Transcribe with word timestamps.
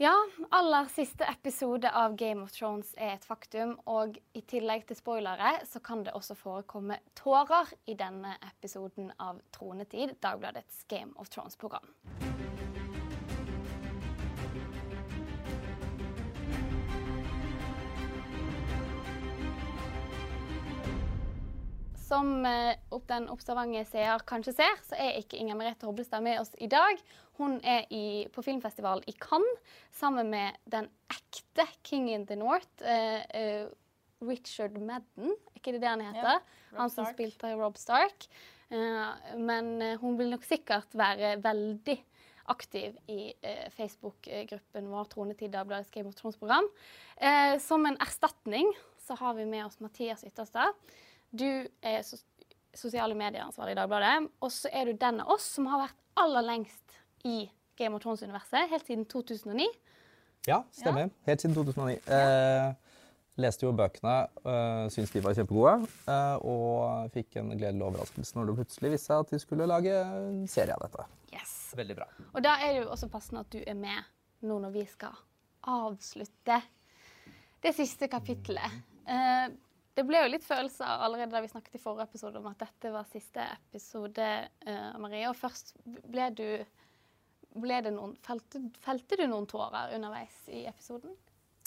Ja, 0.00 0.14
aller 0.50 0.84
siste 0.84 1.24
episode 1.24 1.90
av 1.90 2.16
Game 2.16 2.42
of 2.42 2.52
Thrones 2.52 2.92
er 2.94 3.16
et 3.16 3.24
faktum. 3.26 3.72
Og 3.90 4.14
i 4.30 4.44
tillegg 4.46 4.84
til 4.86 4.94
spoilere 4.94 5.56
så 5.66 5.82
kan 5.82 6.04
det 6.06 6.14
også 6.14 6.36
forekomme 6.38 7.00
tårer 7.18 7.74
i 7.90 7.96
denne 7.98 8.36
episoden 8.46 9.10
av 9.18 9.42
Tronetid, 9.50 10.14
Dagbladets 10.22 10.84
Game 10.86 11.18
of 11.18 11.34
Thrones-program. 11.34 11.90
Som 22.08 22.46
eh, 22.48 22.78
opp 22.94 23.04
den 23.10 23.28
observante 23.28 23.84
seer 23.90 24.22
kanskje 24.28 24.54
ser, 24.56 24.78
så 24.88 24.96
er 24.96 25.18
ikke 25.20 25.36
Inger 25.40 25.58
Merete 25.58 25.88
Hobbelstad 25.88 26.24
med 26.24 26.40
oss 26.40 26.54
i 26.56 26.68
dag. 26.72 27.00
Hun 27.36 27.58
er 27.60 27.84
i, 27.94 28.26
på 28.32 28.42
filmfestival 28.46 29.04
i 29.06 29.14
Cannes 29.20 29.76
sammen 29.94 30.30
med 30.32 30.56
den 30.72 30.88
ekte 31.12 31.68
King 31.84 32.08
in 32.14 32.24
the 32.26 32.38
North. 32.40 32.70
Eh, 32.80 33.20
eh, 33.36 33.68
Richard 34.24 34.74
Madden, 34.80 35.34
er 35.52 35.60
ikke 35.60 35.76
det 35.76 35.82
det 35.84 35.90
han 35.92 36.02
heter? 36.02 36.40
Ja, 36.40 36.78
han 36.80 36.90
som 36.90 37.04
Stark. 37.04 37.14
spilte 37.14 37.52
Rob 37.60 37.76
Stark. 37.78 38.26
Eh, 38.68 39.36
men 39.40 39.70
eh, 39.82 39.98
hun 40.00 40.18
vil 40.18 40.32
nok 40.32 40.44
sikkert 40.44 40.92
være 40.98 41.36
veldig 41.44 41.96
aktiv 42.52 42.96
i 43.12 43.32
eh, 43.44 43.68
Facebook-gruppen 43.76 44.88
vår 44.92 45.10
Tronetid 45.12 45.52
Dagbladets 45.52 45.92
Game 45.92 46.08
of 46.08 46.16
Thrones-program. 46.18 46.68
Som 47.60 47.86
en 47.88 47.98
erstatning 48.00 48.70
så 49.02 49.16
har 49.20 49.34
vi 49.34 49.44
med 49.48 49.66
oss 49.66 49.80
Mathias 49.80 50.24
Ytterstad. 50.24 50.72
Du 51.30 51.46
er 51.82 52.02
sosiale 52.78 53.16
medier-ansvarlig 53.18 53.74
i 53.74 53.78
Dagbladet. 53.78 54.30
Og 54.40 54.52
så 54.54 54.70
er 54.72 54.88
du 54.88 54.98
den 54.98 55.20
av 55.24 55.34
oss 55.34 55.46
som 55.56 55.68
har 55.70 55.86
vært 55.86 55.98
aller 56.18 56.46
lengst 56.46 56.98
i 57.28 57.48
Game 57.78 57.94
of 57.94 58.02
Thrones-universet, 58.02 58.70
helt 58.72 58.86
siden 58.86 59.06
2009. 59.10 59.68
Ja, 60.48 60.62
stemmer. 60.72 61.10
Helt 61.26 61.42
siden 61.42 61.54
2009. 61.54 61.98
Eh, 62.14 62.72
leste 63.38 63.66
jo 63.66 63.72
bøkene, 63.76 64.14
uh, 64.42 64.88
syntes 64.90 65.12
de 65.14 65.22
var 65.22 65.36
kjempegode. 65.36 65.86
eh, 66.10 66.36
og 66.42 67.12
fikk 67.14 67.38
en 67.38 67.52
gledelig 67.54 67.84
overraskelse 67.86 68.34
når 68.34 68.48
det 68.48 68.56
plutselig 68.62 68.90
viste 68.96 69.12
seg 69.12 69.22
at 69.22 69.34
de 69.34 69.38
skulle 69.42 69.68
lage 69.70 69.92
en 69.94 70.40
serie 70.50 70.74
av 70.74 70.82
dette. 70.86 71.06
Yes. 71.34 71.54
Veldig 71.78 71.96
bra. 72.00 72.08
Og 72.32 72.42
da 72.42 72.56
er 72.64 72.72
det 72.72 72.82
jo 72.82 72.90
også 72.96 73.10
passende 73.12 73.44
at 73.44 73.52
du 73.52 73.60
er 73.62 73.78
med 73.78 74.02
nå 74.48 74.58
når 74.62 74.74
vi 74.74 74.84
skal 74.88 75.14
avslutte 75.68 76.58
det 77.62 77.74
siste 77.76 78.08
kapittelet. 78.10 78.78
Eh, 79.06 79.46
det 79.98 80.04
ble 80.06 80.20
jo 80.22 80.30
litt 80.30 80.46
følelser 80.46 81.00
allerede 81.02 81.34
da 81.34 81.42
vi 81.42 81.50
snakket 81.50 81.74
i 81.74 81.82
forrige 81.82 82.06
episode 82.06 82.38
om 82.38 82.46
at 82.52 82.60
dette 82.62 82.92
var 82.94 83.08
siste 83.10 83.42
episode, 83.56 84.28
uh, 84.68 84.92
Marie. 85.02 85.26
Og 85.26 85.34
først 85.38 85.74
ble 86.06 86.28
du 86.38 86.46
ble 87.58 87.80
det 87.82 87.90
noen, 87.96 88.14
felte, 88.22 88.60
felte 88.84 89.18
du 89.18 89.24
noen 89.26 89.48
tårer 89.50 89.96
underveis 89.96 90.36
i 90.54 90.62
episoden? 90.68 91.16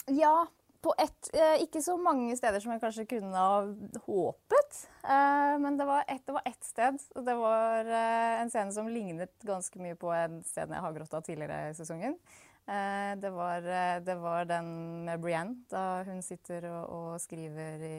Ja, 0.08 0.46
på 0.82 0.94
ett 0.98 1.28
uh, 1.36 1.58
Ikke 1.62 1.82
så 1.84 1.98
mange 2.00 2.34
steder 2.38 2.62
som 2.62 2.72
jeg 2.72 2.82
kanskje 2.82 3.08
kunne 3.10 3.36
ha 3.36 3.60
håpet. 4.06 4.80
Uh, 5.04 5.58
men 5.62 5.76
det 5.76 5.86
var 5.90 6.08
ett, 6.08 6.32
et 6.48 6.64
sted. 6.64 7.04
Og 7.18 7.26
det 7.26 7.36
var 7.38 7.90
eh, 7.90 8.38
en 8.40 8.54
scene 8.54 8.72
som 8.74 8.88
lignet 8.88 9.34
ganske 9.46 9.82
mye 9.82 9.98
på 9.98 10.10
en 10.16 10.40
scene 10.46 10.78
jeg 10.78 10.86
har 10.86 10.96
grått 10.96 11.18
av 11.18 11.26
tidligere 11.26 11.68
i 11.68 11.76
sesongen. 11.76 12.16
Eh, 12.62 13.14
det, 13.18 13.32
var, 13.34 13.64
eh, 13.66 13.96
det 14.06 14.14
var 14.22 14.46
den 14.46 14.68
med 15.08 15.22
Brienne, 15.22 15.64
da 15.70 16.02
hun 16.06 16.22
sitter 16.22 16.68
og, 16.70 16.84
og 16.94 17.20
skriver 17.20 17.82
i, 17.82 17.96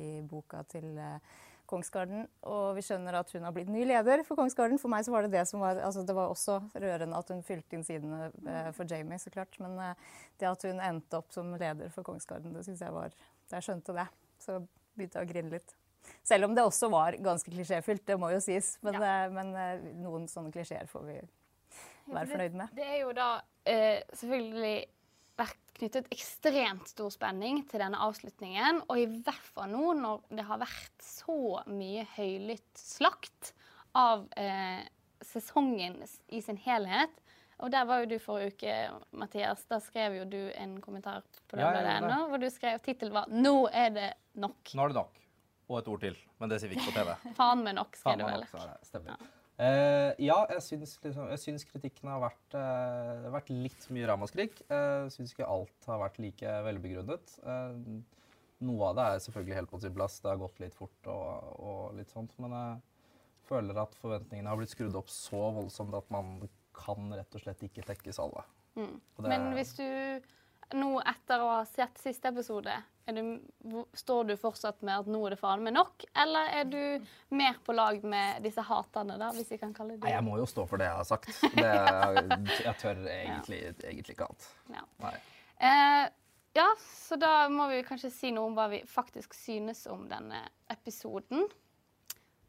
i 0.00 0.08
boka 0.24 0.62
til 0.72 0.96
eh, 0.96 1.18
Kongsgarden, 1.66 2.26
og 2.46 2.76
vi 2.76 2.82
skjønner 2.86 3.16
at 3.18 3.30
hun 3.34 3.44
har 3.46 3.54
blitt 3.54 3.70
ny 3.72 3.82
leder 3.86 4.22
for 4.26 4.38
Kongsgarden. 4.38 4.78
For 4.78 4.92
meg 4.92 5.02
så 5.06 5.12
var 5.12 5.26
det 5.26 5.32
det 5.34 5.42
som 5.50 5.62
var 5.62 5.80
altså 5.82 6.04
Det 6.06 6.14
var 6.14 6.30
også 6.30 6.60
rørende 6.74 7.18
at 7.18 7.32
hun 7.32 7.42
fylte 7.46 7.76
inn 7.76 7.86
sidene 7.86 8.28
eh, 8.30 8.68
for 8.76 8.86
Jamie, 8.88 9.18
så 9.18 9.32
klart. 9.34 9.58
Men 9.62 9.74
eh, 9.82 10.12
det 10.38 10.48
at 10.50 10.66
hun 10.68 10.82
endte 10.82 11.18
opp 11.18 11.34
som 11.34 11.50
leder 11.58 11.90
for 11.94 12.06
Kongsgarden, 12.06 12.54
det 12.54 12.64
syns 12.66 12.84
jeg 12.86 12.94
var 12.94 13.14
Da 13.50 13.58
jeg 13.58 13.66
skjønte 13.66 13.96
det, 13.96 14.06
så 14.42 14.60
begynte 14.96 15.18
jeg 15.18 15.28
å 15.28 15.32
grine 15.32 15.54
litt. 15.56 15.74
Selv 16.26 16.46
om 16.46 16.54
det 16.54 16.62
også 16.62 16.90
var 16.92 17.18
ganske 17.18 17.50
klisjéfylt, 17.50 18.04
det 18.06 18.18
må 18.20 18.30
jo 18.30 18.38
sies. 18.42 18.76
Men, 18.86 19.00
ja. 19.02 19.16
men 19.34 19.50
eh, 19.58 19.90
noen 19.98 20.30
sånne 20.30 20.54
klisjeer 20.54 20.86
får 20.90 21.08
vi 21.08 21.18
være 22.06 22.26
fornøyd 22.30 22.54
med. 22.60 22.68
Det 22.76 22.86
er 22.86 22.98
jo 23.02 23.12
da 23.16 23.28
eh, 23.66 24.02
selvfølgelig 24.12 24.76
vært 25.36 25.58
knyttet 25.76 26.06
ekstremt 26.14 26.88
stor 26.88 27.10
spenning 27.12 27.62
til 27.68 27.82
denne 27.82 27.98
avslutningen. 28.00 28.82
Og 28.88 29.00
i 29.02 29.06
hvert 29.26 29.50
fall 29.52 29.68
nå 29.74 29.92
når 29.98 30.22
det 30.38 30.46
har 30.48 30.62
vært 30.62 31.04
så 31.04 31.38
mye 31.68 32.06
høylytt 32.16 32.80
slakt 32.80 33.52
av 33.96 34.24
eh, 34.40 34.86
sesongen 35.24 36.02
i 36.28 36.40
sin 36.44 36.56
helhet. 36.64 37.12
Og 37.64 37.70
der 37.72 37.86
var 37.88 38.02
jo 38.02 38.08
du 38.10 38.18
forrige 38.20 38.52
uke, 38.52 38.72
Mathias. 39.16 39.62
Da 39.68 39.78
skrev 39.80 40.18
jo 40.18 40.24
du 40.28 40.40
en 40.60 40.74
kommentar 40.84 41.22
på 41.48 41.56
Ja, 41.56 41.70
det. 41.72 41.86
ennå, 42.02 42.26
hvor 42.28 42.40
du 42.40 42.50
skrev 42.52 42.80
tittelen 42.84 43.14
var 43.16 43.30
'Nå 43.32 43.68
er 43.72 43.90
det 43.90 44.10
nok'. 44.36 44.74
Nå 44.76 44.82
er 44.84 44.88
det 44.92 44.96
nok. 44.98 45.14
Og 45.68 45.78
et 45.78 45.88
ord 45.88 46.00
til, 46.00 46.16
men 46.38 46.50
det 46.50 46.60
sier 46.60 46.68
vi 46.70 46.76
ikke 46.76 46.92
på 46.92 46.98
TV. 47.00 47.14
Faen 47.40 47.64
meg 47.64 47.74
nok, 47.74 47.96
skrev 47.96 48.18
du 48.20 48.24
vel. 48.24 48.44
nok, 48.44 48.50
så 48.84 49.00
er 49.00 49.16
Eh, 49.58 50.10
ja, 50.20 50.36
jeg 50.52 50.60
syns, 50.66 50.98
liksom, 51.00 51.30
jeg 51.32 51.40
syns 51.40 51.64
kritikken 51.64 52.10
har 52.12 52.20
vært, 52.20 52.56
uh, 52.58 53.30
vært 53.32 53.48
litt 53.54 53.86
mye 53.94 54.08
ramaskrik. 54.10 54.58
Jeg 54.68 55.14
syns 55.14 55.32
ikke 55.32 55.48
alt 55.48 55.88
har 55.88 56.02
vært 56.02 56.18
like 56.20 56.56
velbegrunnet. 56.66 57.38
Eh, 57.40 57.78
noe 58.66 58.90
av 58.90 58.98
det 58.98 59.06
er 59.06 59.24
selvfølgelig 59.24 59.56
helt 59.60 59.72
på 59.72 59.80
sin 59.80 59.96
plass. 59.96 60.18
Det 60.20 60.28
har 60.32 60.42
gått 60.42 60.60
litt 60.60 60.76
fort 60.76 61.08
og, 61.12 61.56
og 61.56 61.96
litt 61.96 62.12
sånt. 62.12 62.36
Men 62.42 62.52
jeg 62.52 62.82
føler 63.48 63.80
at 63.80 63.96
forventningene 64.02 64.52
har 64.52 64.60
blitt 64.60 64.74
skrudd 64.74 64.96
opp 64.98 65.08
så 65.12 65.46
voldsomt 65.56 65.96
at 65.96 66.08
man 66.12 66.36
kan 66.76 67.08
rett 67.16 67.36
og 67.38 67.40
slett 67.46 67.64
ikke 67.64 67.84
tekkes 67.88 68.20
alle. 68.20 68.44
Og 68.76 69.22
det- 69.24 69.30
Men 69.32 69.54
hvis 69.56 69.72
du 69.78 69.86
nå 70.74 70.96
etter 71.06 71.42
å 71.44 71.48
ha 71.58 71.64
sett 71.68 71.98
siste 72.02 72.28
episode, 72.32 72.72
er 73.06 73.14
du, 73.14 73.84
står 73.94 74.24
du 74.26 74.32
fortsatt 74.40 74.80
med 74.82 75.04
at 75.04 75.06
nå 75.06 75.20
er 75.28 75.36
det 75.36 75.38
faen 75.38 75.62
meg 75.62 75.76
nok? 75.76 76.04
Eller 76.18 76.48
er 76.58 76.64
du 76.66 77.04
mer 77.38 77.60
på 77.62 77.74
lag 77.76 78.02
med 78.02 78.42
disse 78.42 78.64
haterne, 78.66 79.14
da, 79.20 79.28
hvis 79.36 79.52
vi 79.54 79.58
kan 79.62 79.74
kalle 79.76 79.94
det 79.94 80.02
Nei, 80.08 80.14
jeg 80.16 80.24
må 80.26 80.38
jo 80.40 80.46
stå 80.50 80.64
for 80.66 80.82
det 80.82 80.88
jeg 80.88 80.98
har 80.98 81.06
sagt. 81.06 81.28
Det, 81.60 82.56
jeg 82.64 82.74
tør 82.82 83.04
egentlig, 83.06 83.60
egentlig 83.84 84.16
ikke 84.16 84.26
alt. 84.26 84.48
Ja. 84.74 84.82
Nei. 85.04 85.14
Eh, 85.70 86.08
ja, 86.58 86.66
så 86.96 87.18
da 87.20 87.30
må 87.52 87.68
vi 87.70 87.82
kanskje 87.86 88.10
si 88.10 88.32
noe 88.34 88.50
om 88.50 88.58
hva 88.58 88.66
vi 88.72 88.82
faktisk 88.90 89.34
synes 89.38 89.84
om 89.92 90.08
denne 90.10 90.42
episoden. 90.72 91.46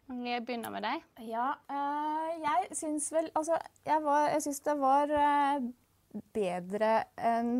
Jeg 0.07 0.45
begynner 0.47 0.71
med 0.71 0.85
deg. 0.87 1.03
Ja, 1.27 1.49
øh, 1.69 2.29
jeg 2.39 2.69
syns 2.79 3.09
vel 3.11 3.27
Altså, 3.35 3.57
jeg, 3.85 3.99
var- 4.05 4.29
jeg 4.31 4.41
syns 4.45 4.61
det 4.63 4.75
var 4.79 5.11
øh, 5.11 5.65
bedre 6.33 6.91
enn 7.19 7.57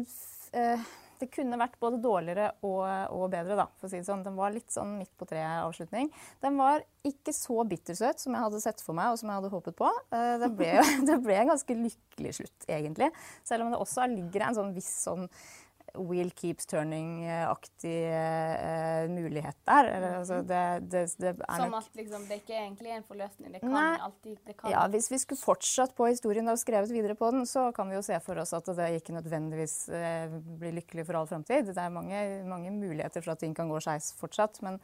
eh, 0.56 0.88
Det 1.18 1.30
kunne 1.34 1.58
vært 1.58 1.80
både 1.82 1.98
dårligere 2.02 2.52
og, 2.62 2.84
og 3.16 3.32
bedre, 3.34 3.56
da, 3.58 3.66
for 3.80 3.88
å 3.88 3.92
si 3.92 3.98
det 3.98 4.06
sånn. 4.06 4.22
Den 4.26 4.38
var 4.38 4.54
litt 4.54 4.70
sånn 4.70 4.98
midt 5.00 5.14
på 5.18 5.26
treet-avslutning. 5.30 6.12
Den 6.46 6.60
var 6.62 6.84
ikke 7.08 7.34
så 7.34 7.64
bittersøt 7.66 8.22
som 8.22 8.36
jeg 8.38 8.46
hadde 8.46 8.62
sett 8.62 8.84
for 8.86 8.98
meg, 8.98 9.12
og 9.12 9.22
som 9.22 9.32
jeg 9.32 9.40
hadde 9.40 9.54
håpet 9.56 9.78
på. 9.80 9.90
Eh, 10.14 10.36
det, 10.44 10.52
ble, 10.60 10.74
det 11.10 11.18
ble 11.26 11.40
en 11.42 11.54
ganske 11.56 11.80
lykkelig 11.80 12.36
slutt, 12.42 12.68
egentlig. 12.70 13.10
Selv 13.48 13.66
om 13.66 13.74
det 13.74 13.82
også 13.82 14.06
ligger 14.14 14.46
en 14.46 14.60
sånn 14.60 14.76
viss 14.78 14.92
sånn 15.08 15.26
Wheel 15.98 16.30
keeps 16.38 16.68
turning-aktig 16.70 17.96
eh, 18.14 19.08
mulighet 19.10 19.58
der. 19.68 19.90
Eller, 19.92 20.18
altså, 20.20 20.40
det, 20.46 20.62
det, 20.92 21.04
det 21.20 21.34
er 21.34 21.62
Som 21.62 21.76
at 21.78 21.98
liksom, 21.98 22.26
det 22.30 22.40
ikke 22.42 22.56
er 22.56 22.64
egentlig 22.66 22.92
er 22.94 23.00
en 23.00 23.08
forløsning. 23.08 23.52
Det 23.56 23.62
kan 23.64 23.76
Nei. 23.76 23.98
alltid 24.08 24.38
det 24.46 24.58
kan. 24.58 24.72
Ja, 24.74 24.86
Hvis 24.94 25.10
vi 25.12 25.20
skulle 25.24 25.42
fortsatt 25.42 25.96
på 25.98 26.10
historien 26.12 26.48
og 26.52 26.60
skrevet 26.62 26.94
videre 26.94 27.18
på 27.18 27.32
den, 27.34 27.46
så 27.50 27.70
kan 27.76 27.90
vi 27.90 27.98
jo 27.98 28.04
se 28.06 28.20
for 28.24 28.40
oss 28.44 28.54
at 28.58 28.72
det 28.78 28.90
ikke 29.00 29.18
nødvendigvis 29.18 29.78
eh, 29.96 30.38
blir 30.62 30.78
lykkelig 30.80 31.08
for 31.08 31.22
all 31.22 31.30
framtid. 31.30 31.72
Det 31.72 31.78
er 31.82 31.94
mange, 31.94 32.24
mange 32.48 32.74
muligheter 32.76 33.26
for 33.26 33.36
at 33.36 33.44
ting 33.44 33.56
kan 33.58 33.72
gå 33.72 33.82
skeis 33.84 34.14
fortsatt, 34.20 34.62
men, 34.66 34.80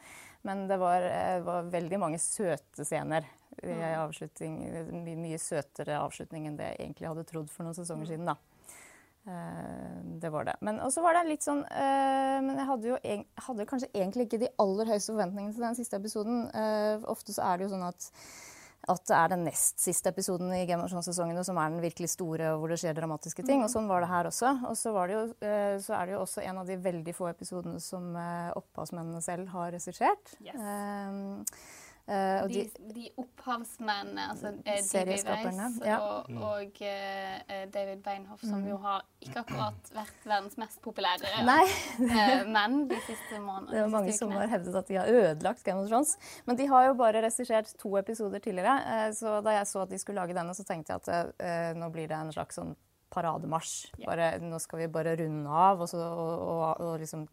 men 0.47 0.65
det 0.71 0.79
var, 0.81 1.05
eh, 1.07 1.39
var 1.45 1.69
veldig 1.73 2.01
mange 2.01 2.21
søte 2.21 2.85
scener. 2.87 3.29
i 3.63 3.69
avslutning, 3.69 4.55
mye, 5.05 5.13
mye 5.15 5.37
søtere 5.37 5.99
avslutning 6.01 6.47
enn 6.49 6.55
det 6.57 6.71
jeg 6.71 6.79
egentlig 6.87 7.05
hadde 7.05 7.23
trodd 7.29 7.51
for 7.53 7.67
noen 7.67 7.77
sesonger 7.77 8.09
siden. 8.09 8.25
da. 8.25 8.33
Eh, 9.27 9.99
det 10.19 10.29
var 10.29 10.43
det. 10.43 10.55
Men 10.59 10.81
også 10.83 11.03
var 11.03 11.15
det 11.15 11.27
litt 11.29 11.45
sånn 11.45 11.61
eh, 11.71 12.39
Men 12.43 12.57
jeg 12.59 12.67
hadde 12.67 12.89
jo 12.89 12.97
hadde 13.45 13.67
kanskje 13.69 13.93
egentlig 13.95 14.25
ikke 14.27 14.41
de 14.41 14.49
aller 14.59 14.89
høyeste 14.91 15.13
forventningene 15.13 15.55
til 15.55 15.63
den 15.63 15.77
siste 15.77 15.99
episoden. 15.99 16.41
Uh, 16.51 17.05
ofte 17.11 17.35
så 17.35 17.45
er 17.47 17.59
det 17.59 17.69
jo 17.69 17.75
sånn 17.75 17.87
at 17.91 18.09
at 18.91 18.99
det 19.07 19.15
er 19.15 19.29
den 19.31 19.45
nest 19.47 19.77
siste 19.79 20.11
episoden 20.11 20.49
i 20.51 20.65
Game 20.67 20.83
of 20.83 20.89
Thrones-sesongene 20.91 21.45
som 21.47 21.55
er 21.55 21.69
den 21.71 21.79
virkelig 21.79 22.09
store, 22.11 22.49
og 22.51 22.57
hvor 22.59 22.73
det 22.73 22.81
skjer 22.81 22.97
dramatiske 22.97 23.45
ting. 23.47 23.61
Og 23.63 23.71
sånn 23.71 23.87
var 23.87 24.03
det 24.03 24.09
her 24.11 24.27
også. 24.27 24.49
Og 24.67 24.75
så, 24.75 24.91
var 24.91 25.07
det 25.07 25.15
jo, 25.15 25.21
så 25.85 25.93
er 25.95 26.09
det 26.09 26.17
jo 26.17 26.19
også 26.25 26.43
en 26.43 26.59
av 26.59 26.67
de 26.67 26.75
veldig 26.83 27.13
få 27.15 27.29
episodene 27.29 27.79
som 27.79 28.09
opphavsmennene 28.59 29.23
selv 29.23 29.53
har 29.55 29.71
regissert. 29.71 30.35
Yes. 30.43 30.59
Eh, 30.59 31.63
eh, 32.07 32.43
og 32.43 32.51
de, 32.51 32.63
de, 32.77 32.93
de 32.95 33.09
opphavsmennene, 33.21 34.27
altså 34.33 34.51
eh, 34.65 34.79
Serieskaperne, 34.85 35.69
Weiss 35.77 35.87
ja. 35.87 35.97
og, 36.01 36.29
og 36.35 36.81
uh, 36.83 37.57
David 37.73 38.03
Beinhoff, 38.05 38.43
som 38.43 38.63
jo 38.67 38.77
har 38.83 39.05
ikke 39.23 39.43
akkurat 39.43 39.91
vært 39.95 40.27
verdens 40.27 40.59
mest 40.61 40.81
populære 40.83 41.33
Nei. 41.51 41.63
eh, 42.07 42.45
menn 42.47 42.85
de 42.91 42.99
siste 43.07 43.39
månedene. 43.39 43.73
Det 43.73 43.83
er 43.85 43.91
mange 43.93 44.15
som 44.15 44.33
har 44.35 44.51
hevdet 44.51 44.79
at 44.83 44.91
de 44.91 44.99
har 44.99 45.11
ødelagt 45.11 45.63
Game 45.67 45.83
of 45.83 45.91
Thrones. 45.91 46.15
Men 46.49 46.59
de 46.59 46.69
har 46.71 46.89
jo 46.89 46.97
bare 46.99 47.23
regissert 47.25 47.71
to 47.79 47.95
episoder 47.99 48.43
tidligere. 48.43 49.11
Så 49.15 49.39
da 49.45 49.57
jeg 49.57 49.69
så 49.69 49.83
at 49.85 49.93
de 49.93 49.99
skulle 50.01 50.19
lage 50.19 50.35
denne, 50.35 50.55
så 50.57 50.65
tenkte 50.67 50.95
jeg 50.95 51.03
at 51.03 51.77
nå 51.79 51.89
blir 51.93 52.09
det 52.11 52.19
en 52.19 52.33
slags 52.35 52.59
sånn 52.59 52.75
parademarsj. 53.13 53.93
Bare, 54.03 54.33
nå 54.41 54.59
skal 54.61 54.83
vi 54.83 54.91
bare 54.91 55.15
runde 55.19 55.63
av 55.63 55.83
og, 55.83 55.89
så, 55.89 56.01
og, 56.01 56.45
og, 56.49 56.83
og 56.83 56.93
liksom 57.01 57.25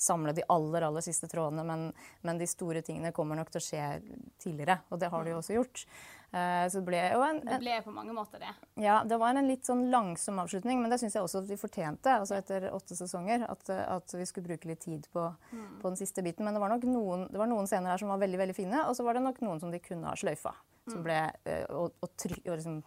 samle 0.00 0.34
de 0.36 0.44
aller, 0.52 0.88
aller 0.88 1.04
siste 1.04 1.30
trådene. 1.30 1.64
Men, 1.66 1.86
men, 2.26 2.40
de 2.40 2.48
store 2.50 2.82
tingene 2.84 3.14
kommer 3.16 3.38
nok 3.38 3.52
til 3.52 3.62
å 3.62 3.66
skje 3.66 3.86
tidligere, 4.42 4.82
og 4.90 5.00
det 5.00 5.12
har 5.12 5.24
de 5.24 5.32
jo 5.32 5.40
også 5.40 5.56
gjort. 5.56 5.86
Uh, 6.32 6.64
så 6.72 6.80
det 6.80 6.86
ble 6.86 7.00
en, 7.12 7.18
en, 7.20 7.40
Det 7.44 7.58
ble 7.60 7.74
på 7.84 7.92
mange 7.92 8.14
måter 8.16 8.40
det. 8.40 8.52
Ja, 8.80 9.02
det 9.04 9.18
var 9.20 9.36
en 9.36 9.50
litt 9.50 9.68
sånn 9.68 9.90
langsom 9.92 10.40
avslutning, 10.40 10.80
men 10.80 10.88
det 10.92 10.96
syns 11.02 11.18
jeg 11.18 11.26
også 11.26 11.42
at 11.42 11.50
vi 11.50 11.58
fortjente 11.60 12.14
altså 12.22 12.38
etter 12.38 12.70
åtte 12.72 12.96
sesonger. 12.96 13.44
At, 13.52 13.68
at 13.68 14.16
vi 14.16 14.24
skulle 14.28 14.48
bruke 14.48 14.70
litt 14.70 14.80
tid 14.84 15.08
på, 15.12 15.26
mm. 15.28 15.66
på, 15.82 15.90
den 15.90 16.00
siste 16.00 16.24
biten. 16.24 16.48
Men 16.48 16.56
det 16.56 16.62
var 16.64 16.72
nok 16.72 16.88
noen, 16.88 17.26
det 17.28 17.40
var 17.40 17.50
noen 17.52 17.68
scener 17.68 17.92
her 17.92 18.00
som 18.00 18.12
var 18.14 18.22
veldig 18.24 18.40
veldig 18.46 18.56
fine, 18.56 18.86
og 18.88 18.96
så 18.96 19.04
var 19.04 19.18
det 19.18 19.26
nok 19.26 19.42
noen 19.44 19.60
som 19.60 19.74
de 19.74 19.82
kunne 19.84 20.08
ha 20.08 20.16
sløyfa. 20.16 20.54
Som 20.88 21.02
mm. 21.02 21.04
ble, 21.04 21.18
uh, 21.52 21.66
og, 21.82 21.98
og, 22.00 22.14
try, 22.16 22.38
og 22.46 22.56
liksom, 22.56 22.80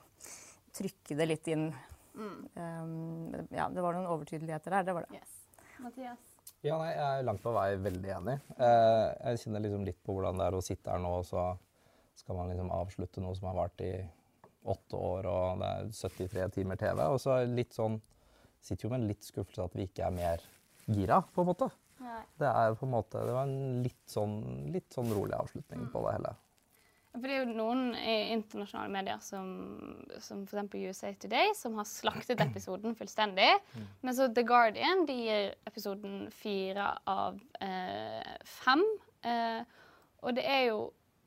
trykke 0.81 1.19
det 1.21 1.30
litt 1.30 1.53
inn. 1.53 1.69
Mm. 2.15 2.39
Um, 2.56 3.35
ja, 3.51 3.67
det 3.71 3.83
var 3.83 3.97
noen 3.97 4.09
overtydeligheter 4.13 4.77
der. 4.77 4.88
Det 4.88 4.95
var 4.97 5.07
det. 5.07 5.19
Yes. 5.19 5.38
Mathias? 5.83 6.31
Ja, 6.63 6.77
nei, 6.79 6.91
Jeg 6.95 7.06
er 7.06 7.25
langt 7.27 7.44
på 7.44 7.53
vei 7.53 7.69
veldig 7.77 8.12
enig. 8.17 8.35
Uh, 8.57 9.12
jeg 9.29 9.44
kjenner 9.44 9.63
liksom 9.65 9.85
litt 9.88 10.01
på 10.06 10.15
hvordan 10.15 10.39
det 10.39 10.47
er 10.47 10.57
å 10.57 10.63
sitte 10.65 10.94
her 10.94 11.01
nå 11.03 11.12
og 11.19 11.25
så 11.27 11.47
skal 12.15 12.38
man 12.39 12.51
liksom 12.51 12.71
avslutte 12.71 13.21
noe 13.23 13.35
som 13.38 13.50
har 13.51 13.57
vart 13.57 13.81
i 13.83 13.94
åtte 14.65 14.97
år, 14.97 15.27
og 15.29 15.62
det 15.62 15.71
er 15.71 15.89
73 15.94 16.45
timer 16.56 16.79
TV. 16.79 17.01
Og 17.06 17.19
så 17.21 17.41
litt 17.50 17.75
sånn 17.75 18.01
Sitter 18.65 18.88
jo 18.88 18.89
med 18.89 19.03
en 19.03 19.09
litt 19.12 19.21
skuffelse 19.21 19.62
at 19.62 19.75
vi 19.77 19.83
ikke 19.85 20.07
er 20.07 20.13
mer 20.15 20.41
gira, 20.89 21.19
på 21.35 21.44
en 21.44 21.50
måte. 21.51 21.67
Nei. 22.01 22.23
Det 22.41 22.47
er 22.50 22.73
på 22.79 22.88
en 22.88 22.91
måte, 22.95 23.19
det 23.27 23.35
var 23.35 23.45
en 23.45 23.83
litt 23.85 24.09
sånn, 24.09 24.39
litt 24.73 24.95
sånn 24.95 25.12
rolig 25.13 25.35
avslutning 25.38 25.83
mm. 25.83 25.91
på 25.94 26.01
det 26.01 26.13
hele. 26.15 26.31
For 27.15 27.27
det 27.29 27.35
er 27.35 27.44
jo 27.45 27.56
noen 27.56 27.95
internasjonale 27.95 28.91
medier, 28.91 29.21
som, 29.23 29.47
som 30.19 30.44
f.eks. 30.44 30.75
USA 30.75 31.13
Today, 31.19 31.53
som 31.56 31.77
har 31.79 31.88
slaktet 31.88 32.44
episoden 32.44 32.95
fullstendig. 32.97 33.53
Mm. 33.75 33.88
Men 34.03 34.17
så 34.17 34.27
The 34.27 34.44
Guardian 34.47 35.06
de 35.07 35.15
gir 35.21 35.50
episoden 35.69 36.27
fire 36.35 36.91
av 37.09 37.39
eh, 37.63 38.35
fem. 38.44 38.83
Eh, 39.23 39.62
og 40.25 40.35
det 40.38 40.45
er 40.50 40.63
jo 40.67 40.79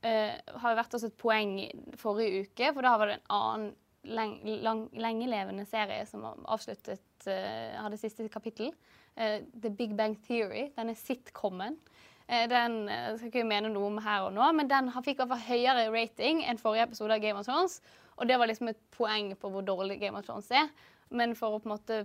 eh, 0.05 0.37
har 0.63 0.79
vært 0.79 0.97
også 0.99 1.11
et 1.11 1.21
poeng 1.21 1.59
forrige 2.01 2.49
uke, 2.49 2.73
for 2.75 2.85
da 2.85 2.97
var 3.01 3.13
det 3.13 3.19
en 3.21 3.31
annen 3.39 3.77
leng, 4.09 4.39
lang, 4.63 4.89
lengelevende 4.93 5.67
serie 5.69 6.05
som 6.09 6.25
avsluttet 6.49 7.29
uh, 7.29 7.79
hadde 7.83 7.99
siste 8.01 8.29
kapittel. 8.33 8.73
Uh, 9.19 9.41
The 9.53 9.71
Big 9.71 9.97
Bang 9.97 10.17
Theory. 10.27 10.69
Denne 10.77 10.95
sitcomen. 10.99 11.79
Den 12.29 12.75
skal 13.17 13.31
ikke 13.31 13.47
mene 13.49 13.71
noe 13.73 13.89
om 13.89 13.99
her 14.05 14.27
og 14.27 14.35
nå, 14.37 14.45
men 14.53 14.69
den 14.69 14.91
fikk 15.01 15.23
iallfall 15.23 15.41
høyere 15.47 15.87
rating 15.95 16.43
enn 16.45 16.61
forrige 16.61 16.85
episode 16.91 17.17
av 17.17 17.23
Game 17.23 17.41
of 17.41 17.49
Thrones. 17.49 17.79
Og 18.19 18.29
det 18.29 18.37
var 18.37 18.51
liksom 18.51 18.69
et 18.69 18.81
poeng 18.93 19.31
på 19.41 19.51
hvor 19.55 19.65
dårlig 19.65 19.97
Game 20.03 20.19
of 20.19 20.27
Thrones 20.27 20.51
er. 20.53 20.69
Men 21.09 21.33
for 21.39 21.57
å 21.57 21.63
på 21.63 21.71
en 21.71 21.77
måte 21.77 22.03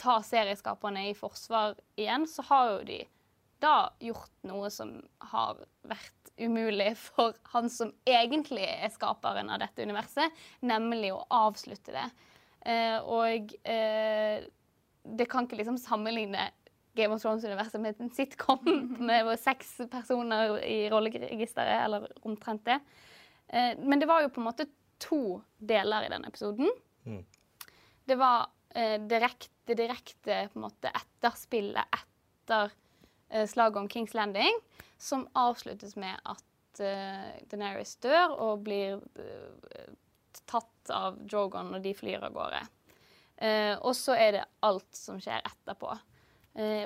ta 0.00 0.18
serieskaperne 0.24 1.08
i 1.10 1.16
forsvar 1.16 1.76
igjen, 1.96 2.26
så 2.28 2.44
har 2.50 2.70
jo 2.74 2.78
de 2.88 3.00
da 3.62 3.88
gjort 4.04 4.32
noe 4.48 4.68
som 4.72 4.98
har 5.32 5.60
vært 5.88 6.32
umulig 6.36 6.90
for 7.00 7.36
han 7.54 7.70
som 7.72 7.92
egentlig 8.08 8.66
er 8.68 8.92
skaperen 8.92 9.48
av 9.52 9.62
dette 9.62 9.86
universet, 9.86 10.32
nemlig 10.60 11.14
å 11.14 11.24
avslutte 11.32 11.94
det. 11.94 12.06
Eh, 12.66 12.98
og 13.00 13.54
eh, 13.64 14.44
det 15.06 15.28
kan 15.30 15.46
ikke 15.46 15.60
liksom 15.62 15.80
sammenligne 15.80 16.50
Game 16.96 17.14
of 17.14 17.22
Thrones-universet 17.22 17.80
med 17.82 18.00
en 18.00 18.10
sitcom 18.14 18.64
med 19.08 19.28
seks 19.40 19.76
personer 19.92 20.56
i 20.64 20.86
rolleregisteret, 20.92 21.84
eller 21.84 22.08
omtrent 22.26 22.64
det. 22.66 22.80
Men 23.78 24.00
det 24.00 24.08
var 24.10 24.24
jo 24.24 24.32
på 24.34 24.40
en 24.42 24.48
måte 24.48 24.66
to 24.98 25.38
deler 25.62 26.06
i 26.06 26.10
den 26.10 26.24
episoden. 26.26 26.70
Mm. 27.04 27.20
Det 28.08 28.16
var 28.18 28.48
eh, 28.74 28.96
direkte, 29.06 29.76
direkte 29.78 30.40
på 30.50 30.58
en 30.58 30.64
måte 30.64 30.90
etterspillet 30.90 32.00
etter 32.00 32.74
slaget 33.50 33.78
om 33.80 33.88
Kings 33.90 34.14
Landing 34.14 34.58
som 34.98 35.26
avsluttes 35.34 35.96
med 35.98 36.14
at 36.24 36.44
Deneris 37.50 37.96
dør 38.04 38.34
og 38.36 38.60
blir 38.66 39.00
tatt 40.46 40.92
av 40.92 41.16
Drogon 41.24 41.72
når 41.72 41.82
de 41.86 41.94
flyr 41.96 42.22
av 42.22 42.34
gårde. 42.36 42.60
Og 43.82 43.96
så 43.96 44.14
er 44.14 44.36
det 44.36 44.44
alt 44.68 44.94
som 44.94 45.18
skjer 45.22 45.42
etterpå. 45.42 45.90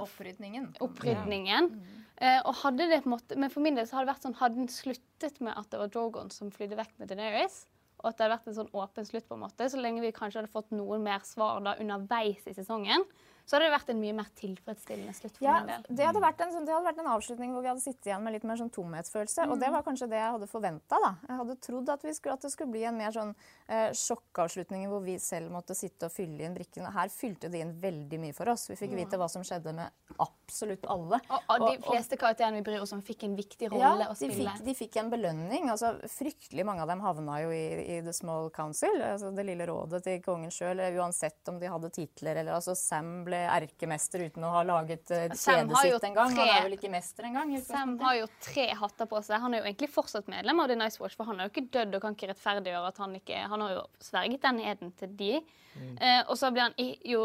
Opprydningen. 0.04 0.70
Opprydningen. 0.84 1.70
Ja. 1.70 1.96
Eh, 2.20 2.40
og 2.44 2.58
hadde 2.60 2.88
det 2.90 3.00
på 3.04 3.08
en 3.08 3.14
måte, 3.14 3.36
Men 3.40 3.52
for 3.52 3.64
min 3.64 3.78
del 3.78 3.86
så 3.88 3.96
hadde 3.96 4.10
det 4.10 4.14
vært 4.14 4.26
sånn, 4.26 4.38
hadde 4.42 4.58
den 4.60 4.72
sluttet 4.72 5.38
med 5.40 5.56
at 5.56 5.70
det 5.72 5.80
var 5.80 5.92
Drogon 5.92 6.32
som 6.34 6.50
flydde 6.52 6.76
vekk 6.76 6.98
med 7.00 7.08
Deneris, 7.08 7.62
og 8.00 8.10
at 8.10 8.18
det 8.18 8.26
hadde 8.26 8.34
vært 8.34 8.50
en 8.50 8.58
sånn 8.58 8.74
åpen 8.76 9.08
slutt, 9.08 9.26
på 9.28 9.38
en 9.38 9.44
måte, 9.46 9.68
så 9.72 9.80
lenge 9.80 10.04
vi 10.04 10.12
kanskje 10.12 10.42
hadde 10.42 10.52
fått 10.52 10.74
noen 10.74 11.04
mer 11.04 11.24
svar 11.24 11.62
da 11.64 11.78
underveis 11.80 12.44
i 12.44 12.56
sesongen, 12.56 13.06
så 13.50 13.56
hadde 13.56 13.66
det 13.66 13.72
vært 13.74 13.88
en 13.90 13.98
mye 13.98 14.14
mer 14.14 14.28
tilfredsstillende 14.38 15.12
slutt 15.16 15.38
for 15.40 15.42
ja, 15.42 15.56
min 15.58 15.70
del. 15.72 15.86
Det 15.98 16.04
hadde, 16.06 16.20
vært 16.22 16.42
en, 16.44 16.52
sånn, 16.54 16.66
det 16.68 16.70
hadde 16.70 16.86
vært 16.86 17.00
en 17.02 17.08
avslutning 17.10 17.50
hvor 17.50 17.64
vi 17.64 17.70
hadde 17.72 17.82
sittet 17.82 18.06
igjen 18.06 18.22
med 18.22 18.36
litt 18.36 18.44
mer 18.46 18.60
sånn 18.60 18.70
tomhetsfølelse. 18.76 19.42
Mm. 19.42 19.50
Og 19.50 19.58
det 19.58 19.66
mm. 19.66 19.74
var 19.74 19.82
kanskje 19.88 20.06
det 20.12 20.20
jeg 20.20 20.34
hadde 20.36 20.48
forventa. 20.52 21.00
Jeg 21.26 21.38
hadde 21.40 21.56
trodd 21.66 21.90
at, 21.90 22.06
skulle, 22.14 22.36
at, 22.38 22.44
det 22.46 22.50
skulle 22.54 22.74
bli 22.76 22.84
en 22.86 23.00
mer 23.00 23.16
sånn 23.16 23.32
eh, 23.66 23.88
sjokkavslutning 23.98 24.84
hvor 24.92 25.02
vi 25.02 25.16
selv 25.18 25.50
måtte 25.50 25.74
sitte 25.74 26.06
og 26.06 26.14
fylle 26.14 26.46
inn 26.46 26.54
brikkene. 26.54 26.92
Her 26.94 27.10
fylte 27.10 27.50
de 27.50 27.64
inn 27.64 27.72
veldig 27.82 28.20
mye 28.22 28.36
for 28.38 28.52
oss. 28.54 28.68
Vi 28.70 28.78
fikk 28.78 28.94
vite 29.00 29.18
hva 29.18 29.26
som 29.32 29.42
skjedde 29.42 29.74
med 29.80 30.14
absolutt 30.22 30.86
alle. 30.94 31.18
Og, 31.26 31.50
og 31.56 31.66
de 31.66 31.74
fleste 31.88 32.20
karakterene 32.22 32.60
vi 32.60 32.68
bryr 32.70 32.86
oss 32.86 32.94
om, 32.94 33.02
fikk 33.02 33.26
en 33.26 33.34
viktig 33.34 33.72
rolle 33.74 34.06
ja, 34.06 34.12
å 34.12 34.18
spille. 34.18 34.46
Ja, 34.46 34.54
de 34.62 34.76
fikk 34.78 35.00
en 35.02 35.10
belønning. 35.10 35.66
Altså, 35.74 35.96
fryktelig 36.14 36.68
mange 36.70 36.86
av 36.86 36.94
dem 36.94 37.02
havna 37.02 37.42
jo 37.42 37.50
i, 37.50 37.66
i 37.96 37.98
The 38.06 38.14
Small 38.14 38.52
Council, 38.54 39.02
altså 39.10 39.34
det 39.34 39.48
lille 39.50 39.66
rådet 39.66 40.04
til 40.06 40.22
kongen 40.22 40.54
sjøl, 40.54 40.86
uansett 41.02 41.50
om 41.50 41.58
de 41.58 41.74
hadde 41.74 41.90
titler 41.98 42.44
eller 42.44 42.54
altså 42.54 42.78
Sam 42.78 43.24
ble 43.26 43.39
erkemester 43.48 44.24
uten 44.28 44.46
å 44.46 44.52
ha 44.54 44.62
laget 44.66 45.12
uh, 45.12 45.26
kjedet 45.32 45.80
sitt 45.80 46.06
engang. 46.10 46.34
Han 46.36 46.52
er 46.52 46.64
vel 46.66 46.76
ikke 46.76 46.90
mester 46.92 47.28
engang? 47.28 47.52
Sam 47.64 47.96
har 48.02 48.18
jo 48.18 48.26
tre 48.44 48.66
hatter 48.80 49.10
på 49.10 49.22
seg. 49.26 49.40
Han 49.44 49.54
er 49.54 49.62
jo 49.62 49.68
egentlig 49.70 49.90
fortsatt 49.92 50.30
medlem 50.32 50.62
av 50.62 50.70
The 50.70 50.78
Nice 50.80 51.02
Watch, 51.02 51.18
for 51.18 51.30
han 51.30 51.40
er 51.40 51.48
jo 51.48 51.54
ikke 51.54 51.68
dødd 51.78 51.96
og 51.98 52.04
kan 52.04 52.18
ikke 52.18 52.32
rettferdiggjøre 52.32 52.90
at 52.92 53.00
han 53.04 53.16
ikke 53.20 53.44
Han 53.52 53.64
har 53.66 53.76
jo 53.76 53.86
sverget 54.04 54.44
den 54.44 54.60
eden 54.72 54.92
til 55.00 55.14
de. 55.22 55.32
Mm. 55.76 55.94
Uh, 56.00 56.22
og 56.26 56.34
så 56.40 56.50
blir 56.54 56.68
han 56.68 56.92
jo 57.06 57.24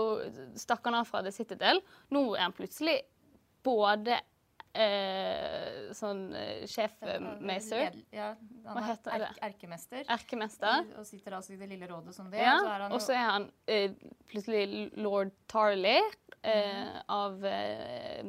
stakk 0.60 0.88
han 0.88 1.02
av 1.02 1.10
fra 1.10 1.24
The 1.26 1.34
Citadel. 1.36 1.84
Nå 2.16 2.28
er 2.36 2.48
han 2.48 2.56
plutselig 2.56 3.00
både 3.66 4.20
eh, 4.76 5.94
sånn 5.96 6.28
sjefmeiser. 6.68 6.68
sjefmeister. 6.70 7.98
Ja, 8.16 8.34
han 8.68 8.82
er 8.82 8.90
er 8.90 9.16
er 9.16 9.26
erkemester. 9.50 10.04
Erkemester. 10.18 10.86
Og 11.00 11.08
sitter 11.08 11.38
altså 11.40 11.56
i 11.56 11.60
det 11.62 11.70
lille 11.72 11.90
rådet 11.90 12.16
som 12.16 12.30
det. 12.32 12.44
Ja, 12.44 12.60
og 12.90 13.00
så 13.04 13.16
er 13.16 13.26
han 13.30 13.50
eh, 13.68 13.96
plutselig 14.32 14.92
lord 15.00 15.34
Tarley 15.52 16.02
eh, 16.46 17.02
av 17.12 17.46
eh, 17.46 18.26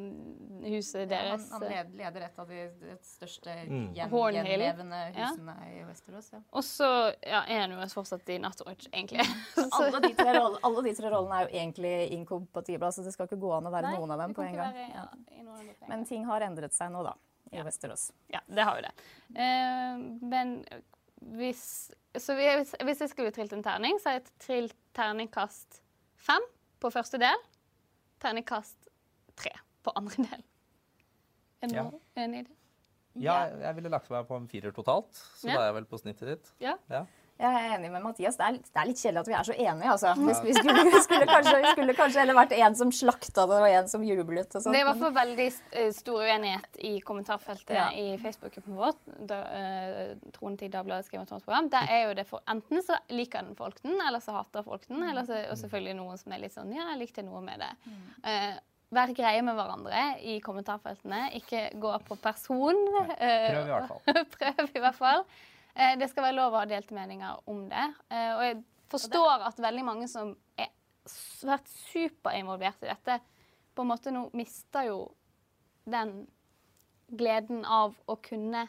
huset 0.63 1.09
deres. 1.09 1.49
Ja, 1.51 1.59
han, 1.59 1.67
han, 1.73 1.93
leder 1.97 2.27
et 2.27 2.39
av 2.39 2.49
de, 2.49 2.63
de 2.81 2.97
største 3.05 3.55
mm. 3.69 3.85
gjenlevende 3.97 5.03
husene 5.17 5.57
ja. 5.61 5.69
i 5.73 5.85
Westerås. 5.87 6.31
Ja. 6.33 6.41
Og 6.51 6.65
så 6.67 6.89
ja, 7.21 7.43
er 7.45 7.63
han 7.65 7.77
jo 7.77 7.89
fortsatt 7.93 8.33
i 8.33 8.39
Nattwatch, 8.43 8.89
egentlig. 8.93 9.27
alle, 9.79 10.03
de 10.07 10.13
tre 10.19 10.33
rollene, 10.39 10.63
alle 10.69 10.85
de 10.89 10.97
tre 10.99 11.13
rollene 11.13 11.39
er 11.39 11.47
jo 11.47 11.63
egentlig 11.63 11.95
inkompatible. 12.17 12.93
så 12.93 13.07
Det 13.07 13.15
skal 13.15 13.31
ikke 13.31 13.41
gå 13.45 13.55
an 13.59 13.71
å 13.71 13.75
være 13.75 13.93
Nei, 13.93 14.01
noen 14.01 14.17
av 14.17 14.25
dem 14.25 14.37
på 14.37 14.47
en 14.47 14.59
gang. 14.59 14.77
Være, 14.81 15.87
Men 15.91 16.05
ting 16.09 16.27
har 16.31 16.47
endret 16.49 16.77
seg 16.77 16.93
nå, 16.95 17.05
da. 17.07 17.17
I 17.55 17.63
Westerås. 17.63 18.09
Ja, 18.33 18.41
det 18.51 18.65
har 18.67 18.81
jo 18.81 18.89
det. 18.89 18.95
Eh, 19.39 20.01
men 20.27 20.57
hvis, 21.39 21.63
hvis, 22.17 22.75
hvis 22.83 23.05
jeg 23.05 23.13
skulle 23.13 23.35
trilt 23.35 23.55
en 23.55 23.63
terning, 23.65 24.01
så 24.03 24.11
har 24.11 24.19
jeg 24.19 24.27
trilt 24.43 24.81
terningkast 24.99 25.81
fem 26.27 26.43
på 26.83 26.91
første 26.93 27.21
del. 27.23 27.47
Terningkast 28.23 28.89
tre 29.37 29.53
på 29.85 29.93
andre 29.99 30.25
del. 30.27 30.45
Er 31.63 31.73
du 31.73 31.77
ja. 31.77 31.87
enig 32.23 32.45
i 32.45 32.47
det? 32.47 32.57
Ja, 33.17 33.37
jeg 33.49 33.77
ville 33.79 33.91
lagt 33.93 34.11
meg 34.13 34.27
på 34.29 34.37
en 34.37 34.49
firer 34.51 34.75
totalt, 34.77 35.17
så 35.41 35.49
ja. 35.49 35.57
da 35.57 35.63
er 35.63 35.71
jeg 35.71 35.77
vel 35.79 35.87
på 35.89 36.01
snittet 36.03 36.31
ditt. 36.35 36.51
Ja. 36.61 36.75
ja. 36.93 37.07
Jeg 37.37 37.53
er 37.53 37.75
enig 37.75 37.91
med 37.93 38.01
Mathias. 38.01 38.37
Det 38.39 38.45
er, 38.47 38.55
det 38.65 38.81
er 38.81 38.87
litt 38.89 39.01
kjedelig 39.01 39.21
at 39.21 39.29
vi 39.29 39.35
er 39.37 39.47
så 39.49 39.55
enige. 39.55 39.89
altså. 39.93 40.13
Hvis 40.17 40.39
vi 40.45 40.53
skulle, 40.57 40.85
vi 40.89 41.01
skulle, 41.05 41.27
kanskje, 41.29 41.57
vi 41.61 41.73
skulle 41.75 41.95
kanskje 41.99 42.23
heller 42.23 42.37
vært 42.39 42.53
en 42.57 42.77
som 42.79 42.93
slakta 42.97 43.45
det, 43.51 43.59
og 43.61 43.67
en 43.69 43.91
som 43.93 44.05
jublet. 44.07 44.47
Og 44.49 44.63
sånt. 44.65 44.73
det 44.73 44.79
er 44.81 44.87
i 44.87 44.89
hvert 44.89 45.03
fall 45.03 45.17
veldig 45.19 45.49
eh, 45.51 45.91
stor 45.93 46.23
uenighet 46.25 46.79
i 46.89 46.93
kommentarfeltet 47.05 47.75
ja. 47.77 47.89
i 47.93 48.07
Facebook-gruppen 48.23 48.79
vår. 48.79 48.95
Da, 49.29 49.41
uh, 49.53 50.31
Troen 50.37 50.57
til 50.57 50.73
Dagbladet 50.73 51.11
skriver 51.11 51.29
program. 51.35 51.69
Der 51.75 51.93
er 51.93 52.07
jo 52.07 52.15
det 52.17 52.25
for 52.31 52.41
Enten 52.49 52.81
så 52.87 52.97
liker 53.13 53.45
den 53.45 53.59
folk 53.59 53.83
den, 53.83 53.99
eller 54.01 54.25
så 54.25 54.39
hater 54.39 54.65
folk 54.65 54.87
den. 54.89 55.03
Eller 55.05 55.29
så 55.29 55.43
og 55.51 55.61
selvfølgelig 55.61 55.99
noen 55.99 56.23
som 56.23 56.33
er 56.33 56.41
litt 56.47 56.57
sånn 56.57 56.73
Ja, 56.73 56.89
jeg 56.95 57.03
likte 57.05 57.27
noe 57.27 57.43
med 57.45 57.61
det. 57.61 57.75
Uh, 58.25 58.57
Vær 58.95 59.11
greie 59.19 59.43
med 59.43 59.57
hverandre 59.59 60.01
i 60.23 60.37
kommentarfeltene. 60.41 61.33
Ikke 61.35 61.67
gå 61.83 61.91
på 62.07 62.17
person. 62.23 62.79
Prøv 62.95 63.61
i 63.61 63.73
hvert 63.73 63.91
fall. 63.91 64.21
Prøv 64.37 64.69
i 64.71 64.83
hvert 64.85 64.99
fall. 64.99 65.25
Eh, 65.77 65.99
det 66.01 66.09
skal 66.09 66.29
være 66.29 66.39
lov 66.39 66.55
å 66.55 66.63
ha 66.63 66.69
delte 66.69 66.97
meninger 66.97 67.43
om 67.53 67.67
det. 67.69 67.85
Eh, 68.09 68.33
og 68.33 68.43
jeg 68.47 68.57
forstår 68.93 69.45
at 69.51 69.61
veldig 69.61 69.85
mange 69.85 70.09
som 70.09 70.33
er 70.57 70.73
vært 71.47 71.69
superinvolvert 71.93 72.87
i 72.87 72.91
dette, 72.91 73.21
på 73.77 73.85
en 73.85 73.91
måte 73.93 74.13
nå 74.15 74.25
mister 74.35 74.89
jo 74.89 75.01
den 75.87 76.25
gleden 77.13 77.61
av 77.69 77.95
å 78.09 78.17
kunne 78.25 78.65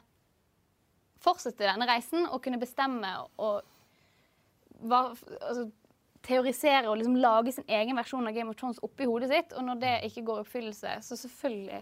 fortsette 1.24 1.66
denne 1.66 1.88
reisen 1.90 2.28
og 2.28 2.44
kunne 2.44 2.60
bestemme 2.62 3.10
og 3.42 3.64
var, 4.86 5.16
altså, 5.40 5.70
teorisere 6.28 6.90
og 6.92 7.00
liksom 7.00 7.16
lage 7.24 7.56
sin 7.56 7.66
egen 7.72 7.98
versjon 7.98 8.28
av 8.28 8.36
Game 8.36 8.52
of 8.52 8.60
Thrones 8.60 8.82
oppi 8.86 9.08
hodet 9.08 9.32
sitt. 9.32 9.56
Og 9.58 9.66
når 9.66 9.82
det 9.82 9.94
ikke 10.10 10.26
går 10.28 10.42
i 10.42 10.46
oppfyllelse, 10.46 10.98
så 11.08 11.18
selvfølgelig 11.24 11.82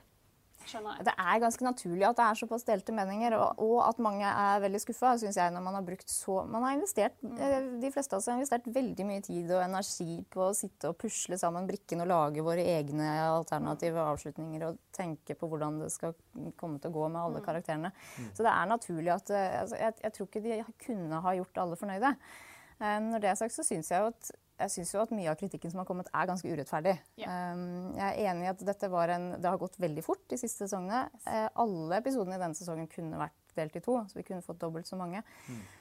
skjønner. 0.69 1.01
Det 1.05 1.13
er 1.13 1.41
ganske 1.43 1.65
naturlig 1.65 2.05
at 2.07 2.17
det 2.19 2.25
er 2.25 2.39
såpass 2.39 2.65
delte 2.67 2.95
meninger, 2.95 3.35
og, 3.39 3.61
og 3.65 3.77
at 3.85 4.01
mange 4.03 4.29
er 4.29 4.63
veldig 4.63 4.81
skuffa, 4.83 5.15
syns 5.21 5.39
jeg, 5.39 5.53
når 5.55 5.65
man 5.65 5.77
har 5.79 5.85
brukt 5.87 6.11
så 6.11 6.41
Man 6.49 6.63
har 6.65 6.75
investert, 6.75 7.17
mm. 7.21 7.79
De 7.81 7.91
fleste 7.93 8.15
av 8.15 8.21
oss 8.21 8.29
har 8.29 8.39
investert 8.39 8.67
veldig 8.75 9.07
mye 9.07 9.23
tid 9.25 9.51
og 9.55 9.63
energi 9.63 10.19
på 10.31 10.47
å 10.47 10.55
sitte 10.57 10.91
og 10.91 10.97
pusle 11.01 11.37
sammen 11.41 11.67
brikkene 11.69 12.05
og 12.05 12.11
lage 12.11 12.45
våre 12.45 12.65
egne 12.75 13.09
alternative 13.25 14.03
avslutninger 14.13 14.67
og 14.69 14.81
tenke 14.95 15.37
på 15.37 15.49
hvordan 15.51 15.81
det 15.83 15.91
skal 15.93 16.15
komme 16.59 16.81
til 16.81 16.91
å 16.91 16.97
gå 16.97 17.07
med 17.11 17.21
alle 17.21 17.43
karakterene. 17.45 17.93
Så 18.33 18.45
det 18.45 18.51
er 18.51 18.71
naturlig 18.71 19.13
at 19.15 19.31
eh, 19.33 19.61
altså, 19.61 19.79
jeg, 19.79 19.97
jeg 20.03 20.17
tror 20.17 20.29
ikke 20.29 20.43
de 20.45 20.59
kunne 20.85 21.23
ha 21.25 21.37
gjort 21.39 21.63
alle 21.63 21.79
fornøyde. 21.79 22.13
Eh, 22.79 22.97
Når 23.11 23.23
det 23.23 23.29
er 23.31 23.37
sagt, 23.39 23.55
så 23.55 23.65
syns 23.65 23.91
jeg 23.91 24.11
at 24.11 24.31
jeg 24.55 24.71
synes 24.71 24.93
jo 24.93 25.01
at 25.03 25.11
mye 25.11 25.27
av 25.27 25.35
kritikken 25.39 25.71
som 25.71 25.81
har 25.81 25.87
kommet, 25.87 26.07
er 26.15 26.27
ganske 26.29 26.47
urettferdig. 26.47 26.93
Yeah. 27.19 27.57
jeg 27.97 28.05
er 28.07 28.29
enig 28.31 28.45
i 28.45 28.51
at 28.53 28.61
dette 28.69 28.87
var 28.91 29.11
en, 29.11 29.33
det 29.35 29.49
har 29.51 29.59
gått 29.59 29.75
veldig 29.83 30.03
fort 30.05 30.23
de 30.31 30.39
siste 30.39 30.63
sesongene. 30.63 31.09
Eh, 31.27 31.47
alle 31.59 31.99
episodene 31.99 32.37
i 32.37 32.43
denne 32.43 32.55
sesongen 32.55 32.87
kunne 32.91 33.19
vært 33.19 33.55
delt 33.59 33.75
i 33.75 33.83
to, 33.83 33.97
så 34.07 34.19
vi 34.19 34.23
kunne 34.27 34.45
fått 34.45 34.61
dobbelt 34.63 34.87
så 34.87 34.99
mange. 34.99 35.23
Eh, 35.51 35.75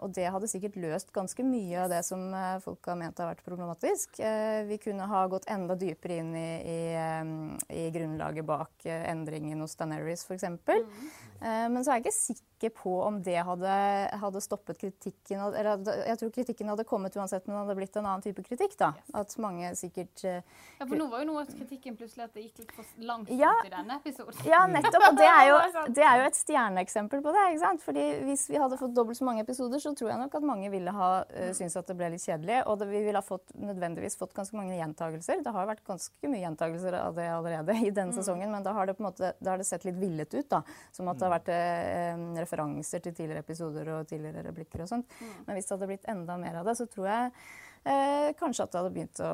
og 0.00 0.12
det 0.16 0.30
hadde 0.32 0.48
sikkert 0.48 0.78
løst 0.80 1.10
ganske 1.12 1.44
mye 1.44 1.82
av 1.84 1.90
det 1.92 2.00
som 2.08 2.22
eh, 2.34 2.54
folk 2.64 2.86
har 2.88 2.96
ment 2.96 3.18
har 3.20 3.28
vært 3.34 3.44
problematisk. 3.44 4.16
Eh, 4.24 4.62
vi 4.68 4.78
kunne 4.80 5.08
ha 5.10 5.26
gått 5.28 5.44
enda 5.52 5.76
dypere 5.76 6.16
inn 6.22 6.32
i, 6.38 6.48
i, 6.64 6.78
eh, 6.96 7.76
i 7.82 7.90
grunnlaget 7.92 8.48
bak 8.48 8.86
eh, 8.88 9.04
endringen 9.12 9.60
hos 9.60 9.76
Daenerys 9.76 10.24
f.eks. 10.24 10.48
Mm. 11.42 11.72
men 11.74 11.82
så 11.82 11.90
er 11.90 11.98
jeg 11.98 12.04
ikke 12.06 12.14
sikker 12.16 12.70
på 12.78 12.92
om 13.02 13.16
det 13.26 13.40
hadde, 13.42 13.70
hadde 14.22 14.40
stoppet 14.44 14.78
kritikken. 14.78 15.40
Eller, 15.58 15.80
jeg 16.06 16.18
tror 16.20 16.30
kritikken 16.36 16.70
hadde 16.70 16.84
kommet 16.86 17.16
uansett, 17.18 17.44
men 17.48 17.56
det 17.56 17.62
hadde 17.64 17.74
blitt 17.80 17.96
en 17.98 18.06
annen 18.06 18.22
type 18.22 18.44
kritikk. 18.46 18.76
da. 18.78 18.92
At 19.18 19.34
mange 19.42 19.72
sikkert 19.78 20.22
eh, 20.24 20.40
Ja, 20.78 20.86
for 20.86 20.94
nå 20.96 21.08
var 21.10 21.24
jo 21.24 21.32
noe 21.32 21.42
av 21.42 21.50
kritikken 21.50 21.96
plutselig 21.98 22.28
at 22.28 22.36
det 22.38 22.46
gikk 22.46 22.62
litt 22.62 22.72
for 22.76 22.86
langt 23.02 23.32
Ja. 23.34 23.50
ut 23.58 23.66
i 23.68 23.74
denne 23.74 23.98
episoden. 23.98 24.38
Ja, 24.46 24.62
nettopp. 24.70 25.08
Og 25.10 25.18
det 25.18 25.26
er, 25.28 25.42
jo, 25.50 25.58
det 25.98 26.06
er 26.06 26.22
jo 26.22 26.28
et 26.30 26.38
stjerneeksempel 26.38 27.24
på 27.26 27.34
det. 27.34 27.46
ikke 27.50 27.64
sant? 27.66 27.82
Fordi 27.82 28.06
Hvis 28.30 28.46
vi 28.52 28.62
hadde 28.62 28.78
fått 28.78 28.94
dobbelt 28.94 29.18
så 29.18 29.26
mange 29.26 29.41
episoder, 29.42 29.82
så 29.82 29.92
tror 29.98 30.12
jeg 30.12 30.20
nok 30.20 30.36
at 30.38 30.46
mange 30.46 30.70
ville 30.72 30.94
ha 30.96 31.10
uh, 31.22 31.48
syntes 31.56 31.78
at 31.80 31.88
det 31.90 31.96
ble 31.98 32.12
litt 32.14 32.24
kjedelig. 32.24 32.60
Og 32.70 32.78
det, 32.80 32.88
vi 32.90 33.02
ville 33.06 33.20
ha 33.20 33.26
fått, 33.26 33.54
nødvendigvis 33.58 34.18
fått 34.20 34.34
ganske 34.36 34.58
mange 34.58 34.76
gjentagelser. 34.78 35.42
Det 35.44 35.54
har 35.54 35.68
vært 35.68 35.84
ganske 35.86 36.32
mye 36.32 36.44
gjentagelser 36.44 36.98
av 37.00 37.18
det 37.18 37.28
allerede 37.32 37.78
i 37.82 37.90
denne 37.94 38.16
sesongen, 38.16 38.52
men 38.54 38.66
da 38.66 38.74
har 38.76 38.88
det 38.88 38.96
på 38.98 39.04
en 39.04 39.10
måte, 39.10 39.32
da 39.40 39.54
har 39.54 39.62
det 39.62 39.68
sett 39.68 39.86
litt 39.88 39.98
villet 40.00 40.34
ut. 40.34 40.48
da. 40.52 40.62
Som 40.94 41.10
at 41.12 41.20
det 41.20 41.28
har 41.28 41.36
vært 41.36 41.52
uh, 41.52 42.28
referanser 42.42 43.04
til 43.04 43.16
tidligere 43.16 43.44
episoder 43.46 43.92
og 43.96 44.08
tidligere 44.10 44.46
replikker 44.50 44.86
og 44.86 44.94
sånt. 44.94 45.20
Men 45.46 45.58
hvis 45.58 45.68
det 45.68 45.76
hadde 45.76 45.90
blitt 45.90 46.08
enda 46.10 46.38
mer 46.40 46.62
av 46.62 46.70
det, 46.70 46.78
så 46.78 46.88
tror 46.90 47.10
jeg 47.10 47.34
eh, 47.84 48.32
kanskje 48.38 48.64
at 48.66 48.72
det 48.72 48.80
hadde 48.82 48.92
begynt 48.94 49.20
å 49.24 49.32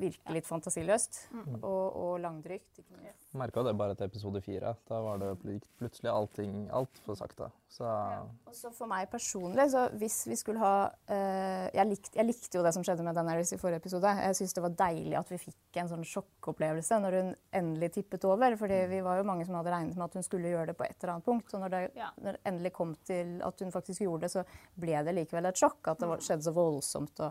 virke 0.00 0.34
litt 0.34 0.46
fantasiløst 0.48 1.22
og, 1.62 1.86
og 1.96 2.12
langdrygt. 2.22 2.78
ikke 2.82 2.98
minst. 3.00 3.28
Merka 3.38 3.62
det 3.62 3.76
bare 3.78 3.94
til 3.94 4.08
episode 4.10 4.40
fire. 4.42 4.74
Da 4.88 5.00
var 5.04 5.20
det 5.22 5.30
plutselig 5.78 6.10
allting 6.10 6.64
altfor 6.74 7.14
sakte. 7.18 7.50
Så 7.70 7.86
Og 7.86 8.54
så 8.58 8.72
for 8.74 8.90
meg 8.90 9.06
personlig, 9.12 9.68
så 9.70 9.84
hvis 9.94 10.24
vi 10.26 10.34
skulle 10.40 10.58
ha 10.58 10.90
eh, 11.06 11.68
jeg, 11.76 11.86
likte, 11.86 12.10
jeg 12.18 12.26
likte 12.26 12.58
jo 12.58 12.64
det 12.66 12.72
som 12.74 12.82
skjedde 12.82 13.04
med 13.06 13.14
Daenerys 13.14 13.52
i 13.54 13.58
forrige 13.60 13.78
episode. 13.84 14.10
Jeg 14.18 14.38
syns 14.40 14.56
det 14.56 14.64
var 14.64 14.74
deilig 14.80 15.14
at 15.20 15.30
vi 15.30 15.38
fikk 15.38 15.78
en 15.78 15.90
sånn 15.92 16.02
sjokkopplevelse 16.10 16.98
når 17.04 17.16
hun 17.20 17.30
endelig 17.60 17.92
tippet 18.00 18.26
over. 18.26 18.56
fordi 18.58 18.80
vi 18.90 18.98
var 19.06 19.20
jo 19.22 19.28
mange 19.30 19.46
som 19.46 19.54
hadde 19.60 19.70
regnet 19.70 19.94
med 19.96 20.08
at 20.08 20.18
hun 20.18 20.26
skulle 20.26 20.50
gjøre 20.50 20.72
det 20.72 20.76
på 20.80 20.84
et 20.88 20.96
eller 20.98 21.14
annet 21.14 21.28
punkt. 21.30 21.54
Og 21.54 21.60
når 21.62 21.70
det 21.76 21.82
Ja. 21.94 22.10
når 22.20 22.32
det 22.32 22.40
endelig 22.50 22.72
kom 22.72 22.96
til 23.06 23.40
at 23.46 23.60
hun 23.60 23.70
faktisk 23.70 24.00
gjorde 24.02 24.26
det, 24.26 24.30
så 24.34 24.44
ble 24.74 25.04
det 25.06 25.14
likevel 25.14 25.46
et 25.46 25.54
sjokk. 25.62 25.78
At 25.94 25.98
det 26.02 26.08
var, 26.10 26.18
skjedde 26.18 26.42
så 26.42 26.52
voldsomt, 26.52 27.20
og, 27.20 27.29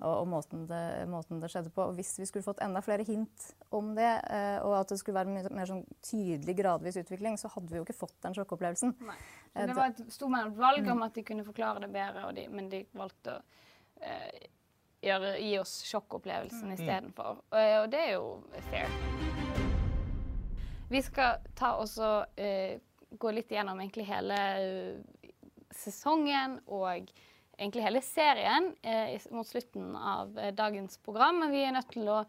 og, 0.00 0.10
og 0.12 0.28
måten, 0.30 0.64
det, 0.70 0.82
måten 1.10 1.40
det 1.42 1.50
skjedde 1.52 1.72
på. 1.74 1.88
Og 1.88 1.98
hvis 1.98 2.14
vi 2.20 2.28
skulle 2.30 2.46
fått 2.46 2.62
enda 2.64 2.82
flere 2.84 3.06
hint 3.06 3.48
om 3.74 3.92
det, 3.96 4.12
eh, 4.30 4.58
og 4.64 4.76
at 4.80 4.94
det 4.94 4.98
skulle 5.00 5.20
være 5.20 5.34
mye 5.34 5.52
mer 5.54 5.70
sånn 5.70 5.84
tydelig, 6.04 6.56
gradvis 6.60 7.00
utvikling, 7.02 7.38
så 7.40 7.50
hadde 7.54 7.72
vi 7.72 7.80
jo 7.80 7.86
ikke 7.86 7.98
fått 7.98 8.16
den 8.24 8.36
sjokkopplevelsen. 8.38 8.96
Nei. 9.04 9.18
Eh, 9.54 9.60
Så 9.62 9.68
det 9.70 9.78
var 9.78 9.92
et 9.92 10.02
stort 10.14 10.58
valg 10.58 10.90
om 10.94 11.06
at 11.06 11.14
de 11.14 11.26
kunne 11.26 11.46
forklare 11.46 11.84
det 11.86 11.92
bedre, 11.94 12.32
de, 12.36 12.48
men 12.52 12.70
de 12.72 12.84
valgte 12.96 13.38
å 13.38 13.42
eh, 14.00 14.48
gjøre, 15.04 15.36
gi 15.40 15.58
oss 15.60 15.76
sjokkopplevelsen 15.90 16.72
istedenfor. 16.76 17.44
Og, 17.50 17.76
og 17.82 17.90
det 17.92 18.02
er 18.08 18.12
jo 18.16 18.40
fair. 18.70 18.90
Vi 20.90 21.00
skal 21.02 21.40
ta 21.56 21.74
oss 21.80 21.96
og 21.98 22.38
eh, 22.40 22.78
gå 23.18 23.30
litt 23.34 23.50
igjennom 23.52 23.80
egentlig 23.80 24.06
hele 24.08 24.36
sesongen 25.74 26.58
og 26.70 27.10
egentlig 27.58 27.84
hele 27.84 28.02
serien 28.04 28.70
eh, 28.82 29.14
mot 29.34 29.48
slutten 29.48 29.94
av 29.96 30.38
eh, 30.38 30.54
dagens 30.54 30.98
program. 31.04 31.40
Men 31.42 31.54
vi 31.54 31.64
er 31.64 31.74
nødt 31.76 31.92
til 31.94 32.08
å 32.10 32.22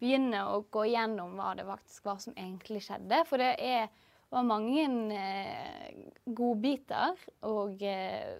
begynne 0.00 0.44
å 0.48 0.62
gå 0.72 0.86
igjennom 0.88 1.34
hva 1.38 1.52
det 1.58 1.66
faktisk 1.68 2.08
var 2.08 2.22
som 2.22 2.36
egentlig 2.36 2.82
skjedde. 2.86 3.22
For 3.28 3.42
det 3.42 3.52
er, 3.60 3.90
var 4.32 4.46
mange 4.48 4.86
eh, 5.16 5.98
godbiter 6.24 7.20
og 7.48 7.82
eh, 7.84 8.38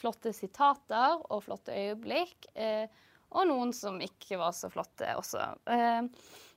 flotte 0.00 0.32
sitater 0.36 1.20
og 1.28 1.44
flotte 1.46 1.76
øyeblikk. 1.76 2.50
Eh, 2.54 2.86
og 3.30 3.46
noen 3.46 3.72
som 3.76 4.00
ikke 4.02 4.40
var 4.40 4.54
så 4.56 4.70
flotte 4.72 5.14
også. 5.16 5.46
Eh, 5.70 6.02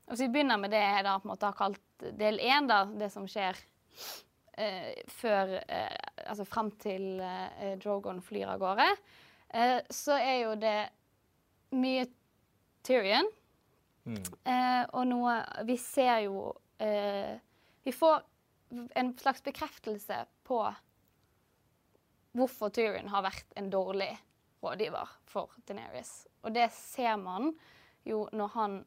og 0.04 0.18
så 0.18 0.26
vi 0.26 0.32
begynner 0.34 0.60
med 0.60 0.74
det 0.74 0.82
jeg 0.84 1.06
da 1.06 1.16
på 1.20 1.28
en 1.28 1.34
måte 1.36 1.48
har 1.48 1.58
kalt 1.58 2.08
del 2.20 2.42
én, 2.44 2.68
det 3.00 3.08
som 3.14 3.28
skjer 3.30 3.56
eh, 3.56 4.33
før 5.10 5.56
eh, 5.68 5.96
Altså 6.30 6.46
fram 6.46 6.70
til 6.80 7.20
eh, 7.20 7.74
Drogon 7.82 8.22
flyr 8.24 8.52
av 8.54 8.60
gårde. 8.62 8.86
Eh, 9.54 9.80
så 9.90 10.18
er 10.18 10.38
jo 10.44 10.54
det 10.62 10.78
mye 11.74 12.06
Tyrion. 12.86 13.30
Eh, 14.44 14.84
og 14.92 15.06
noe 15.08 15.34
Vi 15.64 15.78
ser 15.80 16.26
jo 16.26 16.50
eh, 16.84 17.40
Vi 17.86 17.94
får 17.96 18.24
en 19.00 19.14
slags 19.18 19.44
bekreftelse 19.46 20.18
på 20.44 20.60
hvorfor 22.34 22.74
Tyrion 22.74 23.12
har 23.14 23.24
vært 23.24 23.54
en 23.56 23.70
dårlig 23.70 24.10
rådgiver 24.64 25.12
for 25.30 25.54
Daenerys. 25.68 26.26
Og 26.42 26.56
det 26.56 26.72
ser 26.74 27.16
man 27.22 27.52
jo 28.08 28.26
når 28.34 28.54
han 28.56 28.80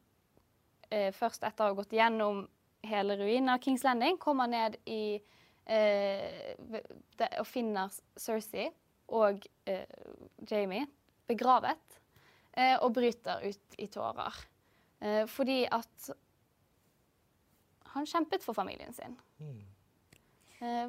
eh, 0.90 1.12
først 1.14 1.46
etter 1.46 1.64
å 1.64 1.70
ha 1.70 1.78
gått 1.78 1.94
gjennom 1.94 2.42
hele 2.86 3.16
ruinen 3.20 3.52
av 3.54 3.62
Kings 3.62 3.84
Landing, 3.86 4.18
kommer 4.18 4.50
ned 4.50 4.76
i 4.84 5.16
eh, 5.16 5.35
det, 5.66 7.30
og 7.40 7.46
finner 7.48 7.90
Cersei 8.16 8.68
og 9.14 9.46
eh, 9.66 9.86
Jamie 10.50 10.86
begravet, 11.26 11.98
eh, 12.52 12.76
og 12.80 12.92
bryter 12.94 13.42
ut 13.46 13.78
i 13.78 13.88
tårer. 13.90 14.38
Eh, 15.00 15.24
fordi 15.30 15.64
at 15.70 16.10
han 17.96 18.06
kjempet 18.06 18.44
for 18.44 18.56
familien 18.56 18.94
sin. 18.94 19.16
Eh, 19.40 19.64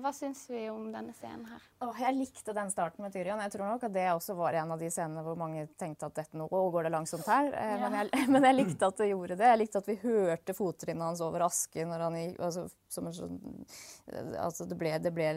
hva 0.02 0.12
syns 0.16 0.46
vi 0.50 0.62
om 0.72 0.86
denne 0.94 1.12
scenen 1.16 1.46
her? 1.50 1.64
Åh, 1.84 1.98
jeg 2.00 2.16
likte 2.16 2.54
den 2.56 2.70
starten 2.72 3.04
med 3.04 3.12
Tyrion. 3.16 3.42
Jeg 3.44 3.54
tror 3.54 3.68
nok 3.68 3.84
at 3.88 3.94
det 3.96 4.06
også 4.14 4.36
var 4.38 4.56
en 4.60 4.72
av 4.76 4.80
de 4.80 4.90
scenene 4.94 5.24
hvor 5.26 5.36
mange 5.40 5.66
tenkte 5.80 6.08
at 6.08 6.16
dette 6.16 6.40
nå 6.40 6.48
går 6.48 6.88
det 6.88 6.94
langsomt 6.94 7.28
her. 7.28 7.50
Ja. 7.52 7.78
men, 7.84 7.98
jeg, 8.00 8.28
men 8.34 8.48
jeg 8.48 8.58
likte 8.62 8.90
at 8.92 9.02
det 9.02 9.10
gjorde 9.12 9.40
det. 9.40 9.50
Jeg 9.52 9.62
likte 9.64 9.82
at 9.84 9.90
vi 9.92 9.98
hørte 10.04 10.56
fottrinnene 10.58 11.12
hans 11.12 11.24
over 11.26 11.48
asken. 11.50 11.92
Når 11.92 12.06
han 12.06 12.20
gikk, 12.22 12.40
altså, 12.48 12.68
som 12.96 13.12
sånn, 13.18 13.42
altså 14.40 14.70
det, 14.70 14.80
ble, 14.80 14.94
det 15.04 15.14
ble 15.16 15.32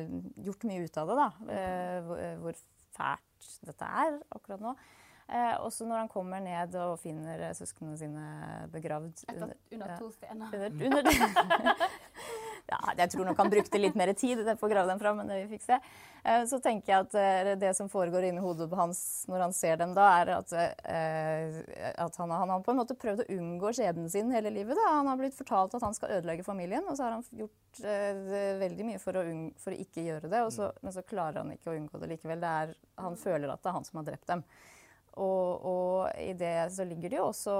gjort 0.46 0.68
mye 0.70 0.86
ut 0.86 1.02
av 1.02 1.10
det, 1.10 1.18
da. 1.24 1.28
Eh, 1.56 1.98
hvor, 2.06 2.24
hvor 2.44 2.64
fælt 2.96 3.52
dette 3.66 3.92
er 4.04 4.18
akkurat 4.30 4.62
nå. 4.62 4.76
Eh, 5.30 5.56
også 5.62 5.86
når 5.86 6.02
han 6.04 6.08
kommer 6.10 6.40
ned 6.42 6.74
og 6.82 6.96
finner 6.98 7.38
eh, 7.46 7.54
søsknene 7.54 7.94
sine 8.00 8.24
begravd 8.72 9.20
Etter, 9.28 9.52
under 9.76 9.92
to 10.00 10.08
stener. 10.10 10.50
under, 10.50 10.88
under 10.88 11.10
ja, 12.70 12.78
jeg 12.98 13.10
tror 13.12 13.28
nok 13.28 13.38
han 13.38 13.50
brukte 13.52 13.78
litt 13.78 13.94
mer 13.98 14.10
tid 14.18 14.42
på 14.42 14.66
å 14.66 14.70
grave 14.72 14.90
dem 14.90 14.98
fram 14.98 15.20
enn 15.22 15.30
det 15.30 15.36
vi 15.44 15.52
fikk 15.52 15.64
se. 15.68 15.78
Eh, 16.24 16.42
Så 16.50 16.58
tenker 16.64 16.92
jeg 16.92 17.06
at 17.06 17.14
eh, 17.20 17.50
det 17.62 17.70
som 17.78 17.88
foregår 17.92 18.26
inni 18.26 18.42
hodet 18.42 18.66
på 18.72 18.78
hans 18.80 19.00
når 19.30 19.44
han 19.46 19.54
ser 19.54 19.78
dem 19.80 19.94
da, 19.94 20.08
er 20.18 20.32
at, 20.40 20.54
eh, 20.56 21.60
at 21.94 22.18
han, 22.18 22.34
han 22.34 22.54
har 22.56 22.64
på 22.66 22.74
en 22.74 22.80
måte 22.82 22.98
prøvd 22.98 23.22
å 23.24 23.28
unngå 23.36 23.72
skjebnen 23.78 24.10
sin 24.10 24.34
hele 24.34 24.50
livet. 24.54 24.74
Da. 24.78 24.88
Han 24.96 25.12
har 25.12 25.20
blitt 25.20 25.38
fortalt 25.38 25.78
at 25.78 25.86
han 25.86 25.94
skal 25.94 26.16
ødelegge 26.18 26.46
familien, 26.46 26.86
og 26.90 26.98
så 26.98 27.06
har 27.06 27.16
han 27.20 27.24
gjort 27.30 27.84
veldig 28.64 28.88
mye 28.90 28.98
for 28.98 29.14
å, 29.20 29.22
for 29.62 29.70
å 29.70 29.78
ikke 29.86 30.02
gjøre 30.08 30.26
det. 30.32 30.42
Og 30.42 30.50
så, 30.58 30.72
men 30.82 30.94
så 30.98 31.06
klarer 31.06 31.44
han 31.44 31.54
ikke 31.54 31.70
å 31.70 31.78
unngå 31.78 32.02
det 32.02 32.10
likevel. 32.16 32.42
Det 32.42 32.52
er, 32.64 32.74
han 32.98 33.18
føler 33.20 33.54
at 33.54 33.62
det 33.62 33.70
er 33.70 33.78
han 33.78 33.86
som 33.86 34.02
har 34.02 34.10
drept 34.10 34.26
dem. 34.34 34.42
Og, 35.18 35.64
og 35.66 36.20
i 36.22 36.30
det 36.38 36.70
så 36.70 36.84
ligger 36.86 37.10
det 37.10 37.18
jo 37.18 37.24
også 37.32 37.54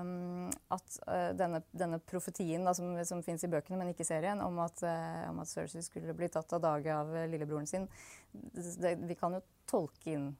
um, 0.00 0.44
at 0.70 0.98
uh, 1.08 1.30
denne, 1.34 1.58
denne 1.74 1.98
profetien 1.98 2.62
da, 2.66 2.74
som, 2.78 2.92
som 3.06 3.24
fins 3.26 3.42
i 3.44 3.50
bøkene, 3.50 3.80
men 3.80 3.90
ikke 3.90 4.04
i 4.06 4.10
serien, 4.10 4.42
om 4.44 4.60
at, 4.62 4.84
uh, 4.86 5.24
om 5.32 5.42
at 5.42 5.50
Cersei 5.50 5.82
skulle 5.82 6.14
bli 6.14 6.30
tatt 6.30 6.54
av 6.54 6.62
dage 6.62 6.94
av 6.94 7.10
lillebroren 7.32 7.66
sin, 7.66 7.88
det, 8.30 8.94
vi 9.02 9.18
kan 9.18 9.34
jo 9.34 9.42
tolke 9.70 10.14
inn 10.14 10.30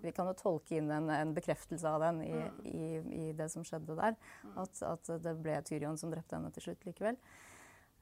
vi 0.00 0.12
kan 0.12 0.28
jo 0.30 0.32
tolke 0.38 0.78
inn 0.78 0.90
en, 0.90 1.10
en 1.12 1.32
bekreftelse 1.36 1.90
av 1.90 2.00
den 2.00 2.22
i, 2.24 2.36
i, 2.64 2.86
i 2.96 3.24
det 3.36 3.50
som 3.52 3.64
skjedde 3.66 3.96
der. 3.98 4.14
At, 4.56 4.80
at 4.80 5.10
det 5.20 5.34
ble 5.42 5.58
Tyrion 5.68 5.98
som 6.00 6.12
drepte 6.12 6.38
henne 6.38 6.48
til 6.54 6.64
slutt 6.64 6.86
likevel. 6.88 7.18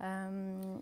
Ehm, 0.04 0.78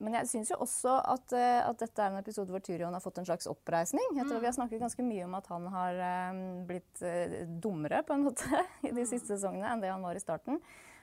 men 0.00 0.16
jeg 0.16 0.28
syns 0.30 0.50
jo 0.54 0.58
også 0.64 0.94
at, 1.12 1.32
eh, 1.36 1.60
at, 1.60 1.76
dette 1.80 2.00
er 2.00 2.12
en 2.12 2.20
episode 2.22 2.52
hvor 2.52 2.62
Tyrion 2.64 2.94
har 2.96 3.02
fått 3.04 3.20
en 3.20 3.26
slags 3.28 3.48
oppreisning. 3.50 4.06
Jeg 4.16 4.24
tror 4.24 4.38
mm. 4.38 4.42
Vi 4.42 4.48
har 4.48 4.56
snakket 4.56 4.84
ganske 4.86 5.04
mye 5.04 5.26
om 5.26 5.34
at 5.36 5.50
han 5.52 5.66
har 5.74 5.98
um, 6.32 6.44
blitt 6.68 7.02
uh, 7.04 7.34
dummere 7.60 8.00
på 8.08 8.16
en 8.16 8.24
måte 8.30 8.62
i 8.88 8.94
de 8.96 9.04
siste 9.08 9.34
sesongene 9.34 9.68
enn 9.68 9.84
det 9.84 9.92
han 9.92 10.04
var 10.04 10.16
i 10.16 10.22
starten. 10.22 10.56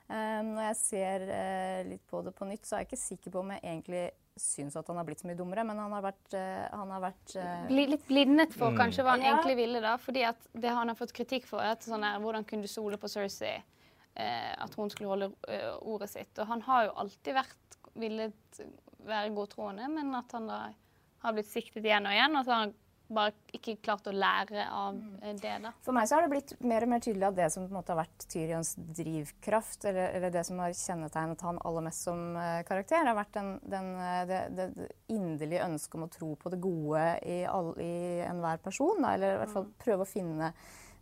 Um, 0.07 0.55
når 0.55 0.69
jeg 0.71 0.79
ser 0.81 1.27
uh, 1.29 1.81
litt 1.91 2.05
på 2.09 2.23
det 2.25 2.33
på 2.33 2.47
nytt, 2.49 2.65
så 2.65 2.77
er 2.77 2.83
jeg 2.83 2.89
ikke 2.89 3.01
sikker 3.03 3.35
på 3.35 3.43
om 3.43 3.53
jeg 3.53 3.63
egentlig 3.65 4.03
syns 4.37 4.77
at 4.79 4.89
han 4.89 4.97
har 4.97 5.05
blitt 5.05 5.21
så 5.21 5.29
mye 5.29 5.37
dummere, 5.37 5.65
men 5.67 5.81
han 5.81 5.93
har 5.93 6.05
vært, 6.07 6.27
uh, 6.33 6.65
han 6.73 6.93
har 6.95 7.03
vært 7.09 7.37
Bli 7.69 7.87
litt 7.93 8.05
blindet 8.09 8.57
for 8.57 8.73
mm. 8.73 8.81
kanskje 8.81 9.05
hva 9.05 9.17
han 9.17 9.25
ja. 9.25 9.35
egentlig 9.35 9.59
ville, 9.61 9.83
da. 9.83 9.93
fordi 10.01 10.25
at 10.25 10.49
det 10.57 10.73
han 10.73 10.89
har 10.89 10.97
fått 10.97 11.13
kritikk 11.17 11.45
for, 11.49 11.61
er 11.61 11.77
at 11.77 11.85
sånn 11.85 12.05
her, 12.07 12.17
hvordan 12.23 12.47
kunne 12.49 12.65
du 12.65 12.71
stole 12.71 12.97
på 12.97 13.11
Cersei? 13.13 13.59
at 14.17 14.73
hun 14.73 14.89
skulle 14.89 15.11
holde 15.11 15.27
ordet 15.85 16.07
sitt. 16.09 16.39
Og 16.41 16.47
han 16.49 16.63
har 16.65 16.87
jo 16.87 16.93
alltid 17.03 17.35
vært 17.37 17.66
villet 17.99 18.61
være 19.07 19.31
godtroende, 19.35 19.87
men 19.91 20.11
at 20.17 20.35
han 20.35 20.49
da 20.49 20.59
har 21.23 21.33
blitt 21.35 21.49
siktet 21.49 21.85
igjen 21.85 22.07
og 22.07 22.13
igjen. 22.15 22.35
og 22.37 22.45
så 22.45 22.53
har 22.53 22.65
han 22.65 22.75
bare 23.07 23.31
ikke 23.55 23.77
klart 23.83 24.07
å 24.09 24.13
lære 24.13 24.65
av 24.67 24.95
mm. 24.97 25.11
eh, 25.21 25.35
det. 25.39 25.53
da. 25.63 25.71
For 25.85 25.95
meg 25.95 26.09
så 26.09 26.17
har 26.17 26.25
det 26.25 26.31
blitt 26.33 26.53
mer 26.67 26.83
og 26.83 26.91
mer 26.91 27.03
tydelig 27.03 27.27
at 27.29 27.37
det 27.37 27.47
som 27.53 27.63
på 27.63 27.71
en 27.71 27.77
måte 27.79 27.93
har 27.93 28.01
vært 28.01 28.25
Tyrions 28.31 28.73
drivkraft, 28.99 29.87
eller, 29.87 30.11
eller 30.17 30.33
det 30.33 30.43
som 30.47 30.59
har 30.63 30.75
kjennetegnet 30.75 31.45
han 31.47 31.61
aller 31.67 31.85
mest 31.87 32.07
som 32.07 32.23
uh, 32.35 32.59
karakter, 32.67 33.07
har 33.07 33.17
vært 33.17 33.37
den, 33.37 33.53
den, 33.63 33.93
eh, 34.03 34.23
det, 34.29 34.41
det, 34.57 34.67
det, 34.75 34.89
inderlige 35.13 35.63
ønsket 35.69 35.99
om 35.99 36.07
å 36.07 36.11
tro 36.17 36.33
på 36.41 36.51
det 36.53 36.61
gode 36.63 37.05
i, 37.23 37.39
all, 37.47 37.71
i 37.79 37.93
enhver 38.27 38.59
person. 38.63 38.99
Da, 39.03 39.15
eller 39.15 39.37
i 39.37 39.41
hvert 39.43 39.55
fall 39.55 39.69
mm. 39.69 39.77
prøve 39.85 40.03
å 40.03 40.11
finne 40.11 40.51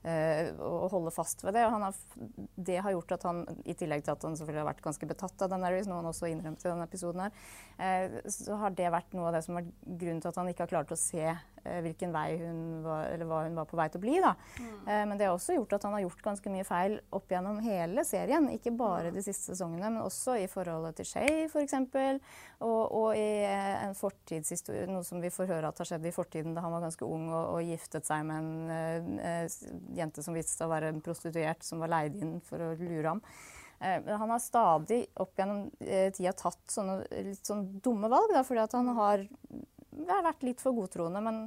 og 0.06 0.90
holde 0.94 1.14
fast 1.16 1.42
ved 1.46 1.56
det. 1.58 1.64
Har, 1.72 1.98
det 2.70 2.78
har 2.86 2.94
gjort 2.94 3.16
at 3.18 3.26
han, 3.26 3.44
i 3.66 3.74
tillegg 3.78 4.06
til 4.06 4.14
at 4.14 4.28
han 4.28 4.38
selvfølgelig 4.38 4.64
har 4.64 4.70
vært 4.70 4.86
ganske 4.86 5.10
betatt 5.10 5.46
av 5.46 5.52
Daenerys, 5.52 5.90
noe 5.90 6.02
han 6.02 6.12
også 6.12 6.30
innrømte 6.30 6.68
i 6.68 6.72
denne 6.72 6.86
episoden 6.86 7.26
her, 7.26 7.44
eh, 7.80 8.20
så 8.30 8.60
har 8.62 8.78
det 8.78 8.94
vært 8.94 9.18
noe 9.18 9.32
av 9.32 9.38
det 9.38 9.46
som 9.48 9.60
har 9.60 9.68
grunnen 9.86 10.22
til 10.22 10.32
at 10.32 10.42
han 10.42 10.52
ikke 10.52 10.68
har 10.68 10.76
klart 10.78 10.94
å 10.94 11.00
se 11.00 11.26
Eh, 11.26 11.55
hvilken 11.86 12.14
vei 12.14 12.38
hun 12.40 12.60
var, 12.86 13.08
eller 13.14 13.28
hva 13.30 13.42
hun 13.46 13.58
var 13.58 13.68
på 13.70 13.78
vei 13.80 13.88
til 13.90 14.00
å 14.00 14.04
bli. 14.04 14.16
Da. 14.24 14.34
Mm. 14.60 14.74
Eh, 14.86 15.04
men 15.10 15.20
det 15.20 15.28
har 15.28 15.36
også 15.36 15.56
gjort 15.58 15.76
at 15.78 15.88
han 15.88 15.96
har 15.98 16.04
gjort 16.06 16.24
ganske 16.28 16.54
mye 16.54 16.68
feil 16.68 16.98
opp 17.16 17.32
gjennom 17.32 17.60
hele 17.66 18.06
serien. 18.08 18.48
Ikke 18.54 18.74
bare 18.76 19.14
de 19.16 19.24
siste 19.26 19.54
sesongene, 19.54 19.90
men 19.90 20.06
også 20.06 20.38
i 20.42 20.48
forholdet 20.52 21.00
til 21.00 21.10
Shay 21.10 21.46
f.eks. 21.50 21.76
Og, 22.66 22.82
og 22.86 23.10
i 23.18 23.28
eh, 23.48 23.74
en 23.88 23.98
fortidshistorie, 23.98 24.86
noe 24.92 25.06
som 25.08 25.24
vi 25.24 25.34
får 25.34 25.50
høre 25.52 25.72
at 25.72 25.82
har 25.82 25.92
skjedd 25.92 26.08
i 26.08 26.16
fortiden 26.16 26.56
da 26.56 26.64
han 26.66 26.76
var 26.76 26.86
ganske 26.86 27.08
ung 27.08 27.28
og, 27.32 27.58
og 27.58 27.74
giftet 27.74 28.08
seg 28.08 28.26
med 28.28 28.46
en 28.46 29.20
uh, 29.20 29.60
jente 29.98 30.24
som 30.24 30.36
viste 30.36 30.54
seg 30.56 30.68
å 30.68 30.72
være 30.72 30.94
en 30.94 31.04
prostituert, 31.04 31.66
som 31.66 31.82
var 31.84 31.92
leid 31.92 32.18
inn 32.22 32.38
for 32.46 32.62
å 32.62 32.74
lure 32.80 33.12
ham. 33.12 33.22
han 33.82 34.32
har 34.32 34.40
stadig 34.40 35.02
opp 35.20 35.38
gjennom 35.38 35.68
tida 36.16 36.32
tatt 36.38 36.72
sånne 36.72 37.02
litt 37.28 37.46
sånn 37.46 37.66
dumme 37.84 38.10
valg, 38.12 38.32
da, 38.34 38.44
fordi 38.48 38.64
at 38.64 38.76
han 38.78 38.92
har 38.98 39.26
har 40.10 40.26
vært 40.26 40.46
litt 40.48 40.64
for 40.64 40.78
godtroende. 40.78 41.22
men 41.24 41.44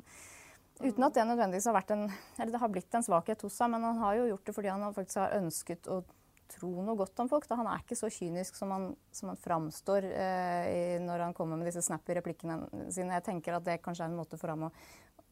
Uten 0.78 1.02
at 1.02 1.16
det 1.16 1.24
nødvendigvis 1.26 1.66
har 1.66 1.74
vært 1.74 1.90
en, 1.90 2.04
eller 2.38 2.54
det 2.54 2.60
har 2.62 2.70
blitt 2.70 2.94
en 2.94 3.02
svakhet 3.02 3.40
hos 3.42 3.56
ham. 3.58 3.74
Men 3.74 3.86
han 3.88 3.98
har 3.98 4.18
jo 4.20 4.28
gjort 4.30 4.46
det 4.46 4.54
fordi 4.54 4.70
han 4.70 4.94
faktisk 4.94 5.18
har 5.18 5.34
ønsket 5.40 5.90
å 5.90 6.02
tro 6.48 6.70
noe 6.84 6.96
godt 6.96 7.18
om 7.24 7.30
folk. 7.30 7.48
Da. 7.48 7.58
Han 7.58 7.68
er 7.70 7.82
ikke 7.82 7.98
så 7.98 8.10
kynisk 8.12 8.56
som 8.56 8.72
han, 8.72 8.88
som 9.12 9.32
han 9.32 9.40
framstår 9.42 10.06
eh, 10.08 10.96
når 11.02 11.26
han 11.26 11.36
kommer 11.36 11.58
med 11.58 11.68
disse 11.68 11.82
snappy 11.84 12.16
replikkene 12.18 12.60
sine. 12.94 13.16
Jeg 13.18 13.26
tenker 13.26 13.58
at 13.58 13.66
det 13.66 13.80
kanskje 13.84 14.06
er 14.06 14.12
en 14.12 14.20
måte 14.20 14.38
for 14.40 14.54
ham 14.54 14.68
å, 14.68 14.72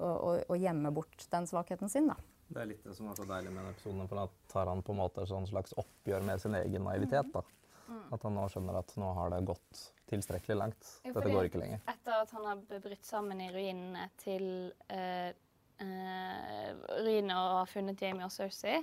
å, 0.02 0.34
å 0.50 0.58
gjemme 0.58 0.92
bort 0.94 1.28
den 1.32 1.48
svakheten 1.48 1.92
sin. 1.92 2.10
da. 2.10 2.18
Det 2.46 2.62
er 2.62 2.70
litt 2.70 2.84
det 2.86 2.94
som 2.94 3.08
er 3.10 3.18
så 3.18 3.26
deilig 3.26 3.50
med 3.50 3.62
den 3.62 3.74
episoden, 3.74 4.06
for 4.10 4.22
da 4.22 4.26
tar 4.52 4.70
han 4.70 4.82
på 4.86 4.94
en 4.94 5.00
måte 5.00 5.24
et 5.24 5.50
slags 5.50 5.74
oppgjør 5.78 6.26
med 6.26 6.42
sin 6.42 6.58
egen 6.58 6.86
naivitet. 6.86 7.30
da. 7.34 7.42
Mm. 7.86 8.06
At 8.14 8.26
han 8.26 8.34
nå 8.34 8.48
skjønner 8.50 8.82
at 8.82 8.96
nå 8.98 9.12
har 9.18 9.30
det 9.34 9.44
gått 9.46 9.86
tilstrekkelig 10.10 10.56
langt. 10.58 10.92
Dette 11.04 11.32
går 11.32 11.48
ikke 11.48 11.60
lenger. 11.60 11.82
Etter 11.90 12.22
at 12.22 12.32
han 12.36 12.46
har 12.46 12.62
brutt 12.70 13.06
sammen 13.06 13.42
i 13.42 13.50
ruinene 13.54 14.06
til 14.20 14.46
uh, 14.92 15.30
uh, 15.82 16.70
ruinene 17.02 17.36
og 17.36 17.60
har 17.62 17.70
funnet 17.70 18.02
Jamie 18.02 18.26
og 18.26 18.34
Cersei, 18.34 18.78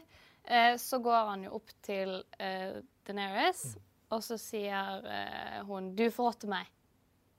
uh, 0.50 0.76
så 0.82 1.00
går 1.04 1.32
han 1.32 1.48
jo 1.48 1.56
opp 1.60 1.74
til 1.86 2.18
uh, 2.40 2.80
Deneris, 3.08 3.66
mm. 3.74 3.90
og 4.16 4.24
så 4.26 4.40
sier 4.40 5.08
hun 5.68 5.94
'Du 5.96 6.10
forrådte 6.12 6.52
meg. 6.52 6.70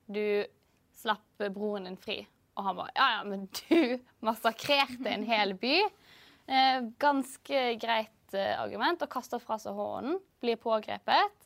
Du 0.07 0.44
slapp 0.97 1.47
broren 1.55 1.88
din 1.88 2.01
fri.' 2.01 2.25
Og 2.55 2.64
han 2.64 2.77
bare 2.77 2.92
'Ja, 2.94 3.07
ja, 3.18 3.23
men 3.25 3.47
du 3.47 3.99
massakrerte 4.20 5.11
en 5.11 5.25
hel 5.25 5.55
by.' 5.55 5.88
ganske 7.01 7.61
greit 7.81 8.35
argument, 8.35 9.01
og 9.01 9.09
kaster 9.09 9.40
fra 9.40 9.57
seg 9.57 9.73
hånden, 9.73 10.18
blir 10.42 10.59
pågrepet. 10.61 11.43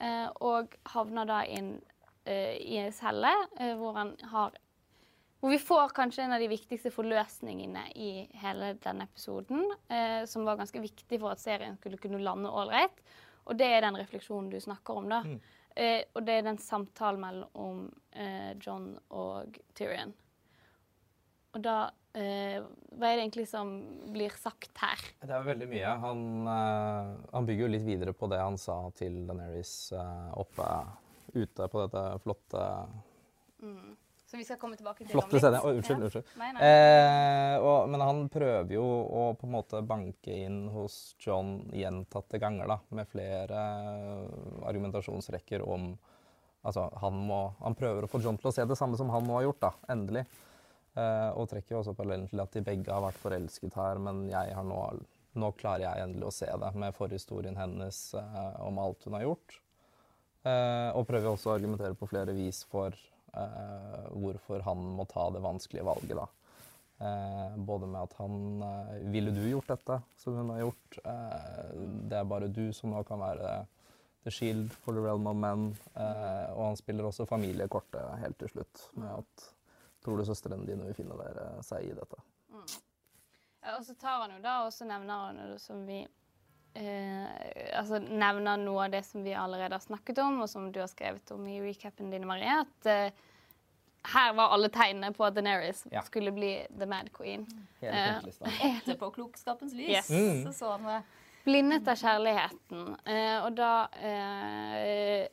Eh, 0.00 0.26
og 0.40 0.74
havner 0.94 1.28
da 1.28 1.42
inn 1.44 1.74
eh, 2.24 2.56
i 2.56 2.80
en 2.80 2.92
celle 2.96 3.32
eh, 3.58 3.76
hvor 3.78 3.98
han 3.98 4.16
har 4.32 4.56
hvor 5.40 5.54
vi 5.54 5.58
får 5.58 5.94
kanskje 5.96 6.22
en 6.22 6.34
av 6.36 6.42
de 6.42 6.50
viktigste 6.52 6.90
forløsningene 6.92 7.86
i 7.96 8.10
hele 8.42 8.74
denne 8.84 9.06
episoden. 9.08 9.62
Eh, 9.88 10.26
som 10.28 10.44
var 10.44 10.58
ganske 10.60 10.82
viktig 10.82 11.16
for 11.16 11.32
at 11.32 11.40
serien 11.40 11.78
skulle 11.80 11.96
kunne 12.00 12.20
lande 12.20 12.50
ålreit. 12.52 13.00
Og 13.48 13.56
det 13.56 13.70
er 13.72 13.80
den 13.86 13.96
refleksjonen 13.96 14.50
du 14.52 14.58
snakker 14.60 15.00
om. 15.00 15.08
da. 15.08 15.22
Mm. 15.24 15.38
Eh, 15.80 16.02
og 16.12 16.26
det 16.26 16.34
er 16.36 16.44
den 16.44 16.60
samtalen 16.60 17.22
mellom 17.24 17.86
eh, 18.12 18.52
John 18.60 18.92
og 19.08 19.56
Tyrion. 19.74 20.12
Og 21.56 21.64
da 21.64 21.78
Uh, 22.10 22.64
hva 22.98 23.06
er 23.06 23.20
det 23.20 23.22
egentlig 23.22 23.44
som 23.46 23.68
blir 24.10 24.34
sagt 24.34 24.74
her? 24.82 25.02
Det 25.22 25.30
er 25.30 25.44
veldig 25.46 25.68
mye. 25.70 25.92
Han, 26.02 26.24
uh, 26.42 27.12
han 27.30 27.46
bygger 27.46 27.68
jo 27.68 27.70
litt 27.76 27.86
videre 27.86 28.14
på 28.16 28.26
det 28.32 28.40
han 28.42 28.58
sa 28.58 28.80
til 28.98 29.20
Daenerys 29.28 29.74
uh, 29.94 30.32
oppe 30.42 30.66
ute 31.36 31.68
på 31.70 31.84
dette 31.84 32.02
flotte 32.24 32.64
mm. 33.62 33.92
Som 34.26 34.38
vi 34.38 34.46
skal 34.46 34.58
komme 34.62 34.78
tilbake 34.78 35.04
til 35.04 35.14
Flotte 35.14 35.38
stedet. 35.42 35.62
Oh, 35.62 35.70
unnskyld. 35.74 36.02
Ja. 36.02 36.06
unnskyld. 36.06 36.34
Nei, 36.38 36.50
nei. 36.54 36.66
Og, 37.66 37.88
men 37.90 38.02
han 38.06 38.20
prøver 38.30 38.74
jo 38.76 38.84
å 38.86 39.24
på 39.38 39.48
en 39.48 39.54
måte 39.56 39.80
banke 39.82 40.36
inn 40.46 40.60
hos 40.70 41.16
John 41.18 41.64
gjentatte 41.74 42.38
ganger 42.42 42.70
da, 42.70 42.76
med 42.94 43.10
flere 43.10 43.64
argumentasjonsrekker 44.70 45.66
om 45.66 45.92
Altså, 46.60 46.90
han, 47.00 47.16
må, 47.24 47.38
han 47.62 47.72
prøver 47.72 48.04
å 48.04 48.08
få 48.12 48.18
John 48.20 48.36
til 48.36 48.50
å 48.50 48.52
se 48.52 48.66
det 48.68 48.76
samme 48.76 48.98
som 49.00 49.08
han 49.14 49.24
nå 49.24 49.38
har 49.38 49.46
gjort, 49.46 49.62
da. 49.62 49.70
Endelig. 49.94 50.26
Uh, 51.00 51.30
og 51.38 51.48
trekker 51.48 51.76
jo 51.76 51.80
også 51.80 51.94
parallellen 51.96 52.28
til 52.28 52.42
at 52.42 52.52
de 52.52 52.64
begge 52.66 52.92
har 52.92 53.04
vært 53.04 53.20
forelsket 53.22 53.76
her, 53.78 54.00
men 54.02 54.24
jeg 54.28 54.54
har 54.56 54.66
nå, 54.66 54.80
nå 55.38 55.50
klarer 55.56 55.86
jeg 55.86 56.04
endelig 56.04 56.26
å 56.28 56.34
se 56.34 56.48
det 56.64 56.70
med 56.82 56.96
forhistorien 56.96 57.56
hennes 57.56 58.00
uh, 58.18 58.58
om 58.66 58.80
alt 58.82 59.06
hun 59.06 59.16
har 59.16 59.24
gjort. 59.28 59.56
Uh, 60.42 60.90
og 60.98 61.06
prøver 61.08 61.30
også 61.30 61.52
å 61.52 61.54
argumentere 61.54 61.96
på 61.96 62.08
flere 62.10 62.34
vis 62.36 62.64
for 62.68 62.96
hvorfor 63.30 64.64
han 64.66 64.80
må 64.96 65.04
ta 65.06 65.28
det 65.30 65.38
vanskelige 65.44 65.84
valget, 65.86 66.18
da. 66.18 66.24
både 67.62 67.86
med 67.86 68.00
at 68.00 68.16
han 68.18 68.64
Ville 69.12 69.30
du 69.30 69.44
gjort 69.46 69.70
dette 69.70 70.00
som 70.18 70.34
hun 70.34 70.50
har 70.50 70.64
gjort? 70.64 70.98
det 72.10 72.18
er 72.18 72.26
bare 72.32 72.48
du 72.50 72.72
som 72.74 72.90
nå 72.90 73.04
kan 73.06 73.22
være 73.22 73.52
the 74.26 74.34
shield 74.34 74.74
for 74.74 74.98
the 74.98 75.04
realm 75.04 75.30
of 75.30 75.38
men. 75.38 75.68
og 75.94 76.64
han 76.72 76.80
spiller 76.82 77.06
også 77.06 77.28
familiekortet 77.30 78.18
helt 78.24 78.40
til 78.42 78.50
slutt 78.56 78.82
med 78.98 79.20
at 79.20 79.46
Tror 80.04 80.20
du 80.20 80.24
søstrene 80.24 80.64
dine 80.68 80.86
vil 80.88 80.96
finne 80.96 81.18
dere 81.18 81.50
seg 81.66 81.90
i 81.90 81.96
dette? 81.96 82.22
Mm. 82.52 82.70
Ja, 83.60 83.76
og 83.76 83.84
så 83.84 83.94
tar 84.00 84.22
han 84.22 84.38
jo 84.38 84.40
da 84.44 84.54
og 84.64 84.72
så 84.72 84.86
nevner 84.88 85.26
han 85.26 85.40
det 85.52 85.58
som 85.60 85.82
vi 85.84 86.00
eh, 86.74 87.26
altså 87.76 88.00
nevner 88.00 88.60
noe 88.62 88.86
av 88.86 88.94
det 88.94 89.02
som 89.04 89.24
vi 89.26 89.34
allerede 89.36 89.76
har 89.76 89.84
snakket 89.84 90.22
om, 90.24 90.40
og 90.44 90.48
som 90.48 90.70
du 90.72 90.80
har 90.80 90.88
skrevet 90.90 91.34
om 91.34 91.44
i 91.48 91.60
recapen 91.64 92.12
din, 92.12 92.26
Marie. 92.28 92.62
At 92.64 92.88
eh, 92.88 93.26
her 94.14 94.32
var 94.32 94.54
alle 94.54 94.70
tegnene 94.72 95.12
på 95.12 95.26
at 95.26 95.36
Deneris 95.36 95.84
ja. 95.92 96.02
skulle 96.06 96.32
bli 96.32 96.54
the 96.78 96.88
mad 96.88 97.12
queen. 97.12 97.46
Helt 97.80 98.98
på 99.02 99.10
klokskapens 99.10 99.74
lys. 99.76 99.90
Yes. 99.90 100.10
Mm. 100.10 100.44
Så 100.46 100.58
så 100.58 100.72
han 100.72 100.88
det. 100.88 101.02
Blindet 101.44 101.88
av 101.88 101.96
kjærligheten. 101.96 102.88
Eh, 103.04 103.36
og 103.44 103.54
da 103.56 103.74
eh, 104.00 105.28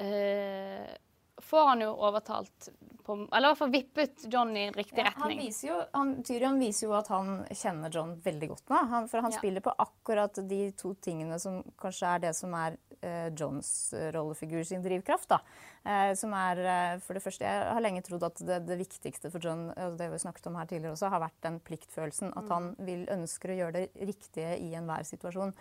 eh, 0.00 0.94
får 1.42 1.66
han 1.66 1.80
jo 1.80 1.90
overtalt 1.92 2.68
på, 3.06 3.28
Eller 3.32 3.48
i 3.48 3.50
hvert 3.50 3.58
fall 3.58 3.70
vippet 3.70 4.24
John 4.32 4.56
i 4.56 4.70
riktig 4.70 4.98
ja, 4.98 5.04
retning. 5.04 5.38
Han 5.38 5.46
viser 5.46 5.68
jo, 5.68 5.76
han, 5.92 6.12
Tyrion 6.26 6.58
viser 6.58 6.88
jo 6.88 6.96
at 6.98 7.10
han 7.12 7.36
kjenner 7.52 7.92
John 7.94 8.16
veldig 8.24 8.48
godt 8.50 8.72
nå. 8.72 8.80
Han, 8.90 9.06
for 9.10 9.22
han 9.22 9.34
ja. 9.34 9.38
spiller 9.38 9.62
på 9.62 9.74
akkurat 9.84 10.40
de 10.48 10.60
to 10.78 10.94
tingene 11.04 11.38
som 11.42 11.60
kanskje 11.78 12.10
er 12.16 12.24
det 12.26 12.32
som 12.38 12.56
er 12.58 12.78
eh, 13.00 13.28
Johns 13.30 13.70
rollefigur 14.16 14.64
sin 14.66 14.82
drivkraft. 14.82 15.28
da. 15.36 15.40
Eh, 15.86 16.14
som 16.18 16.34
er, 16.34 16.58
eh, 16.66 16.98
for 16.98 17.14
det 17.14 17.22
første, 17.22 17.44
Jeg 17.46 17.72
har 17.72 17.80
lenge 17.80 18.02
trodd 18.02 18.26
at 18.26 18.42
det, 18.42 18.64
det, 18.66 18.78
viktigste 18.80 19.30
for 19.30 19.38
John 19.38 19.68
og 19.70 19.98
det 20.00 20.10
vi 20.10 20.18
snakket 20.18 20.50
om 20.50 20.56
her 20.58 20.66
tidligere 20.66 20.96
også, 20.96 21.10
har 21.12 21.22
vært 21.22 21.42
den 21.46 21.60
pliktfølelsen. 21.60 22.32
At 22.34 22.50
han 22.50 22.72
mm. 22.74 22.86
vil 22.88 23.06
ønsker 23.12 23.52
å 23.52 23.60
gjøre 23.60 23.76
det 23.78 24.08
riktige 24.10 24.56
i 24.58 24.74
enhver 24.74 25.06
situasjon. 25.06 25.54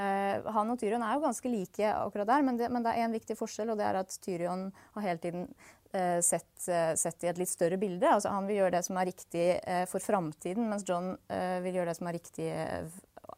Eh, 0.00 0.52
han 0.54 0.72
og 0.72 0.80
Tyrion 0.80 1.04
er 1.04 1.18
jo 1.18 1.26
ganske 1.26 1.52
like 1.52 1.92
akkurat 1.92 2.30
der, 2.30 2.44
men 2.46 2.58
det, 2.60 2.70
men 2.72 2.84
det 2.84 2.94
er 2.94 3.06
en 3.06 3.14
viktig 3.16 3.36
forskjell, 3.36 3.74
og 3.74 3.80
det 3.80 3.86
er 3.88 4.00
at 4.00 4.18
Tyrion 4.24 4.70
har 4.96 5.08
hele 5.10 5.22
tiden 5.22 5.48
Eh, 5.94 6.20
sett, 6.20 6.68
eh, 6.68 6.94
sett, 6.94 7.24
i 7.24 7.28
et 7.28 7.36
litt 7.36 7.50
større 7.50 7.76
bilde. 7.76 8.08
Altså, 8.08 8.30
han 8.32 8.46
vil 8.48 8.62
gjøre 8.62 8.72
det 8.78 8.80
som 8.86 8.96
er 8.96 9.10
riktig 9.10 9.46
for 9.90 10.00
framtiden, 10.00 10.64
mens 10.70 10.86
John 10.88 11.10
vil 11.28 11.76
gjøre 11.76 11.90
det 11.90 11.98
som 11.98 12.08
er 12.08 12.16
riktig 12.16 12.46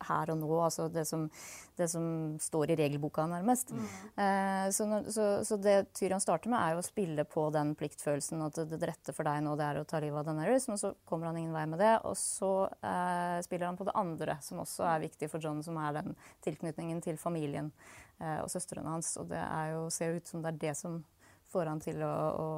her 0.09 0.33
og 0.33 0.38
nå, 0.40 0.50
altså 0.64 0.87
det 0.92 1.04
som, 1.09 1.26
det 1.78 1.88
som 1.92 2.04
står 2.40 2.72
i 2.72 2.76
regelboka, 2.78 3.26
nærmest. 3.30 3.72
Mm. 3.74 3.87
Eh, 4.24 4.66
så, 4.74 4.87
så, 5.14 5.26
så, 5.44 5.59
det 5.61 5.76
Tyrion 5.96 6.22
starter 6.22 6.52
med, 6.52 6.61
er 6.61 6.74
jo 6.74 6.83
å 6.83 6.87
spille 6.87 7.26
på 7.28 7.46
den 7.54 7.74
pliktfølelsen 7.78 8.44
at 8.46 8.61
det, 8.61 8.78
det 8.80 8.90
rette 8.90 9.14
for 9.16 9.28
deg 9.28 9.42
nå 9.46 9.57
det 9.61 9.66
er 9.70 9.80
å 9.80 9.87
ta 9.88 10.00
livet 10.02 10.20
av 10.22 10.28
Daenerys, 10.28 10.68
men 10.70 10.80
så 10.80 10.94
kommer 11.09 11.30
han 11.30 11.40
ingen 11.40 11.57
vei 11.57 11.66
med 11.70 11.83
det. 11.83 11.94
Og 12.09 12.16
så 12.20 12.52
eh, 12.80 13.40
spiller 13.46 13.70
han 13.70 13.80
på 13.80 13.88
det 13.88 13.96
andre, 14.00 14.38
som 14.44 14.62
også 14.64 14.87
er 14.92 15.04
viktig 15.07 15.30
for 15.33 15.42
John, 15.42 15.62
som 15.66 15.80
er 15.83 15.98
den 16.00 16.14
tilknytningen 16.46 17.02
til 17.04 17.20
familien 17.20 17.72
eh, 18.20 18.40
og 18.40 18.48
søstrene 18.52 18.96
hans. 18.96 19.16
Og 19.20 19.28
det 19.33 19.42
er 19.42 19.74
jo, 19.74 19.88
ser 19.94 20.18
ut 20.18 20.30
som 20.30 20.44
det 20.44 20.54
er 20.54 20.62
det 20.68 20.78
som 20.80 21.02
får 21.54 21.70
han 21.70 21.83
til 21.83 22.00
å, 22.02 22.14
å 22.35 22.48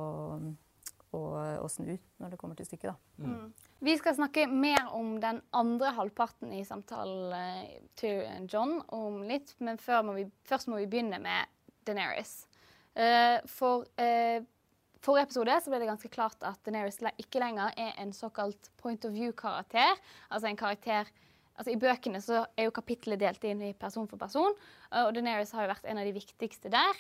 og, 1.17 1.37
og 1.63 1.71
snu 1.71 1.95
når 2.21 2.33
det 2.33 2.39
kommer 2.41 2.59
til 2.59 2.69
stykket. 2.69 2.93
Da. 2.93 3.25
Mm. 3.25 3.53
Vi 3.79 3.93
skal 3.99 4.15
snakke 4.17 4.47
mer 4.49 4.87
om 4.97 5.19
den 5.21 5.43
andre 5.53 5.91
halvparten 5.99 6.53
i 6.57 6.63
samtalen 6.65 7.67
til 7.99 8.23
John 8.49 8.79
om 8.89 9.21
litt, 9.29 9.53
men 9.61 9.77
må 10.07 10.15
vi, 10.17 10.25
først 10.49 10.71
må 10.73 10.79
vi 10.81 10.89
begynne 10.89 11.19
med 11.21 11.51
Deneris. 11.85 12.47
Uh, 12.97 13.37
for 13.45 13.85
uh, 14.01 14.41
forrige 15.05 15.27
episode 15.29 15.59
så 15.61 15.73
ble 15.73 15.83
det 15.83 15.91
ganske 15.91 16.09
klart 16.09 16.41
at 16.49 16.57
Deneris 16.65 17.03
ikke 17.21 17.43
lenger 17.43 17.77
er 17.77 17.93
en 18.01 18.15
såkalt 18.17 18.71
point 18.81 19.05
of 19.05 19.13
view-karakter. 19.13 20.01
Altså 20.31 20.49
en 20.51 20.61
karakter 20.61 21.13
Altså 21.57 21.73
I 21.73 21.79
bøkene 21.81 22.19
så 22.21 22.43
er 22.53 22.67
jo 22.67 22.73
kapittelet 22.77 23.17
delt 23.23 23.45
inn 23.49 23.63
i 23.65 23.71
person 23.73 24.05
for 24.05 24.21
person, 24.21 24.53
og 24.93 25.07
Deneris 25.17 25.55
har 25.57 25.65
jo 25.65 25.71
vært 25.71 25.87
en 25.89 25.97
av 25.97 26.05
de 26.05 26.13
viktigste 26.13 26.69
der. 26.69 26.99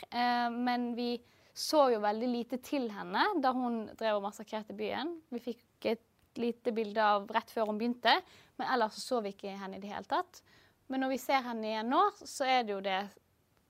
Men 0.48 0.94
vi 0.96 1.18
så 1.52 1.82
jo 1.92 1.98
veldig 2.00 2.30
lite 2.32 2.58
til 2.64 2.86
henne 2.88 3.26
da 3.44 3.52
hun 3.52 3.82
drev 4.00 4.16
og 4.16 4.24
massakrerte 4.24 4.72
byen. 4.72 5.12
Vi 5.28 5.42
fikk 5.50 5.90
et 5.92 6.00
lite 6.40 6.72
bilde 6.76 7.02
av 7.02 7.28
rett 7.34 7.50
før 7.52 7.70
hun 7.70 7.80
begynte, 7.80 8.14
men 8.56 8.70
ellers 8.74 8.98
så 9.02 9.20
vi 9.24 9.34
ikke 9.34 9.54
henne 9.56 9.78
i 9.78 9.82
det 9.82 9.92
hele 9.92 10.08
tatt. 10.10 10.42
Men 10.90 11.02
når 11.02 11.16
vi 11.16 11.22
ser 11.22 11.42
henne 11.46 11.66
igjen 11.66 11.90
nå, 11.90 12.02
så 12.22 12.46
er 12.48 12.66
det 12.66 12.76
jo 12.76 12.82
det 12.84 13.00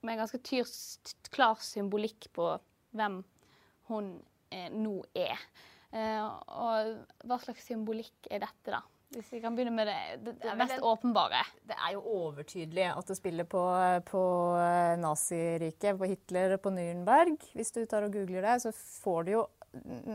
med 0.05 0.13
en 0.13 0.21
ganske 0.21 0.41
tyrt, 0.45 1.15
klar 1.33 1.57
symbolikk 1.63 2.29
på 2.35 2.51
hvem 2.97 3.21
hun 3.89 4.11
eh, 4.53 4.69
nå 4.73 4.99
er. 5.17 5.41
Eh, 5.91 6.21
og 6.21 7.25
hva 7.27 7.39
slags 7.41 7.65
symbolikk 7.67 8.29
er 8.29 8.45
dette, 8.45 8.75
da? 8.75 8.83
Hvis 9.15 9.29
vi 9.31 9.39
kan 9.39 9.55
begynne 9.55 9.71
med 9.71 9.87
det, 9.87 9.99
det, 10.25 10.33
det 10.41 10.53
mest 10.59 10.81
åpenbare. 10.83 11.39
Det 11.63 11.75
er 11.79 11.93
jo 11.95 12.01
overtydelig 12.11 12.89
at 12.91 13.07
det 13.07 13.15
spiller 13.15 13.47
på, 13.47 13.61
på 14.09 14.23
naziriket, 14.99 15.95
på 15.95 16.09
Hitler 16.11 16.57
og 16.57 16.65
på 16.65 16.73
Nürnberg. 16.75 17.37
Hvis 17.55 17.71
du 17.71 17.85
tar 17.87 18.03
og 18.03 18.11
googler 18.17 18.43
det, 18.43 18.57
så 18.65 18.73
får 18.75 19.23
du 19.23 19.31
jo 19.37 19.45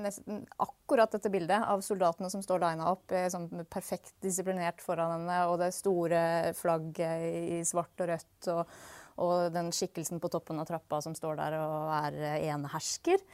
nesten 0.02 0.42
akkurat 0.62 1.12
dette 1.14 1.30
bildet 1.32 1.66
av 1.68 1.84
soldatene 1.84 2.30
som 2.32 2.42
står 2.44 2.62
lina 2.64 2.90
opp 2.92 3.14
sånn 3.32 3.48
perfekt 3.70 4.14
disiplinert 4.24 4.82
foran 4.84 5.16
henne, 5.16 5.38
og 5.50 5.58
det 5.62 5.72
store 5.76 6.52
flagget 6.58 7.26
i 7.58 7.62
svart 7.68 8.04
og 8.04 8.12
rødt, 8.12 8.50
og, 8.52 8.76
og 9.22 9.48
den 9.54 9.72
skikkelsen 9.74 10.22
på 10.22 10.30
toppen 10.32 10.60
av 10.62 10.68
trappa 10.70 11.02
som 11.04 11.16
står 11.16 11.40
der 11.40 11.58
og 11.60 11.90
er 12.02 12.20
enehersker. 12.52 13.24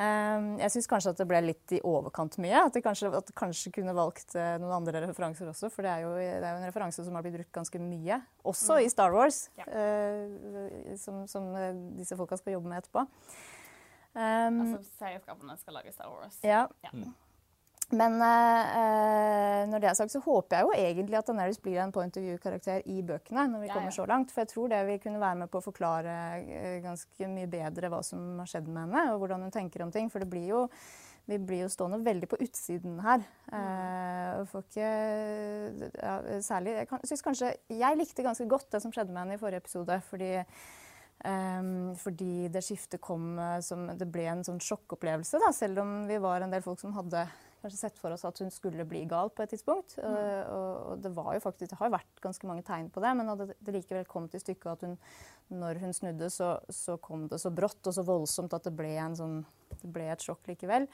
Ehm, 0.00 0.54
jeg 0.62 0.72
syns 0.72 0.88
kanskje 0.88 1.12
at 1.12 1.20
det 1.20 1.26
ble 1.28 1.40
litt 1.44 1.74
i 1.76 1.80
overkant 1.84 2.38
mye. 2.40 2.64
At 2.64 2.76
det 2.76 2.82
kanskje, 2.84 3.10
at 3.16 3.28
det 3.28 3.36
kanskje 3.36 3.72
kunne 3.74 3.94
valgt 3.96 4.36
eh, 4.38 4.54
noen 4.62 4.78
andre 4.78 5.04
referanser 5.04 5.50
også. 5.50 5.68
For 5.72 5.84
det 5.84 5.92
er, 5.92 6.06
jo, 6.06 6.14
det 6.16 6.28
er, 6.38 6.46
jo, 6.46 6.60
en 6.62 6.68
referanse 6.70 7.04
som 7.04 7.16
har 7.16 7.26
blitt 7.26 7.36
brukt 7.36 7.52
ganske 7.58 7.82
mye. 7.82 8.20
Også 8.48 8.78
mm. 8.78 8.84
i 8.86 8.90
Star 8.92 9.16
Wars, 9.16 9.42
ja. 9.60 9.68
som, 11.00 11.24
som, 11.30 11.50
eh, 11.58 11.72
disse 11.98 12.16
folka 12.18 12.38
skal 12.40 12.56
jobbe 12.56 12.72
med 12.72 12.80
etterpå. 12.80 13.04
Um, 14.10 14.62
altså 14.64 14.80
serieskaperne 14.98 15.54
skal 15.60 15.76
lage 15.78 15.92
Star 15.94 16.10
Wars. 16.10 16.38
Ja. 16.42 16.64
ja. 16.82 16.90
Mm. 16.92 17.12
Men 17.90 18.20
uh, 18.22 19.66
når 19.66 19.82
det 19.82 19.88
er 19.90 19.96
sagt, 19.98 20.12
så 20.14 20.20
håper 20.22 20.60
jeg 20.60 20.66
jo 20.66 20.74
egentlig 20.78 21.18
at 21.18 21.26
Daenerys 21.26 21.58
blir 21.62 21.80
en 21.82 21.92
point 21.94 22.16
of 22.16 22.22
view-karakter 22.22 22.84
i 22.86 23.00
bøkene. 23.02 23.48
når 23.50 23.64
vi 23.64 23.66
ja, 23.66 23.74
kommer 23.74 23.90
ja. 23.90 23.96
så 23.96 24.06
langt, 24.06 24.30
For 24.30 24.44
jeg 24.44 24.52
tror 24.52 24.70
det 24.70 24.80
vil 24.86 25.00
kunne 25.02 25.22
være 25.22 25.40
med 25.42 25.50
på 25.50 25.58
å 25.58 25.64
forklare 25.64 26.14
eh, 26.38 26.76
ganske 26.84 27.30
mye 27.32 27.50
bedre 27.50 27.90
hva 27.90 28.02
som 28.06 28.38
har 28.38 28.50
skjedd 28.50 28.68
med 28.70 28.84
henne, 28.86 29.06
og 29.10 29.24
hvordan 29.24 29.46
hun 29.46 29.54
tenker 29.54 29.82
om 29.82 29.90
ting. 29.94 30.10
For 30.12 30.22
det 30.22 30.30
blir 30.30 30.46
jo, 30.52 30.62
vi 31.26 31.40
blir 31.42 31.64
jo 31.64 31.72
stående 31.74 31.98
veldig 32.06 32.30
på 32.30 32.38
utsiden 32.46 33.02
her. 33.02 33.26
Eh, 33.50 34.28
og 34.38 34.46
får 34.52 34.68
ikke 34.68 34.90
ja, 35.98 36.14
Særlig 36.46 36.76
Jeg 36.76 36.86
kan, 36.86 37.00
synes 37.02 37.24
kanskje 37.24 37.48
Jeg 37.74 37.98
likte 37.98 38.22
ganske 38.22 38.46
godt 38.46 38.68
det 38.70 38.80
som 38.84 38.92
skjedde 38.94 39.10
med 39.10 39.24
henne 39.24 39.34
i 39.34 39.42
forrige 39.42 39.64
episode. 39.64 39.98
fordi 40.06 40.36
Um, 41.20 41.92
fordi 42.00 42.48
det 42.48 42.62
skiftet 42.64 43.02
kom 43.04 43.34
uh, 43.36 43.58
som 43.60 43.82
Det 43.92 44.06
ble 44.08 44.22
en 44.30 44.44
sånn 44.46 44.60
sjokkopplevelse, 44.64 45.36
da, 45.42 45.50
selv 45.52 45.82
om 45.82 45.90
vi 46.08 46.16
var 46.22 46.40
en 46.40 46.54
del 46.54 46.64
folk 46.64 46.80
som 46.80 46.94
hadde 46.96 47.26
kanskje 47.60 47.76
sett 47.76 47.98
for 48.00 48.14
oss 48.14 48.24
at 48.24 48.38
hun 48.40 48.48
skulle 48.48 48.86
bli 48.88 49.02
gal 49.04 49.28
på 49.28 49.44
et 49.44 49.52
tidspunkt. 49.52 49.98
Mm. 50.00 50.14
Uh, 50.16 50.44
og 50.94 51.02
det, 51.04 51.12
var 51.16 51.34
jo 51.36 51.42
faktisk, 51.44 51.74
det 51.74 51.76
har 51.76 51.90
jo 51.90 51.96
vært 51.98 52.22
ganske 52.24 52.48
mange 52.48 52.64
tegn 52.64 52.88
på 52.92 53.02
det, 53.04 53.12
men 53.18 53.28
hadde 53.28 53.50
det 53.52 53.74
likevel 53.76 54.08
kom 54.08 54.30
til 54.32 54.40
stykket 54.40 54.70
at 54.72 54.86
hun, 54.86 54.96
når 55.60 55.82
hun 55.82 55.92
snudde, 55.96 56.30
så, 56.32 56.54
så, 56.72 56.96
kom 57.04 57.28
det 57.28 57.42
så 57.42 57.52
brått 57.52 57.84
og 57.84 57.96
så 57.98 58.06
voldsomt 58.06 58.56
at 58.56 58.64
det 58.64 58.72
ble, 58.78 58.94
sånn, 59.18 59.42
det 59.74 59.92
ble 59.92 60.08
et 60.14 60.24
sjokk 60.24 60.48
likevel. 60.48 60.88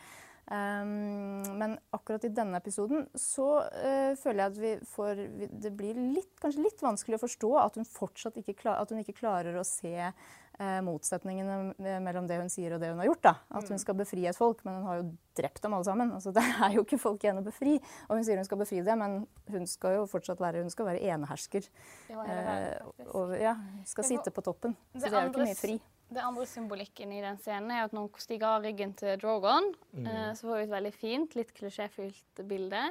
Um, 0.46 1.42
men 1.58 1.72
akkurat 1.90 2.24
i 2.24 2.30
denne 2.30 2.60
episoden 2.60 3.08
så 3.18 3.48
uh, 3.66 4.12
føler 4.14 4.44
jeg 4.44 4.52
at 4.52 4.58
vi 4.62 4.68
får 4.86 5.22
vi, 5.40 5.48
Det 5.50 5.72
blir 5.74 5.98
litt, 5.98 6.36
kanskje 6.38 6.62
litt 6.62 6.84
vanskelig 6.84 7.18
å 7.18 7.22
forstå 7.24 7.50
at 7.64 7.78
hun 7.80 7.88
fortsatt 7.90 8.38
ikke, 8.38 8.54
klar, 8.60 8.78
at 8.78 8.92
hun 8.94 9.00
ikke 9.02 9.16
klarer 9.18 9.58
å 9.58 9.64
se 9.66 9.96
uh, 10.06 10.78
motsetningene 10.86 11.98
mellom 12.04 12.28
det 12.30 12.38
hun 12.38 12.52
sier 12.52 12.76
og 12.76 12.84
det 12.84 12.92
hun 12.92 13.02
har 13.02 13.10
gjort. 13.10 13.24
Da. 13.26 13.34
At 13.58 13.66
hun 13.66 13.74
mm. 13.80 13.82
skal 13.82 13.98
befri 13.98 14.28
et 14.30 14.38
folk, 14.38 14.62
men 14.68 14.78
hun 14.78 14.86
har 14.86 15.00
jo 15.00 15.08
drept 15.40 15.66
dem 15.66 15.74
alle 15.74 15.88
sammen. 15.90 16.14
Altså, 16.14 16.30
det 16.38 16.46
er 16.46 16.78
jo 16.78 16.86
ikke 16.86 17.02
folk 17.08 17.26
igjen 17.26 17.42
å 17.42 17.46
befri. 17.48 17.74
Og 18.06 18.14
hun 18.14 18.24
sier 18.28 18.38
hun 18.38 18.46
skal 18.46 18.62
befri 18.62 18.84
det, 18.86 18.98
men 19.02 19.24
hun 19.50 19.66
skal 19.70 19.98
jo 19.98 20.06
fortsatt 20.14 20.46
være, 20.46 20.62
hun 20.62 20.70
skal 20.70 20.92
være 20.92 21.02
enehersker. 21.10 21.66
Uh, 22.14 23.10
og 23.18 23.34
ja, 23.42 23.58
skal 23.88 24.10
sitte 24.14 24.30
på 24.30 24.46
toppen. 24.46 24.78
Så 24.94 25.08
det 25.08 25.14
er 25.14 25.26
jo 25.26 25.34
ikke 25.34 25.50
mye 25.50 25.58
fri. 25.58 25.80
Det 26.06 26.22
andre 26.22 26.46
symbolikken 26.46 27.10
i 27.12 27.22
den 27.24 27.38
scenen 27.42 27.72
er 27.74 27.86
at 27.86 27.94
når 27.94 28.06
hun 28.06 28.22
stiger 28.22 28.46
av 28.54 28.66
ryggen 28.66 28.92
til 28.98 29.16
Drogon, 29.18 29.72
mm. 29.90 30.06
eh, 30.06 30.28
så 30.38 30.46
får 30.46 30.60
vi 30.60 30.66
et 30.68 30.74
veldig 30.76 30.92
fint, 30.94 31.34
litt 31.38 31.50
klisjéfylt 31.56 32.44
bilde. 32.46 32.82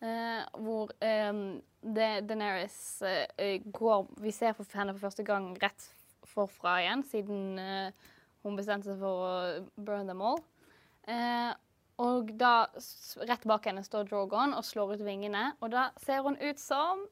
Eh, 0.00 0.40
hvor 0.64 0.92
eh, 1.04 1.42
Deneris 1.82 2.78
eh, 3.04 3.62
går 3.64 4.10
Vi 4.20 4.32
ser 4.32 4.52
på 4.56 4.66
henne 4.76 4.92
for 4.92 5.06
første 5.06 5.24
gang 5.24 5.54
rett 5.62 5.86
forfra 6.28 6.80
igjen, 6.82 7.04
siden 7.08 7.60
eh, 7.60 8.10
hun 8.44 8.58
bestemte 8.58 8.90
seg 8.90 9.00
for 9.00 9.24
å 9.24 9.30
burn 9.76 10.08
them 10.08 10.24
all. 10.24 10.40
Eh, 11.08 11.52
og 12.02 12.32
da, 12.36 12.66
rett 13.24 13.46
bak 13.48 13.68
henne, 13.68 13.84
står 13.84 14.08
Drogon 14.10 14.52
og 14.56 14.64
slår 14.68 14.96
ut 14.96 15.04
vingene. 15.06 15.50
Og 15.64 15.72
da 15.72 15.88
ser 16.02 16.24
hun 16.26 16.36
ut 16.40 16.60
som 16.60 17.06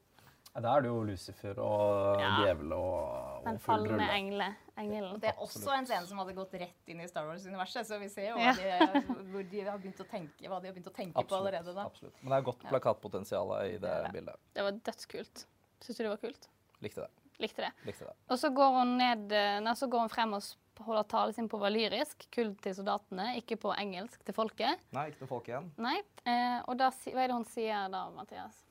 Da 0.55 0.77
er 0.77 0.85
det 0.85 0.91
jo 0.93 1.01
Lucifer 1.03 1.59
og 1.59 2.21
ja. 2.23 2.29
djevel 2.39 2.75
og, 2.77 2.99
og 3.41 3.47
Den 3.49 3.57
falne 3.63 4.07
engle, 4.15 4.47
engelen. 4.79 5.17
Det 5.23 5.33
er 5.33 5.41
også 5.43 5.73
en 5.75 5.89
scene 5.89 6.07
som 6.07 6.21
hadde 6.23 6.37
gått 6.37 6.55
rett 6.63 6.93
inn 6.93 7.03
i 7.03 7.09
Star 7.11 7.27
Wars-universet, 7.27 7.89
så 7.89 7.99
vi 7.99 8.07
ser 8.13 8.29
jo 8.29 8.37
ja. 8.39 8.53
de, 8.55 9.03
hvor 9.33 9.49
de 9.51 9.65
har 9.67 9.81
begynt 9.83 10.05
å 10.05 10.07
tenke, 10.07 10.47
hva 10.47 10.61
de 10.63 10.71
har 10.71 10.77
begynt 10.77 10.93
å 10.93 10.95
tenke 10.95 11.19
absolutt, 11.19 11.33
på 11.33 11.41
allerede. 11.41 11.75
da. 11.75 11.89
Absolutt. 11.91 12.23
Men 12.23 12.31
det 12.31 12.39
er 12.39 12.47
godt 12.51 12.67
plakatpotensial 12.71 13.55
i 13.65 13.77
det 13.83 13.95
det 14.07 14.13
bildet. 14.15 14.47
Det 14.55 14.67
var 14.69 14.79
dødskult. 14.91 15.47
Syns 15.83 15.99
du 15.99 16.05
det 16.05 16.13
var 16.13 16.23
kult? 16.23 16.51
Likte 16.87 17.03
det. 17.03 17.11
Likte 17.43 17.67
det. 17.67 17.73
Likte 17.89 18.07
det. 18.07 18.15
Og 18.31 18.39
så 18.39 18.51
går 18.55 18.77
hun 18.79 18.95
ned, 19.01 19.33
eh, 19.35 19.57
nei, 19.65 19.75
så 19.75 19.89
går 19.91 20.07
hun 20.07 20.13
frem 20.13 20.37
og 20.39 20.85
holder 20.87 21.09
talen 21.11 21.35
sin 21.35 21.49
på 21.51 21.59
valyrisk, 21.59 22.29
kun 22.35 22.55
til 22.63 22.77
soldatene, 22.79 23.33
ikke 23.43 23.59
på 23.63 23.75
engelsk 23.75 24.23
til 24.27 24.37
folket. 24.37 24.87
Nei, 24.95 25.09
ikke 25.11 25.25
til 25.25 25.31
folket 25.31 25.55
igjen. 25.57 25.73
Nei, 25.83 25.99
eh, 26.31 26.61
Og 26.69 26.79
da, 26.79 26.91
hva 26.95 27.25
er 27.25 27.31
det 27.31 27.41
hun 27.41 27.49
sier 27.49 27.91
da, 27.91 28.07
Mathias? 28.15 28.64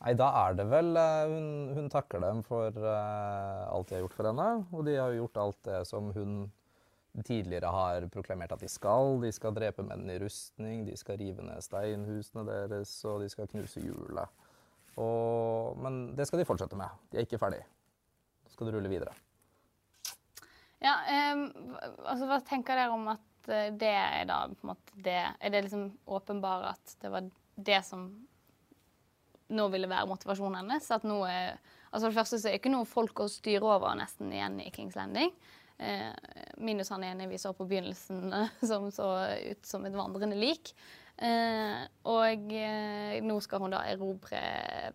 Nei, 0.00 0.14
da 0.16 0.30
er 0.46 0.56
det 0.56 0.64
vel 0.70 0.94
uh, 0.96 1.28
hun, 1.28 1.48
hun, 1.76 1.90
takker 1.92 2.22
dem 2.24 2.40
for 2.46 2.72
uh, 2.72 3.66
alt 3.68 3.90
de 3.90 3.98
har 3.98 4.04
gjort 4.06 4.16
for 4.16 4.30
henne. 4.30 4.48
Og 4.72 4.86
de 4.86 4.96
har 4.96 5.12
gjort 5.12 5.40
alt 5.42 5.60
det 5.68 5.80
som 5.90 6.08
hun 6.16 6.38
tidligere 7.26 7.68
har 7.74 8.06
proklamert 8.12 8.54
at 8.54 8.62
de 8.64 8.70
skal. 8.70 9.18
De 9.20 9.32
skal 9.34 9.56
drepe 9.56 9.84
mennene 9.84 10.16
i 10.16 10.22
rustning, 10.22 10.86
de 10.86 10.96
skal 10.96 11.18
rive 11.20 11.44
ned 11.44 11.60
steinhusene 11.64 12.46
deres, 12.48 12.92
og 13.04 13.24
de 13.24 13.28
skal 13.32 13.50
knuse 13.50 13.82
hjulet. 13.82 14.46
men 15.80 16.14
det 16.16 16.26
skal 16.26 16.38
de 16.38 16.46
fortsette 16.48 16.76
med. 16.76 16.88
De 17.10 17.18
er 17.18 17.26
ikke 17.26 17.38
ferdig. 17.38 17.60
Så 18.46 18.54
skal 18.54 18.70
det 18.70 18.74
rulle 18.74 18.88
videre. 18.88 19.12
Ja, 20.80 20.96
um, 21.34 21.76
altså 22.08 22.26
Hva 22.28 22.40
tenker 22.40 22.78
dere 22.78 22.94
om 22.94 23.08
at 23.12 23.50
eh, 23.52 23.68
det 23.76 23.92
er 23.92 24.24
da 24.28 24.46
på 24.48 24.64
en 24.64 24.70
måte 24.70 25.02
det 25.04 25.18
Er 25.28 25.52
det 25.52 25.66
liksom 25.66 25.90
åpenbart 26.08 26.70
at 26.70 26.94
det 27.02 27.10
var 27.12 27.26
det 27.60 27.80
som 27.84 28.06
nå 29.50 29.68
ville 29.72 29.90
være 29.90 30.08
motivasjonen 30.10 30.62
hennes. 30.62 30.90
At 30.94 31.06
nå 31.08 31.20
er, 31.28 31.58
altså 31.90 32.06
For 32.06 32.10
det 32.10 32.20
første 32.20 32.38
så 32.38 32.48
er 32.48 32.56
det 32.56 32.62
ikke 32.62 32.74
noe 32.74 32.88
folk 32.88 33.24
å 33.24 33.30
styre 33.30 33.74
over 33.76 33.98
nesten 33.98 34.32
igjen 34.34 34.60
i 34.64 34.70
Kings 34.74 34.98
Landing. 34.98 35.34
Eh, 35.80 36.10
minus 36.60 36.90
han 36.92 37.04
ene 37.08 37.28
vi 37.30 37.38
så 37.40 37.54
på 37.56 37.64
begynnelsen 37.68 38.34
som 38.70 38.90
så 38.92 39.12
ut 39.50 39.66
som 39.66 39.86
et 39.88 39.96
vandrende 39.96 40.36
lik. 40.38 40.74
Eh, 41.20 41.80
og 42.08 42.52
eh, 42.56 43.16
nå 43.24 43.38
skal 43.44 43.64
hun 43.64 43.74
da 43.74 43.82
erobre 43.88 44.40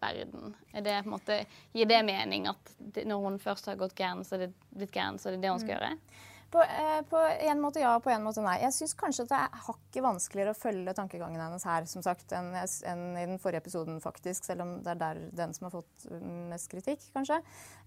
verden. 0.02 0.56
Er 0.74 0.86
det 0.86 1.00
på 1.04 1.10
en 1.10 1.16
måte, 1.18 1.42
Gir 1.74 1.90
det 1.90 2.02
mening 2.06 2.48
at 2.50 2.72
det, 2.80 3.06
når 3.10 3.28
hun 3.28 3.42
først 3.42 3.70
har 3.70 3.78
gått 3.82 3.98
gæren, 3.98 4.24
så 4.26 4.38
er 4.38 4.48
det 4.48 4.54
blitt 4.74 4.96
gæren, 4.96 5.20
så 5.22 5.30
er 5.30 5.36
det 5.36 5.44
det 5.46 5.54
hun 5.54 5.62
skal 5.62 5.76
mm. 5.76 5.78
gjøre? 5.78 6.24
På, 6.56 6.62
eh, 6.64 7.02
på, 7.10 7.20
en 7.20 7.60
måte 7.60 7.82
ja, 7.84 7.92
på 8.00 8.10
en 8.14 8.24
måte 8.24 8.40
nei. 8.40 8.54
Jeg 8.62 8.72
syns 8.72 8.94
kanskje 8.96 9.26
at 9.26 9.32
det 9.34 9.40
er 9.44 9.64
hakket 9.66 10.06
vanskeligere 10.06 10.54
å 10.54 10.58
følge 10.58 10.94
tankegangen 10.96 11.42
hennes 11.44 11.66
her 11.68 11.88
som 11.92 12.04
sagt, 12.06 12.32
enn, 12.32 12.54
enn 12.56 13.02
i 13.20 13.26
den 13.28 13.42
forrige 13.44 13.60
episoden, 13.66 13.98
faktisk. 14.04 14.46
Selv 14.48 14.64
om 14.64 14.72
det 14.86 14.94
er 14.94 15.02
der 15.02 15.20
den 15.36 15.56
som 15.58 15.68
har 15.68 15.74
fått 15.74 16.06
mest 16.54 16.70
kritikk, 16.72 17.04
kanskje. 17.12 17.42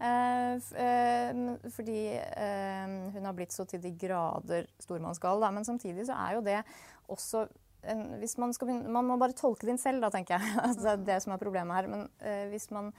Eh, 0.04 0.68
eh, 0.84 1.40
fordi 1.78 2.02
eh, 2.18 2.98
hun 3.14 3.30
har 3.30 3.38
blitt 3.38 3.56
så 3.56 3.64
til 3.70 3.80
de 3.86 3.94
grader 4.04 4.68
stormannsgal. 4.84 5.48
Men 5.48 5.64
samtidig 5.64 6.04
så 6.10 6.18
er 6.20 6.36
jo 6.36 6.44
det 6.44 6.60
også 7.08 7.46
en, 7.88 8.04
man, 8.36 8.52
skal, 8.52 8.74
man 8.84 9.08
må 9.08 9.16
bare 9.16 9.36
tolke 9.38 9.64
det 9.64 9.78
inn 9.78 9.80
selv, 9.80 10.04
da, 10.04 10.12
tenker 10.12 10.36
jeg. 10.36 10.58
Altså, 10.66 10.82
det 10.84 10.92
er 10.92 11.08
det 11.08 11.18
som 11.24 11.32
er 11.32 11.40
problemet 11.40 11.80
her. 11.80 11.88
Men 11.88 12.04
eh, 12.20 12.44
hvis 12.52 12.68
man 12.74 12.92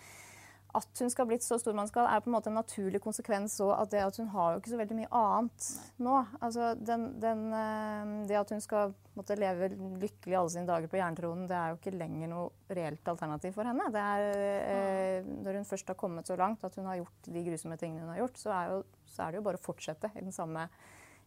at 0.77 1.01
hun 1.01 1.09
skal 1.09 1.25
ha 1.25 1.29
blitt 1.31 1.43
så 1.43 1.57
stor 1.57 1.73
man 1.73 1.87
skal, 1.89 2.05
er 2.05 2.21
på 2.21 2.29
en 2.29 2.35
måte 2.35 2.51
en 2.51 2.59
naturlig 2.59 2.99
konsekvens 3.01 3.55
av 3.65 3.87
det 3.89 4.03
at 4.05 4.19
hun 4.21 4.27
har 4.35 4.53
jo 4.53 4.59
ikke 4.59 4.73
så 4.73 4.77
veldig 4.77 4.97
mye 4.99 5.09
annet 5.17 5.69
nå. 6.05 6.17
Altså, 6.45 6.67
den, 6.77 7.07
den, 7.21 7.41
eh, 7.57 8.11
det 8.29 8.37
at 8.37 8.53
hun 8.53 8.61
skal 8.61 8.93
måtte 9.17 9.37
leve 9.39 9.71
lykkelig 9.73 10.37
alle 10.37 10.53
sine 10.53 10.69
dager 10.69 10.91
på 10.91 10.99
jerntronen, 10.99 11.47
det 11.49 11.57
er 11.57 11.73
jo 11.73 11.79
ikke 11.79 11.95
lenger 11.97 12.29
noe 12.31 12.75
reelt 12.77 13.09
alternativ 13.11 13.57
for 13.57 13.69
henne. 13.69 13.89
Det 13.95 14.03
er, 14.13 14.43
eh, 14.75 15.31
når 15.41 15.59
hun 15.59 15.67
først 15.71 15.89
har 15.89 15.97
kommet 15.99 16.29
så 16.29 16.37
langt 16.39 16.63
at 16.67 16.77
hun 16.77 16.89
har 16.91 17.01
gjort 17.01 17.31
de 17.33 17.43
grusomme 17.49 17.79
tingene 17.81 18.05
hun 18.05 18.13
har 18.13 18.21
gjort, 18.21 18.37
så 18.43 18.53
er, 18.53 18.75
jo, 18.75 19.09
så 19.09 19.25
er 19.25 19.33
det 19.33 19.41
jo 19.41 19.47
bare 19.49 19.61
å 19.61 19.65
fortsette 19.65 20.13
i 20.13 20.21
den 20.21 20.35
samme 20.35 20.67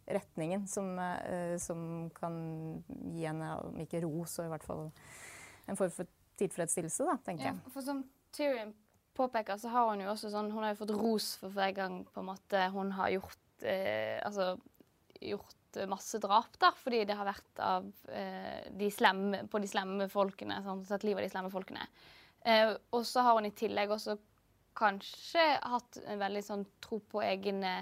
retningen 0.07 0.68
som, 0.70 0.94
eh, 0.98 1.59
som 1.59 2.11
kan 2.14 2.38
gi 2.87 3.26
henne, 3.26 3.50
om 3.66 3.83
ikke 3.83 4.05
ros, 4.07 4.38
så 4.38 4.46
i 4.46 4.55
hvert 4.55 4.66
fall 4.66 4.87
en 5.66 5.78
form 5.78 5.92
for 5.94 6.18
tilfredsstillelse, 6.38 7.11
da, 7.11 7.18
tenker 7.26 7.50
jeg. 7.50 7.59
Ja, 7.59 7.74
for 7.74 7.87
som 7.87 8.07
Tyrion 8.33 8.72
påpeker, 9.16 9.59
så 9.61 9.72
har 9.72 9.90
hun 9.90 10.05
jo 10.05 10.11
også 10.12 10.31
sånn 10.33 10.51
Hun 10.53 10.64
har 10.64 10.75
jo 10.75 10.81
fått 10.83 10.94
ros 10.96 11.33
for 11.40 11.55
hver 11.55 11.75
gang 11.77 12.03
på 12.09 12.22
en 12.22 12.31
måte 12.31 12.66
hun 12.75 12.92
har 12.96 13.12
gjort 13.14 13.66
eh, 13.66 14.18
Altså 14.25 14.57
gjort 15.22 15.59
masse 15.88 16.18
drap, 16.20 16.59
da, 16.61 16.72
fordi 16.77 17.05
det 17.09 17.14
har 17.16 17.29
vært 17.29 17.61
av 17.62 17.87
eh, 18.12 18.66
de 18.77 18.90
slemme, 18.92 19.44
på 19.48 19.61
de 19.62 19.70
slemme 19.70 20.09
folkene. 20.12 20.59
Sånn, 20.64 20.83
satt 20.85 21.07
livet 21.07 21.22
av 21.22 21.25
de 21.25 21.33
slemme 21.33 21.53
folkene. 21.53 21.87
Eh, 22.44 22.75
og 22.92 23.07
så 23.09 23.25
har 23.25 23.38
hun 23.38 23.48
i 23.48 23.55
tillegg 23.57 23.94
også 23.94 24.18
kanskje 24.77 25.44
hatt 25.62 26.01
en 26.09 26.20
veldig 26.20 26.42
sånn 26.44 26.64
tro 26.83 26.98
på 27.12 27.22
egne 27.25 27.79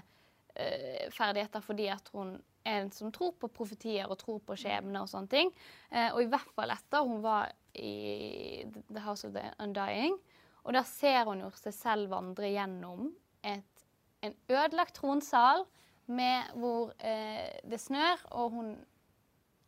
eh, 0.55 1.07
ferdigheter 1.15 1.65
fordi 1.65 1.89
at 1.93 2.11
hun 2.15 2.37
er 2.67 2.83
en 2.83 2.91
som 2.93 3.13
tror 3.15 3.33
på 3.41 3.49
profetier 3.55 4.11
og 4.11 4.19
tror 4.21 4.41
på 4.45 4.57
skjebne 4.59 5.03
og 5.03 5.09
sånne 5.11 5.33
ting. 5.33 5.53
Eh, 5.91 6.11
og 6.13 6.23
i 6.23 6.29
hvert 6.31 6.53
fall 6.57 6.73
etter 6.75 7.07
hun 7.07 7.23
var 7.25 7.51
i 7.75 8.67
The 8.91 9.05
House 9.05 9.27
of 9.27 9.35
the 9.37 9.47
Undying, 9.63 10.19
og 10.65 10.75
da 10.77 10.85
ser 10.87 11.25
hun 11.29 11.43
jo 11.45 11.51
seg 11.59 11.75
selv 11.77 12.13
vandre 12.13 12.51
gjennom 12.53 13.11
et, 13.47 13.85
en 14.25 14.37
ødelagt 14.51 14.97
tronsal 14.99 15.65
med, 16.11 16.51
hvor 16.59 16.93
eh, 16.99 17.61
det 17.65 17.81
snør, 17.81 18.25
og 18.37 18.57
hun 18.57 18.73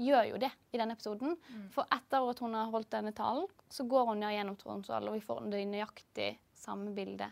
gjør 0.03 0.27
jo 0.33 0.41
det 0.43 0.51
i 0.73 0.81
denne 0.81 0.97
episoden. 0.97 1.37
Mm. 1.37 1.69
For 1.75 1.89
etter 1.95 2.25
at 2.33 2.43
hun 2.43 2.57
har 2.59 2.73
holdt 2.73 2.91
denne 2.95 3.13
talen, 3.17 3.47
så 3.71 3.87
går 3.89 4.11
hun 4.11 4.23
ned 4.23 4.35
gjennom 4.35 4.59
tronsalen, 4.61 5.11
og 5.11 5.17
vi 5.17 5.25
får 5.25 5.47
det 5.53 5.63
nøyaktig 5.71 6.29
samme 6.63 6.93
bildet 6.97 7.31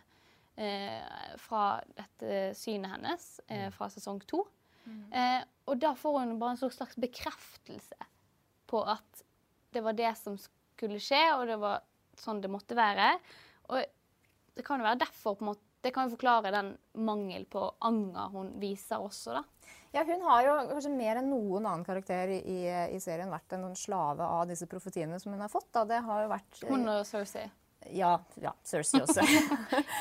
eh, 0.60 1.34
fra 1.40 1.80
dette 1.96 2.52
synet 2.58 2.94
hennes 2.94 3.28
eh, 3.48 3.66
mm. 3.66 3.76
fra 3.76 3.90
sesong 3.92 4.22
to. 4.30 4.44
Mm. 4.84 5.02
Eh, 5.12 5.42
og 5.70 5.82
da 5.82 5.92
får 5.98 6.18
hun 6.20 6.38
bare 6.40 6.56
en 6.56 6.62
slags 6.62 6.98
bekreftelse 7.00 8.08
på 8.70 8.82
at 8.86 9.24
det 9.74 9.82
var 9.86 9.94
det 9.98 10.14
som 10.18 10.38
skulle 10.40 11.00
skje, 11.02 11.22
og 11.36 11.46
det 11.50 11.60
var 11.62 11.84
sånn 12.18 12.42
det 12.42 12.50
måtte 12.52 12.78
være. 12.78 13.12
Og 13.70 14.56
det 14.56 14.66
kan 14.66 14.80
jo 14.80 14.88
være 14.88 15.00
derfor 15.04 15.38
på 15.38 15.46
en 15.46 15.52
måte, 15.52 15.66
det 15.80 15.94
kan 15.94 16.08
jo 16.08 16.12
forklare 16.12 16.52
den 16.52 16.74
mangel 17.00 17.46
på 17.48 17.62
anger 17.88 18.32
hun 18.34 18.50
viser 18.60 19.00
også, 19.00 19.38
da. 19.38 19.70
Ja, 19.94 20.04
Hun 20.06 20.20
har 20.22 20.42
jo 20.44 20.56
kanskje 20.70 20.92
mer 20.94 21.18
enn 21.18 21.32
noen 21.32 21.64
annen 21.64 21.86
karakter 21.86 22.30
i, 22.36 22.58
i 22.94 22.98
serien 23.02 23.32
vært 23.32 23.56
en 23.56 23.64
slave 23.74 24.22
av 24.22 24.44
disse 24.50 24.68
profetiene 24.70 25.18
som 25.18 25.32
hun 25.34 25.42
har 25.42 25.50
fått. 25.50 25.70
Da. 25.74 25.82
Det 25.88 25.98
har 26.06 26.26
jo 26.26 26.28
vært... 26.30 26.60
Hun 26.68 26.86
og 26.92 27.00
Cersei. 27.08 27.48
Ja, 27.88 28.12
ja 28.42 28.52
Cersei 28.66 29.00
også. 29.04 29.24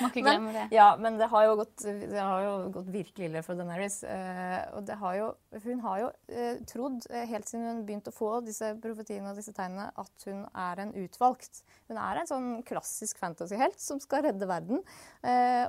Må 0.01 0.09
ikke 0.09 0.23
glemme 0.25 0.51
det. 0.55 0.65
Ja, 0.75 0.91
men 0.99 1.19
det 1.19 1.29
har 1.31 1.45
jo 1.47 1.55
gått, 1.61 1.85
har 2.13 2.43
jo 2.43 2.53
gått 2.75 2.89
virkelig 2.91 3.29
ille 3.29 3.43
for 3.45 3.59
Daenerys. 3.59 4.01
Eh, 4.03 4.59
og 4.75 4.83
det 4.89 4.99
har 4.99 5.15
jo, 5.17 5.29
hun 5.63 5.83
har 5.85 6.01
jo 6.03 6.09
eh, 6.27 6.59
trodd, 6.69 7.07
eh, 7.09 7.25
helt 7.31 7.49
siden 7.49 7.67
hun 7.69 7.83
begynte 7.87 8.13
å 8.13 8.17
få 8.17 8.31
disse 8.45 8.73
profetiene 8.83 9.31
og 9.31 9.39
disse 9.39 9.55
tegnene, 9.55 9.89
at 9.95 10.27
hun 10.27 10.43
er 10.51 10.83
en 10.83 10.93
utvalgt. 10.99 11.63
Hun 11.89 12.01
er 12.01 12.19
en 12.19 12.29
sånn 12.29 12.49
klassisk 12.67 13.21
fantasyhelt 13.21 13.79
som 13.81 14.01
skal 14.03 14.27
redde 14.27 14.49
verden. 14.49 14.83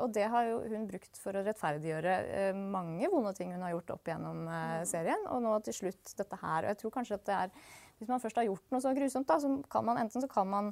Og 0.01 0.11
det 0.13 0.27
har 0.33 0.45
jo 0.47 0.59
hun 0.69 0.85
brukt 0.89 1.17
for 1.19 1.37
å 1.37 1.43
rettferdiggjøre 1.47 2.53
mange 2.55 3.09
vonde 3.11 3.33
ting 3.37 3.53
hun 3.55 3.65
har 3.65 3.75
gjort 3.75 3.95
opp 3.97 4.11
gjennom 4.11 4.49
eh, 4.49 4.81
serien. 4.89 5.29
Og 5.35 5.43
nå 5.45 5.55
til 5.67 5.77
slutt 5.77 6.15
dette 6.19 6.41
her. 6.41 6.65
Og 6.65 6.73
jeg 6.73 6.81
tror 6.83 6.95
kanskje 6.99 7.21
at 7.21 7.29
det 7.29 7.39
er 7.45 7.55
Hvis 8.01 8.09
man 8.09 8.21
først 8.23 8.39
har 8.41 8.47
gjort 8.49 8.71
noe 8.73 8.81
så 8.81 8.95
grusomt, 8.97 9.29
da, 9.29 9.37
så 9.37 9.49
kan 9.69 9.85
man 9.85 9.99
enten 10.01 10.23
så 10.23 10.29
kan 10.31 10.49
man 10.49 10.71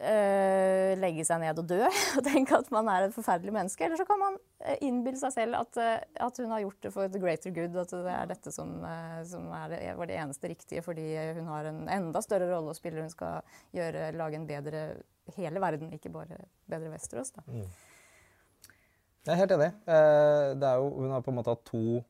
Uh, 0.00 0.96
legge 0.98 1.22
seg 1.22 1.38
ned 1.42 1.58
og 1.60 1.66
dø 1.68 1.78
og 2.16 2.24
tenke 2.26 2.56
at 2.56 2.70
man 2.74 2.88
er 2.90 3.04
et 3.06 3.14
forferdelig 3.14 3.52
menneske. 3.54 3.84
Eller 3.86 4.00
så 4.00 4.06
kan 4.08 4.18
man 4.18 4.38
uh, 4.64 4.72
innbille 4.82 5.20
seg 5.20 5.34
selv 5.34 5.58
at, 5.60 5.78
uh, 5.78 6.24
at, 6.26 6.40
hun 6.40 6.50
har 6.50 6.62
gjort 6.64 6.86
det 6.86 6.92
for 6.94 7.12
the 7.12 7.20
greater 7.22 7.54
good. 7.54 7.76
At 7.78 7.92
det 7.92 8.14
er 8.14 8.30
dette 8.32 8.54
som, 8.54 8.72
som 9.28 9.46
er 9.54 9.68
det, 9.70 9.80
var 10.00 10.10
det 10.10 10.18
eneste 10.18 10.50
riktige 10.50 10.82
fordi 10.82 11.06
hun 11.36 11.52
har 11.52 11.70
en 11.70 11.84
enda 11.92 12.24
større 12.24 12.48
rolle 12.50 12.72
å 12.72 12.78
spille. 12.78 13.04
Hun 13.04 13.12
skal 13.12 13.44
gjøre, 13.76 14.08
lage 14.16 14.40
en 14.40 14.48
bedre 14.48 14.82
hele 15.36 15.62
verden, 15.62 15.92
ikke 15.94 16.10
bare 16.14 16.40
bedre 16.66 16.90
Vesterås. 16.96 17.34
Da. 17.36 17.46
Mm. 17.46 17.68
Jeg 19.22 19.36
er 19.36 19.42
helt 19.44 19.54
enig. 19.54 19.70
Jo, 19.86 20.88
hun 20.96 21.14
har 21.14 21.22
på 21.22 21.30
en 21.30 21.38
måte 21.38 21.52
hatt 21.54 21.68
to 21.68 22.00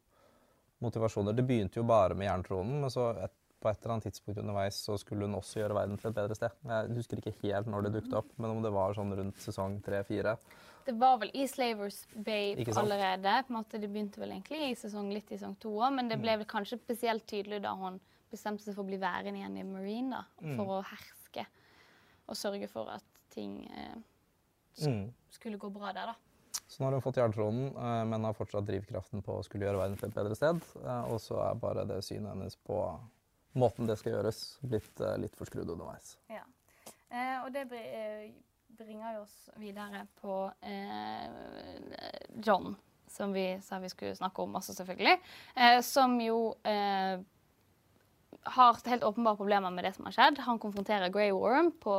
motivasjoner. 0.83 1.37
Det 1.37 1.45
begynte 1.45 1.83
jo 1.83 1.85
bare 1.85 2.17
med 2.17 2.31
jerntronen, 2.31 2.79
men 2.87 2.95
så 2.95 3.11
et 3.21 3.37
på 3.63 3.71
et 3.71 3.79
eller 3.81 3.95
annet 3.97 4.09
tidspunkt 4.09 4.41
underveis 4.43 4.81
så 4.87 4.99
skulle 5.01 5.29
hun 5.29 5.39
også 5.39 5.63
gjøre 5.63 5.77
verden 5.79 6.01
til 6.01 6.11
et 6.11 6.19
bedre 6.19 6.37
sted. 6.39 6.59
Jeg 6.69 6.97
husker 6.99 7.23
ikke 7.23 7.35
helt 7.45 7.71
når 7.71 7.87
det 7.87 7.95
dukket 7.99 8.19
opp, 8.23 8.35
men 8.37 8.57
om 8.57 8.63
det 8.65 8.73
var 8.75 8.97
sånn 8.99 9.15
rundt 9.19 9.41
sesong 9.43 9.79
tre-fire. 9.87 10.37
Det 10.83 10.95
var 10.99 11.21
vel 11.23 11.31
i 11.39 11.47
Slavers 11.47 12.01
Bay 12.15 12.57
allerede. 12.75 13.37
på 13.47 13.53
en 13.53 13.59
måte 13.61 13.79
Det 13.79 13.91
begynte 13.91 14.19
vel 14.21 14.35
egentlig 14.35 14.73
i 14.73 14.79
sesong 14.79 15.13
litt 15.15 15.31
i 15.31 15.39
sesong 15.39 15.55
to 15.63 15.77
òg, 15.79 15.93
men 15.95 16.11
det 16.11 16.19
ble 16.19 16.41
vel 16.41 16.49
kanskje 16.49 16.81
spesielt 16.81 17.27
tydelig 17.31 17.63
da 17.63 17.77
hun 17.79 18.01
bestemte 18.33 18.65
seg 18.65 18.75
for 18.75 18.83
å 18.83 18.91
bli 18.91 18.99
værende 18.99 19.39
igjen 19.39 19.61
i 19.61 19.67
Marine, 19.69 20.19
da, 20.19 20.25
mm. 20.43 20.57
for 20.57 20.65
mm. 20.65 20.75
å 20.75 20.83
herske 20.89 21.47
og 22.31 22.39
sørge 22.39 22.69
for 22.71 22.91
at 22.93 23.05
ting 23.33 23.63
eh, 23.69 23.97
mm. 24.89 25.07
skulle 25.37 25.61
gå 25.61 25.71
bra 25.73 25.93
der, 25.93 26.13
da. 26.13 26.61
Så 26.73 26.81
nå 26.81 26.89
har 26.89 26.97
hun 26.97 27.05
fått 27.05 27.19
jerntronen, 27.21 27.67
eh, 27.77 28.03
men 28.09 28.25
har 28.25 28.37
fortsatt 28.37 28.65
drivkraften 28.69 29.25
på 29.25 29.37
å 29.37 29.43
skulle 29.45 29.67
gjøre 29.67 29.83
verden 29.83 29.99
til 30.01 30.09
et 30.09 30.17
bedre 30.17 30.39
sted. 30.39 30.63
Eh, 30.81 31.11
og 31.13 31.21
så 31.21 31.41
er 31.45 31.61
bare 31.61 31.85
det 31.89 32.01
synet 32.07 32.33
hennes 32.33 32.57
på 32.65 32.79
måten 33.59 33.89
det 33.89 33.99
skal 34.01 34.17
gjøres, 34.17 34.43
blitt 34.65 35.01
uh, 35.05 35.15
litt 35.21 35.37
forskrudd 35.39 35.71
underveis. 35.75 36.17
Ja. 36.33 36.45
Eh, 37.13 37.37
og 37.45 37.53
det 37.53 37.67
eh, 37.77 38.31
bringer 38.79 39.21
oss 39.21 39.51
videre 39.61 40.07
på 40.21 40.47
eh, 40.65 41.29
John, 42.45 42.75
som 43.11 43.35
vi 43.37 43.61
sa 43.63 43.79
vi 43.83 43.91
skulle 43.93 44.17
snakke 44.17 44.43
om 44.43 44.55
masse, 44.57 44.75
selvfølgelig. 44.75 45.19
Eh, 45.55 45.81
som 45.85 46.17
jo 46.25 46.55
eh, 46.65 47.21
har 48.57 48.81
helt 48.89 49.05
åpenbare 49.05 49.37
problemer 49.37 49.75
med 49.75 49.85
det 49.85 49.93
som 49.97 50.09
har 50.09 50.17
skjedd. 50.17 50.41
Han 50.49 50.61
konfronterer 50.63 51.13
Grey 51.13 51.35
Worm 51.37 51.75
på, 51.83 51.99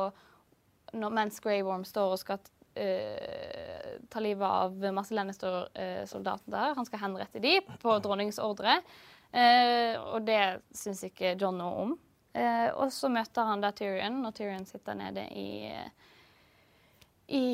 når, 0.92 1.14
mens 1.14 1.38
Grey 1.40 1.62
Worm 1.62 1.86
står 1.88 2.16
og 2.16 2.22
skal 2.22 2.42
ta 2.74 4.18
livet 4.18 4.42
av 4.42 4.80
masse 4.90 5.14
Lannister-soldater. 5.14 6.48
der. 6.50 6.72
Han 6.74 6.86
skal 6.88 7.04
henrette 7.04 7.38
de 7.38 7.52
på 7.62 7.92
dronningens 8.02 8.40
ordre. 8.42 8.80
Eh, 9.34 9.98
og 9.98 10.22
det 10.28 10.40
syns 10.76 11.02
ikke 11.08 11.34
John 11.40 11.58
noe 11.58 11.84
om. 11.84 11.94
Eh, 12.34 12.68
og 12.78 12.90
så 12.94 13.10
møter 13.10 13.46
han 13.48 13.62
da 13.62 13.72
Tyrion, 13.74 14.20
og 14.26 14.34
Tyrion 14.34 14.66
sitter 14.66 14.96
nede 14.98 15.24
i, 15.34 15.70
i, 17.34 17.44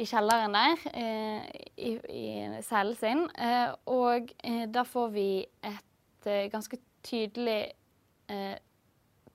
i 0.00 0.06
kjelleren 0.08 0.56
der, 0.56 0.84
eh, 0.92 1.48
i, 1.76 1.94
i 2.12 2.62
cellen 2.66 2.96
sin. 3.00 3.24
Eh, 3.36 3.72
og 3.92 4.32
eh, 4.44 4.66
da 4.72 4.84
får 4.88 5.12
vi 5.16 5.28
et 5.44 6.28
eh, 6.28 6.48
ganske 6.52 6.80
tydelig 7.04 7.62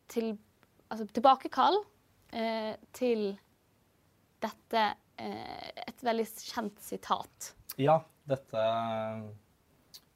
til, 0.07 0.27
altså, 0.87 1.05
tilbakekall 1.11 1.81
til 2.95 3.25
dette 4.45 4.83
Et 5.19 6.03
veldig 6.05 6.25
kjent 6.45 6.79
sitat. 6.79 7.49
Ja, 7.81 7.97
dette 8.29 8.61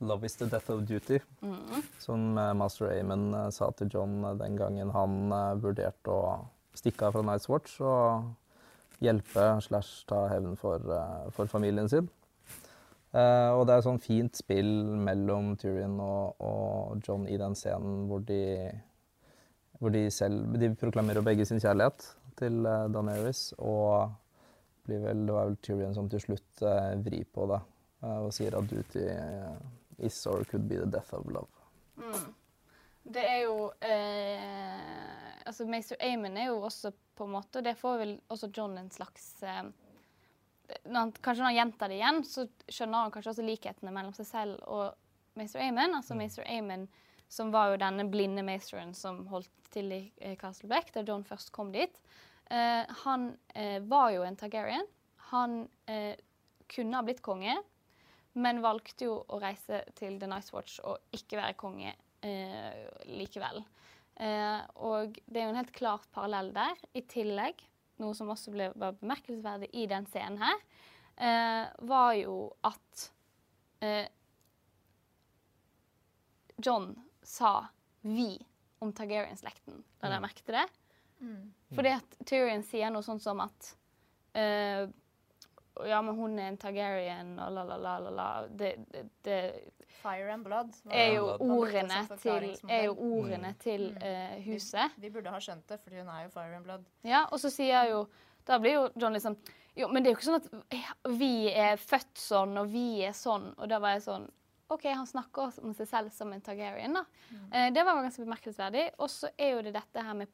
'Love 0.02 0.24
is 0.26 0.36
the 0.36 0.46
death 0.46 0.70
of 0.70 0.86
duty', 0.88 1.20
mm. 1.42 1.84
som 2.00 2.38
eh, 2.38 2.54
master 2.54 2.88
Amon 3.00 3.34
eh, 3.34 3.50
sa 3.52 3.68
til 3.76 3.90
John 3.94 4.24
eh, 4.24 4.38
den 4.40 4.56
gangen 4.56 4.94
han 4.96 5.34
vurderte 5.60 6.14
å 6.14 6.38
stikke 6.74 7.10
av 7.10 7.18
fra 7.18 7.24
Night's 7.28 7.50
Watch 7.52 7.82
og 7.84 8.30
hjelpe 9.04 9.48
slash 9.66 10.06
ta 10.08 10.22
hevn 10.32 10.56
for, 10.60 10.80
for, 11.36 11.52
familien 11.52 11.90
sin. 11.92 12.08
Og 13.12 13.64
det 13.66 13.74
er 13.74 13.84
sånn 13.84 14.00
fint 14.04 14.38
spill 14.38 14.70
mellom 15.02 15.56
Tyrion 15.58 15.96
og, 16.04 16.44
og, 16.46 17.00
John 17.04 17.24
i 17.28 17.40
den 17.42 17.56
scenen 17.58 18.04
hvor 18.08 18.22
de, 18.28 18.70
hvor 19.80 19.96
de 19.96 20.04
selv 20.14 20.60
De 20.62 20.70
proklamerer 20.78 21.26
begge 21.26 21.48
sin 21.48 21.64
kjærlighet 21.64 22.06
til 22.38 22.60
uh, 22.68 22.86
Daenerys, 22.92 23.56
og 23.58 24.14
blir 24.86 25.02
vel, 25.08 25.26
det 25.26 25.36
var 25.36 25.50
vel 25.50 25.58
Tyrion 25.66 25.98
som 25.98 26.12
til 26.12 26.22
slutt 26.28 26.64
vrir 27.08 27.26
på 27.34 27.50
det 27.50 27.60
og 28.06 28.30
sier 28.36 28.56
at 28.56 28.70
duty 28.70 29.08
is 30.06 30.26
or 30.28 30.44
could 30.44 30.68
be 30.70 30.78
the 30.78 30.86
death 30.86 31.14
of 31.14 31.28
love. 31.32 31.50
Mm. 31.98 32.34
Det 33.04 33.24
er 33.26 33.42
jo 33.44 33.72
eh, 33.82 35.46
Altså, 35.46 35.66
Maester 35.66 35.98
Amon 36.04 36.38
er 36.38 36.50
jo 36.52 36.62
også 36.64 36.92
på 37.18 37.26
en 37.26 37.34
måte 37.34 37.60
Og 37.60 37.66
det 37.66 37.74
får 37.80 37.98
vel 38.00 38.14
også 38.32 38.50
John 38.56 38.78
en 38.78 38.92
slags 38.94 39.26
eh, 39.44 39.64
når 40.86 41.00
han, 41.00 41.12
Kanskje 41.12 41.44
når 41.44 41.50
han 41.50 41.58
gjentar 41.58 41.90
det 41.90 41.98
igjen, 41.98 42.20
så 42.28 42.46
skjønner 42.70 43.06
han 43.06 43.14
kanskje 43.14 43.32
også 43.34 43.46
likhetene 43.48 43.94
mellom 43.96 44.14
seg 44.14 44.28
selv 44.30 44.60
og 44.70 45.40
Maester 45.40 45.64
Amon. 45.64 45.96
Altså 45.98 46.18
Maester 46.18 46.46
Amon, 46.46 46.86
som 47.32 47.50
var 47.54 47.72
jo 47.72 47.80
denne 47.82 48.06
blinde 48.12 48.44
maesteren 48.46 48.94
som 48.98 49.24
holdt 49.32 49.50
til 49.74 49.90
i 49.96 50.02
eh, 50.22 50.36
Castle 50.38 50.70
Black, 50.70 50.92
da 50.94 51.02
John 51.08 51.26
først 51.26 51.50
kom 51.56 51.72
dit. 51.74 51.98
Eh, 52.50 52.86
han 53.06 53.32
eh, 53.54 53.80
var 53.90 54.12
jo 54.14 54.24
en 54.26 54.38
Targaryen. 54.38 54.86
Han 55.32 55.62
eh, 55.90 56.16
kunne 56.70 56.98
ha 56.98 57.06
blitt 57.06 57.22
konge, 57.26 57.56
men 58.40 58.62
valgte 58.64 59.08
jo 59.08 59.18
å 59.28 59.40
reise 59.42 59.84
til 60.00 60.20
The 60.22 60.30
Nice 60.32 60.54
Watch 60.56 60.80
og 60.88 61.16
ikke 61.16 61.40
være 61.40 61.58
konge 61.60 61.92
eh, 62.26 62.86
likevel. 63.10 63.62
Eh, 64.20 64.62
og 64.84 65.18
det 65.26 65.42
er 65.42 65.48
jo 65.48 65.54
en 65.54 65.60
helt 65.62 65.76
klar 65.76 66.06
parallell 66.16 66.52
der. 66.56 66.80
I 66.96 67.04
tillegg, 67.10 67.64
noe 68.04 68.16
som 68.18 68.32
også 68.32 68.54
ble 68.56 68.70
var 68.80 68.98
bemerkelsesverdig 69.00 69.72
i 69.76 69.88
den 69.92 70.08
scenen 70.12 70.40
her, 70.42 70.64
eh, 71.16 71.66
var 71.92 72.14
jo 72.20 72.38
at 72.68 73.10
eh, 73.86 74.08
John 76.60 76.92
sa 77.24 77.70
'vi' 78.04 78.40
om 78.80 78.94
Targaryen-slekten. 78.94 79.84
da 80.00 80.08
dere 80.08 80.24
merke 80.24 80.44
til 80.44 80.56
det? 80.56 80.68
Fordi 81.76 81.92
at 81.92 82.16
Tyrion 82.26 82.64
sier 82.64 82.92
noe 82.92 83.04
sånt 83.04 83.24
som 83.24 83.42
at 83.44 83.74
eh, 84.38 84.88
Ja, 85.88 86.02
men 86.02 86.16
hun 86.16 86.40
er 86.40 86.50
en 86.50 86.58
Targaryen, 86.60 87.36
og 87.40 87.52
la, 87.56 87.64
la, 87.64 87.78
la, 87.78 87.98
la, 88.04 88.10
la. 88.10 88.30
Det, 88.48 88.74
det, 88.92 89.04
det 89.26 89.38
Fire 90.00 90.32
and 90.34 90.46
blood. 90.46 90.74
er 90.92 91.14
jo 91.18 91.26
Blood. 91.38 91.52
ordene 91.60 92.18
til, 92.22 92.46
er 92.70 92.84
jo 92.86 92.94
ordene 92.96 93.54
til 93.60 93.90
uh, 94.00 94.36
huset. 94.46 94.96
Vi 94.98 95.10
burde 95.12 95.32
ha 95.34 95.40
skjønt 95.44 95.68
det, 95.68 95.80
fordi 95.84 96.00
hun 96.00 96.08
er 96.14 96.24
jo 96.24 96.30
fire 96.34 96.56
and 96.56 96.64
blood. 96.66 96.86
Ja, 97.04 97.26
og 97.32 97.40
så 97.40 97.52
sier 97.52 97.90
jo 97.92 98.06
Da 98.48 98.58
blir 98.64 98.78
jo 98.78 98.86
John 98.96 99.14
liksom 99.14 99.36
Jo, 99.76 99.88
men 99.92 100.04
det 100.04 100.10
er 100.10 100.16
jo 100.16 100.18
ikke 100.18 100.30
sånn 100.30 100.40
at 100.40 101.12
vi 101.20 101.34
er 101.52 101.76
født 101.78 102.18
sånn, 102.20 102.56
og 102.58 102.72
vi 102.72 103.02
er 103.06 103.14
sånn. 103.16 103.50
Og 103.58 103.68
da 103.70 103.78
var 103.80 103.98
jeg 103.98 104.06
sånn 104.08 104.26
OK, 104.70 104.84
han 104.86 105.08
snakker 105.10 105.56
om 105.66 105.72
seg 105.74 105.88
selv 105.90 106.12
som 106.14 106.30
en 106.34 106.42
Targaryen, 106.46 106.94
da. 106.94 107.02
Eh, 107.52 107.72
det 107.74 107.82
var 107.88 107.98
ganske 108.04 108.22
bemerkelsesverdig. 108.22 108.84
Og 109.02 109.10
så 109.10 109.32
er 109.36 109.56
jo 109.56 109.64
det 109.66 109.72
dette 109.74 110.04
her 110.06 110.14
med 110.14 110.30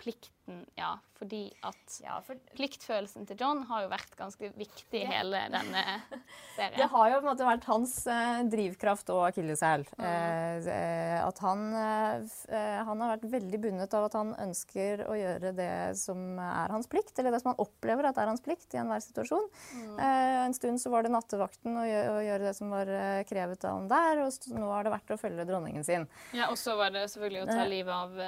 plikten, 0.46 0.66
ja. 0.76 0.98
Fordi 1.16 1.54
at 1.64 2.02
Ja, 2.04 2.18
for 2.22 2.36
pliktfølelsen 2.58 3.26
til 3.28 3.38
John 3.40 3.64
har 3.70 3.86
jo 3.86 3.90
vært 3.90 4.16
ganske 4.18 4.50
viktig 4.58 5.00
i 5.00 5.06
hele 5.08 5.40
denne 5.50 5.84
serien. 6.58 6.76
Det 6.76 6.90
har 6.92 7.10
jo 7.10 7.20
på 7.22 7.24
en 7.24 7.30
måte 7.30 7.48
vært 7.48 7.68
hans 7.70 7.94
eh, 8.08 8.42
drivkraft 8.52 9.10
og 9.14 9.22
akilleshæl. 9.30 9.86
Mm. 9.96 10.68
eh, 10.68 11.22
at 11.24 11.40
han, 11.40 11.64
eh, 11.74 12.26
eh, 12.52 12.82
han 12.86 13.02
har 13.02 13.14
vært 13.16 13.30
veldig 13.32 13.62
bundet 13.64 13.96
av 13.96 14.10
at 14.10 14.18
han 14.20 14.34
ønsker 14.44 15.06
å 15.08 15.16
gjøre 15.16 15.54
det 15.56 15.72
som 15.98 16.38
er 16.40 16.76
hans 16.76 16.90
plikt, 16.92 17.16
eller 17.20 17.32
det 17.32 17.42
som 17.42 17.54
han 17.54 17.64
opplever 17.64 18.10
at 18.10 18.20
er 18.20 18.34
hans 18.34 18.44
plikt 18.44 18.76
i 18.76 18.82
enhver 18.84 19.04
situasjon. 19.06 19.48
Eh, 19.96 20.44
en 20.44 20.58
stund 20.58 20.84
så 20.84 20.92
var 20.92 21.08
det 21.08 21.14
nattevakten 21.16 21.80
å 21.80 21.88
gjøre, 21.88 22.12
å 22.20 22.26
gjøre 22.28 22.50
det 22.50 22.56
som 22.60 22.76
var 22.76 22.92
eh, 22.92 23.24
krevet 23.30 23.64
av 23.66 23.80
ham 23.80 23.90
der, 23.90 24.26
og 24.26 24.52
nå 24.52 24.68
har 24.74 24.84
det 24.86 24.94
vært 24.98 25.16
å 25.16 25.22
følge 25.22 25.48
dronningen 25.48 25.88
sin. 25.88 26.10
Ja, 26.36 26.52
Og 26.52 26.60
så 26.60 26.76
var 26.76 26.92
det 26.92 27.08
selvfølgelig 27.16 27.48
å 27.48 27.50
ta 27.56 27.64
livet 27.72 27.96
av 27.96 28.20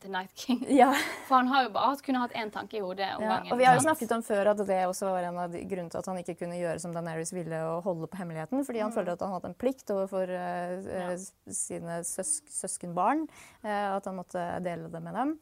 The 0.00 0.08
Night 0.08 0.34
King. 0.34 0.60
Ja, 0.68 0.92
For 1.26 1.36
han 1.40 1.48
har 1.48 1.64
jo 1.64 1.70
bare 1.74 1.90
hatt- 1.90 2.02
kunne 2.06 2.20
hatt 2.22 2.32
én 2.36 2.50
tanke 2.52 2.76
i 2.78 2.80
hodet 2.84 3.08
om 3.16 3.22
Ja, 3.24 3.28
gangen. 3.38 3.52
og 3.52 3.58
vi 3.58 3.64
har 3.64 3.74
jo 3.74 3.80
snakket 3.80 4.12
om 4.14 4.22
før 4.22 4.50
at 4.52 4.60
det 4.68 4.76
også 4.86 5.08
var 5.10 5.22
en 5.26 5.38
av 5.38 5.50
de 5.50 5.62
grunnene 5.64 5.90
til 5.90 5.98
at 5.98 6.06
han 6.06 6.18
ikke 6.20 6.36
kunne 6.38 6.58
gjøre 6.60 6.78
som 6.80 6.92
Daenerys 6.94 7.32
ville, 7.32 7.56
og 7.72 7.82
holde 7.82 8.06
på 8.06 8.16
hemmeligheten. 8.20 8.64
Fordi 8.68 8.78
han 8.84 8.92
følte 8.92 9.12
at 9.16 9.20
han 9.24 9.32
hadde 9.32 9.48
en 9.48 9.54
plikt 9.58 9.90
overfor 9.90 10.28
eh, 10.28 10.84
Ja. 10.86 11.16
sine 11.50 12.02
søs 12.04 12.42
søskenbarn. 12.52 13.26
Uh, 13.64 13.96
at 13.96 14.04
han 14.04 14.16
måtte 14.20 14.62
dele 14.62 14.88
det 14.92 15.02
med 15.02 15.14
dem. 15.14 15.38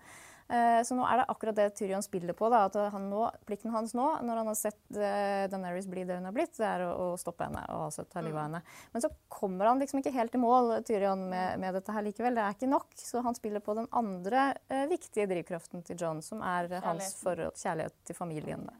Eh, 0.48 0.82
så 0.86 0.94
nå 0.94 1.02
er 1.08 1.20
det 1.20 1.26
akkurat 1.32 1.56
det 1.58 1.68
Tyrion 1.78 2.04
spiller 2.04 2.36
på. 2.38 2.48
Da, 2.52 2.64
at 2.68 2.76
han 2.92 3.08
nå, 3.10 3.24
plikten 3.48 3.72
hans 3.74 3.94
nå, 3.98 4.06
når 4.22 4.40
han 4.42 4.50
har 4.50 4.58
sett 4.58 4.80
eh, 4.94 5.46
Daenerys 5.50 5.88
bli 5.90 6.04
det 6.06 6.18
hun 6.20 6.28
har 6.28 6.34
blitt, 6.36 6.54
det 6.58 6.68
er 6.68 6.84
å, 6.86 6.90
å 6.94 7.08
stoppe 7.20 7.48
henne 7.48 7.64
og 7.74 7.88
altså 7.88 8.06
ta 8.06 8.22
livet 8.22 8.38
av 8.38 8.46
henne. 8.48 8.62
Men 8.94 9.06
så 9.06 9.10
kommer 9.32 9.70
han 9.70 9.82
liksom 9.82 10.02
ikke 10.02 10.14
helt 10.14 10.36
i 10.38 10.42
mål, 10.42 10.76
Tyrion, 10.86 11.26
med, 11.32 11.58
med 11.62 11.78
dette 11.78 11.94
her 11.94 12.06
likevel. 12.06 12.38
Det 12.38 12.44
er 12.44 12.58
ikke 12.58 12.70
nok. 12.70 12.94
Så 13.00 13.24
han 13.26 13.38
spiller 13.38 13.64
på 13.64 13.74
den 13.78 13.88
andre 13.96 14.48
uh, 14.70 14.84
viktige 14.90 15.26
drivkraften 15.30 15.82
til 15.86 15.98
John, 16.00 16.22
som 16.22 16.44
er 16.46 16.70
uh, 16.70 16.82
hans 16.84 17.14
forhold, 17.20 17.58
kjærlighet 17.58 17.96
til 18.06 18.18
familien. 18.18 18.68
da. 18.68 18.76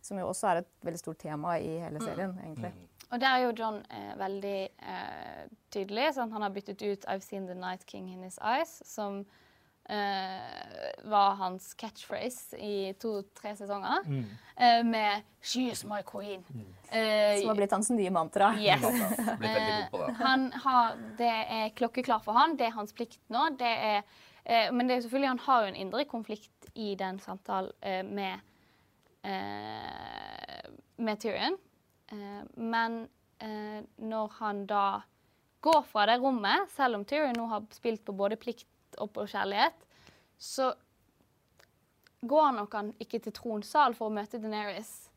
Som 0.00 0.20
jo 0.20 0.30
også 0.30 0.48
er 0.48 0.62
et 0.62 0.70
veldig 0.86 1.02
stort 1.02 1.20
tema 1.20 1.58
i 1.60 1.76
hele 1.82 2.00
serien, 2.00 2.32
egentlig. 2.40 2.72
Og 3.10 3.18
der 3.18 3.34
er 3.34 3.42
jo 3.42 3.54
John 3.58 3.80
eh, 3.90 4.10
veldig 4.18 4.58
eh, 4.78 5.46
tydelig. 5.74 6.12
Sant? 6.14 6.32
Han 6.32 6.42
har 6.46 6.52
byttet 6.54 6.82
ut 6.82 7.04
'I've 7.04 7.26
seen 7.26 7.46
the 7.46 7.54
night 7.54 7.86
king 7.86 8.08
in 8.12 8.22
his 8.22 8.38
eyes', 8.38 8.80
som 8.86 9.24
eh, 9.90 11.02
var 11.10 11.34
hans 11.40 11.72
catchphrase 11.74 12.58
i 12.62 12.92
to-tre 13.00 13.56
sesonger, 13.58 14.06
eh, 14.56 14.82
med 14.86 15.22
'She 15.42 15.70
is 15.72 15.84
my 15.84 16.00
queen'. 16.06 16.44
Eh, 16.90 17.40
Som 17.40 17.48
har 17.48 17.56
blitt 17.56 17.72
hans 17.72 17.90
nye 17.90 18.10
mantra. 18.10 18.52
Yes. 18.58 18.80
Det. 19.40 20.14
Han 20.18 20.52
har, 20.52 20.96
det 21.18 21.30
er 21.58 21.70
klokkeklart 21.74 22.24
for 22.24 22.32
han, 22.38 22.56
det 22.56 22.66
er 22.66 22.76
hans 22.76 22.92
plikt 22.92 23.20
nå. 23.28 23.48
Det 23.58 23.66
er, 23.66 24.02
eh, 24.44 24.70
men 24.72 24.86
det 24.86 24.96
er 24.96 25.00
selvfølgelig, 25.06 25.28
han 25.28 25.44
har 25.46 25.62
jo 25.62 25.68
en 25.68 25.76
indre 25.76 26.04
konflikt 26.04 26.70
i 26.74 26.94
den 26.94 27.18
samtalen 27.18 27.72
eh, 27.82 28.02
med, 28.04 28.40
eh, 29.24 30.70
med 30.98 31.20
Tyrion. 31.20 31.56
Eh, 32.12 32.42
men 32.56 33.08
eh, 33.40 33.82
når 33.98 34.28
han 34.40 34.66
da 34.66 35.02
går 35.62 35.82
fra 35.84 36.06
det 36.06 36.18
rommet, 36.20 36.70
selv 36.76 36.96
om 36.96 37.04
Tyrion 37.04 37.36
nå 37.36 37.46
har 37.50 37.66
spilt 37.74 38.04
på 38.04 38.12
både 38.16 38.36
plikt 38.40 38.66
og 39.00 39.12
på 39.14 39.26
kjærlighet, 39.30 39.76
så 40.40 40.72
går 42.28 42.50
nok 42.56 42.74
han 42.76 42.92
ikke 43.00 43.20
til 43.24 43.34
tronsal 43.36 43.96
for 43.96 44.10
å 44.10 44.14
møte 44.14 44.40
Daenerys. 44.40 45.09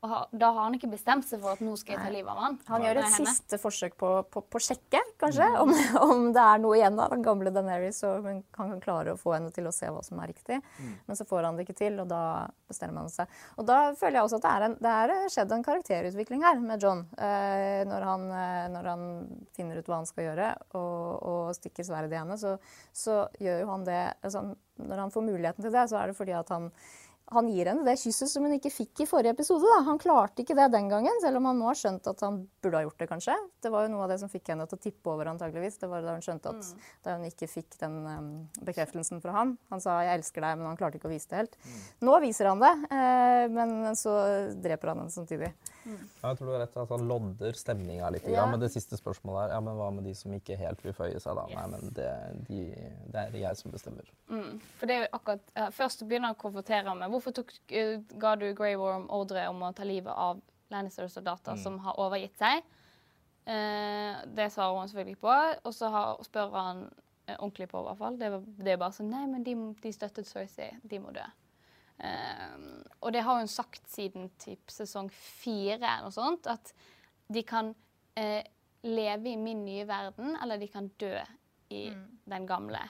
Og 0.00 0.08
ha, 0.08 0.20
da 0.32 0.48
har 0.54 0.64
han 0.64 0.76
ikke 0.78 0.88
bestemt 0.94 1.26
seg 1.28 1.42
for 1.42 1.52
at 1.52 1.60
nå 1.64 1.74
skal 1.76 1.94
jeg 1.94 2.00
ta 2.00 2.12
livet 2.12 2.32
av 2.32 2.38
han. 2.40 2.54
Han 2.70 2.84
gjør 2.86 3.00
et 3.02 3.06
henne. 3.10 3.32
siste 3.34 3.58
forsøk 3.60 3.96
på, 4.00 4.12
på, 4.32 4.42
på 4.48 4.60
å 4.60 4.62
sjekke, 4.64 5.02
kanskje, 5.20 5.48
om, 5.60 5.72
om 6.06 6.22
det 6.32 6.44
er 6.44 6.62
noe 6.62 6.78
igjen 6.78 6.96
av 7.04 7.12
den 7.12 7.24
gamle 7.26 7.52
Daenerys, 7.52 8.00
og 8.08 8.28
han 8.28 8.40
kan, 8.56 8.72
klare 8.80 9.12
å 9.12 9.20
få 9.20 9.34
henne 9.36 9.50
til 9.52 9.68
å 9.68 9.74
se 9.76 9.90
hva 9.92 10.00
som 10.06 10.22
er 10.22 10.30
riktig. 10.32 10.56
Men 11.04 11.18
så 11.18 11.26
får 11.28 11.44
han 11.44 11.58
det 11.58 11.66
ikke 11.66 11.76
til, 11.82 11.98
og 12.00 12.08
da 12.08 12.22
bestemmer 12.70 13.04
han 13.04 13.12
seg. 13.12 13.36
Og 13.60 13.68
da 13.68 13.78
føler 13.98 14.20
jeg 14.20 14.28
også 14.30 14.40
at 14.40 14.46
det 14.46 14.54
er, 14.54 14.66
en, 14.68 14.78
det 14.80 14.94
er 15.02 15.34
skjedd 15.34 15.52
en 15.56 15.66
karakterutvikling 15.66 16.46
her 16.48 16.64
med 16.64 16.86
John. 16.86 17.04
Eh, 17.20 17.82
når, 17.90 18.08
han, 18.08 18.26
eh, 18.40 18.64
når 18.72 18.90
han 18.94 19.04
finner 19.56 19.82
ut 19.82 19.92
hva 19.92 20.00
han 20.00 20.08
skal 20.08 20.30
gjøre, 20.30 20.48
og, 20.80 20.96
og 21.28 21.52
stikker 21.58 21.84
sverdet 21.84 22.16
i 22.16 22.20
henne, 22.22 22.40
så, 22.40 22.56
så 22.96 23.20
gjør 23.42 23.66
jo 23.66 23.70
han 23.74 23.86
det 23.88 24.00
altså, 24.24 24.46
Når 24.80 25.04
han 25.04 25.12
får 25.12 25.28
muligheten 25.28 25.66
til 25.66 25.74
det, 25.76 25.84
så 25.90 26.00
er 26.00 26.08
det 26.08 26.16
fordi 26.16 26.32
at 26.40 26.48
han 26.56 26.70
han 27.30 27.48
gir 27.50 27.70
henne 27.70 27.84
det 27.86 27.96
kysset 28.00 28.30
som 28.30 28.44
hun 28.46 28.56
ikke 28.56 28.72
fikk 28.74 29.04
i 29.04 29.06
forrige 29.08 29.34
episode. 29.36 29.68
Da. 29.70 29.84
Han 29.86 30.00
klarte 30.02 30.42
ikke 30.42 30.56
det 30.58 30.66
den 30.74 30.88
gangen, 30.90 31.20
selv 31.22 31.38
om 31.38 31.46
han 31.46 31.60
nå 31.60 31.68
har 31.68 31.78
skjønt 31.78 32.08
at 32.10 32.24
han 32.26 32.40
burde 32.62 32.80
ha 32.80 32.86
gjort 32.86 33.02
det, 33.02 33.08
kanskje. 33.10 33.36
Det 33.62 33.70
var 33.72 33.86
jo 33.86 33.92
noe 33.92 34.04
av 34.06 34.10
det 34.10 34.18
som 34.22 34.32
fikk 34.32 34.50
henne 34.50 34.66
til 34.70 34.80
å 34.80 34.82
tippe 34.82 35.12
over, 35.12 35.30
antageligvis. 35.30 35.78
Det 35.78 35.90
var 35.92 36.02
da 36.06 36.16
hun 36.16 36.24
skjønte 36.26 36.54
at 36.54 36.72
da 37.06 37.14
hun 37.16 37.28
ikke 37.28 37.50
fikk 37.50 37.78
den 37.82 37.98
um, 38.06 38.30
bekreftelsen 38.66 39.22
fra 39.22 39.36
han. 39.36 39.56
Han 39.70 39.84
sa 39.84 40.00
'jeg 40.02 40.20
elsker 40.20 40.42
deg', 40.42 40.58
men 40.58 40.70
han 40.72 40.80
klarte 40.80 40.98
ikke 40.98 41.10
å 41.10 41.14
vise 41.14 41.30
det 41.30 41.42
helt. 41.42 41.56
Nå 42.02 42.18
viser 42.24 42.50
han 42.50 42.60
det, 42.60 42.74
eh, 42.90 43.46
men 43.48 43.94
så 43.94 44.14
dreper 44.58 44.92
han 44.92 45.04
henne 45.04 45.14
samtidig. 45.14 45.52
Ja, 45.86 46.30
jeg 46.30 46.38
tror 46.38 46.50
du 46.50 46.52
har 46.52 46.60
rett 46.64 46.76
i 46.76 46.80
at 46.82 46.92
han 46.92 47.06
lodder 47.08 47.56
stemninga 47.56 48.10
litt. 48.12 48.26
Ja. 48.28 48.44
Men 48.50 48.60
det 48.60 48.70
siste 48.74 48.98
spørsmålet 49.00 49.48
er 49.48 49.54
ja, 49.54 49.60
men 49.64 49.78
hva 49.78 49.88
med 49.94 50.04
de 50.04 50.14
som 50.16 50.32
ikke 50.36 50.58
helt 50.60 50.82
vil 50.84 50.94
føye 50.96 51.20
seg, 51.22 51.38
da? 51.38 51.46
Nei, 51.54 51.66
men 51.72 51.94
det, 51.96 52.10
de, 52.48 52.60
det 53.12 53.22
er 53.22 53.38
jeg 53.40 53.60
som 53.60 53.72
bestemmer. 53.74 54.10
Mm, 54.28 54.60
for 54.78 54.90
det 54.90 54.96
er 54.96 55.04
jo 55.06 55.10
akkurat 55.18 55.54
uh, 55.56 55.70
Først 55.74 56.04
begynner 56.06 56.30
han 56.30 56.36
å 56.36 56.40
konfrontere 56.40 56.94
med 56.98 57.14
hvorfor 57.20 57.36
tok, 57.36 57.52
eh, 57.68 58.00
ga 58.20 58.34
du 58.40 58.48
Grey 58.56 58.76
Worm 58.80 59.08
ordre 59.12 59.46
om 59.52 59.62
å 59.62 59.72
ta 59.76 59.84
livet 59.84 60.12
av 60.12 60.40
Lannister-soldater 60.70 61.58
som 61.58 61.78
har 61.84 61.98
overgitt 62.00 62.38
seg. 62.38 62.62
Eh, 63.44 64.20
det 64.36 64.50
svarer 64.52 64.78
hun 64.78 64.88
selvfølgelig 64.88 65.20
på. 65.20 65.36
Og 65.64 65.74
så 65.74 65.90
har, 65.90 66.20
spør 66.24 66.54
han 66.54 66.82
eh, 67.26 67.36
ordentlig 67.36 67.68
på, 67.70 67.80
i 67.80 67.88
hvert 67.88 67.98
fall. 67.98 68.18
Det, 68.20 68.30
det 68.60 68.74
er 68.74 68.80
bare 68.80 68.96
sånn 68.96 69.10
Nei, 69.10 69.26
men 69.30 69.44
de, 69.46 69.56
de 69.82 69.92
støttet 69.94 70.28
Cersei. 70.28 70.70
De 70.82 71.00
må 71.02 71.12
dø. 71.16 71.26
Eh, 72.00 72.56
og 73.00 73.12
det 73.12 73.24
har 73.26 73.40
hun 73.42 73.50
sagt 73.50 73.90
siden 73.90 74.30
typ 74.40 74.72
sesong 74.72 75.10
fire, 75.12 75.98
noe 76.04 76.14
sånt, 76.14 76.48
at 76.48 76.72
de 77.30 77.42
kan 77.46 77.74
eh, 78.18 78.42
leve 78.86 79.34
i 79.34 79.36
min 79.36 79.64
nye 79.66 79.84
verden, 79.88 80.36
eller 80.40 80.60
de 80.60 80.70
kan 80.70 80.88
dø 81.00 81.16
i 81.70 81.88
den 82.30 82.46
gamle. 82.48 82.80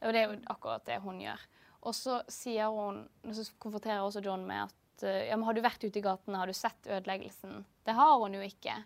Og 0.00 0.12
det 0.12 0.22
er 0.22 0.30
jo 0.30 0.38
akkurat 0.52 0.86
det 0.86 1.00
hun 1.04 1.20
gjør. 1.20 1.42
Og 1.86 1.94
så 1.94 2.20
sier 2.32 2.72
hun, 2.72 3.04
så 3.30 3.46
konfronterer 3.62 4.02
også 4.02 4.24
John 4.24 4.46
med 4.48 4.66
at 4.66 5.06
eh, 5.06 5.28
ja, 5.28 5.36
men 5.38 5.46
har 5.46 5.56
du 5.56 5.62
vært 5.64 5.84
ute 5.84 6.00
i 6.00 6.04
gatene, 6.04 6.40
har 6.40 6.50
du 6.50 6.56
sett 6.56 6.88
ødeleggelsen? 6.88 7.60
Det 7.86 7.94
har 7.94 8.16
hun 8.18 8.34
jo 8.34 8.42
ikke. 8.42 8.80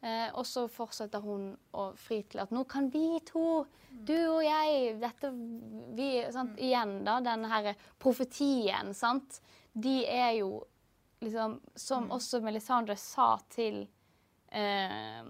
Eh, 0.00 0.28
og 0.32 0.46
så 0.46 0.64
fortsetter 0.70 1.22
hun 1.24 1.50
å 1.74 1.90
fri 1.98 2.22
til 2.30 2.40
at 2.44 2.52
nå 2.54 2.62
kan 2.70 2.86
vi 2.94 3.18
to, 3.26 3.64
du 3.90 4.14
og 4.14 4.42
jeg, 4.46 4.94
dette 5.02 5.30
vi, 5.96 6.10
sant? 6.32 6.58
Igjen, 6.62 7.00
da, 7.06 7.18
denne 7.24 7.50
her 7.50 7.72
profetien, 7.98 8.94
sant. 8.94 9.40
De 9.72 10.00
er 10.06 10.38
jo 10.40 10.64
liksom 11.18 11.56
Som 11.74 12.12
også 12.14 12.38
Melisandre 12.42 12.94
sa 12.98 13.32
til 13.50 13.80
eh, 14.54 15.24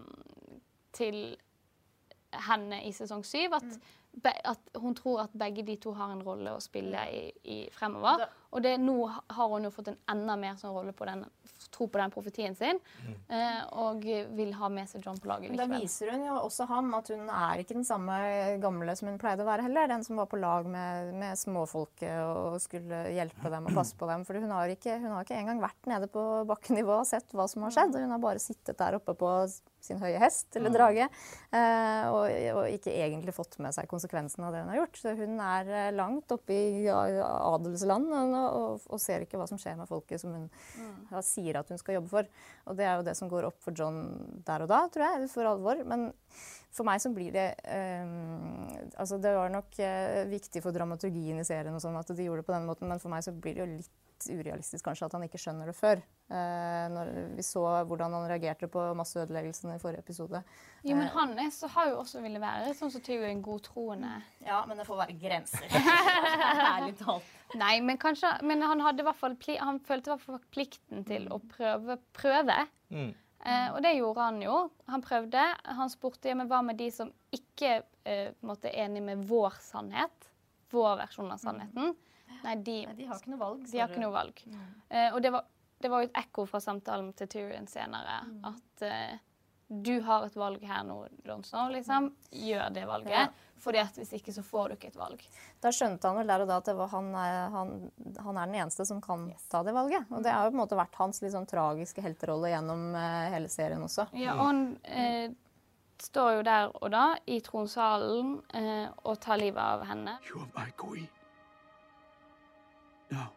Til 0.92 1.16
henne 2.48 2.82
i 2.84 2.92
sesong 2.92 3.24
syv. 3.24 3.56
At, 3.56 3.68
be, 3.72 3.80
at 4.24 4.58
hun 4.80 4.94
tror 4.94 5.20
at 5.24 5.32
begge 5.38 5.64
de 5.64 5.76
to 5.76 5.92
har 5.94 6.10
en 6.12 6.22
rolle 6.22 6.50
å 6.56 6.60
spille 6.60 6.98
i, 7.12 7.32
i 7.44 7.58
fremover. 7.70 8.18
Da- 8.24 8.28
Og 8.50 8.62
det, 8.64 8.78
nå 8.80 8.94
har 9.06 9.48
hun 9.52 9.64
jo 9.64 9.70
fått 9.70 9.88
en 9.92 9.96
enda 10.08 10.34
mer 10.40 10.54
sånn 10.56 10.72
rolle 10.72 10.94
på 10.96 11.04
den, 11.04 11.20
tro 11.70 11.84
på 11.86 11.98
den 12.00 12.10
profetien 12.10 12.54
sin. 12.56 12.78
eh, 13.28 13.58
og 13.76 14.00
vil 14.32 14.54
ha 14.56 14.68
med 14.72 14.88
seg 14.88 15.04
John 15.04 15.18
på 15.20 15.28
laget 15.28 15.50
likevel. 15.52 15.68
Da 15.68 15.78
viser 15.82 16.10
hun 16.14 16.24
jo 16.24 16.32
også 16.46 16.66
ham 16.70 16.94
at 16.96 17.08
hun 17.12 17.28
er 17.28 17.58
ikke 17.60 17.74
den 17.76 17.84
samme 17.84 18.16
gamle 18.62 18.94
som 18.96 19.08
hun 19.10 19.18
pleide 19.20 19.44
å 19.44 19.50
være 19.50 19.66
heller. 19.68 19.86
Den 19.92 20.02
som 20.04 20.16
var 20.16 20.26
på 20.32 20.40
lag 20.40 20.64
med, 20.66 21.12
med 21.20 21.36
småfolket 21.36 22.16
og 22.24 22.56
skulle 22.64 23.02
hjelpe 23.12 23.50
dem 23.52 23.68
og 23.68 23.76
passe 23.76 23.96
på 24.00 24.08
dem. 24.08 24.24
For 24.24 24.40
hun 24.40 24.50
har 24.56 24.72
ikke, 24.72 24.96
hun 25.02 25.12
har 25.12 25.24
ikke 25.28 25.36
engang 25.42 25.60
vært 25.60 25.90
nede 25.92 26.08
på 26.08 26.24
bakkenivå 26.48 27.02
og 27.02 27.06
sett 27.10 27.28
hva 27.36 27.44
som 27.52 27.62
har 27.68 27.76
skjedd. 27.76 28.00
Hun 28.00 28.16
har 28.16 28.22
bare 28.22 28.40
sittet 28.40 28.78
der 28.80 28.96
oppe 28.96 29.12
på 29.18 29.34
sin 29.88 30.02
høye 30.02 30.20
hest 30.20 30.56
eller 30.58 30.74
drage 30.74 31.06
eh, 31.06 32.04
og, 32.12 32.24
og 32.54 32.76
ikke 32.76 32.94
egentlig 32.94 33.34
fått 33.36 33.58
med 33.62 33.74
seg 33.76 33.88
konsekvensen 33.90 34.46
av 34.46 34.54
det 34.54 34.62
hun 34.64 34.72
har 34.72 34.80
gjort. 34.82 35.00
Så 35.00 35.14
hun 35.18 35.40
er 35.44 35.72
eh, 35.72 35.90
langt 35.96 36.34
oppe 36.34 36.54
i 36.54 36.86
adelsland 36.88 38.12
og, 38.12 38.84
og, 38.84 38.98
ser 39.02 39.24
ikke 39.24 39.40
hva 39.40 39.48
som 39.50 39.60
skjer 39.60 39.78
med 39.78 39.90
folket 39.90 40.22
som 40.22 40.34
hun 40.36 40.46
ja, 41.10 41.22
sier 41.24 41.60
at 41.60 41.72
hun 41.72 41.80
skal 41.80 41.98
jobbe 41.98 42.12
for. 42.12 42.30
Og 42.68 42.78
det 42.78 42.86
er 42.86 42.98
jo 42.98 43.08
det 43.08 43.16
som 43.18 43.30
går 43.32 43.48
opp 43.50 43.60
for 43.64 43.76
John 43.76 44.02
der 44.46 44.64
og 44.64 44.70
da, 44.70 44.84
tror 44.92 45.08
jeg, 45.08 45.30
for 45.32 45.48
alvor. 45.48 45.82
Men 45.88 46.10
for 46.74 46.86
meg 46.88 47.00
så 47.02 47.12
blir 47.14 47.32
det 47.34 47.48
eh, 47.64 48.10
Altså 48.98 49.18
det 49.22 49.32
var 49.36 49.52
nok 49.52 49.78
eh, 49.82 50.24
viktig 50.30 50.62
for 50.64 50.74
dramaturgien 50.74 51.40
i 51.40 51.46
serien 51.46 51.74
og 51.74 51.82
sånn 51.82 51.96
at 51.98 52.12
de 52.12 52.26
gjorde 52.26 52.42
det 52.42 52.50
på 52.50 52.56
den 52.56 52.68
måten, 52.68 52.90
men 52.90 53.02
for 53.02 53.12
meg 53.12 53.24
så 53.26 53.34
blir 53.34 53.56
det 53.56 53.64
jo 53.64 53.70
litt 53.78 54.07
urealistisk 54.26 54.84
kanskje 54.88 55.06
at 55.06 55.14
han 55.16 55.24
ikke 55.26 55.40
skjønner 55.40 55.70
det 55.70 55.74
før. 55.78 56.00
Eh, 56.28 56.86
når 56.92 57.10
vi 57.36 57.44
så 57.46 57.62
hvordan 57.88 58.16
han 58.16 58.26
reagerte 58.28 58.68
på 58.68 58.82
masseødeleggelsene 58.98 59.76
i 59.78 59.82
forrige 59.82 60.02
episode. 60.02 60.42
Jo, 60.82 60.96
men 60.98 61.08
han 61.14 61.32
er, 61.38 61.52
så 61.54 61.70
har 61.72 61.92
jo 61.92 62.00
også 62.02 62.20
ville 62.24 62.42
være 62.42 62.74
sånn 62.76 62.92
som 62.92 63.04
Tyrion 63.04 63.30
en 63.30 63.44
godtroende 63.44 64.10
Ja, 64.44 64.60
men 64.68 64.80
det 64.80 64.88
får 64.88 65.00
være 65.04 65.16
grenser. 65.20 65.64
Ærlig 66.74 66.96
talt. 67.00 67.30
Nei, 67.56 67.78
men 67.80 67.96
kanskje 68.00 68.28
Men 68.44 68.60
han 68.66 68.82
hadde 68.84 69.06
hvert 69.06 69.16
fall 69.16 69.36
Han 69.62 69.78
følte 69.80 70.10
i 70.10 70.12
hvert 70.12 70.26
fall 70.26 70.42
plikten 70.52 71.06
til 71.08 71.30
å 71.32 71.40
prøve. 71.54 71.96
prøve. 72.12 72.58
Mm. 72.92 73.14
Eh, 73.46 73.68
og 73.72 73.80
det 73.84 73.94
gjorde 73.96 74.26
han 74.26 74.42
jo. 74.42 74.56
Han 74.90 75.04
prøvde. 75.04 75.44
Han 75.78 75.92
spurte 75.92 76.30
ja, 76.30 76.36
men 76.38 76.50
hva 76.50 76.60
med 76.66 76.78
de 76.80 76.90
som 76.92 77.12
ikke 77.34 77.78
eh, 78.04 78.34
på 78.42 78.58
er 78.68 78.84
enig 78.84 79.04
med 79.06 79.24
vår 79.28 79.56
sannhet. 79.62 80.28
Vår 80.74 80.98
versjon 81.00 81.32
av 81.32 81.40
sannheten. 81.40 81.94
Nei, 82.44 82.56
de, 82.64 82.80
Nei, 82.86 82.96
de 82.98 83.06
har 83.10 83.20
ikke 83.20 83.32
noe 83.34 83.42
valg. 83.44 83.64
de 83.70 83.80
har 83.82 83.92
ikke 83.92 84.04
noe 84.04 84.14
valg. 84.14 84.42
Eh, 84.88 85.08
og 85.12 85.22
det 85.24 85.32
var, 85.34 85.48
det 85.78 85.92
var 85.92 86.02
jo 86.02 86.10
et 86.10 86.20
ekko 86.22 86.46
fra 86.50 86.60
samtalen 86.62 87.12
til 87.18 87.30
Tyrion 87.30 87.68
senere. 87.70 88.20
At 88.48 88.84
uh, 88.86 89.18
du 89.68 90.00
har 90.00 90.24
et 90.24 90.36
valg 90.36 90.62
her 90.64 90.84
nå, 90.88 91.02
Jon 91.28 91.44
Snow. 91.44 91.68
Liksom. 91.72 92.12
Gjør 92.30 92.70
det 92.72 92.86
valget. 92.88 93.12
Ja. 93.12 93.48
Fordi 93.58 93.80
at 93.82 93.96
hvis 93.98 94.12
ikke, 94.16 94.32
så 94.32 94.42
får 94.46 94.70
du 94.70 94.76
ikke 94.76 94.92
et 94.92 94.96
valg. 94.96 95.22
Da 95.60 95.72
skjønte 95.74 96.08
han 96.08 96.20
vel 96.20 96.30
der 96.30 96.44
og 96.44 96.48
da 96.48 96.60
at 96.62 96.70
det 96.70 96.76
var 96.78 96.88
han, 96.92 97.10
er, 97.18 97.36
han, 97.52 97.74
han 98.22 98.38
er 98.38 98.48
den 98.48 98.60
eneste 98.62 98.86
som 98.88 99.02
kan 99.04 99.26
ta 99.50 99.64
det 99.66 99.74
valget. 99.76 100.06
Og 100.14 100.22
det 100.24 100.32
har 100.32 100.46
jo 100.46 100.54
på 100.54 100.56
en 100.56 100.62
måte 100.62 100.78
vært 100.78 100.96
hans 101.00 101.20
litt 101.24 101.34
sånn 101.34 101.48
tragiske 101.50 102.04
helterolle 102.04 102.52
gjennom 102.54 102.88
eh, 102.96 103.28
hele 103.34 103.50
serien 103.52 103.82
også. 103.84 104.08
Ja, 104.16 104.38
og 104.38 104.46
han 104.46 104.62
eh, 104.86 105.34
står 106.00 106.38
jo 106.38 106.48
der 106.48 106.72
og 106.72 106.88
da 106.94 107.04
i 107.26 107.40
tronsalen 107.44 108.38
eh, 108.54 108.86
og 109.02 109.20
tar 109.20 109.42
livet 109.42 109.62
av 109.64 109.84
henne. 109.90 110.16
You 110.30 110.46
are 110.46 110.50
my 110.54 110.70
queen. 110.78 111.10
Now 113.10 113.32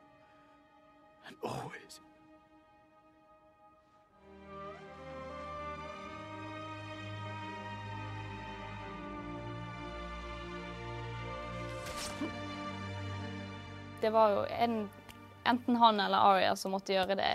and 1.27 1.35
always. 1.43 2.01
Det 14.01 14.09
var 14.09 14.29
jo 14.29 14.45
en, 14.49 14.89
enten 15.43 15.75
han 15.75 15.99
eller 15.99 16.17
Aria 16.17 16.55
som 16.55 16.73
måtte 16.73 16.93
gjøre 16.95 17.15
det 17.19 17.31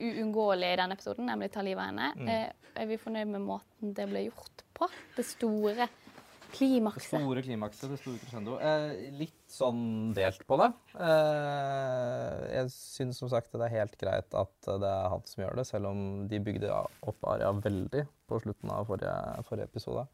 uunngåelig 0.00 0.70
i 0.72 0.78
denne 0.80 0.96
episoden, 0.96 1.26
nemlig 1.28 1.50
ta 1.52 1.62
livet 1.64 1.82
av 1.82 1.90
henne. 1.92 2.12
Mm. 2.16 2.54
er 2.74 2.88
vi 2.90 2.96
fornøyd 2.98 3.28
med 3.30 3.44
måten 3.44 3.92
det 3.94 4.06
ble 4.10 4.24
gjort 4.26 4.64
på? 4.74 4.88
Det 5.16 5.26
store 5.28 5.74
Det 5.84 6.56
klimakset. 6.56 7.10
store 7.20 7.42
klimakset, 7.42 7.90
det 7.90 7.98
store 8.00 8.18
crescendo. 8.22 8.56
Eh, 8.62 9.10
litt 9.18 9.43
sånn 9.54 10.12
delt 10.16 10.42
på 10.48 10.58
det. 10.60 10.70
Eh, 10.98 12.40
jeg 12.56 12.72
syns 12.74 13.20
som 13.22 13.30
sagt 13.32 13.54
det 13.54 13.66
er 13.68 13.76
helt 13.78 13.96
greit 14.00 14.36
at 14.36 14.68
det 14.82 14.90
er 14.90 15.08
han 15.12 15.24
som 15.30 15.44
gjør 15.44 15.60
det, 15.60 15.66
selv 15.68 15.90
om 15.92 16.02
de 16.30 16.42
bygde 16.42 16.72
opp 16.74 17.30
Aria 17.30 17.52
veldig 17.56 18.04
på 18.30 18.40
slutten 18.42 18.72
av 18.74 18.88
forrige, 18.90 19.14
forrige 19.48 19.70
episode. 19.70 20.06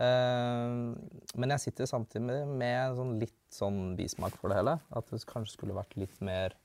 Eh, 0.00 0.74
men 1.36 1.54
jeg 1.56 1.64
sitter 1.66 1.90
samtidig 1.90 2.24
med, 2.26 2.56
med 2.62 2.96
sånn 2.98 3.14
litt 3.20 3.38
sånn 3.52 3.80
bismak 3.98 4.36
for 4.40 4.52
det 4.52 4.60
hele. 4.62 4.78
At 4.96 5.12
det 5.12 5.22
kanskje 5.28 5.58
skulle 5.58 5.76
vært 5.76 5.98
litt 6.00 6.16
mer 6.24 6.56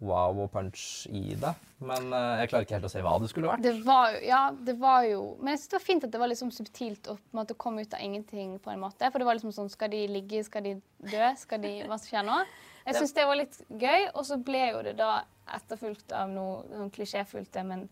wow 0.00 0.38
og 0.44 0.50
punch 0.52 1.06
i 1.12 1.34
det. 1.38 1.52
Men 1.84 2.10
eh, 2.12 2.40
jeg 2.42 2.50
klarer 2.50 2.66
ikke 2.66 2.76
helt 2.78 2.88
å 2.88 2.92
se 2.92 3.02
hva 3.04 3.14
det 3.20 3.30
skulle 3.32 3.50
vært. 3.50 3.64
Det 3.64 3.74
var 3.86 4.16
ja, 4.24 4.40
det 4.52 4.74
var 4.80 5.04
jo 5.08 5.22
Men 5.40 5.54
jeg 5.54 5.62
synes 5.62 5.72
det 5.72 5.78
var 5.78 5.86
fint 5.86 6.06
at 6.08 6.14
det 6.14 6.22
var 6.22 6.32
liksom 6.32 6.50
subtilt 6.54 7.08
å 7.08 7.16
på 7.16 7.32
en 7.32 7.40
måte 7.42 7.56
komme 7.60 7.84
ut 7.84 7.96
av 7.96 8.04
ingenting. 8.04 8.58
på 8.60 8.72
en 8.72 8.82
måte. 8.82 9.10
For 9.10 9.20
det 9.22 9.28
var 9.28 9.38
liksom 9.38 9.54
sånn 9.56 9.72
Skal 9.72 9.92
de 9.92 10.02
ligge? 10.10 10.42
Skal 10.46 10.66
de 10.66 10.74
dø? 10.98 11.30
Skal 11.40 11.64
de, 11.64 11.74
Hva 11.88 12.00
skjer 12.00 12.26
nå? 12.26 12.42
Jeg 12.86 12.96
syns 12.96 13.16
det 13.16 13.26
var 13.28 13.38
litt 13.38 13.58
gøy. 13.68 14.10
Og 14.14 14.26
så 14.28 14.40
ble 14.40 14.66
jo 14.72 14.84
det 14.88 14.96
da 15.00 15.22
etterfulgt 15.56 16.14
av 16.16 16.30
noe 16.32 16.62
sånn 16.70 16.92
klisjéfullt, 16.94 17.58
men 17.66 17.88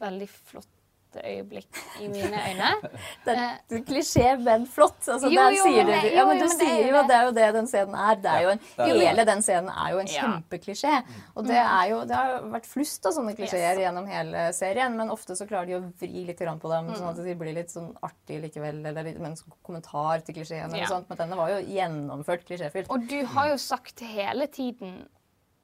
veldig 0.00 0.28
flott 0.28 0.79
øyeblikk 1.16 1.78
i 2.00 2.08
mine 2.08 2.38
øyne. 2.48 2.70
Det 3.24 3.34
er 3.36 3.58
er 3.70 3.82
klisjé, 3.88 4.38
men 4.40 4.66
flott. 4.66 5.00
Altså, 5.08 5.28
Jo, 5.32 5.48
jo, 5.50 5.64
sier 5.64 5.84
men 5.84 5.86
du, 5.86 5.92
det- 6.08 6.12
ja, 6.14 6.24
men 6.26 6.38
du 6.38 6.44
jo, 6.44 6.48
men 6.48 6.60
er 6.60 6.70
sier 6.70 6.88
jo 6.90 6.96
at 7.00 7.08
det. 7.08 7.16
er 7.16 7.24
jo 7.24 7.32
det 7.32 7.48
den 7.54 7.66
scenen 7.66 7.94
er. 7.94 8.14
Det 8.20 8.30
er 8.30 8.42
jo 8.42 8.48
en, 8.54 8.58
det 8.76 8.86
er 8.86 9.00
hele 9.08 9.24
den 9.26 9.42
scenen 9.42 9.68
er 9.74 9.90
jo 9.92 9.98
en 9.98 10.06
Ja. 10.06 10.22
kjempeklisjé. 10.22 10.94
Og 11.36 11.46
det, 11.46 11.56
er 11.56 11.84
jo, 11.90 12.00
det 12.04 12.16
har 12.16 12.42
vært 12.54 12.66
flust 12.66 13.06
av 13.06 13.12
sånne 13.18 13.34
klisjeer 13.36 13.80
gjennom 13.84 14.06
hele 14.06 14.52
serien, 14.56 14.96
men 14.96 15.10
ofte 15.10 15.36
så 15.36 15.46
klarer 15.48 15.66
de 15.66 15.78
å 15.80 15.82
vri 16.00 16.24
litt 16.26 16.38
på 16.40 16.68
dem, 16.72 16.88
sånn 16.94 17.10
at 17.10 17.16
de 17.24 17.34
blir 17.34 17.54
litt 17.54 17.70
sånn 17.70 17.92
artig 18.02 18.40
likevel, 18.42 18.84
eller 18.86 19.02
med 19.04 19.30
en 19.32 19.36
sånn 19.36 19.52
kommentar 19.62 20.20
til 20.24 20.34
klisjeen 20.34 20.74
Ja. 20.76 20.86
sånt. 20.86 21.08
Men 21.08 21.18
denne 21.18 21.36
var 21.36 21.48
jo 21.50 21.60
gjennomført 21.66 22.44
klisjéfylt. 22.46 22.86
Og 22.90 23.06
du 23.08 23.24
har 23.26 23.48
jo 23.50 23.56
sagt 23.56 24.00
hele 24.00 24.46
tiden, 24.46 25.06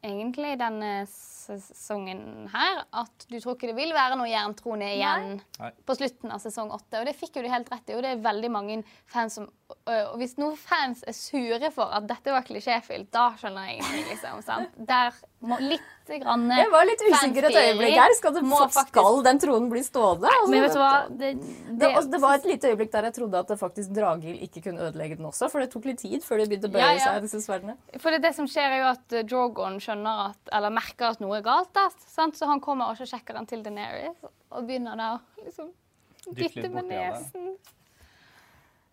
egentlig 0.05 0.53
i 0.55 0.59
denne 0.61 0.91
sesongen 1.11 2.49
her, 2.53 2.83
at 2.91 3.27
du 3.31 3.37
tror 3.39 3.55
ikke 3.55 3.71
det 3.71 3.77
vil 3.79 3.95
være 3.95 4.19
noe 4.19 4.29
jerntrone 4.31 4.89
igjen 4.97 5.37
Nei. 5.61 5.71
på 5.87 5.97
slutten 5.99 6.35
av 6.35 6.43
sesong 6.43 6.73
åtte. 6.75 7.01
Og 7.01 7.07
det 7.09 7.17
fikk 7.19 7.39
jo 7.39 7.45
du 7.47 7.51
helt 7.53 7.71
rett 7.73 7.91
i, 7.91 7.97
og 7.97 8.03
det 8.05 8.15
er 8.15 8.25
veldig 8.25 8.51
mange 8.53 8.81
fans 9.11 9.39
som 9.39 9.49
Og 9.67 10.19
hvis 10.21 10.37
noen 10.39 10.55
fans 10.59 11.03
er 11.07 11.15
sure 11.17 11.71
for 11.75 11.91
at 11.95 12.07
dette 12.07 12.31
var 12.31 12.45
klisjéfylt, 12.47 13.09
da 13.15 13.33
skjønner 13.39 13.67
jeg 13.67 13.81
ingenting, 13.81 14.05
liksom. 14.13 14.43
sant? 14.47 14.77
Der 14.79 15.17
må 15.43 15.59
litt 15.61 15.83
grann 16.23 16.47
Jeg 16.49 16.71
var 16.71 16.87
litt 16.87 17.03
usikker 17.03 17.45
et 17.49 17.57
øyeblikk 17.61 17.97
her. 17.99 18.13
Skal, 18.17 18.33
det, 18.37 18.43
må 18.47 18.57
faktisk- 18.63 18.89
skal 18.95 19.23
den 19.27 19.39
tronen 19.43 19.69
bli 19.71 19.83
stående? 19.85 20.31
Altså, 20.31 20.51
Men 20.51 20.63
vet 20.63 20.73
du 20.73 20.79
hva? 20.79 20.93
Det, 21.11 21.31
Det, 21.83 22.11
det 22.13 22.21
var 22.23 22.35
et 22.39 22.45
lite 22.47 22.71
øyeblikk 22.71 22.93
der 22.93 23.09
jeg 23.11 23.15
trodde 23.19 23.39
at 23.43 23.49
det 23.53 23.59
faktisk 23.61 23.91
Draghild 23.97 24.41
ikke 24.47 24.63
kunne 24.65 24.81
ødelegge 24.87 25.17
den 25.19 25.27
også. 25.27 25.51
For 25.51 25.61
det 25.61 25.71
tok 25.75 25.85
litt 25.91 25.99
tid 25.99 26.23
før 26.25 26.39
de 26.41 26.47
begynte 26.47 26.71
å 26.71 26.73
bøye 26.73 26.81
Ja, 26.87 26.93
ja. 26.95 27.05
seg, 27.05 27.23
disse 27.27 27.43
sverdene. 27.45 27.77
For 27.99 28.11
det, 28.15 28.23
det 28.23 28.35
som 28.35 28.47
skjer, 28.47 28.71
er 28.71 28.79
jo 28.85 28.91
at 28.95 29.13
eh, 29.13 29.23
Drogon 29.29 29.81
skjønner 29.83 30.31
at, 30.31 30.39
eller 30.53 30.71
merker 30.71 31.11
at 31.11 31.21
noe 31.21 31.37
er 31.37 31.43
galt. 31.43 31.73
Da, 31.77 31.89
sant? 32.07 32.37
Så 32.39 32.47
han 32.47 32.61
kommer 32.61 32.91
og 32.91 32.97
så 32.97 33.05
sjekker 33.07 33.35
han 33.37 33.47
til 33.47 33.63
Daenerys 33.67 34.17
og 34.51 34.65
begynner 34.65 34.97
da 34.97 35.15
å 35.19 35.45
liksom 35.45 35.69
Dytte 36.27 36.69
med 36.73 36.89
nesen. 36.91 37.53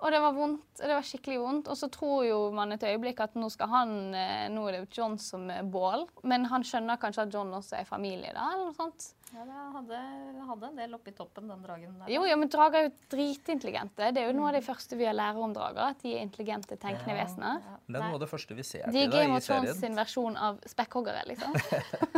Og 0.04 0.12
det 0.12 0.20
var 0.20 0.36
vondt. 0.36 0.66
Det 0.82 0.92
var 0.92 1.06
skikkelig 1.08 1.40
vondt. 1.40 1.70
Og 1.72 1.80
så 1.80 1.88
tror 1.92 2.26
jo 2.28 2.40
man 2.56 2.76
et 2.76 2.84
øyeblikk 2.84 3.22
at 3.24 3.38
nå 3.40 3.48
skal 3.54 3.72
han 3.72 3.94
eh, 4.18 4.48
Nå 4.52 4.66
er 4.68 4.76
det 4.76 4.82
jo 4.84 4.90
John 5.00 5.16
som 5.22 5.48
er 5.52 5.64
bål. 5.64 6.04
Men 6.28 6.50
han 6.52 6.66
skjønner 6.68 7.00
kanskje 7.00 7.28
at 7.28 7.36
John 7.36 7.54
også 7.56 7.80
er 7.80 7.88
familie, 7.88 8.34
da, 8.36 8.50
eller 8.52 8.68
noe 8.68 8.76
sånt. 8.78 9.14
Ja, 9.34 9.44
det 9.50 9.62
hadde, 9.74 10.00
hadde 10.48 10.68
en 10.68 10.76
del 10.78 10.92
oppi 10.94 11.12
toppen, 11.18 11.48
den 11.50 11.64
dragen 11.66 11.96
der. 11.98 12.10
Jo, 12.14 12.22
jo, 12.30 12.36
men 12.38 12.52
drager 12.54 12.80
er 12.80 12.84
jo 12.86 12.92
dritintelligente. 13.10 14.12
Det 14.14 14.22
er 14.22 14.28
jo 14.30 14.36
noe 14.38 14.52
av 14.52 14.58
det 14.60 14.62
første 14.66 14.98
vi 15.00 15.08
har 15.08 15.16
lært 15.18 15.40
om 15.42 15.56
drager. 15.56 15.96
At 15.96 16.04
de 16.06 16.12
er 16.14 16.22
intelligente, 16.22 16.78
tenkende 16.78 17.16
vesener. 17.18 17.64
Det 17.88 17.98
er 17.98 18.04
noe 18.06 18.20
av 18.20 18.22
det 18.22 18.30
første 18.30 18.58
vi 18.58 18.66
ser 18.68 18.86
De 18.86 18.94
til 18.94 19.10
det 19.10 19.24
Game 19.24 19.34
i 19.34 19.42
of 19.42 19.48
Thrones 19.48 19.72
er 19.74 19.80
sin 19.80 19.98
versjon 19.98 20.38
av 20.38 20.60
spekkhoggere, 20.70 21.26
liksom. 21.32 21.58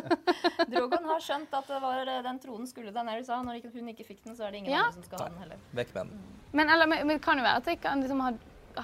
Drogon 0.74 1.07
har 1.13 1.24
skjønt 1.24 1.55
at 1.55 1.72
det 1.72 1.80
var 1.84 2.03
eh, 2.03 2.22
den 2.26 2.39
tronen 2.43 2.68
skulle 2.70 2.91
Daenerys 2.95 3.32
ha. 3.32 3.39
Når 3.47 3.61
ikke, 3.61 3.72
hun 3.78 3.91
ikke 3.93 4.07
fikk 4.11 4.24
den, 4.28 4.36
så 4.36 4.47
er 4.47 4.51
det 4.55 4.63
ingen 4.63 4.76
Ja. 4.76 4.86
andre 4.89 4.99
som 4.99 5.07
skal 5.07 5.24
ha 5.24 5.30
den 5.32 5.43
heller. 5.45 5.66
Vekk 5.80 5.95
med 5.95 6.11
den. 6.11 6.24
Men, 6.51 6.70
eller, 6.76 6.88
men, 6.91 7.05
men 7.07 7.18
det 7.18 7.24
kan 7.24 7.39
jo 7.39 7.47
være 7.47 7.61
at 7.63 7.70
det 7.72 7.80
kan 7.84 8.03
liksom 8.03 8.24
ha, 8.26 8.34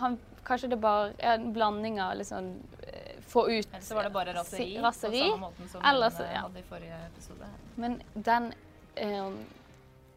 han, 0.04 0.20
Kanskje 0.42 0.72
det 0.72 0.80
bare 0.82 1.12
er 1.20 1.36
en 1.38 1.52
blanding 1.54 2.00
av 2.02 2.16
liksom 2.18 2.48
Få 3.32 3.46
ut 3.50 3.68
Eller 3.72 3.86
så 3.86 3.96
var 3.96 4.04
det 4.04 4.12
bare 4.14 4.34
raseri, 4.36 4.74
raseri. 4.84 5.22
på 5.22 5.30
samme 5.32 5.42
måten 5.46 5.70
som 5.72 5.86
Ellers, 5.88 6.18
den, 6.20 6.26
eh, 6.28 6.34
ja. 6.36 6.42
hadde 6.48 6.60
i 6.60 6.66
forrige 6.68 6.98
episode. 7.08 7.48
Men 7.80 8.02
den 8.14 8.50
um, 9.28 9.38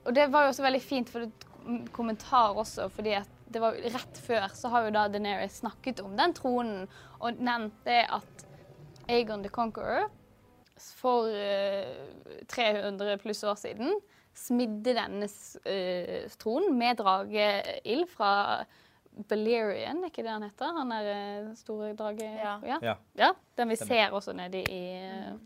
Og 0.04 0.14
det 0.16 0.26
var 0.32 0.42
jo 0.44 0.48
også 0.54 0.64
veldig 0.66 0.82
fint 0.82 1.08
for 1.12 1.24
et 1.28 1.46
kom- 1.54 1.86
kommentar 1.94 2.58
også, 2.60 2.88
fordi 2.92 3.14
at 3.20 3.30
det 3.54 3.60
var 3.62 3.76
rett 3.94 4.18
før 4.18 4.48
så 4.56 4.68
har 4.72 4.84
jo 4.88 4.90
da 4.96 5.06
Daenerys 5.08 5.60
snakket 5.62 6.00
om 6.02 6.16
den 6.18 6.34
tronen 6.34 6.88
og 7.20 7.38
nevnt 7.38 7.76
det 7.86 8.02
at 8.12 8.44
Aegon 9.08 9.42
the 9.44 9.48
Conqueror 9.52 10.10
for 10.98 11.28
uh, 11.30 12.44
300 12.50 13.18
pluss 13.22 13.44
år 13.46 13.54
siden 13.60 13.94
smidde 14.34 14.96
denne 14.96 15.28
uh, 15.30 16.24
tronen 16.42 16.74
med 16.78 16.98
drageild 16.98 18.08
fra 18.10 18.32
Balerion, 19.28 20.02
er 20.02 20.10
ikke 20.10 20.22
det 20.26 20.30
han 20.32 20.42
heter? 20.42 20.72
Han 20.78 20.92
er 20.92 21.08
uh, 21.46 21.54
store 21.58 21.92
draget? 21.94 22.38
Ja. 22.40 22.58
Ja. 22.66 22.78
Ja. 22.82 22.94
ja. 23.20 23.32
Den 23.56 23.68
vi 23.70 23.76
ser 23.78 24.10
også 24.16 24.34
nedi 24.34 24.64
i 24.66 24.84
mm. 25.30 25.42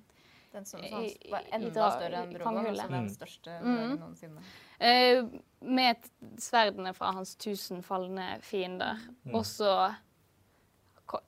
Den 0.49 0.65
som, 0.65 0.81
var 0.81 1.45
enda 1.53 1.91
større 1.93 2.23
enn 2.25 2.31
Drogon. 2.33 2.67
Altså 2.67 2.87
den 2.89 3.03
Mm. 3.05 3.09
største 3.13 3.57
Mm. 3.61 3.99
noensinne. 4.01 4.41
Eh, 4.81 5.25
med 5.61 5.97
sverdene 6.41 6.95
fra 6.97 7.13
hans 7.13 7.35
tusen 7.37 7.83
falne 7.85 8.39
fiender. 8.41 8.97
Og 9.35 9.45
så 9.45 9.95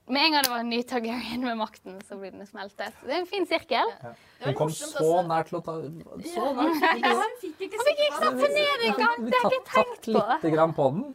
Med 0.07 0.21
en 0.25 0.31
gang 0.31 0.43
det 0.43 0.49
var 0.51 0.59
en 0.59 0.69
ny 0.69 0.81
Targaryen 0.83 1.41
med 1.41 1.57
makten, 1.57 2.01
så 2.05 2.17
blir 2.19 2.31
den 2.31 2.45
smeltet. 2.45 2.93
Det 3.01 3.13
er 3.15 3.19
en 3.19 3.25
fin 3.29 3.45
sirkel. 3.49 3.93
Hun 4.41 4.57
kom 4.57 4.71
så 4.73 5.21
nært 5.27 5.51
til 5.51 5.59
å 5.59 5.63
ta 5.65 5.77
Så 6.25 6.53
nært. 6.57 7.05
Han 7.05 7.35
fikk 7.41 7.67
ikke 7.67 7.81
Satt 7.81 8.37
seg 8.37 8.55
ned 8.55 8.85
engang! 8.91 9.27
Det 9.27 9.41
har 9.41 9.51
jeg 9.51 9.59
ikke 9.61 9.73
tenkt 9.73 10.07
på. 10.07 10.23
Litt 10.31 10.55
grann 10.55 10.73
på 10.77 10.87
den. 10.93 11.05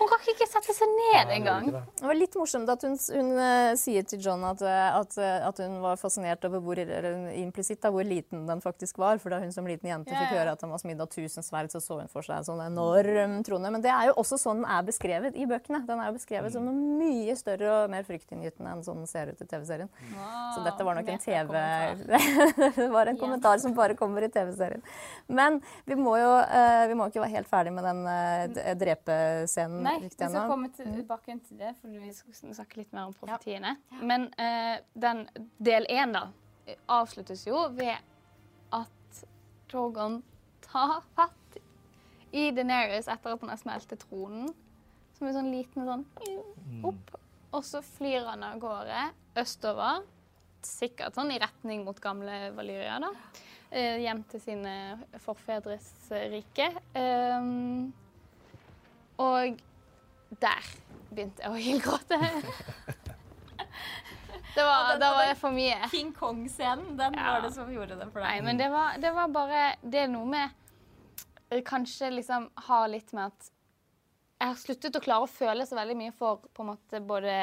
Hun 0.00 0.08
rakk 0.08 0.28
ikke 0.32 0.46
sette 0.48 0.72
seg 0.72 0.88
ned 0.96 1.32
engang. 1.34 1.66
Det 2.00 2.06
var 2.08 2.16
litt 2.16 2.36
morsomt 2.38 2.70
at 2.72 2.84
hun, 2.86 2.94
hun 2.96 3.30
eh, 3.36 3.72
sier 3.76 4.06
til 4.08 4.22
John 4.24 4.44
at, 4.48 4.62
eh, 4.64 4.86
at, 4.96 5.16
eh, 5.20 5.44
at 5.44 5.60
hun 5.60 5.74
var 5.82 5.98
fascinert 6.00 6.44
over 6.48 6.62
hvor, 6.64 6.80
implisitt 7.36 7.84
hvor 7.84 8.06
liten 8.06 8.46
den 8.48 8.62
faktisk 8.64 9.00
var. 9.02 9.20
For 9.20 9.32
da 9.34 9.42
hun 9.42 9.52
som 9.52 9.68
liten 9.68 9.90
jente 9.90 10.14
fikk 10.14 10.32
høre 10.38 10.54
at 10.54 10.64
den 10.64 10.72
var 10.72 10.80
smidd 10.80 11.02
av 11.04 11.10
tusen 11.12 11.44
sverd, 11.44 11.68
så 11.72 11.82
så 11.84 11.98
hun 12.00 12.08
for 12.12 12.24
seg 12.24 12.38
en 12.40 12.48
sånn 12.48 12.62
enorm 12.64 13.36
trone. 13.44 13.74
Men 13.76 13.84
det 13.84 13.92
er 13.92 14.08
jo 14.08 14.16
også 14.22 14.40
sånn 14.40 14.62
den 14.62 14.70
er 14.72 14.86
beskrevet 14.88 15.36
i 15.36 15.48
bøkene. 15.50 15.82
Den 15.88 16.00
er 16.00 16.08
jo 16.10 16.16
beskrevet 16.16 16.56
som 16.56 16.64
noe 16.64 16.96
mye 17.00 17.36
større 17.36 17.68
og 17.82 17.92
mer 17.92 18.08
fryktinngytende 18.08 18.72
enn 18.72 18.84
sånn 18.86 19.02
den 19.04 19.10
ser 19.10 19.34
ut 19.34 19.44
i 19.44 19.48
TV-serien. 19.52 19.92
Så 20.56 20.64
dette 20.64 20.86
var 20.86 20.96
nok 20.96 21.12
en 21.12 21.20
TV 21.20 21.60
Det 22.76 22.88
var 22.88 23.06
en 23.06 23.18
kommentar 23.18 23.58
som 23.58 23.74
bare 23.74 23.94
kommer 23.98 24.22
i 24.22 24.28
TV-serien. 24.32 24.82
Men 25.26 25.60
vi 25.84 25.96
må 25.98 26.16
jo 26.18 26.30
eh, 26.40 26.84
vi 26.90 26.96
må 26.98 27.08
ikke 27.10 27.22
være 27.22 27.34
helt 27.36 27.50
ferdig 27.50 27.72
med 27.76 27.86
den 27.86 28.02
eh, 28.10 28.72
drepescenen 28.80 29.82
Nei, 29.86 29.96
vi 30.04 30.10
skal 30.12 30.28
ennå. 30.30 30.46
komme 30.50 30.70
tilbake 30.74 31.38
til 31.48 31.60
det, 31.60 31.74
for 31.80 31.92
vi 31.92 32.12
skal 32.14 32.54
snakke 32.60 32.82
litt 32.82 32.94
mer 32.96 33.10
om 33.10 33.16
profetiene. 33.16 33.76
Men 34.00 34.28
eh, 34.40 34.80
den 34.94 35.26
del 35.58 35.88
én, 35.90 36.16
da, 36.16 36.28
avsluttes 37.00 37.46
jo 37.48 37.66
ved 37.76 37.96
at 38.76 39.22
Drogon 39.70 40.20
tar 40.64 41.00
fatt 41.16 41.60
i 42.30 42.50
Daenerys 42.54 43.08
etter 43.10 43.34
at 43.34 43.42
han 43.42 43.50
har 43.52 43.58
smelt 43.60 43.88
til 43.90 43.98
tronen. 44.02 44.50
Som 45.18 45.28
en 45.28 45.36
sånn 45.36 45.50
liten 45.52 45.84
sånn 45.84 46.04
opp. 46.86 47.16
Og 47.50 47.64
så 47.66 47.82
flyr 47.82 48.28
han 48.30 48.44
av 48.46 48.60
gårde 48.62 49.08
østover. 49.40 50.04
Sikkert 50.66 51.14
sånn 51.16 51.30
i 51.32 51.38
retning 51.40 51.84
mot 51.86 51.98
gamle 52.02 52.50
Valyria, 52.56 52.98
da. 53.00 53.10
Eh, 53.70 54.00
hjem 54.02 54.22
til 54.28 54.40
sine 54.42 54.74
forfedres 55.22 55.86
rike. 56.32 56.66
Eh, 56.98 57.50
og 59.20 59.60
der 60.40 60.70
begynte 61.10 61.42
jeg 61.44 61.50
å 61.50 61.60
hylgråte. 61.66 62.20
Det 64.54 64.64
var, 64.66 64.96
da 64.98 65.12
var 65.14 65.26
det 65.30 65.36
for 65.38 65.54
mye. 65.54 65.76
King 65.92 66.10
Kong-scenen, 66.16 66.96
den 66.98 67.14
Ja. 67.14 67.32
var 67.36 67.40
det 67.46 67.52
som 67.54 67.70
gjorde 67.70 67.96
det 68.00 68.08
for 68.10 68.20
deg. 68.20 68.26
Nei, 68.26 68.40
men 68.42 68.58
det 68.58 68.66
var, 68.72 68.96
det 68.98 69.12
var 69.14 69.28
bare 69.30 69.76
Det 69.82 70.00
er 70.04 70.08
noe 70.10 70.26
med 70.26 70.50
eh, 71.50 71.62
Kanskje 71.62 72.10
liksom 72.10 72.48
ha 72.66 72.80
litt 72.90 73.12
med 73.14 73.30
at 73.30 73.50
Jeg 74.40 74.48
har 74.50 74.58
sluttet 74.58 74.96
å 74.98 75.02
klare 75.04 75.28
å 75.28 75.30
føle 75.30 75.66
så 75.68 75.78
veldig 75.78 75.96
mye 76.00 76.12
for 76.16 76.42
på 76.50 76.64
en 76.64 76.72
måte 76.72 77.00
både 77.00 77.36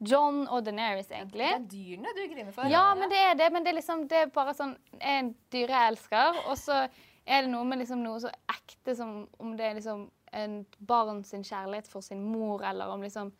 John 0.00 0.44
og 0.48 0.64
Daenerys, 0.66 1.10
egentlig. 1.10 1.46
Det 1.46 1.60
er 1.60 1.68
dyrene 1.70 2.14
du 2.16 2.22
griner 2.34 2.52
for. 2.52 2.68
Ja, 2.70 2.86
men 2.98 3.10
det 3.12 3.20
er 3.20 3.36
det. 3.38 3.50
Men 3.52 3.64
det 3.64 3.72
er 3.72 3.78
liksom 3.78 4.06
det 4.10 4.24
er 4.24 4.32
bare 4.34 4.54
sånn 4.56 4.74
Jeg 4.98 5.04
er 5.04 5.22
en 5.22 5.32
dyreelsker, 5.54 6.42
og 6.48 6.58
så 6.60 6.84
er 7.24 7.46
det 7.46 7.52
noe 7.52 7.64
med 7.68 7.80
liksom 7.80 8.02
noe 8.04 8.20
så 8.20 8.32
ekte 8.52 8.96
som 8.98 9.24
om 9.40 9.54
det 9.56 9.70
er 9.70 9.78
liksom 9.78 10.08
en 10.34 10.58
barn 10.82 11.22
sin 11.24 11.44
kjærlighet 11.46 11.88
for 11.88 12.04
sin 12.04 12.22
mor, 12.26 12.64
eller 12.66 12.90
om 12.90 13.02
liksom 13.04 13.30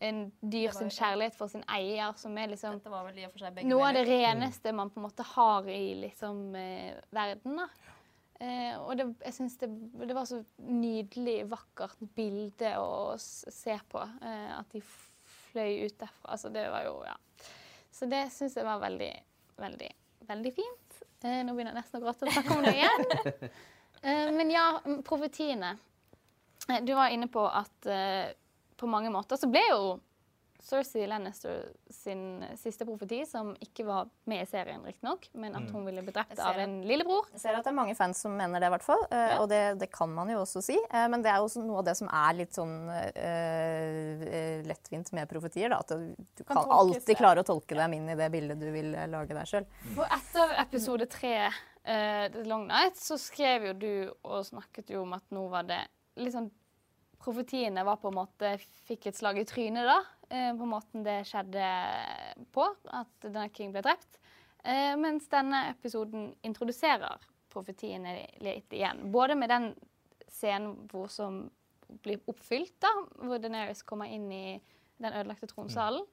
en 0.00 0.32
dyr 0.40 0.72
sin 0.72 0.90
kjærlighet 0.90 1.36
for 1.36 1.52
sin 1.52 1.62
eier, 1.68 2.12
som 2.16 2.36
er 2.40 2.54
liksom 2.54 2.80
noe 2.80 3.88
av 3.88 3.96
det 3.98 4.04
reneste 4.08 4.72
man 4.72 4.90
på 4.90 5.00
en 5.00 5.06
måte 5.06 5.26
har 5.34 5.68
i 5.68 5.94
liksom 6.06 6.54
eh, 6.56 6.96
verden. 7.12 7.60
da. 7.60 7.68
Eh, 8.40 8.76
og 8.80 8.96
det, 8.96 9.06
jeg 9.26 9.36
synes 9.36 9.58
det, 9.60 9.68
det 10.08 10.16
var 10.16 10.24
så 10.24 10.40
nydelig, 10.64 11.42
vakkert 11.50 12.00
bilde 12.16 12.72
å 12.80 13.14
se 13.20 13.76
på. 13.92 14.04
Eh, 14.24 14.52
at 14.56 14.72
de 14.72 14.80
fløy 15.50 15.84
ut 15.86 15.96
derfra. 16.00 16.30
Altså, 16.36 16.50
det 16.54 16.66
var 16.72 16.86
jo 16.88 16.96
Ja. 17.06 17.16
Så 17.92 18.06
det 18.08 18.22
syns 18.32 18.54
jeg 18.56 18.64
var 18.64 18.78
veldig, 18.80 19.10
veldig, 19.60 19.88
veldig 20.28 20.52
fint. 20.54 21.00
Eh, 21.26 21.42
nå 21.44 21.52
begynner 21.52 21.74
jeg 21.74 21.80
nesten 21.82 21.98
å 22.00 22.04
gråte 22.04 22.30
snakke 22.30 22.56
om 22.56 22.64
det 22.64 22.76
igjen. 22.78 23.50
Eh, 24.00 24.30
men 24.32 24.48
ja, 24.48 24.80
profetiene. 25.04 25.74
Eh, 26.70 26.78
Du 26.88 26.94
var 26.96 27.10
inne 27.12 27.26
på 27.28 27.42
at 27.44 27.84
eh, 27.84 28.30
på 28.80 28.88
mange 28.88 29.10
måter 29.12 29.36
så 29.36 29.50
ble 29.52 29.60
jo 29.66 29.82
Cersei 30.62 31.06
Lannister 31.08 31.70
sin 31.90 32.44
siste 32.60 32.84
profeti, 32.84 33.22
som 33.26 33.54
ikke 33.64 33.86
var 33.88 34.10
med 34.28 34.42
i 34.44 34.48
serien, 34.50 34.82
riktignok, 34.84 35.26
men 35.40 35.54
at 35.56 35.70
hun 35.72 35.86
ville 35.88 36.02
bli 36.04 36.12
drept 36.12 36.38
av 36.38 36.58
en 36.60 36.74
lillebror. 36.86 37.30
Jeg 37.32 37.40
ser 37.40 37.56
at 37.56 37.64
det 37.64 37.72
er 37.72 37.76
mange 37.78 37.94
fans 37.96 38.20
som 38.20 38.36
mener 38.36 38.60
det, 38.60 38.68
i 38.68 38.74
hvert 38.76 38.84
fall. 38.86 39.04
eh, 39.10 39.26
Ja. 39.30 39.38
Og 39.40 39.48
det, 39.48 39.60
det 39.80 39.88
kan 39.92 40.12
man 40.12 40.28
jo 40.28 40.42
også 40.42 40.62
si. 40.62 40.76
Eh, 40.90 41.08
Men 41.08 41.22
det 41.24 41.30
er 41.32 41.38
jo 41.40 41.48
også 41.48 41.64
noe 41.64 41.78
av 41.80 41.84
det 41.88 41.96
som 41.96 42.08
er 42.12 42.36
litt 42.36 42.52
sånn 42.54 42.76
eh, 42.90 44.26
eh, 44.28 44.62
lettvint 44.68 45.12
med 45.16 45.28
profetier. 45.30 45.70
Da. 45.72 45.80
At 45.80 45.88
du, 45.96 46.14
du 46.36 46.44
Kan 46.44 46.56
kan, 46.60 46.70
alltid 46.70 47.16
klare 47.16 47.40
å 47.40 47.48
tolke 47.48 47.74
dem 47.78 47.92
inn 47.96 48.08
i 48.12 48.18
det 48.18 48.30
bildet 48.32 48.60
du 48.60 48.68
vil 48.74 48.92
lage 49.10 49.34
deg 49.36 49.48
sjøl. 49.48 49.66
For 49.94 50.04
etter 50.06 50.54
episode 50.60 51.06
tre, 51.10 51.34
uh, 51.48 52.26
The 52.32 52.44
Long 52.44 52.66
Night, 52.68 52.96
så 53.00 53.16
skrev 53.20 53.70
jo 53.70 53.74
du 53.80 53.92
og 54.28 54.44
snakket 54.46 54.90
jo 54.94 55.02
om 55.06 55.12
at 55.16 55.24
nå 55.34 55.48
var 55.52 55.64
det 55.68 55.82
litt 56.20 56.34
sånn 56.36 56.50
Profetiene 57.20 57.82
var 57.84 57.98
på 58.00 58.08
en 58.08 58.16
måte 58.16 58.54
Fikk 58.88 59.10
et 59.10 59.16
slag 59.18 59.36
i 59.36 59.44
trynet, 59.44 59.84
da. 59.84 59.98
Eh, 60.30 60.50
på 60.56 60.68
måten 60.68 61.04
det 61.06 61.20
skjedde 61.28 61.66
på. 62.54 62.66
At 62.94 63.12
denne 63.26 63.48
King 63.54 63.74
ble 63.74 63.84
drept. 63.84 64.20
Eh, 64.64 64.94
mens 65.00 65.28
denne 65.32 65.66
episoden 65.70 66.30
introduserer 66.46 67.22
profetiene 67.50 68.26
litt 68.44 68.72
igjen. 68.76 69.08
Både 69.12 69.36
med 69.38 69.50
den 69.50 69.72
scenen 70.30 70.76
hvor 70.90 71.10
som 71.10 71.42
blir 72.04 72.20
oppfylt, 72.30 72.76
da, 72.82 72.90
hvor 73.24 73.40
Daenerys 73.42 73.82
kommer 73.82 74.10
inn 74.12 74.28
i 74.30 74.44
den 75.00 75.12
ødelagte 75.12 75.48
tronsalen. 75.50 76.04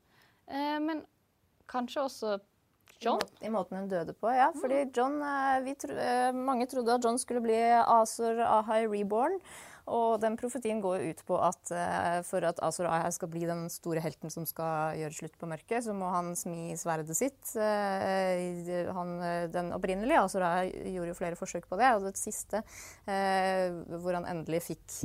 Eh, 0.49 0.77
men 0.81 1.03
kanskje 1.69 2.05
også 2.07 2.37
John. 3.03 3.21
I 3.45 3.51
måten 3.53 3.77
hun 3.77 3.89
døde 3.91 4.15
på, 4.17 4.29
ja. 4.33 4.47
Fordi 4.57 4.79
John, 4.95 5.19
vi 5.61 5.75
tro, 5.77 5.93
mange 6.33 6.65
trodde 6.65 6.95
at 6.95 7.03
John 7.05 7.19
skulle 7.21 7.43
bli 7.45 7.59
Azor 7.77 8.39
Ahai 8.41 8.87
reborn. 8.89 9.37
Og 9.87 10.17
den 10.19 10.35
profetien 10.39 10.81
går 10.83 11.05
ut 11.07 11.21
på 11.27 11.37
at 11.39 11.71
eh, 11.71 12.19
for 12.27 12.43
at 12.47 12.59
Azor 12.65 12.89
Ahai 12.91 13.11
skal 13.15 13.29
bli 13.31 13.45
den 13.47 13.67
store 13.71 14.03
helten 14.03 14.31
som 14.33 14.43
skal 14.47 14.97
gjøre 14.99 15.15
slutt 15.15 15.37
på 15.39 15.47
mørket, 15.47 15.85
så 15.85 15.95
må 15.95 16.09
han 16.11 16.33
smi 16.35 16.75
sverdet 16.79 17.15
sitt. 17.15 17.53
Eh, 17.55 18.83
han, 18.91 19.13
eh, 19.23 19.47
den 19.53 19.71
opprinnelige 19.75 20.25
Azor 20.25 20.43
Ahai 20.47 20.73
gjorde 20.95 21.13
jo 21.13 21.19
flere 21.21 21.39
forsøk 21.39 21.69
på 21.71 21.79
det, 21.79 21.93
og 21.95 22.07
det 22.09 22.15
siste, 22.19 22.63
hvor 23.07 24.17
han 24.17 24.27
endelig 24.27 24.63
fikk 24.65 24.95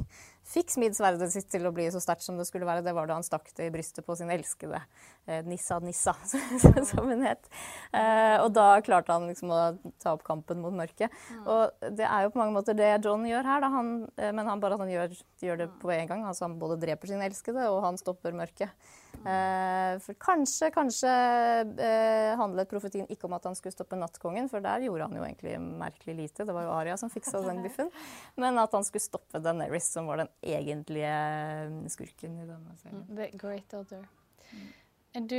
fikk 0.52 0.72
smidd 0.74 0.96
sverdet 0.96 1.30
sitt 1.32 1.48
til 1.52 1.66
å 1.68 1.72
bli 1.74 1.88
så 1.92 2.00
sterkt 2.02 2.24
som 2.24 2.38
det 2.38 2.46
skulle 2.48 2.68
være, 2.68 2.84
det 2.84 2.94
var 2.96 3.08
da 3.08 3.16
han 3.18 3.26
stakk 3.26 3.50
det 3.56 3.68
i 3.68 3.72
brystet 3.74 4.06
på 4.06 4.16
sin 4.18 4.30
elskede 4.32 4.80
eh, 5.26 5.42
Nissa 5.48 5.78
Nissa, 5.82 6.14
som 6.90 7.08
hun 7.08 7.24
het. 7.26 7.48
Eh, 7.96 8.36
og 8.42 8.52
da 8.56 8.66
klarte 8.84 9.16
han 9.16 9.28
liksom 9.30 9.52
å 9.52 9.60
ta 10.02 10.14
opp 10.16 10.24
kampen 10.26 10.62
mot 10.62 10.74
mørket. 10.76 11.12
Og 11.42 11.92
det 11.96 12.06
er 12.08 12.26
jo 12.26 12.34
på 12.34 12.42
mange 12.42 12.56
måter 12.56 12.76
det 12.78 12.94
John 13.04 13.24
gjør 13.28 13.48
her, 13.48 13.64
da. 13.64 13.72
Han, 13.72 13.94
eh, 14.16 14.32
men 14.34 14.48
han 14.48 14.62
bare 14.62 14.78
at 14.78 14.84
han 14.84 14.92
gjør, 14.92 15.16
gjør 15.42 15.64
det 15.64 15.70
på 15.82 15.94
en 15.94 16.10
gang. 16.10 16.26
Altså 16.28 16.46
han 16.48 16.58
både 16.60 16.80
dreper 16.82 17.12
sin 17.12 17.24
elskede, 17.24 17.68
og 17.72 17.82
han 17.86 18.00
stopper 18.00 18.36
mørket. 18.36 18.92
Eh, 19.26 19.98
for 19.98 20.14
kanskje, 20.14 20.70
kanskje 20.74 21.10
eh, 21.78 22.32
handlet 22.36 22.70
profetien 22.70 23.06
ikke 23.10 23.28
om 23.28 23.36
at 23.36 23.44
han 23.46 23.54
skulle 23.54 23.74
stoppe 23.74 23.98
Nattkongen, 23.98 24.48
for 24.50 24.64
der 24.64 24.82
gjorde 24.82 25.06
han 25.06 25.14
jo 25.14 25.22
egentlig 25.22 25.54
merkelig 25.62 26.16
lite. 26.18 26.46
Det 26.48 26.56
var 26.56 26.66
jo 26.66 26.72
Aria 26.74 26.96
som 26.98 27.10
fiksa 27.12 27.42
den 27.44 27.62
biffen. 27.66 27.90
Men 28.34 28.58
at 28.58 28.74
han 28.74 28.86
skulle 28.86 29.04
stoppe 29.04 29.38
Daenerys, 29.42 29.92
som 29.94 30.10
var 30.10 30.24
den 30.24 30.32
egentlige 30.42 31.14
eh, 31.14 31.78
skurken 31.94 32.40
i 32.42 32.48
denne 32.48 32.76
serien. 32.82 33.06
The 33.14 33.30
Great 33.38 33.78
Other. 33.78 34.08
Er 35.12 35.26
Du, 35.28 35.38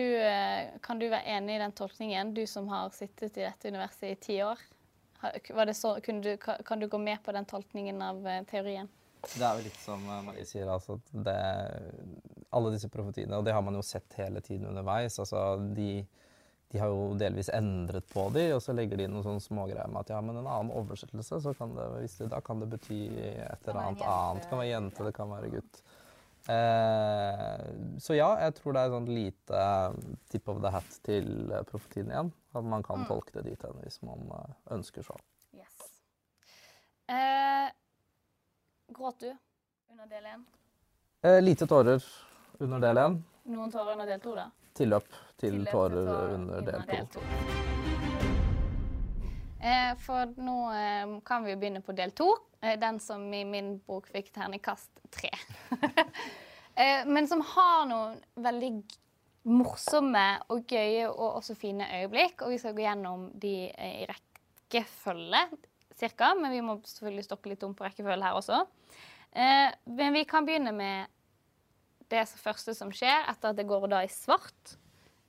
kan 0.85 0.99
du 1.01 1.07
være 1.09 1.25
enig 1.33 1.55
i 1.55 1.61
den 1.63 1.71
tolkningen, 1.73 2.33
du 2.37 2.43
som 2.47 2.67
har 2.69 2.91
sittet 2.93 3.39
i 3.39 3.47
dette 3.47 3.71
universet 3.73 4.11
i 4.11 4.15
ti 4.21 4.35
år? 4.45 4.59
Så, 5.73 5.95
du, 6.05 6.35
kan 6.37 6.79
du 6.79 6.87
gå 6.87 6.99
med 7.01 7.23
på 7.23 7.33
den 7.33 7.47
tolkningen 7.49 8.01
av 8.05 8.27
teorien? 8.51 8.89
Det 9.23 9.45
er 9.45 9.55
jo 9.57 9.63
litt 9.65 9.79
som 9.79 10.03
eh, 10.03 10.25
Marie 10.27 10.45
sier, 10.47 10.67
altså 10.69 10.97
at 10.99 11.13
det, 11.25 11.37
alle 12.53 12.73
disse 12.73 12.89
profetiene, 12.91 13.39
og 13.39 13.47
det 13.47 13.55
har 13.55 13.63
man 13.65 13.79
jo 13.79 13.85
sett 13.85 14.19
hele 14.19 14.43
tiden 14.43 14.67
underveis, 14.69 15.15
altså 15.23 15.55
de, 15.77 16.03
de 16.73 16.81
har 16.81 16.91
jo 16.91 17.13
delvis 17.19 17.49
endret 17.55 18.05
på 18.11 18.27
de, 18.35 18.49
og 18.57 18.61
så 18.65 18.75
legger 18.75 18.99
de 18.99 19.07
inn 19.07 19.15
noen 19.15 19.25
sånne 19.25 19.45
smågreier 19.47 19.89
med 19.89 20.03
at 20.03 20.13
ja, 20.15 20.21
men 20.25 20.41
en 20.41 20.49
annen 20.49 20.75
oversettelse, 20.75 21.39
så 21.45 21.55
kan 21.57 21.75
det, 21.77 21.89
hvis 21.97 22.19
det, 22.19 22.29
da 22.35 22.43
kan 22.45 22.61
det 22.63 22.69
bety 22.75 23.01
et 23.15 23.67
eller 23.69 23.83
annet 23.85 24.07
annet. 24.07 24.43
Det 24.43 24.51
kan 24.51 24.63
være 24.63 24.71
jente, 24.73 25.07
det 25.07 25.15
kan 25.17 25.31
være 25.31 25.53
gutt. 25.55 25.83
Eh, 26.51 27.67
så 28.03 28.17
ja, 28.17 28.33
jeg 28.43 28.55
tror 28.57 28.75
det 28.75 28.81
er 28.81 28.91
sånn 28.91 29.07
lite 29.07 29.59
tip 30.31 30.49
of 30.51 30.59
the 30.63 30.71
hat 30.73 30.97
til 31.07 31.29
profetien 31.69 32.11
igjen. 32.11 32.33
At 32.53 32.67
man 32.67 32.83
kan 32.85 33.05
tolke 33.07 33.37
det 33.37 33.45
dit 33.47 33.63
hen 33.63 33.79
hvis 33.81 34.01
man 34.05 34.27
eh, 34.35 34.57
ønsker 34.75 35.07
så. 35.07 35.15
Yes. 35.55 35.79
Eh, 37.07 37.71
gråt 38.93 39.19
du 39.19 39.29
under 39.91 40.07
del 40.07 40.25
én? 40.25 40.45
Eh, 41.23 41.41
lite 41.41 41.67
tårer 41.67 42.03
under 42.59 42.79
del 42.79 42.97
én. 42.97 43.19
Noen 43.43 43.71
tårer 43.71 43.91
under 43.97 44.07
del 44.07 44.19
to, 44.23 44.35
da? 44.35 44.49
Tilløp 44.73 45.07
til 45.07 45.17
Tilløp 45.37 45.65
til 45.65 45.71
tårer 45.71 46.05
tårer 46.07 46.33
under 46.37 46.61
del 46.61 46.81
to. 46.89 47.19
to. 47.19 47.21
Eh, 49.63 49.93
for 50.03 50.33
nå 50.43 50.57
eh, 50.75 51.19
kan 51.25 51.45
vi 51.45 51.53
jo 51.53 51.59
begynne 51.61 51.83
på 51.83 51.95
del 51.95 52.11
to. 52.11 52.29
Eh, 52.61 52.79
den 52.79 52.99
som 52.99 53.23
i 53.33 53.43
min 53.45 53.77
bok 53.87 54.09
fikk 54.11 54.33
terningkast 54.35 55.03
tre. 55.11 55.31
eh, 56.75 57.05
men 57.05 57.27
som 57.27 57.43
har 57.53 57.85
noen 57.87 58.19
veldig 58.35 58.73
morsomme 59.43 60.25
og 60.51 60.67
gøye 60.67 61.07
og 61.09 61.39
også 61.39 61.55
fine 61.59 61.87
øyeblikk. 61.99 62.43
Og 62.43 62.53
vi 62.53 62.59
skal 62.61 62.75
gå 62.75 62.85
gjennom 62.85 63.29
de 63.39 63.55
eh, 63.71 64.03
i 64.03 64.07
rekkefølge, 64.09 65.45
cirka. 65.99 66.33
Men 66.39 66.53
vi 66.53 66.61
må 66.65 66.77
selvfølgelig 66.81 67.27
stokke 67.27 67.53
litt 67.53 67.65
om 67.67 67.75
på 67.77 67.85
rekkefølge 67.87 68.25
her 68.25 68.39
også. 68.39 68.63
Eh, 69.33 69.69
men 69.89 70.13
vi 70.13 70.23
kan 70.29 70.45
begynne 70.45 70.73
med 70.75 71.11
det 72.13 72.23
første 72.37 72.75
som 72.77 72.91
skjer 72.93 73.25
etter 73.31 73.51
at 73.51 73.57
det 73.57 73.67
går 73.69 73.89
da 73.91 74.03
i 74.05 74.11
svart. 74.11 74.77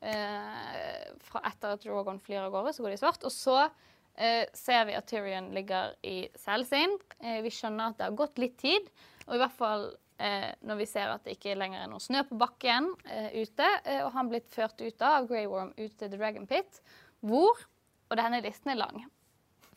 Eh, 0.05 1.11
etter 1.41 1.75
at 1.75 1.83
Drogon 1.85 2.21
flyr 2.21 2.45
av 2.45 2.53
gårde, 2.53 2.75
så 2.75 2.85
går 2.85 2.93
det 2.93 3.01
i 3.01 3.03
svart. 3.05 3.25
Og 3.25 3.33
så 3.33 3.59
eh, 3.65 4.45
ser 4.57 4.85
vi 4.89 4.97
at 4.99 5.09
Tyrion 5.09 5.51
ligger 5.57 5.95
i 6.05 6.29
cellen 6.41 6.69
sin. 6.69 6.97
Eh, 7.21 7.41
vi 7.45 7.53
skjønner 7.55 7.93
at 7.93 8.01
det 8.01 8.09
har 8.11 8.19
gått 8.19 8.41
litt 8.43 8.59
tid. 8.61 8.91
Og 9.27 9.37
i 9.37 9.41
hvert 9.41 9.57
fall 9.57 9.87
eh, 10.21 10.51
når 10.67 10.83
vi 10.83 10.89
ser 10.91 11.15
at 11.15 11.25
det 11.25 11.39
ikke 11.39 11.57
lenger 11.59 11.85
er 11.85 11.91
noe 11.91 12.05
snø 12.05 12.25
på 12.29 12.39
bakken 12.41 12.93
eh, 13.09 13.41
ute, 13.41 13.71
og 14.05 14.13
han 14.17 14.31
blitt 14.33 14.51
ført 14.53 14.85
ut 14.85 15.05
av 15.09 15.31
Grey 15.31 15.49
Worm 15.51 15.73
ut 15.79 15.97
til 15.97 16.11
The 16.11 16.19
Dragon 16.19 16.49
Pit, 16.51 16.83
hvor 17.25 17.71
Og 18.13 18.19
denne 18.21 18.43
listen 18.45 18.69
er 18.69 18.77
lang. 18.77 19.07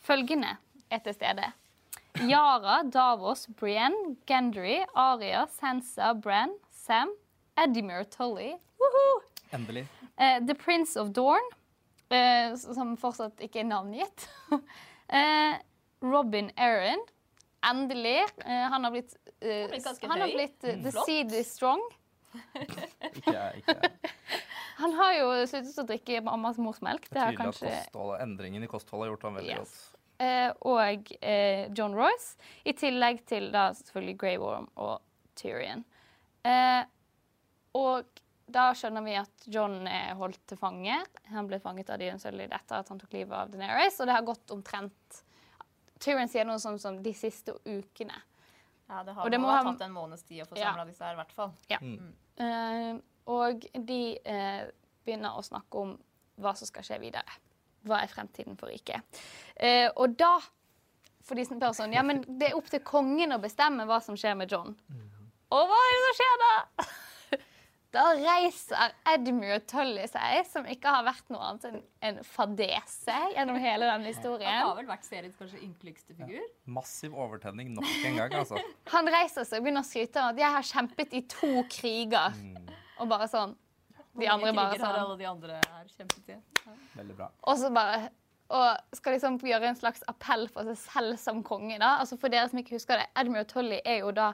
Følgende 0.04 0.58
er 0.92 1.04
til 1.06 1.16
stede. 1.18 1.52
Yara, 2.18 2.82
Davos, 2.90 3.46
Brienne, 3.60 4.16
Gendry, 4.26 4.80
Aria, 4.96 5.46
Sansa, 5.60 6.14
Bran, 6.14 6.56
Sam, 6.72 7.12
Edimir 7.58 8.04
Tully 8.10 8.54
Woohoo! 8.82 9.22
Endelig. 9.54 9.86
Uh, 10.18 10.40
The 10.48 10.56
Prince 10.56 10.98
of 11.00 11.14
Dorn, 11.14 11.46
uh, 12.12 12.56
som 12.58 12.96
fortsatt 12.98 13.40
ikke 13.46 13.62
er 13.62 13.70
navngitt. 13.70 14.28
uh, 14.52 15.58
Robin 16.02 16.52
Aaron, 16.58 17.00
endelig. 17.66 18.20
Eh, 18.46 18.52
han 18.72 18.84
har 18.84 18.92
blitt, 18.92 19.16
eh, 19.42 19.70
han 20.02 20.22
har 20.22 20.28
blitt 20.34 20.64
eh, 20.64 20.78
The 20.84 20.92
Seed 21.06 21.34
is 21.34 21.54
Strong. 21.56 21.82
Ikke 22.54 23.34
jeg. 23.34 23.64
Ikke 23.64 23.78
jeg. 23.82 23.92
Han 24.78 24.92
har 24.94 25.14
jo 25.18 25.30
sluttet 25.50 25.78
å 25.82 25.84
drikke 25.90 26.20
mammas 26.22 26.60
morsmelk. 26.62 27.08
Det 27.10 27.18
har 27.18 27.32
Tydelig 27.34 27.48
at 27.50 27.88
kanskje 27.90 28.20
endringen 28.22 28.62
i 28.62 28.68
kostholdet 28.70 29.08
har 29.08 29.16
gjort 29.16 29.24
ham 29.26 29.40
veldig 29.40 29.56
Yes. 29.56 29.72
godt. 29.72 29.97
Eh, 30.24 30.50
og 30.70 31.12
eh, 31.22 31.68
John 31.78 31.96
Royce, 31.98 32.38
i 32.66 32.74
tillegg 32.78 33.24
til 33.30 33.50
da 33.54 33.70
selvfølgelig 33.78 34.18
Grey 34.22 34.40
Worm 34.42 34.70
og 34.76 35.02
Tyrion. 35.38 35.84
Eh, 36.48 36.84
og 37.78 38.24
da 38.48 38.70
skjønner 38.78 39.04
vi 39.04 39.18
at 39.20 39.48
John 39.52 39.82
er 39.92 40.16
holdt 40.20 40.40
til 40.48 40.60
fange. 40.60 40.98
Han 41.34 41.50
ble 41.50 41.60
fanget 41.60 41.92
av 41.92 42.00
Dion 42.00 42.20
Sully 42.22 42.48
etter 42.48 42.80
at 42.80 42.90
han 42.90 43.00
tok 43.02 43.14
livet 43.14 43.36
av 43.36 43.52
Daenerys, 43.52 44.00
og 44.00 44.08
det 44.08 44.16
har 44.16 44.28
gått 44.28 44.56
omtrent 44.56 45.24
Tyrion 45.98 46.30
sier 46.30 46.46
noe 46.46 46.62
sånn 46.62 46.78
som 46.78 47.00
de 47.02 47.12
siste 47.18 47.56
ukene. 47.66 48.20
Ja, 48.88 49.02
det 49.04 49.16
har 49.18 49.26
Og 49.26 49.32
det 49.34 49.40
må 49.42 49.50
ha 49.50 49.64
tatt 49.66 49.82
en 49.88 49.96
måneds 49.96 50.24
tid 50.28 50.44
å 50.44 50.48
få 50.48 50.60
Ja. 50.60 50.74
disse 50.86 51.04
her, 51.04 51.14
i 51.14 51.20
hvert 51.20 51.34
fall. 51.34 51.52
Eh, 52.38 53.00
og 53.28 53.66
de 53.74 54.02
uh, 54.24 54.70
begynner 55.04 55.36
å 55.36 55.44
snakke 55.44 55.82
om 55.82 55.96
hva 56.38 56.54
som 56.56 56.70
skal 56.70 56.86
skje 56.86 57.00
videre. 57.02 57.34
Hva 57.90 58.04
er 58.04 58.12
fremtiden 58.12 58.58
for 58.60 58.72
riket? 58.72 59.22
Eh, 59.56 59.90
og 59.96 60.18
da 60.20 60.36
For 61.28 61.36
de 61.36 61.44
som 61.48 61.60
spør 61.60 61.76
sånn 61.76 61.96
Ja, 61.96 62.04
men 62.08 62.22
det 62.40 62.52
er 62.52 62.60
opp 62.60 62.70
til 62.72 62.84
kongen 62.88 63.36
å 63.36 63.42
bestemme 63.44 63.88
hva 63.90 64.00
som 64.04 64.16
skjer 64.20 64.38
med 64.40 64.52
John. 64.52 64.78
Og 65.52 65.68
hva 65.68 65.82
er 65.82 65.94
det 65.96 66.06
som 66.06 66.18
skjer 66.22 66.40
da? 66.44 66.56
Da 67.96 68.04
reiser 68.20 68.92
Edmure 69.08 69.62
Tully 69.66 70.04
seg, 70.12 70.42
som 70.50 70.66
ikke 70.70 70.92
har 70.92 71.06
vært 71.08 71.30
noe 71.32 71.46
annet 71.48 71.68
enn 71.70 71.78
en 72.10 72.18
fadese 72.28 73.16
gjennom 73.32 73.58
hele 73.64 73.88
den 73.88 74.10
historien. 74.10 74.58
Han 74.60 74.68
har 74.68 74.76
vel 74.82 74.90
vært 74.90 75.08
seriens 75.08 75.38
kanskje 75.40 75.62
ynkeligste 75.64 76.18
figur. 76.18 76.44
Massiv 76.78 77.16
overtenning 77.16 77.72
nok 77.78 77.88
en 77.88 78.20
gang, 78.20 78.36
altså. 78.42 78.60
Han 78.94 79.08
reiser 79.12 79.48
seg 79.48 79.62
og 79.62 79.70
begynner 79.70 79.86
å 79.86 79.88
skryte 79.88 80.20
av 80.20 80.36
at 80.36 80.44
'jeg 80.44 80.56
har 80.58 80.68
kjempet 80.74 81.16
i 81.16 81.24
to 81.32 81.54
kriger'. 81.72 82.36
Og 83.00 83.10
bare 83.10 83.30
sånn 83.32 83.56
De 84.18 84.30
andre 84.32 84.54
bare 84.58 84.78
sånn 84.80 85.02
alle 85.02 85.18
de 85.20 85.28
andre 85.30 85.60
her 85.62 85.90
kjempet 85.94 86.32
i. 86.34 86.40
Veldig 86.98 87.18
bra. 87.18 87.30
Og 87.48 87.60
så 87.62 87.70
bare 87.74 88.08
og 88.48 88.96
skal 88.96 89.18
liksom 89.18 89.40
gjøre 89.44 89.72
en 89.74 89.76
slags 89.80 90.06
appell 90.08 90.46
for 90.52 90.68
seg 90.70 90.78
selv 90.80 91.18
som 91.20 91.42
konge. 91.44 91.80
da. 91.82 91.98
Altså 92.02 92.18
For 92.20 92.32
dere 92.32 92.48
som 92.48 92.62
ikke 92.62 92.78
husker 92.78 93.02
det, 93.02 93.10
Edmund 93.20 93.50
Tully 93.52 93.82
er 93.84 94.00
jo 94.06 94.14
da 94.16 94.32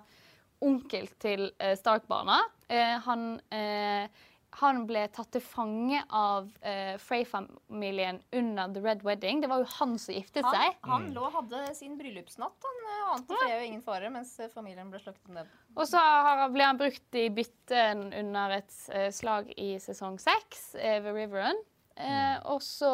onkel 0.63 1.09
til 1.19 1.49
eh, 1.59 1.73
Stark-barna. 1.79 2.39
Eh, 2.69 2.93
han, 3.07 3.41
eh, 3.51 4.05
han 4.59 4.83
ble 4.89 5.03
tatt 5.13 5.31
til 5.35 5.43
fange 5.43 5.99
av 6.13 6.49
uh, 6.63 6.95
Frey-familien 7.01 8.21
under 8.35 8.73
The 8.75 8.83
Red 8.83 9.03
Wedding. 9.05 9.41
Det 9.43 9.49
var 9.51 9.63
jo 9.63 9.69
han 9.77 9.97
som 10.01 10.15
giftet 10.15 10.45
Han, 10.45 10.55
seg. 10.57 10.79
han 10.89 11.09
lå 11.15 11.25
og 11.27 11.37
hadde 11.39 11.63
sin 11.77 11.97
bryllupsnatt. 11.99 12.69
Han 12.69 12.81
uh, 12.87 13.11
ante 13.17 13.39
ja. 13.39 13.59
og 13.59 13.67
ingen 13.67 13.83
fare, 13.85 14.11
mens 14.13 14.33
eh, 14.39 14.51
familien 14.53 14.91
ble 14.93 15.01
slaktet 15.03 15.33
ned. 15.35 15.51
Og 15.73 15.85
så 15.89 16.01
har, 16.01 16.45
ble 16.53 16.67
han 16.67 16.81
brukt 16.81 17.19
i 17.19 17.27
bytten 17.33 18.09
under 18.23 18.57
et 18.59 18.81
uh, 18.93 19.07
slag 19.13 19.53
i 19.57 19.75
sesong 19.81 20.19
seks 20.21 20.73
eh, 20.79 20.99
ved 21.03 21.23
Riveren. 21.23 21.63
Mm. 21.93 22.39
og 22.49 22.63
så 22.65 22.89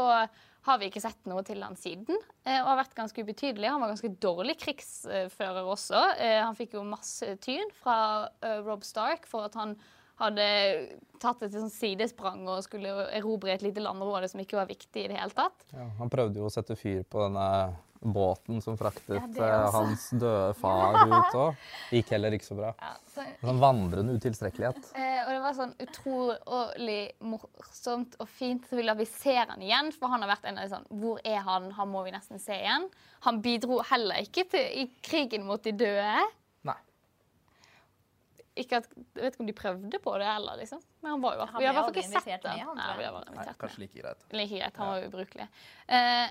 har 0.67 0.79
vi 0.79 0.89
ikke 0.89 1.03
sett 1.03 1.29
noe 1.29 1.43
til 1.47 1.61
han 1.63 1.77
siden, 1.79 2.19
eh, 2.43 2.59
og 2.59 2.73
har 2.73 2.81
vært 2.81 2.97
ganske 2.97 3.23
ubetydelig. 3.23 3.69
Han 3.71 3.81
var 3.83 3.93
ganske 3.93 4.11
dårlig 4.21 4.57
krigsfører 4.59 5.63
også. 5.63 6.01
Eh, 6.19 6.39
han 6.43 6.57
fikk 6.57 6.75
jo 6.77 6.85
masse 6.87 7.35
tyn 7.43 7.71
fra 7.79 8.27
eh, 8.43 8.59
Rob 8.65 8.83
Stark 8.87 9.27
for 9.29 9.47
at 9.47 9.55
han 9.59 9.77
hadde 10.19 10.47
tatt 11.19 11.43
et 11.43 11.53
sånn 11.55 11.71
sidesprang 11.73 12.45
og 12.47 12.63
skulle 12.63 13.09
erobre 13.15 13.53
et 13.55 13.65
lite 13.65 13.83
landområde 13.83 14.29
som 14.31 14.39
ikke 14.43 14.59
var 14.59 14.69
viktig 14.69 15.05
i 15.05 15.11
det 15.11 15.19
hele 15.19 15.35
tatt. 15.35 15.67
Ja, 15.75 15.89
han 15.99 16.11
prøvde 16.11 16.41
jo 16.41 16.47
å 16.47 16.53
sette 16.53 16.77
fyr 16.79 17.03
på 17.07 17.25
denne 17.25 17.75
båten 17.99 18.61
som 18.63 18.77
fraktet 18.79 19.35
Ja, 19.35 19.47
eh, 19.65 19.71
hans 19.73 20.09
døde 20.15 20.53
far 20.55 20.95
ut 21.03 21.35
òg. 21.35 21.65
Gikk 21.91 22.13
heller 22.15 22.35
ikke 22.35 22.47
så 22.47 22.55
bra. 22.55 22.71
Så, 23.11 23.25
Sånn 23.41 23.59
vandrende 23.59 24.15
utilstrekkelighet. 24.15 24.93
Eh, 24.95 25.19
og 25.25 25.33
det 25.33 25.41
var 25.43 25.57
sånn 25.57 25.75
utrolig 25.83 27.01
morsomt 27.19 28.15
og 28.19 28.31
fint. 28.31 28.67
Så 28.69 28.79
ville 28.79 28.95
vi 29.01 29.07
se 29.09 29.35
han 29.35 29.59
igjen, 29.59 29.91
for 29.95 30.11
han 30.13 30.23
har 30.23 30.31
vært 30.31 30.47
en 30.47 30.61
av 30.61 30.67
de 30.67 30.75
sånn 30.77 30.87
Hvor 31.01 31.19
er 31.27 31.43
han? 31.43 31.71
Han 31.75 31.91
må 31.91 32.05
vi 32.07 32.15
nesten 32.15 32.39
se 32.39 32.55
igjen. 32.55 32.87
Han 33.27 33.41
bidro 33.43 33.81
heller 33.91 34.23
ikke 34.23 34.47
til, 34.47 34.67
i 34.85 34.87
krigen 35.03 35.43
mot 35.47 35.63
de 35.63 35.75
døde. 35.75 36.27
Ikke 38.59 38.79
at, 38.81 38.87
jeg 38.95 39.23
vet 39.23 39.33
ikke 39.35 39.43
om 39.45 39.47
de 39.49 39.55
prøvde 39.55 39.99
på 40.03 40.13
det 40.19 40.27
heller, 40.27 40.57
liksom. 40.59 40.81
Men 41.01 41.11
han 41.15 41.21
var 41.23 41.37
jo 41.37 41.45
Vi 41.45 41.65
har 41.65 41.73
i 41.73 41.77
hvert 41.77 41.85
fall 41.85 41.99
ikke 42.01 42.21
sett 42.25 42.43
det. 42.43 42.51
med, 42.51 42.65
han, 42.67 42.75
Nei, 42.79 42.97
vi 42.97 43.35
Nei, 43.37 43.53
kanskje 43.61 43.83
like 43.85 44.01
greit. 44.01 44.25
Like 44.35 44.57
greit. 44.59 44.77
Han 44.81 44.91
var 44.93 45.05
ubrukelig. 45.07 45.47
Eh, 45.87 46.27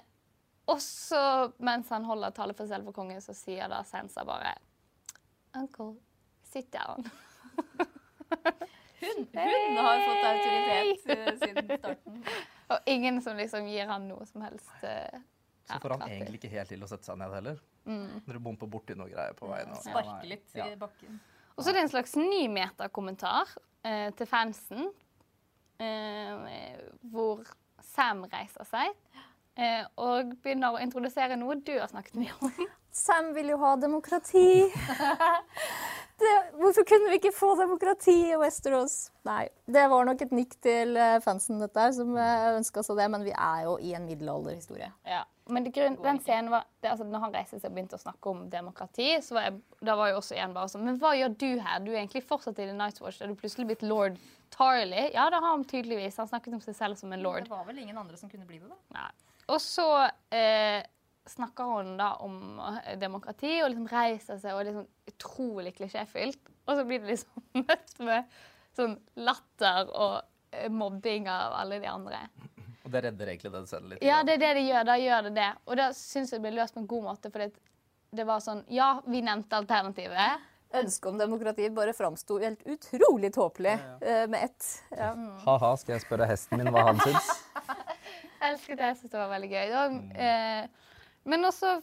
og 0.69 0.83
så, 0.85 1.23
mens 1.65 1.89
han 1.95 2.05
holder 2.05 2.35
tale 2.37 2.53
for 2.59 2.69
selv 2.69 2.91
for 2.91 2.93
kongen, 3.01 3.23
så 3.25 3.33
sier 3.37 3.71
da 3.73 3.81
Sansa 3.89 4.25
bare 4.29 4.53
Uncle, 5.57 5.95
sit 6.45 6.69
down. 6.75 7.07
Hun, 9.01 9.29
hun 9.33 9.77
har 9.79 10.01
fått 10.05 10.25
autoritet 10.29 11.11
eh, 11.15 11.35
siden 11.43 11.79
starten. 11.79 12.23
Og 12.69 12.79
ingen 12.91 13.23
som 13.25 13.37
liksom 13.39 13.69
gir 13.71 13.87
han 13.89 14.09
noe 14.11 14.27
som 14.29 14.43
helst 14.45 14.69
eh, 14.85 15.21
Så 15.71 15.79
får 15.81 15.95
han 15.97 16.05
egentlig 16.11 16.41
ikke 16.43 16.51
helt 16.53 16.73
til 16.75 16.83
å 16.85 16.89
sette 16.91 17.07
seg 17.09 17.19
ned 17.21 17.33
heller. 17.39 17.61
Når 17.89 18.37
du 18.37 18.41
bomper 18.45 18.69
borti 18.69 18.97
noe 18.99 19.09
greier 19.09 19.33
på 19.39 19.49
veien. 19.49 19.71
og- 19.73 19.81
Sparke 19.87 20.27
litt 20.29 20.51
Ja. 20.59 20.67
i 20.69 20.77
bakken. 20.77 21.21
Og 21.59 21.65
så 21.65 21.73
er 21.73 21.75
det 21.75 21.89
en 21.89 21.91
slags 21.91 22.15
ny 22.15 22.45
metakommentar 22.55 23.51
eh, 23.83 24.13
til 24.15 24.29
fansen, 24.31 24.93
eh, 25.83 26.79
hvor 27.11 27.43
Sam 27.83 28.23
reiser 28.31 28.67
seg 28.69 28.93
eh, 29.59 29.83
og 29.99 30.37
begynner 30.39 30.77
å 30.77 30.83
introdusere 30.85 31.35
noe 31.41 31.59
du 31.59 31.75
har 31.75 31.91
snakket 31.91 32.21
mye 32.21 32.37
om. 32.39 32.69
Sam 32.95 33.33
vil 33.35 33.51
jo 33.51 33.59
ha 33.65 33.75
demokrati. 33.75 34.69
Det, 36.19 36.35
hvorfor 36.59 36.83
kunne 36.89 37.13
vi 37.13 37.21
ikke 37.21 37.35
få 37.35 37.53
demokrati 37.61 38.17
i 38.33 38.37
Westeros? 38.41 39.13
Nei, 39.29 39.45
det 39.71 39.85
var 39.93 40.07
nok 40.09 40.25
et 40.25 40.33
nikk 40.35 40.57
til 40.65 40.97
eh, 40.99 41.21
fansen 41.23 41.63
dette 41.63 41.85
her, 41.85 41.93
som 41.95 42.17
ønska 42.19 42.83
seg 42.83 42.99
det, 42.99 43.07
men 43.15 43.27
vi 43.27 43.35
er 43.35 43.67
jo 43.69 43.77
i 43.79 43.95
en 43.95 44.09
middelalderhistorie. 44.09 44.91
Ja. 45.07 45.23
Men 45.49 45.65
det 45.65 45.73
grunn, 45.73 45.97
den 46.03 46.19
scenen 46.21 46.51
var, 46.53 46.67
det, 46.83 46.91
altså, 46.91 47.07
når 47.09 47.23
han 47.23 47.35
reiste 47.39 47.57
seg 47.57 47.71
og 47.71 47.77
begynte 47.77 47.97
å 47.97 48.03
snakke 48.03 48.33
om 48.33 48.43
demokrati, 48.53 49.07
så 49.25 49.39
var 49.39 49.47
jeg, 49.47 49.61
da 49.89 49.95
var 49.97 50.11
jo 50.11 50.19
også 50.19 50.37
en 50.37 50.57
bare 50.57 50.69
sånn 50.69 50.85
Men 50.85 50.99
hva 51.01 51.15
gjør 51.17 51.39
du 51.41 51.49
her? 51.65 51.79
Du 51.85 51.89
er 51.95 52.03
egentlig 52.03 52.25
fortsatt 52.29 52.61
i 52.61 52.67
The 52.69 52.75
Night 52.77 53.01
Watch. 53.01 53.23
Er 53.23 53.33
du 53.33 53.39
plutselig 53.39 53.71
blitt 53.71 53.87
lord 53.87 54.19
Tarley? 54.53 55.09
Ja, 55.15 55.31
det 55.33 55.41
har 55.41 55.49
han 55.49 55.65
tydeligvis. 55.69 56.21
Han 56.21 56.29
snakket 56.29 56.59
om 56.59 56.63
seg 56.65 56.77
selv 56.77 57.01
som 57.01 57.15
en 57.17 57.25
lord. 57.25 57.49
Det 57.49 57.55
var 57.55 57.65
vel 57.69 57.81
ingen 57.81 57.97
andre 57.97 58.21
som 58.21 58.29
kunne 58.33 58.49
bli 58.49 58.61
det, 58.61 58.69
da. 58.69 58.79
Nei. 58.99 59.09
Og 59.49 59.61
så 59.65 59.89
eh, 60.37 60.83
snakker 61.31 61.73
hun 61.77 61.97
da 62.01 62.13
om 62.25 62.59
eh, 62.63 62.95
demokrati 63.01 63.59
og 63.63 63.73
liksom 63.73 63.89
reiser 63.93 64.41
seg 64.43 64.55
og 64.55 64.63
er 64.63 64.71
liksom 64.71 65.13
utrolig 65.13 65.75
klisjéfylt. 65.79 66.53
Og 66.69 66.77
så 66.77 66.85
blir 66.89 67.03
det 67.05 67.15
liksom 67.15 67.49
møtt 67.65 67.95
med 68.05 68.39
sånn 68.79 68.99
latter 69.19 69.91
og 69.91 70.21
eh, 70.53 70.69
mobbing 70.73 71.29
av 71.33 71.57
alle 71.63 71.81
de 71.83 71.91
andre. 71.91 72.23
Og 72.85 72.93
det 72.95 73.03
redder 73.05 73.33
egentlig 73.33 73.53
den 73.53 73.67
scenen 73.69 73.91
litt. 73.93 74.05
Ja, 74.05 74.23
det 74.25 74.39
er 74.39 74.45
det 74.47 74.53
de 74.61 74.69
gjør. 74.69 74.85
Da 74.89 74.95
gjør 74.97 75.27
det 75.29 75.35
det. 75.37 75.49
Og 75.69 75.81
da 75.81 75.89
syns 75.97 76.33
jeg 76.33 76.41
det 76.41 76.47
blir 76.47 76.61
løst 76.63 76.77
på 76.77 76.81
en 76.81 76.89
god 76.89 77.09
måte. 77.11 77.33
For 77.35 77.45
det 78.17 78.25
var 78.29 78.41
sånn 78.41 78.63
Ja, 78.73 78.95
vi 79.05 79.21
nevnte 79.25 79.59
alternativet. 79.61 80.47
Ønsket 80.79 81.07
om 81.09 81.21
demokrati 81.21 81.69
bare 81.73 81.95
framsto 81.97 82.37
helt 82.41 82.65
utrolig 82.69 83.31
tåpelig 83.35 83.75
eh, 84.01 84.25
med 84.29 84.43
ett. 84.51 84.67
Ja. 84.93 85.15
Ha-ha, 85.47 85.71
skal 85.81 85.97
jeg 85.97 86.05
spørre 86.05 86.29
hesten 86.29 86.61
min 86.61 86.69
hva 86.73 86.91
han 86.91 87.01
syns? 87.05 87.31
Elsket 88.49 88.77
det. 88.77 88.91
Jeg 88.91 88.99
syns 89.01 89.13
det 89.15 89.21
var 89.21 89.31
veldig 89.33 89.51
gøy. 89.53 89.73
Og, 89.83 89.97
eh, 90.25 90.88
men 91.29 91.49
også 91.49 91.79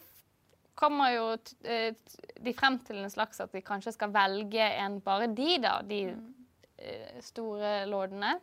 kommer 0.76 1.14
jo 1.14 1.28
eh, 1.64 1.96
de 2.44 2.54
frem 2.56 2.78
til 2.84 3.00
en 3.00 3.12
slags 3.12 3.40
at 3.44 3.54
de 3.56 3.64
kanskje 3.66 3.96
skal 3.96 4.12
velge 4.14 4.66
en 4.82 5.00
bare 5.04 5.30
de, 5.32 5.56
da. 5.64 5.78
De 5.88 6.02
eh, 6.12 7.22
store 7.24 7.86
lordene. 7.90 8.36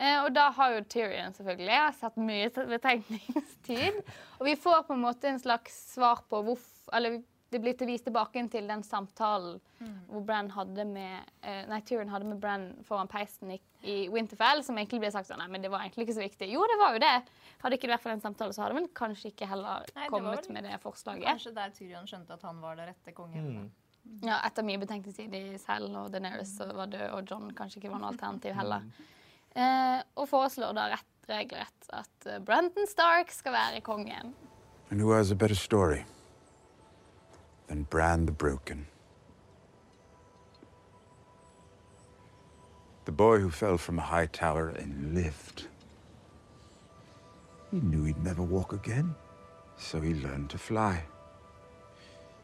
Eh, 0.00 0.16
og 0.22 0.30
da 0.32 0.48
har 0.56 0.76
jo 0.76 0.84
Tyrion 0.88 1.36
selvfølgelig 1.36 1.74
jeg 1.74 1.84
har 1.84 1.96
sett 1.98 2.20
mye 2.20 2.68
betenkningstid. 2.72 4.00
Og 4.40 4.46
vi 4.48 4.56
får 4.56 4.86
på 4.88 4.96
en 4.96 5.04
måte 5.04 5.28
en 5.28 5.42
slags 5.42 5.76
svar 5.92 6.22
på 6.30 6.40
hvorfor 6.46 6.94
Eller 6.96 7.20
det 7.50 7.58
blir 7.62 7.74
til 7.74 7.88
vist 7.90 8.06
tilbake 8.06 8.42
til 8.52 8.68
den 8.70 8.82
samtalen 8.86 9.58
hvor 10.10 10.22
Brann 10.26 10.50
hadde 10.54 10.84
med 10.86 11.30
uh, 11.44 11.64
Nei, 11.70 11.80
Tyrion 11.86 12.10
hadde 12.12 12.28
med 12.28 12.40
Bran 12.42 12.68
foran 12.86 13.08
peisen 13.10 13.54
i, 13.54 13.58
i 13.82 13.96
Winterfell, 14.12 14.62
som 14.66 14.78
egentlig 14.78 15.00
ble 15.02 15.10
sagt 15.14 15.30
sånn 15.30 15.40
Nei, 15.40 15.48
men 15.50 15.64
det 15.64 15.70
var 15.72 15.84
egentlig 15.84 16.06
ikke 16.06 16.18
så 16.18 16.24
viktig. 16.24 16.50
Jo, 16.52 16.62
det 16.68 16.76
var 16.80 16.96
jo 16.96 17.02
det. 17.02 17.14
Hadde 17.62 17.78
ikke 17.78 17.88
det 17.88 17.94
vært 17.94 18.04
for 18.04 18.14
den 18.14 18.24
samtalen, 18.24 18.56
så 18.56 18.64
hadde 18.64 18.76
vel 18.78 18.90
kanskje 18.96 19.32
ikke 19.32 19.48
heller 19.50 19.88
Nei, 19.96 20.10
kommet 20.12 20.46
vel 20.46 20.56
med 20.58 20.68
det 20.68 20.76
forslaget. 20.82 21.26
Kanskje 21.26 21.54
der 21.56 21.72
Tyrion 21.76 22.10
skjønte 22.10 22.36
at 22.36 22.44
han 22.46 22.60
var 22.62 22.78
den 22.78 22.90
rette 22.92 23.16
kongen. 23.16 23.70
Ja, 24.24 24.38
etter 24.46 24.64
mye 24.66 24.80
betenkningstid 24.80 25.34
i 25.36 25.58
Sel 25.60 25.88
og 25.90 26.12
Daenerys 26.12 26.54
så 26.58 26.68
var 26.76 26.92
død, 26.92 27.08
og 27.16 27.30
John 27.32 27.50
kanskje 27.56 27.82
ikke 27.82 27.92
var 27.92 28.02
noe 28.02 28.12
alternativ 28.14 28.56
heller. 28.56 28.86
Eh, 29.50 29.98
og 30.16 30.28
foreslår 30.30 30.76
da 30.76 30.86
rett 30.94 31.06
regelrett 31.30 31.90
at 31.94 32.30
Brenton 32.46 32.88
Stark 32.90 33.30
skal 33.34 33.54
være 33.54 33.82
kongen. 33.86 34.32
And 34.90 35.02
who 35.02 35.12
has 35.14 35.30
a 35.30 35.36
better 35.38 35.54
story 35.54 36.02
than 37.70 37.84
Bran 37.84 38.26
the 38.26 38.32
Broken? 38.32 38.88
The 43.04 43.12
boy 43.12 43.38
who 43.38 43.48
fell 43.48 43.78
from 43.78 44.00
a 44.00 44.02
high 44.02 44.26
tower 44.26 44.70
and 44.70 45.14
lived. 45.14 45.68
He 47.70 47.78
knew 47.78 48.02
he'd 48.02 48.24
never 48.24 48.42
walk 48.42 48.72
again, 48.72 49.14
so 49.76 50.00
he 50.00 50.14
learned 50.14 50.50
to 50.50 50.58
fly. 50.58 51.04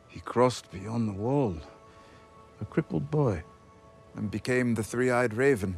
He 0.06 0.20
crossed 0.20 0.70
beyond 0.70 1.08
the 1.08 1.20
wall, 1.20 1.56
a 2.60 2.64
crippled 2.64 3.10
boy, 3.10 3.42
and 4.14 4.30
became 4.30 4.74
the 4.74 4.84
three 4.84 5.10
eyed 5.10 5.34
raven. 5.34 5.76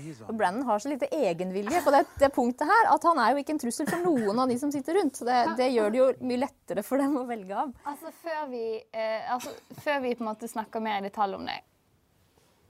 Og 0.00 0.36
Brandon 0.36 0.64
har 0.66 0.80
så 0.80 0.88
lite 0.88 1.08
egenvilje 1.12 1.82
på 1.84 1.92
det, 1.92 2.02
det 2.20 2.30
punktet 2.32 2.68
her 2.68 2.88
at 2.92 3.04
han 3.04 3.18
er 3.20 3.34
jo 3.34 3.42
ikke 3.42 3.54
en 3.56 3.60
trussel 3.60 3.88
for 3.90 4.04
noen 4.06 4.38
av 4.40 4.48
de 4.48 4.56
som 4.60 4.72
sitter 4.72 4.96
rundt. 4.96 5.18
Så 5.20 5.26
det, 5.28 5.40
det 5.58 5.68
gjør 5.74 5.92
det 5.92 6.00
jo 6.00 6.06
mye 6.24 6.40
lettere 6.44 6.84
for 6.86 7.02
dem 7.02 7.18
å 7.20 7.26
velge 7.28 7.58
av. 7.64 7.74
Altså, 7.90 8.12
før 8.22 8.46
vi, 8.52 8.64
eh, 8.80 9.32
altså, 9.34 9.52
før 9.84 10.00
vi 10.06 10.14
på 10.16 10.24
en 10.24 10.30
måte 10.30 10.48
snakker 10.48 10.84
mer 10.84 11.02
i 11.02 11.06
detalj 11.08 11.36
om 11.36 11.44
det, 11.48 11.58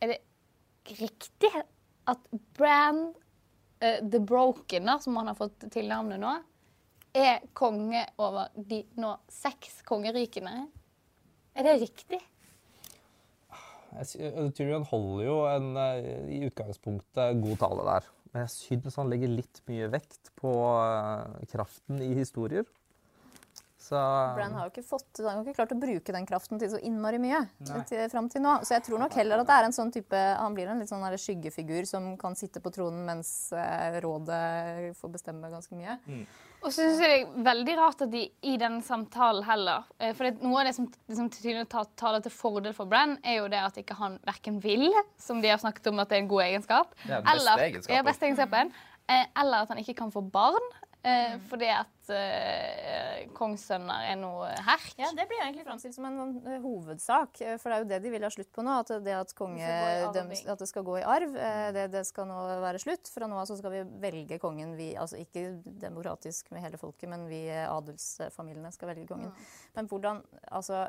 er 0.03 0.15
det 0.15 0.19
riktig 0.99 1.53
at 2.11 2.33
Brand 2.59 3.13
eh, 3.79 4.01
the 4.03 4.19
Broken, 4.19 4.91
da, 4.91 4.99
som 4.99 5.17
han 5.21 5.31
har 5.31 5.39
fått 5.39 5.69
tilnavnet 5.71 6.23
nå, 6.23 6.35
er 7.13 7.43
konge 7.55 8.03
over 8.25 8.51
de 8.57 8.83
nå 8.99 9.15
seks 9.31 9.83
kongerikene? 9.87 10.67
Er 11.53 11.69
det 11.69 11.79
riktig? 11.85 12.19
Jeg 13.93 14.33
øh, 14.33 14.51
Tyrion 14.57 14.87
holder 14.89 15.25
jo 15.27 15.39
en 15.53 15.77
øh, 15.77 16.29
i 16.33 16.43
utgangspunktet 16.49 17.41
god 17.43 17.57
tale 17.61 17.87
der. 17.89 18.07
Men 18.33 18.45
jeg 18.47 18.53
syns 18.55 18.97
han 18.97 19.11
legger 19.13 19.35
litt 19.35 19.61
mye 19.69 19.91
vekt 19.93 20.33
på 20.41 20.53
øh, 20.73 21.43
kraften 21.53 22.01
i 22.01 22.15
historier. 22.17 22.65
Så 23.83 23.99
Bran 24.37 24.55
har 24.55 24.69
jo 24.69 24.71
ikke, 24.71 24.85
fått, 24.87 25.19
han 25.19 25.41
har 25.41 25.43
ikke 25.43 25.57
klart 25.57 25.73
å 25.75 25.79
bruke 25.83 26.15
den 26.15 26.27
kraften 26.29 26.61
til 26.63 26.71
så 26.71 26.79
innmari 26.87 27.19
mye 27.23 27.41
til, 27.89 28.05
fram 28.13 28.29
til 28.31 28.45
nå. 28.45 28.61
Så 28.63 28.77
jeg 28.77 28.85
tror 28.87 29.03
nok 29.03 29.17
heller 29.19 29.43
at 29.43 29.49
det 29.49 29.57
er 29.57 29.67
en 29.67 29.75
sånn 29.75 29.91
type 29.95 30.21
Han 30.39 30.55
blir 30.55 30.71
en 30.71 30.79
litt 30.79 30.91
sånn 30.93 31.03
skyggefigur 31.03 31.89
som 31.89 32.13
kan 32.21 32.39
sitte 32.39 32.63
på 32.63 32.71
tronen 32.75 33.03
mens 33.09 33.51
eh, 33.57 33.99
rådet 34.05 34.95
får 35.01 35.13
bestemme 35.17 35.51
ganske 35.51 35.75
mye. 35.75 35.99
Og 36.63 36.69
så 36.69 36.85
synes 36.85 37.03
jeg 37.03 37.11
det 37.11 37.17
er 37.25 37.47
veldig 37.49 37.75
rart 37.81 38.05
at 38.07 38.13
de 38.13 38.23
i 38.47 38.55
den 38.61 38.79
samtalen 38.87 39.43
heller 39.49 39.89
eh, 39.99 40.13
For 40.15 40.29
det, 40.29 40.37
noe 40.47 40.63
av 40.63 40.71
det 40.71 40.77
som, 40.79 40.87
som 41.11 41.33
tydelig 41.33 41.67
taler 41.73 42.23
til 42.23 42.35
fordel 42.37 42.77
for 42.77 42.87
Brann, 42.91 43.17
er 43.27 43.41
jo 43.41 43.51
det 43.51 43.65
at 43.65 43.83
ikke 43.83 43.99
han 43.99 44.21
verken 44.29 44.63
vil, 44.63 44.87
som 45.19 45.43
de 45.43 45.51
har 45.51 45.59
snakket 45.63 45.91
om 45.91 45.99
at 46.05 46.13
det 46.13 46.21
er 46.21 46.25
en 46.25 46.31
god 46.31 46.47
egenskap, 46.47 46.95
Det 47.03 47.11
er 47.11 47.19
den 47.19 47.27
beste 47.27 47.43
eller, 47.43 47.67
egenskapen. 47.67 47.99
Ja, 47.99 48.07
beste 48.07 48.31
egenskapen 48.31 48.73
eh, 49.11 49.27
eller 49.43 49.67
at 49.67 49.75
han 49.75 49.83
ikke 49.83 49.99
kan 50.05 50.15
få 50.15 50.23
barn. 50.23 50.73
Eh, 51.03 51.35
fordi 51.51 51.67
at 51.75 52.02
eh, 52.11 53.29
kongssønner 53.37 54.09
er 54.11 54.17
noe 54.19 54.49
herk. 54.67 54.95
Ja, 54.99 55.11
Det 55.15 55.27
blir 55.31 55.43
egentlig 55.45 55.65
framstilt 55.67 55.95
som 55.95 56.07
en 56.09 56.41
eh, 56.47 56.59
hovedsak. 56.63 57.41
eh, 57.41 57.59
For 57.61 57.71
det 57.71 57.77
er 57.77 57.83
jo 57.85 57.89
det 57.93 57.99
de 58.03 58.11
vil 58.15 58.27
ha 58.27 58.31
slutt 58.33 58.51
på 58.53 58.65
nå. 58.65 58.79
At 58.83 58.91
det 59.05 59.15
at, 59.15 59.35
konge, 59.39 59.61
Det 59.63 60.25
at 60.49 60.59
det 60.59 60.69
skal 60.69 60.87
gå 60.87 60.99
i 60.99 61.05
arv, 61.07 61.37
uh, 61.37 61.69
det, 61.77 61.87
det 61.93 62.05
skal 62.09 62.27
nå 62.27 62.39
være 62.65 62.81
slutt. 62.83 63.11
Fra 63.13 63.29
nå 63.31 63.39
av 63.39 63.47
så 63.51 63.57
skal 63.61 63.75
vi 63.77 63.83
velge 64.03 64.39
kongen. 64.43 64.75
Vi, 64.79 64.93
altså 64.97 65.21
ikke 65.21 65.63
demokratisk 65.65 66.51
med 66.51 66.65
hele 66.65 66.81
folket, 66.81 67.09
men 67.13 67.29
vi 67.31 67.45
adelsfamiliene 67.51 68.73
skal 68.75 68.93
velge 68.95 69.07
kongen. 69.11 69.33
Men 69.77 69.89
hvordan 69.91 70.23
Altså, 70.53 70.85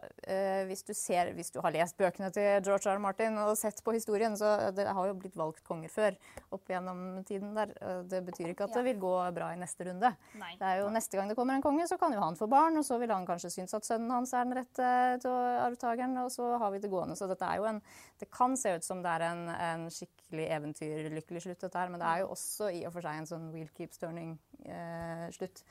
hvis 0.67 0.83
du 0.83 0.91
ser 0.93 1.31
Hvis 1.33 1.51
du 1.53 1.59
har 1.63 1.71
lest 1.71 1.95
bøkene 1.97 2.29
til 2.33 2.59
George 2.65 2.89
R. 2.89 2.97
R. 2.97 2.99
Martin 2.99 3.37
og 3.39 3.55
sett 3.57 3.79
på 3.83 3.93
historien, 3.95 4.35
så 4.37 4.71
det 4.75 4.85
har 4.87 5.07
jo 5.07 5.15
blitt 5.17 5.35
valgt 5.39 5.63
konger 5.63 5.91
før 5.91 6.17
opp 6.53 6.67
gjennom 6.69 7.23
tiden 7.27 7.53
der. 7.55 7.71
Det 8.09 8.21
betyr 8.25 8.51
ikke 8.51 8.67
at 8.67 8.75
det 8.77 8.83
vil 8.87 8.99
gå 9.01 9.13
bra 9.35 9.51
i 9.53 9.59
neste 9.59 9.87
runde. 9.87 10.13
Nei. 10.39 10.53
Det 10.59 10.67
er 10.67 10.81
jo 10.81 10.89
Neste 10.93 11.02
gang 11.11 11.29
det 11.29 11.35
kommer 11.35 11.57
en 11.57 11.63
konge, 11.63 11.85
så 11.87 11.97
kan 11.99 12.13
jo 12.15 12.21
han 12.23 12.37
få 12.39 12.47
barn, 12.51 12.77
og 12.79 12.85
så 12.87 12.97
vil 13.01 13.11
han 13.11 13.25
kanskje 13.27 13.51
synes 13.51 13.75
at 13.75 13.85
sønnen 13.87 14.11
hans 14.13 14.33
er 14.33 14.47
den 14.47 14.57
rette 14.57 14.89
til 15.23 15.31
arvtakeren, 15.65 16.17
og 16.23 16.31
så 16.31 16.53
har 16.61 16.73
vi 16.73 16.81
det 16.83 16.91
gående. 16.91 17.17
Så 17.19 17.27
dette 17.29 17.47
er 17.47 17.61
jo 17.61 17.69
en 17.69 17.81
Det 18.19 18.29
kan 18.31 18.55
se 18.57 18.75
ut 18.77 18.85
som 18.85 19.01
det 19.03 19.11
er 19.11 19.25
en, 19.27 19.47
en 19.49 19.87
skikkelig 19.91 20.45
eventyrlykkelig 20.57 21.41
slutt, 21.43 21.61
dette 21.65 21.79
her, 21.79 21.89
men 21.91 21.99
det 21.99 22.07
er 22.07 22.21
jo 22.23 22.29
også 22.31 22.69
i 22.71 22.85
og 22.87 22.93
for 22.93 23.03
seg 23.03 23.19
en 23.19 23.27
sånn 23.27 23.49
wheel 23.51 23.67
keeps 23.75 23.99
turning-slutt. 23.99 25.63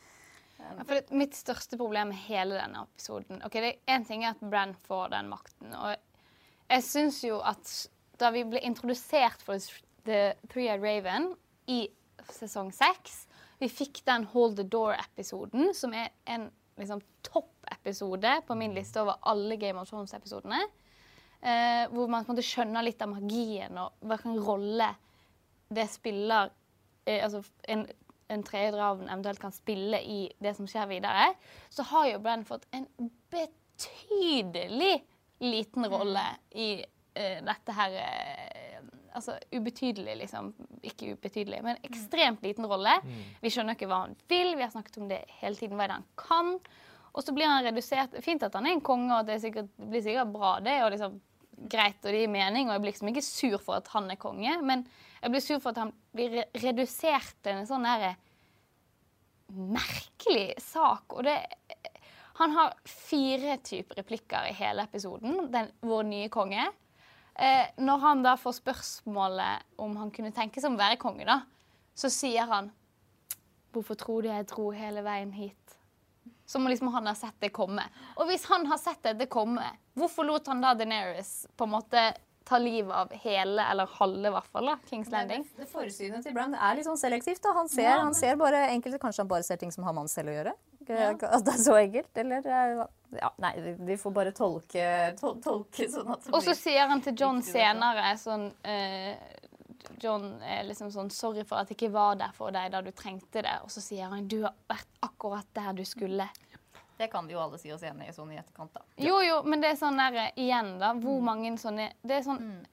Ja, 0.63 0.85
for 0.85 0.95
det, 0.95 1.09
mitt 1.17 1.35
største 1.35 1.79
problem 1.81 2.13
med 2.13 2.21
hele 2.29 2.55
denne 2.55 2.85
episoden 2.85 3.41
Ok, 3.43 3.57
det 3.65 3.73
Én 3.91 4.05
ting 4.07 4.23
er 4.23 4.37
at 4.37 4.45
Bran 4.45 4.77
får 4.87 5.09
den 5.15 5.31
makten. 5.33 5.73
Og 5.75 5.97
jeg 6.69 6.85
syns 6.87 7.23
jo 7.25 7.41
at 7.41 7.73
da 8.21 8.31
vi 8.35 8.45
ble 8.47 8.61
introdusert 8.63 9.43
for 9.43 9.59
The 10.07 10.35
Three-Eyed 10.53 10.85
Raven 10.85 11.33
i 11.73 11.87
sesong 12.31 12.71
seks 12.75 13.25
Vi 13.63 13.69
fikk 13.71 14.01
den 14.09 14.25
Hold 14.33 14.57
the 14.59 14.67
Door-episoden, 14.67 15.71
som 15.75 15.95
er 15.95 16.11
en 16.27 16.49
liksom, 16.81 17.03
toppepisode 17.23 18.41
på 18.47 18.57
min 18.59 18.75
liste 18.75 19.03
over 19.05 19.21
alle 19.31 19.57
Game 19.61 19.79
of 19.79 19.91
Thrones-episodene. 19.91 20.59
Eh, 21.43 21.85
hvor 21.91 22.11
man 22.11 22.25
på 22.25 22.33
en 22.33 22.37
måte 22.37 22.47
skjønner 22.47 22.87
litt 22.87 23.03
av 23.03 23.11
magien 23.11 23.79
og 23.83 24.05
hvilken 24.07 24.37
rolle 24.47 24.93
det 25.75 25.89
spiller 25.91 26.53
eh, 27.07 27.19
altså 27.19 27.41
en, 27.71 27.83
en 28.31 28.45
tredje 28.47 28.75
draven 28.77 29.09
eventuelt 29.09 29.43
kan 29.43 29.55
spille 29.55 29.99
i 30.07 30.21
det 30.43 30.55
som 30.59 30.69
skjer 30.71 30.91
videre, 30.91 31.33
så 31.71 31.87
har 31.91 32.13
jo 32.13 32.21
Brenn 32.23 32.47
fått 32.47 32.69
en 32.71 32.87
betydelig 33.33 34.95
liten 35.43 35.89
rolle 35.91 36.23
i 36.55 36.71
eh, 36.79 37.43
dette 37.43 37.75
her 37.79 37.99
eh, 38.05 38.62
Altså 39.19 39.37
ubetydelig, 39.53 40.17
liksom. 40.23 40.53
Ikke 40.83 41.13
ubetydelig, 41.17 41.63
men 41.65 41.81
ekstremt 41.87 42.45
liten 42.45 42.69
rolle. 42.71 42.95
Vi 43.43 43.53
skjønner 43.53 43.77
ikke 43.77 43.91
hva 43.91 44.07
han 44.07 44.17
vil, 44.31 44.55
vi 44.57 44.65
har 44.65 44.73
snakket 44.73 44.99
om 45.03 45.11
det 45.11 45.21
hele 45.41 45.59
tiden, 45.59 45.77
hva 45.77 45.85
er 45.85 45.93
det 45.93 46.01
han 46.01 46.09
kan. 46.17 46.55
Og 47.13 47.25
så 47.25 47.35
blir 47.37 47.51
han 47.51 47.65
redusert 47.67 48.17
Fint 48.25 48.43
at 48.47 48.55
han 48.57 48.67
er 48.67 48.77
en 48.77 48.85
konge, 48.85 49.13
og 49.19 49.29
det, 49.29 49.37
er 49.37 49.45
sikkert, 49.45 49.71
blir 49.77 50.05
sikkert 50.05 50.33
bra, 50.33 50.57
det. 50.65 50.79
og 50.85 50.93
liksom 50.95 51.21
greit, 51.71 52.01
og 52.03 52.11
det 52.11 52.25
gir 52.25 52.33
mening, 52.33 52.69
og 52.69 52.75
jeg 52.75 52.83
blir 52.83 52.95
liksom 52.95 53.11
ikke 53.13 53.25
sur 53.27 53.59
for 53.63 53.79
at 53.79 53.91
han 53.93 54.11
er 54.11 54.21
konge, 54.21 54.57
men 54.65 54.85
jeg 55.21 55.35
blir 55.35 55.45
sur 55.45 55.61
for 55.63 55.71
at 55.71 55.83
han 55.85 55.93
blir 56.17 56.41
redusert 56.63 57.37
til 57.45 57.61
en 57.61 57.69
sånn 57.69 57.87
derre 57.87 58.15
merkelig 59.53 60.55
sak. 60.65 61.13
Og 61.13 61.25
det 61.29 61.39
Han 62.41 62.55
har 62.57 62.73
fire 62.89 63.59
typer 63.61 63.99
replikker 64.01 64.47
i 64.49 64.55
hele 64.57 64.87
episoden, 64.89 65.51
den, 65.53 65.69
vår 65.85 66.07
nye 66.09 66.31
konge. 66.33 66.65
Eh, 67.35 67.73
når 67.81 67.99
han 67.99 68.23
da 68.25 68.37
får 68.37 68.59
spørsmålet 68.61 69.65
om 69.81 69.97
han 69.97 70.11
kunne 70.13 70.35
tenke 70.37 70.61
seg 70.61 70.69
om 70.73 70.77
å 70.77 70.83
være 70.83 71.01
konge, 71.01 71.25
da, 71.29 71.41
så 71.97 72.11
sier 72.13 72.49
han 72.49 72.73
Hvorfor 73.73 73.97
tror 73.97 74.21
du 74.21 74.29
jeg 74.29 74.45
dro 74.51 74.67
hele 74.77 75.01
veien 75.01 75.31
hit? 75.33 75.79
Som 76.45 76.67
om 76.67 76.69
liksom 76.69 76.91
han 76.93 77.07
har 77.09 77.17
sett 77.17 77.39
det 77.41 77.49
komme. 77.57 77.87
Og 78.21 78.27
hvis 78.29 78.45
han 78.51 78.67
har 78.69 78.77
sett 78.77 79.01
dette 79.07 79.25
komme, 79.33 79.65
hvorfor 79.97 80.27
lot 80.29 80.51
han 80.53 80.61
da 80.61 80.75
Daenerys 80.77 81.47
på 81.57 81.65
en 81.65 81.73
måte 81.73 82.03
ta 82.45 82.59
livet 82.61 82.93
av 82.93 83.15
hele, 83.23 83.65
eller 83.65 83.89
halve 83.97 84.29
i 84.29 84.35
hvert 84.35 84.51
fall, 84.53 84.69
da, 84.69 84.77
Kings 84.91 85.09
Landing? 85.09 85.47
Det 85.57 85.71
forsynet 85.71 86.27
til 86.27 86.37
Bran 86.37 86.53
er 86.53 86.77
litt 86.77 86.85
sånn 86.85 87.01
selektivt. 87.01 87.41
da. 87.41 87.55
Han 87.57 87.73
ser, 87.73 87.95
han 87.95 88.13
ser 88.19 88.37
bare 88.37 88.67
enkelte, 88.75 89.01
Kanskje 89.01 89.25
han 89.25 89.33
bare 89.33 89.47
ser 89.47 89.63
ting 89.63 89.73
som 89.73 89.89
har 89.89 89.97
med 89.97 90.05
han 90.05 90.13
selv 90.13 90.35
å 90.35 90.37
gjøre? 90.37 90.55
At 90.91 91.45
det 91.45 91.55
er 91.55 91.63
så 91.63 91.77
enkelt? 91.79 92.11
Eller 92.17 92.47
eh, 92.47 92.87
ja, 93.21 93.31
Nei, 93.39 93.53
vi- 93.79 93.97
får 93.97 94.13
bare 94.13 94.33
tolke, 94.33 95.17
tol, 95.21 95.39
tolke 95.41 95.89
sånn 95.89 96.11
at 96.13 96.25
det 96.25 96.35
Og 96.35 96.43
så 96.43 96.55
sier 96.57 96.89
han 96.89 97.01
til 97.05 97.15
John 97.15 97.39
er 97.39 97.43
senere 97.43 98.17
sånn 98.19 98.49
uh, 98.65 99.15
John 100.01 100.41
er 100.43 100.65
liksom 100.65 100.91
sånn 100.91 101.11
'Sorry 101.11 101.45
for 101.45 101.59
at 101.59 101.69
jeg 101.69 101.77
ikke 101.77 101.93
var 101.93 102.17
der 102.17 102.33
for 102.35 102.51
deg 102.51 102.71
da 102.73 102.81
du 102.81 102.91
trengte 102.91 103.43
det.' 103.43 103.61
Og 103.63 103.71
så 103.71 103.81
sier 103.81 104.09
han 104.09 104.27
'Du 104.29 104.43
har 104.43 104.55
vært 104.69 104.89
akkurat 105.03 105.47
der 105.55 105.73
du 105.73 105.83
skulle'. 105.83 106.29
Det 106.99 107.11
kan 107.11 107.27
vi 107.27 107.33
jo 107.35 107.41
alle 107.41 107.59
si 107.59 107.73
oss 107.73 107.83
enig 107.83 108.09
i 108.09 108.13
sånn 108.13 108.33
i 108.33 108.37
etterkant, 108.39 108.73
da. 108.75 108.81
Jo, 108.97 109.21
jo, 109.21 109.43
men 109.43 109.61
det 109.61 109.71
er 109.73 109.77
sånn 109.77 109.97
der 109.97 110.33
igjen, 110.37 110.79
da. 110.79 110.93
Hvor 110.95 111.21
mange 111.21 111.51
sånne 111.59 111.93
Det 112.05 112.19
er 112.19 112.23
sånn 112.23 112.67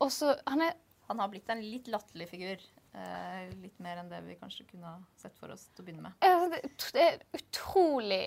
Og 0.00 0.10
så 0.10 0.36
Han 0.46 0.60
er 0.62 0.74
Han 1.08 1.18
har 1.18 1.28
blitt 1.28 1.48
en 1.50 1.60
litt 1.60 1.86
latterlig 1.88 2.28
figur. 2.28 2.56
Eh, 2.96 3.48
litt 3.60 3.78
mer 3.84 4.00
enn 4.00 4.08
det 4.10 4.20
vi 4.24 4.36
kanskje 4.40 4.64
kunne 4.70 4.88
ha 4.88 4.98
sett 5.20 5.36
for 5.38 5.52
oss 5.52 5.66
til 5.74 5.84
å 5.84 5.86
begynne 5.86 6.08
med. 6.08 6.16
Altså, 6.24 6.92
det 6.96 7.04
er 7.04 7.18
utrolig 7.36 8.22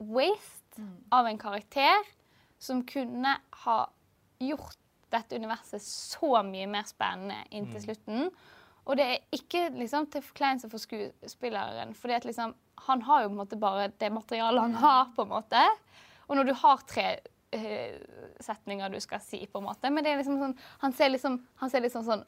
waste 0.00 0.86
av 1.12 1.28
en 1.28 1.40
karakter 1.40 2.06
som 2.60 2.80
kunne 2.88 3.34
ha 3.64 3.80
gjort 4.40 4.78
dette 5.12 5.36
universet 5.36 5.82
så 5.84 6.40
mye 6.46 6.68
mer 6.70 6.86
spennende 6.88 7.42
inntil 7.56 7.82
slutten. 7.84 8.30
Og 8.88 8.96
det 8.96 9.06
er 9.06 9.36
ikke 9.36 9.66
liksom 9.76 10.08
til 10.10 10.24
forkleinelse 10.24 10.70
for 10.72 10.82
skuespilleren, 10.82 11.92
fordi 11.98 12.16
at 12.16 12.26
liksom, 12.26 12.54
han 12.86 13.02
har 13.06 13.22
jo 13.22 13.28
på 13.28 13.34
en 13.34 13.42
måte 13.42 13.60
bare 13.60 13.90
det 14.00 14.10
materialet 14.14 14.64
han 14.64 14.78
har, 14.80 15.10
på 15.16 15.26
en 15.26 15.34
måte. 15.34 15.64
Og 16.28 16.38
når 16.38 16.48
du 16.48 16.54
har 16.62 16.82
tre 16.88 17.06
uh, 17.20 18.34
setninger 18.40 18.94
du 18.94 19.00
skal 19.02 19.22
si, 19.22 19.44
på 19.46 19.60
en 19.60 19.68
måte, 19.68 19.92
men 19.92 20.06
det 20.06 20.14
er 20.14 20.22
liksom 20.22 20.40
sånn 20.40 20.56
Han 20.80 20.94
ser 20.96 21.12
liksom, 21.12 21.40
han 21.60 21.72
ser 21.72 21.84
liksom 21.84 22.06
sånn 22.06 22.24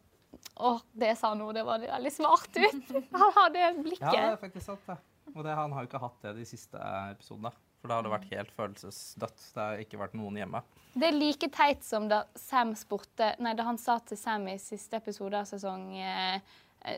Å, 0.62 0.76
det 0.92 1.14
sa 1.16 1.32
sa 1.32 1.38
nå, 1.38 1.48
det 1.56 1.64
var 1.66 1.82
veldig 1.82 2.12
smart 2.12 2.56
ut. 2.56 2.94
Han 3.22 3.34
hadde 3.38 3.72
blikket. 3.80 4.06
Ja, 4.06 4.12
det 4.12 4.30
er 4.36 4.40
faktisk 4.40 4.66
sant, 4.66 4.86
det. 4.86 4.98
Og 5.32 5.44
det, 5.46 5.52
han 5.54 5.72
har 5.72 5.84
jo 5.84 5.88
ikke 5.88 6.00
hatt 6.02 6.24
det 6.26 6.32
de 6.36 6.44
siste 6.44 6.78
episodene. 7.12 7.52
For 7.80 7.90
da 7.90 7.96
har 7.96 8.04
det 8.04 8.12
vært 8.12 8.32
helt 8.34 8.50
følelsesdødt. 8.56 9.44
Det 9.54 9.62
har 9.62 9.80
ikke 9.80 10.00
vært 10.00 10.16
noen 10.18 10.36
hjemme. 10.38 10.60
Det 10.92 11.08
er 11.08 11.16
like 11.16 11.48
teit 11.54 11.86
som 11.86 12.08
da 12.10 12.24
Sam 12.38 12.74
spurte 12.78 13.32
Nei, 13.42 13.54
da 13.58 13.64
han 13.66 13.80
sa 13.80 13.96
til 14.04 14.18
Sam 14.20 14.44
i 14.52 14.58
siste 14.60 14.98
episode 15.00 15.40
av 15.40 15.48
sesong 15.48 15.86
eh, 15.96 16.52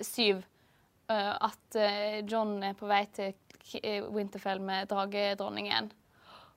syv 0.04 0.42
eh, 0.42 1.32
at 1.32 1.78
eh, 1.78 2.18
John 2.26 2.58
er 2.66 2.74
på 2.76 2.90
vei 2.90 3.04
til 3.14 3.36
Winterfell 4.12 4.60
med 4.60 4.90
dragedronningen. 4.90 5.92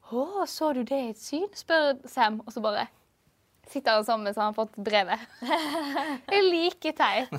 'Å, 0.07 0.45
så 0.47 0.73
du 0.75 0.82
det 0.88 0.97
i 1.03 1.09
et 1.11 1.19
syn?' 1.19 1.51
spør 1.55 1.97
Sam, 2.07 2.41
og 2.45 2.51
så 2.55 2.63
bare 2.63 2.88
sitter 3.70 3.99
han 3.99 4.05
sammen 4.05 4.34
så 4.34 4.41
har 4.41 4.53
fått 4.53 4.76
brevet. 4.76 5.20
det 6.30 6.38
er 6.38 6.47
like 6.51 6.93
teit. 6.97 7.34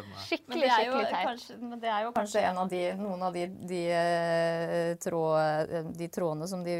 Men 0.00 0.16
Skikkelig, 0.24 0.62
det 0.62 0.70
er 0.70 0.86
jo 0.86 0.92
skikkelig 0.92 1.10
teit. 1.10 1.26
kanskje, 1.28 1.56
men 1.60 1.80
det 1.82 1.90
er 1.92 2.04
jo 2.06 2.12
kanskje 2.16 2.42
en 2.48 2.58
av 2.62 2.70
de, 2.70 2.80
noen 2.96 3.24
av 3.26 3.34
de, 3.36 3.46
de, 3.68 3.80
eh, 3.92 4.92
tråd, 5.02 5.34
eh, 5.60 5.90
de 5.98 6.08
trådene 6.08 6.48
som 6.48 6.62
de 6.64 6.76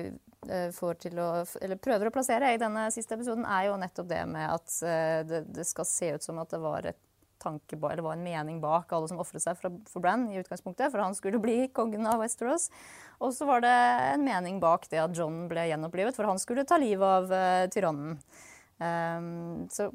eh, 0.49 0.71
får 0.73 1.01
til 1.05 1.21
å 1.21 1.29
Eller 1.61 1.77
prøver 1.77 2.09
å 2.09 2.15
plassere 2.15 2.55
i 2.55 2.61
denne 2.61 2.87
siste 2.95 3.19
episoden, 3.19 3.45
er 3.45 3.69
jo 3.69 3.77
nettopp 3.83 4.09
det 4.09 4.23
med 4.31 4.47
at 4.55 4.77
det, 5.29 5.45
det 5.53 5.67
skal 5.69 5.89
se 5.89 6.15
ut 6.17 6.25
som 6.25 6.41
at 6.41 6.55
det 6.55 6.63
var 6.63 6.89
et 6.93 7.01
tanke 7.43 7.79
bak, 7.81 7.95
eller 7.95 8.07
var 8.07 8.19
en 8.19 8.25
mening 8.25 8.61
bak 8.63 8.93
alle 8.93 9.09
som 9.11 9.21
ofret 9.23 9.43
seg 9.45 9.59
for, 9.59 9.81
for 9.91 10.05
Bran 10.05 10.29
i 10.31 10.39
utgangspunktet, 10.41 10.93
for 10.93 11.03
han 11.03 11.17
skulle 11.17 11.41
bli 11.43 11.65
kongen 11.77 12.09
av 12.09 12.23
Westeros. 12.23 12.69
Og 13.21 13.35
så 13.37 13.49
var 13.49 13.65
det 13.65 13.75
en 14.15 14.25
mening 14.27 14.61
bak 14.63 14.89
det 14.93 15.03
at 15.03 15.17
John 15.17 15.47
ble 15.51 15.67
gjenopplivet, 15.71 16.17
for 16.17 16.29
han 16.29 16.41
skulle 16.41 16.67
ta 16.69 16.79
livet 16.81 17.05
av 17.07 17.33
uh, 17.33 17.65
tyrannen. 17.73 18.21
Um, 18.81 19.67
så 19.73 19.91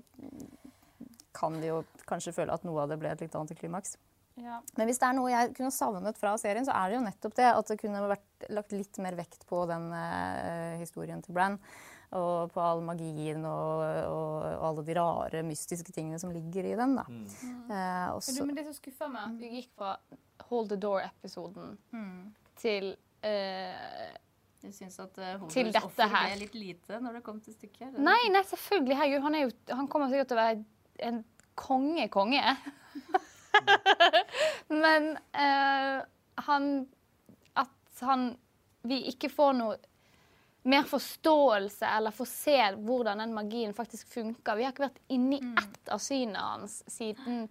kan 1.35 1.55
vi 1.61 1.71
jo 1.71 1.81
kanskje 2.07 2.35
føle 2.35 2.53
at 2.53 2.65
noe 2.67 2.83
av 2.83 2.91
det 2.91 2.99
ble 3.01 3.09
et 3.11 3.23
litt 3.25 3.37
antiklimaks. 3.37 3.97
Ja. 4.35 4.59
Men 4.75 4.89
hvis 4.89 4.99
det 4.99 5.07
er 5.07 5.15
noe 5.15 5.31
jeg 5.31 5.53
kunne 5.55 5.71
savnet 5.71 6.17
fra 6.19 6.35
serien, 6.39 6.65
så 6.67 6.75
er 6.75 6.91
det 6.91 6.97
jo 6.97 7.05
nettopp 7.05 7.35
det 7.37 7.47
at 7.49 7.71
det 7.71 7.79
kunne 7.79 8.03
vært 8.03 8.47
lagt 8.51 8.73
litt 8.75 8.99
mer 9.03 9.15
vekt 9.17 9.45
på 9.47 9.63
den 9.69 9.87
uh, 9.95 10.75
historien 10.81 11.23
til 11.23 11.37
Bran. 11.37 11.57
Og 12.11 12.51
på 12.53 12.61
all 12.61 12.81
magien 12.85 13.43
og, 13.45 13.81
og, 14.07 14.43
og 14.45 14.65
alle 14.69 14.83
de 14.85 14.93
rare, 14.99 15.41
mystiske 15.43 15.91
tingene 15.91 16.19
som 16.21 16.31
ligger 16.31 16.65
i 16.69 16.75
den. 16.77 16.95
da. 16.95 17.05
Eh, 17.09 18.09
og 18.13 18.21
Men, 18.21 18.21
så- 18.21 18.37
du, 18.37 18.45
men 18.45 18.55
det 18.55 18.65
som 18.67 18.73
skuffa 18.77 19.07
meg, 19.09 19.23
at 19.31 19.39
du 19.39 19.45
gikk 19.57 19.71
fra 19.75 19.95
Hold 20.49 20.69
the 20.69 20.77
Door-episoden 20.77 21.77
til 22.61 22.91
eh, 23.23 24.13
jeg 24.65 24.73
syns 24.73 24.99
at 24.99 25.17
Holders 25.39 25.75
offer 25.83 26.07
her. 26.09 26.29
ble 26.31 26.39
litt 26.45 26.55
lite 26.57 26.99
når 27.01 27.13
det 27.19 27.23
kom 27.23 27.39
til 27.41 27.53
stykket. 27.53 27.97
Nei, 28.01 28.29
nei, 28.33 28.41
selvfølgelig. 28.49 28.95
Herregud, 28.97 29.21
han, 29.27 29.35
er 29.35 29.43
jo, 29.45 29.51
han 29.77 29.87
kommer 29.87 30.09
sikkert 30.09 30.31
til 30.31 30.37
å 30.37 30.41
være 30.41 30.63
en 31.09 31.19
konge-konge. 31.55 32.55
Men 34.69 35.11
uh, 35.37 36.01
han 36.47 36.87
At 37.55 38.01
han 38.01 38.25
Vi 38.83 38.97
ikke 39.11 39.29
får 39.31 39.53
noe 39.59 39.77
mer 40.65 40.85
forståelse 40.89 41.85
eller 41.97 42.13
få 42.15 42.25
se 42.25 42.57
hvordan 42.75 43.21
den 43.21 43.33
magien 43.33 43.73
faktisk 43.73 44.09
funker. 44.13 44.57
Vi 44.57 44.65
har 44.65 44.73
ikke 44.73 44.87
vært 44.87 45.03
inni 45.13 45.37
ett 45.37 45.91
av 45.93 46.01
synene 46.01 46.41
hans 46.41 46.79
siden 46.89 47.43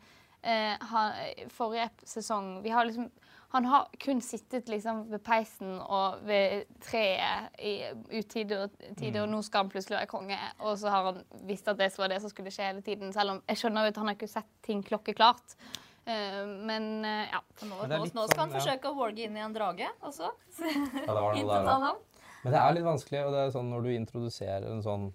eh, 0.42 0.74
han, 0.90 1.20
forrige 1.54 1.90
sesong. 2.10 2.56
Vi 2.64 2.74
har 2.74 2.88
liksom 2.88 3.10
han 3.54 3.64
har 3.70 3.86
kun 4.02 4.18
sittet 4.22 4.68
liksom 4.68 5.04
ved 5.12 5.20
peisen 5.22 5.76
og 5.78 6.24
ved 6.26 6.64
treet 6.82 7.52
i 7.62 7.74
utide 8.10 8.64
og 8.64 8.72
tide, 8.98 9.20
og 9.22 9.28
nå 9.30 9.38
skal 9.46 9.62
han 9.62 9.70
plutselig 9.70 9.94
være 10.00 10.08
konge. 10.10 10.38
Og 10.66 10.74
så 10.80 10.90
har 10.90 11.06
han 11.06 11.20
visst 11.46 11.70
at 11.70 11.78
det 11.78 11.92
var 11.94 12.10
det 12.10 12.18
som 12.24 12.32
skulle 12.32 12.50
skje 12.50 12.66
hele 12.66 12.82
tiden. 12.82 13.12
Selv 13.14 13.36
om 13.36 13.38
jeg 13.46 13.60
skjønner 13.60 13.86
jo 13.86 13.92
at 13.92 14.00
han 14.02 14.10
har 14.10 14.16
ikke 14.18 14.30
sett 14.32 14.50
ting 14.66 14.82
klokkeklart. 14.82 15.54
Uh, 16.02 16.42
men 16.66 17.06
uh, 17.06 17.30
ja. 17.30 17.44
Nå, 17.62 17.78
nå, 17.78 18.00
nå 18.02 18.26
skal 18.26 18.42
han 18.42 18.50
sånn, 18.50 18.50
ja. 18.50 18.58
forsøke 18.58 18.90
å 18.90 18.98
warge 18.98 19.22
inn 19.28 19.38
i 19.38 19.44
en 19.46 19.54
drage 19.54 19.86
også. 20.02 20.34
Ja, 20.58 20.74
det 20.98 21.14
var 21.14 21.38
noe 21.38 21.46
der, 21.54 21.86
da. 21.86 21.94
Men 22.44 22.52
det 22.52 22.60
er 22.60 22.74
litt 22.76 22.86
vanskelig, 22.86 23.20
og 23.24 23.32
det 23.32 23.42
er 23.42 23.54
sånn 23.54 23.70
når 23.72 23.86
du 23.86 23.92
introduserer 23.94 24.66
en 24.68 24.82
sånn 24.84 25.06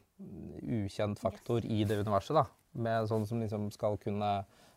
ukjent 0.79 1.21
faktor 1.21 1.65
i 1.65 1.83
det 1.87 1.99
universet, 2.01 2.33
da, 2.39 2.45
med 2.81 3.09
sånn 3.11 3.27
som 3.29 3.43
liksom 3.43 3.69
skal 3.73 3.99
kunne 4.01 4.31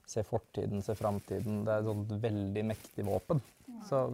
se 0.08 0.24
fortiden, 0.26 0.82
se 0.84 0.94
framtiden, 0.98 1.62
det 1.64 1.72
er 1.72 1.80
et 1.80 1.88
sånt 1.88 2.12
veldig 2.22 2.64
mektig 2.68 3.06
våpen. 3.06 3.40
Så 3.88 4.04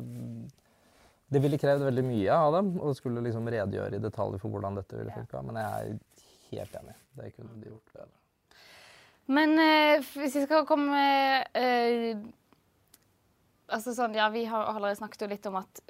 det 1.29 1.43
ville 1.45 1.59
krevd 1.61 1.85
veldig 1.89 2.05
mye 2.07 2.37
av 2.47 2.55
dem, 2.57 2.71
å 2.81 2.95
skulle 2.97 3.25
liksom 3.25 3.49
redegjøre 3.51 3.99
i 3.99 4.05
detalj 4.05 4.39
for 4.41 4.55
hvordan 4.55 4.79
dette 4.79 4.97
ville 4.97 5.13
funka, 5.17 5.43
men 5.45 5.59
jeg 5.61 5.91
er 5.91 6.55
helt 6.55 6.81
enig. 6.81 6.97
Det 7.19 7.33
kunne 7.35 7.59
de 7.59 7.73
gjort 7.73 7.95
bedre. 7.97 8.15
Men 9.29 9.59
eh, 9.61 10.07
hvis 10.17 10.39
vi 10.39 10.47
skal 10.47 10.65
komme 10.65 11.01
eh, 11.53 12.17
Altså 13.69 13.93
sånn, 13.93 14.15
ja, 14.17 14.31
Vi 14.33 14.47
har 14.49 14.71
allerede 14.71 14.97
snakket 14.97 15.27
litt 15.29 15.49
om 15.51 15.59
at 15.61 15.83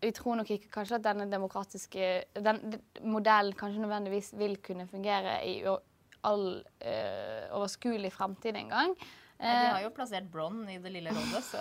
vi 0.00 0.12
tror 0.14 0.40
nok 0.40 0.50
ikke 0.52 0.72
kanskje 0.72 0.98
at 0.98 1.04
denne 1.06 1.28
demokratiske 1.30 2.08
den, 2.44 2.80
modellen 3.02 3.56
kanskje 3.56 3.84
nødvendigvis 3.84 4.32
vil 4.38 4.56
kunne 4.64 4.88
fungere 4.90 5.38
i 5.46 5.60
all 5.66 6.48
uh, 6.60 7.56
overskuelig 7.56 8.12
framtid 8.12 8.58
engang. 8.58 8.96
Nei, 9.36 9.52
de 9.52 9.68
har 9.68 9.82
jo 9.84 9.92
plassert 9.92 10.28
Bronn 10.32 10.62
i 10.72 10.78
Det 10.80 10.90
lille 10.94 11.12
rådet, 11.12 11.42
så 11.44 11.60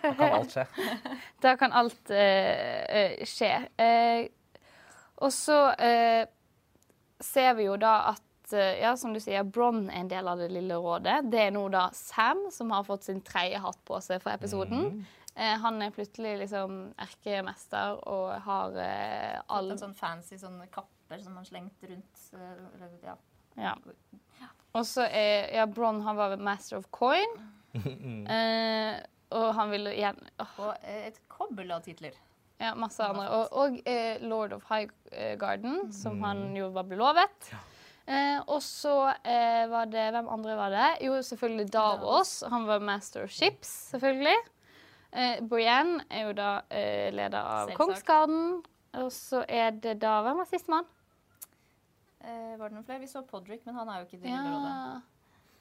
Da 0.00 0.14
kan 0.16 0.36
alt 0.38 0.54
skje. 0.54 0.66
Da 1.44 1.54
kan 1.60 1.74
alt 1.76 2.12
eh, 2.16 2.84
eh, 2.96 3.24
skje. 3.28 3.50
Uh, 3.76 4.30
og 5.20 5.32
så 5.36 5.58
eh, 5.76 6.24
ser 7.20 7.54
vi 7.58 7.66
jo 7.68 7.76
da 7.80 7.94
at 8.14 8.54
eh, 8.56 8.80
ja, 8.80 8.94
som 8.96 9.12
du 9.12 9.20
sier, 9.20 9.44
Bronn 9.44 9.84
er 9.90 10.00
en 10.00 10.10
del 10.10 10.28
av 10.32 10.40
Det 10.40 10.48
lille 10.52 10.78
rådet. 10.80 11.18
Det 11.32 11.42
er 11.44 11.54
nå 11.54 11.66
da 11.72 11.88
Sam 11.96 12.46
som 12.54 12.72
har 12.72 12.86
fått 12.88 13.10
sin 13.10 13.20
tredje 13.24 13.60
hatt 13.60 13.80
på 13.84 14.00
seg 14.04 14.22
for 14.24 14.32
episoden. 14.32 14.86
Eh, 14.88 15.19
han 15.62 15.82
er 15.82 15.90
plutselig 15.94 16.34
liksom 16.42 16.78
erkemester 17.00 17.96
og 18.08 18.34
har 18.44 18.76
eh, 18.82 19.38
all 19.48 19.70
en 19.72 19.80
sånn 19.80 19.94
fancy 19.96 20.36
sånn 20.40 20.58
kapper 20.72 21.22
som 21.24 21.36
man 21.38 21.46
slengte 21.48 21.88
rundt. 21.90 22.24
eh, 22.34 22.64
Eller, 22.74 22.96
ja. 23.04 23.16
Ja. 23.56 23.74
Og 24.76 24.84
så 24.86 25.06
er 25.08 25.48
ja, 25.56 25.64
Bronn 25.66 26.02
han 26.06 26.16
var 26.18 26.36
master 26.38 26.78
of 26.78 26.90
coin. 26.94 27.32
Eh, 27.74 28.98
og 29.30 29.48
han 29.54 29.70
ville 29.70 29.92
igjen 29.94 30.16
oh. 30.42 30.54
Og 30.66 30.70
eh, 30.82 31.06
et 31.10 31.20
kobbel 31.30 31.70
av 31.74 31.84
titler. 31.86 32.16
Ja, 32.60 32.74
masse 32.76 33.00
andre. 33.04 33.26
Og, 33.32 33.52
og 33.56 33.76
eh, 33.88 34.20
Lord 34.26 34.52
of 34.52 34.64
Highgarden, 34.68 35.92
som 35.96 36.20
han 36.26 36.50
jo 36.58 36.68
var 36.74 36.84
belovet. 36.90 37.52
Eh, 38.10 38.40
og 38.50 38.58
så 38.64 38.94
eh, 39.22 39.64
var 39.70 39.86
det 39.88 40.08
Hvem 40.16 40.28
andre 40.34 40.56
var 40.58 40.74
det? 40.74 40.88
Jo, 41.06 41.14
selvfølgelig 41.24 41.70
Davos. 41.72 42.32
Han 42.50 42.66
var 42.68 42.82
master 42.84 43.24
of 43.24 43.32
ships, 43.32 43.70
selvfølgelig. 43.94 44.36
Eh, 45.12 45.40
Brienne 45.42 46.04
er 46.10 46.28
jo 46.28 46.32
da 46.38 46.50
eh, 46.70 47.10
leder 47.12 47.38
av 47.40 47.68
Selvsagt. 47.68 47.78
Kongsgarden. 47.80 48.62
Og 49.00 49.10
så 49.14 49.44
er 49.48 49.70
det 49.70 49.96
da 50.02 50.16
Hvem 50.26 50.36
var 50.42 50.46
sistemann? 50.50 50.86
Eh, 52.20 52.56
var 52.58 52.68
det 52.68 52.74
noen 52.76 52.84
flere? 52.86 53.00
Vi 53.02 53.08
så 53.10 53.22
Podrick, 53.26 53.64
men 53.66 53.74
han 53.78 53.88
er 53.88 54.02
jo 54.02 54.06
ikke 54.08 54.18
i 54.20 54.22
Det. 54.26 54.34
Ja. 54.34 55.00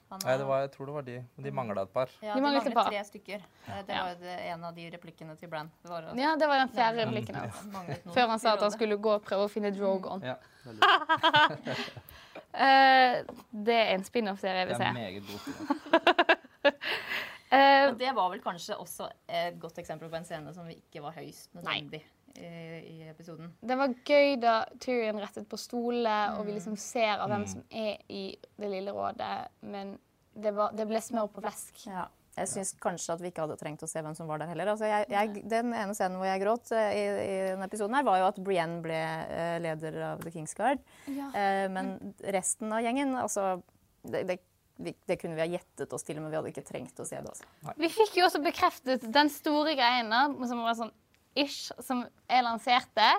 Han 0.09 0.23
Nei, 0.25 0.35
det 0.41 0.45
var, 0.49 0.61
jeg 0.63 0.71
tror 0.73 0.87
det 0.89 0.93
var 0.95 1.03
de. 1.05 1.15
men 1.37 1.43
De 1.45 1.51
mangla 1.53 1.81
et 1.85 1.91
par. 1.93 2.09
ja, 2.21 2.33
De 2.33 2.39
de 2.39 2.41
manglet 2.41 2.63
manglet 2.73 2.87
tre 2.89 3.03
stykker. 3.05 3.43
Eh, 3.67 3.81
Det 3.85 3.93
Ja. 3.95 4.03
var 4.05 4.15
det- 4.21 4.39
en 4.53 4.63
av 4.63 4.73
de 4.75 4.89
replikkene 4.89 5.35
til 5.37 5.47
Bran. 5.49 5.69
Ja, 6.17 6.35
det 6.35 6.47
var 6.47 6.57
den 6.65 6.69
fjerde 6.69 7.05
replikken 7.05 7.35
hans. 7.35 7.63
manglet 7.71 8.03
Før 8.13 8.27
han 8.27 8.39
sa 8.39 8.53
at 8.53 8.61
han 8.61 8.71
skulle 8.71 8.97
gå 8.97 9.13
og 9.15 9.23
prøve 9.23 9.45
å 9.45 9.49
finne 9.49 9.71
Drogon. 9.71 10.21
Ja, 10.23 10.35
veldig. 10.65 11.77
Eh, 12.51 13.21
det 13.53 13.75
er 13.75 13.93
en 13.93 14.03
spin-off-serie 14.03 14.65
jeg 14.65 14.67
vil 14.67 14.77
Det 14.77 14.87
vil 14.87 14.87
er 14.87 14.93
meget 14.93 15.23
god. 15.27 16.73
film. 17.49 17.89
og 17.93 17.99
det 17.99 18.13
var 18.15 18.29
vel 18.31 18.41
kanskje 18.41 18.77
også 18.77 19.09
et 19.27 19.59
godt 19.59 19.77
eksempel 19.81 20.09
på 20.09 20.15
en 20.19 20.25
scene 20.27 20.53
som 20.53 20.69
ikke 20.69 21.01
var 21.01 21.11
høyst 21.17 21.53
nødvendig 21.57 22.03
i, 22.37 22.45
i 22.45 23.09
episoden. 23.09 23.53
Det 23.61 23.77
var 23.77 23.95
gøy 24.05 24.35
da 24.39 24.59
Tyrion 24.79 25.19
rettet 25.19 25.47
på 25.49 25.57
stolene, 25.57 26.35
og 26.37 26.43
Mm. 26.43 26.45
vi 26.47 26.53
liksom 26.59 26.77
ser 26.77 27.17
av 27.19 27.29
hvem 27.29 27.47
som 27.47 27.63
er 27.71 27.97
i 28.09 28.37
Det 28.59 28.69
lille 28.69 28.91
rådet. 28.93 29.47
Men 29.61 29.97
det, 30.35 30.53
var, 30.55 30.71
det 30.71 30.87
ble 30.87 31.01
smør 31.01 31.27
på 31.33 31.41
flesk. 31.41 31.85
Ja. 31.87 32.07
Jeg 32.37 32.47
syns 32.47 32.69
kanskje 32.79 33.13
at 33.17 33.21
vi 33.21 33.27
ikke 33.33 33.41
hadde 33.43 33.57
trengt 33.59 33.81
å 33.83 33.87
se 33.89 33.99
hvem 33.99 34.13
som 34.15 34.27
var 34.29 34.37
der 34.39 34.47
heller. 34.47 34.69
Altså 34.71 34.85
jeg, 34.87 35.07
jeg, 35.11 35.41
den 35.49 35.73
ene 35.73 35.95
scenen 35.97 36.15
hvor 36.21 36.25
jeg 36.29 36.39
gråt 36.39 36.71
eh, 36.71 36.91
i, 36.95 37.01
i 37.19 37.33
denne 37.49 37.65
episoden, 37.67 37.95
her, 37.97 38.05
var 38.07 38.19
jo 38.21 38.27
at 38.29 38.37
Brienne 38.45 38.77
ble 38.85 38.95
eh, 38.95 39.57
leder 39.59 39.97
av 40.13 40.21
The 40.23 40.31
Kings 40.31 40.53
Guard. 40.55 40.79
Ja. 41.09 41.27
Eh, 41.35 41.65
men 41.73 42.13
resten 42.23 42.71
av 42.71 42.85
gjengen, 42.85 43.11
altså 43.19 43.57
det, 44.05 44.21
det, 44.29 44.37
vi, 44.37 44.37
det 44.79 45.17
kunne 45.19 45.35
vi 45.35 45.43
ha 45.43 45.49
gjettet 45.49 45.91
oss 45.93 46.05
til, 46.07 46.19
men 46.21 46.31
vi 46.31 46.37
hadde 46.39 46.51
ikke 46.53 46.63
trengt 46.67 46.99
å 47.01 47.05
se 47.07 47.19
det. 47.19 47.29
Også. 47.33 47.75
Vi 47.79 47.89
fikk 47.91 48.17
jo 48.19 48.25
også 48.29 48.39
bekreftet 48.43 49.03
den 49.11 49.29
store 49.33 49.75
greien 49.75 50.13
som 50.47 50.63
var 50.63 50.77
sånn 50.79 50.93
ish, 51.39 51.73
som 51.83 52.05
jeg 52.29 52.45
lanserte. 52.45 53.09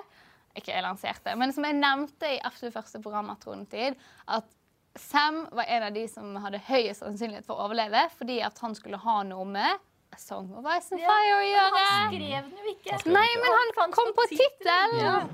Ikke 0.57 0.73
jeg 0.73 0.83
lanserte, 0.83 1.35
men 1.39 1.53
som 1.55 1.63
jeg 1.63 1.77
nevnte 1.77 2.27
i 2.27 2.41
absolutt 2.43 2.75
første 2.75 2.99
program 3.03 3.29
av 3.31 3.37
Tronetid. 3.43 3.95
At 4.27 4.49
Sam 4.99 5.45
var 5.55 5.63
en 5.71 5.83
av 5.87 5.93
de 5.95 6.03
som 6.11 6.35
hadde 6.43 6.59
høyest 6.67 6.99
sannsynlighet 7.05 7.47
for 7.47 7.55
å 7.55 7.69
overleve, 7.69 8.09
fordi 8.17 8.41
at 8.43 8.57
han 8.59 8.75
skulle 8.75 8.99
ha 8.99 9.21
noe 9.23 9.45
med 9.47 9.71
A 10.11 10.19
Song 10.19 10.51
of 10.59 10.65
Ice 10.75 10.91
and 10.91 10.99
Fire 11.05 11.37
å 11.37 11.45
gjøre. 11.47 11.85
Han 11.87 12.11
skrev 12.11 12.49
den 12.49 12.57
jo 12.59 12.65
ikke. 12.73 12.99
Nei, 13.15 13.29
men 13.39 13.51
han 13.79 13.95
kom 13.95 14.11
på 14.17 14.23
tittelen! 14.33 15.31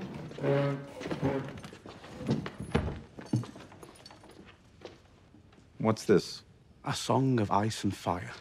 What's 5.80 6.04
this? 6.04 6.42
A 6.84 6.92
Song 6.92 7.40
of 7.40 7.50
Ice 7.50 7.84
and 7.84 7.94
Fire. 7.94 8.32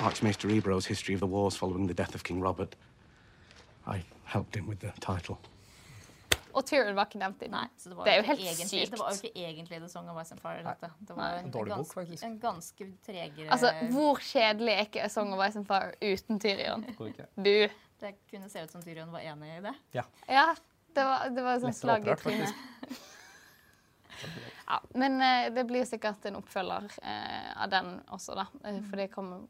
Archmaester 0.00 0.48
Ebro's 0.50 0.86
history 0.86 1.14
of 1.14 1.20
the 1.20 1.26
wars 1.26 1.56
following 1.56 1.86
the 1.86 1.94
death 1.94 2.14
of 2.14 2.24
King 2.24 2.40
Robert. 2.40 2.74
I 3.86 4.02
helped 4.24 4.56
him 4.56 4.66
with 4.66 4.80
the 4.80 4.92
title. 5.00 5.38
Og 6.54 6.66
Tyrion 6.66 6.94
var 6.94 7.08
ikke 7.08 7.18
nevnt 7.18 7.40
i. 7.42 7.48
Nei, 7.50 7.66
så 7.78 7.90
det 7.90 7.96
var, 7.98 8.04
Det 8.06 8.12
er 8.12 8.16
jo 8.16 8.26
helt 8.28 8.40
egentlig, 8.40 8.68
sykt. 8.68 8.90
Det 8.90 8.98
var 8.98 9.10
jo 9.10 9.28
ikke 9.28 9.46
egentlig 9.46 9.78
The 9.80 9.88
Song 9.88 10.10
of 10.10 10.18
Ice 10.22 10.32
and 10.32 10.40
Fire. 10.40 10.62
Dette. 10.66 10.90
Det 11.08 11.16
var 11.16 11.38
en, 11.38 11.50
bok, 11.50 11.68
ganske, 11.68 12.18
en 12.26 12.36
ganske 12.42 12.90
tregere 13.06 13.48
Altså, 13.50 13.72
Hvor 13.90 14.22
kjedelig 14.22 14.72
er 14.74 14.84
ikke 14.86 15.02
A 15.02 15.08
Song 15.08 15.34
of 15.34 15.42
Ice 15.48 15.58
and 15.58 15.66
Fire 15.66 15.92
uten 16.02 16.40
Tyrion? 16.40 16.86
Du. 17.36 17.68
Det 18.00 18.14
kunne 18.30 18.48
se 18.50 18.62
ut 18.62 18.70
som 18.70 18.82
Tyrion 18.82 19.10
var 19.12 19.18
enig 19.18 19.56
i 19.56 19.60
det. 19.66 19.74
Ja, 19.94 20.06
det 20.94 21.04
var, 21.04 21.28
det 21.34 21.42
var 21.42 21.58
sånn 21.62 21.74
slag 21.74 22.06
i 22.06 22.14
trynet. 22.18 22.54
Ja, 24.66 24.80
men 24.94 25.20
eh, 25.20 25.50
det 25.54 25.66
blir 25.68 25.84
sikkert 25.88 26.24
en 26.28 26.38
oppfølger 26.40 26.88
eh, 27.02 27.50
av 27.62 27.70
den 27.72 27.98
også, 28.14 28.36
da. 28.38 28.46
Eh, 28.64 28.80
for 28.88 29.00
det 29.00 29.10
kommer, 29.12 29.44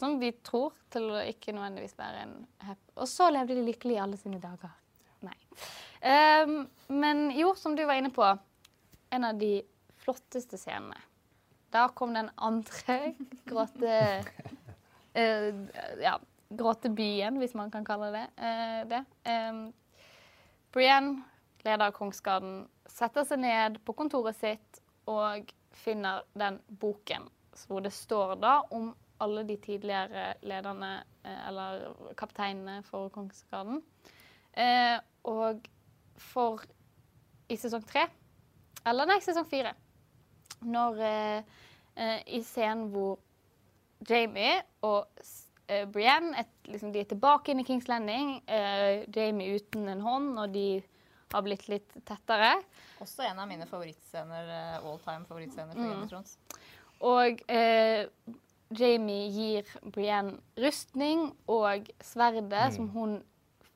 som 0.00 0.18
vi 0.20 0.30
tror, 0.46 0.76
til 0.92 1.10
å 1.10 1.24
ikke 1.26 1.54
nødvendigvis 1.56 1.98
være 1.98 2.24
en 2.26 2.36
happy 2.64 2.94
Og 3.00 3.08
så 3.10 3.30
levde 3.32 3.56
de 3.58 3.66
lykkelig 3.66 3.96
i 3.96 4.02
alle 4.04 4.20
sine 4.20 4.40
dager. 4.42 4.72
Nei. 5.26 5.36
Um, 6.00 6.54
men 6.88 7.26
jo, 7.36 7.52
som 7.58 7.74
du 7.76 7.82
var 7.84 8.00
inne 8.00 8.12
på, 8.14 8.24
en 9.10 9.26
av 9.26 9.36
de 9.40 9.58
flotteste 10.00 10.56
scenene. 10.56 10.96
Da 11.74 11.88
kom 11.94 12.14
den 12.16 12.32
andre 12.36 13.14
gråte... 13.50 14.00
Uh, 15.10 15.66
ja, 15.98 16.14
gråtebyen, 16.54 17.38
hvis 17.42 17.56
man 17.58 17.70
kan 17.70 17.84
kalle 17.86 18.12
det 18.14 18.26
uh, 18.38 18.82
det. 18.90 19.00
Um, 19.26 19.64
Brienne, 20.70 21.24
leder 21.66 21.88
av 21.88 21.94
Kongsgarden, 21.96 22.62
setter 22.90 23.26
seg 23.28 23.42
ned 23.42 23.78
på 23.86 23.94
kontoret 23.98 24.38
sitt 24.38 24.80
og 25.10 25.50
finner 25.80 26.26
den 26.38 26.58
boken 26.80 27.28
hvor 27.66 27.82
det 27.84 27.92
står 27.92 28.36
da 28.40 28.60
om 28.72 28.92
alle 29.20 29.42
de 29.44 29.56
tidligere 29.60 30.34
lederne, 30.48 31.02
eh, 31.24 31.48
eller 31.48 32.14
kapteinene 32.16 32.80
for 32.86 33.10
Kongsgarden. 33.12 33.82
Eh, 34.56 34.96
og 35.28 35.66
for 36.16 36.62
i 37.50 37.58
sesong 37.58 37.84
tre, 37.84 38.06
eller 38.86 39.08
nei, 39.10 39.18
sesong 39.20 39.48
fire, 39.50 39.74
når 40.64 41.02
eh, 41.04 41.58
eh, 41.96 42.18
i 42.38 42.42
scenen 42.46 42.88
hvor 42.92 43.18
Jamie 44.08 44.56
og 44.86 45.10
eh, 45.68 45.84
Brienne 45.90 46.32
et, 46.40 46.52
liksom, 46.70 46.92
de 46.94 47.02
er 47.02 47.10
tilbake 47.10 47.52
inn 47.52 47.60
i 47.60 47.66
Kings 47.66 47.88
Landing. 47.90 48.38
Jamie 49.14 49.58
uten 49.60 49.88
en 49.92 50.04
hånd, 50.04 50.32
og 50.40 50.54
de 50.54 50.80
har 51.32 51.46
blitt 51.46 51.66
litt 51.70 51.96
tettere. 52.08 52.54
Også 53.02 53.24
en 53.26 53.38
av 53.40 53.48
mine 53.48 53.66
favorittscener, 53.70 54.52
eh, 54.56 54.76
all 54.84 55.00
time 55.04 55.26
favorittscener 55.28 55.74
for 55.74 55.82
Game 55.82 56.04
of 56.04 56.10
Thrones. 56.12 56.36
Og 57.00 57.42
eh, 57.48 58.06
Jamie 58.70 59.30
gir 59.34 59.70
Brienne 59.82 60.38
rustning 60.60 61.30
og 61.50 61.88
sverdet, 62.04 62.74
som 62.76 62.90
hun 62.94 63.16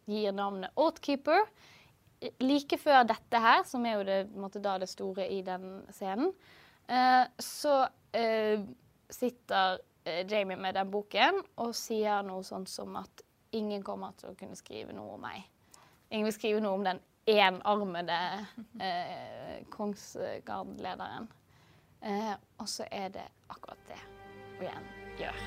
gir 0.06 0.34
navnet 0.36 0.74
Oathkeeper. 0.76 1.46
Like 2.40 2.78
før 2.78 3.02
dette 3.08 3.40
her, 3.40 3.64
som 3.68 3.84
er 3.86 3.98
jo 3.98 4.04
det, 4.06 4.18
måte, 4.38 4.62
da 4.62 4.76
det 4.78 4.88
store 4.92 5.26
i 5.32 5.40
den 5.44 5.82
scenen, 5.92 6.30
eh, 6.86 7.24
så 7.42 7.80
eh, 8.14 8.62
sitter 9.10 9.80
eh, 10.04 10.22
Jamie 10.30 10.56
med 10.56 10.78
den 10.78 10.92
boken 10.92 11.42
og 11.60 11.74
sier 11.76 12.22
noe 12.24 12.44
sånt 12.46 12.70
som 12.70 12.94
at 13.00 13.24
ingen 13.54 13.82
kommer 13.86 14.14
til 14.18 14.32
å 14.32 14.38
kunne 14.38 14.56
skrive 14.58 14.94
noe 14.94 15.16
om 15.16 15.26
meg. 15.26 15.42
Ingen 16.10 16.28
vil 16.30 16.36
skrive 16.36 16.62
noe 16.62 16.78
om 16.78 16.86
den 16.86 17.02
enarmede 17.26 18.18
eh, 18.80 19.62
kongsgardenlederen. 19.72 21.28
Eh, 22.04 22.34
og 22.60 22.68
så 22.68 22.84
er 22.92 23.08
det 23.14 23.24
akkurat 23.48 23.80
det 23.88 24.00
Brienne 24.58 25.08
gjør. 25.18 25.38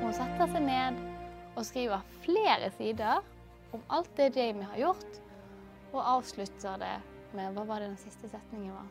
Hun 0.00 0.12
setter 0.16 0.50
seg 0.50 0.62
ned 0.66 1.00
og 1.56 1.64
skriver 1.66 2.04
flere 2.24 2.70
sider 2.76 3.20
om 3.74 3.82
alt 3.94 4.10
det 4.18 4.32
Jamie 4.36 4.66
har 4.66 4.78
gjort, 4.80 5.20
og 5.92 6.00
avslutter 6.16 6.78
det 6.82 6.94
med 7.36 7.54
Hva 7.54 7.62
var 7.68 7.82
det 7.82 7.92
den 7.92 8.00
siste 8.00 8.28
setningen 8.30 8.74
var? 8.74 8.88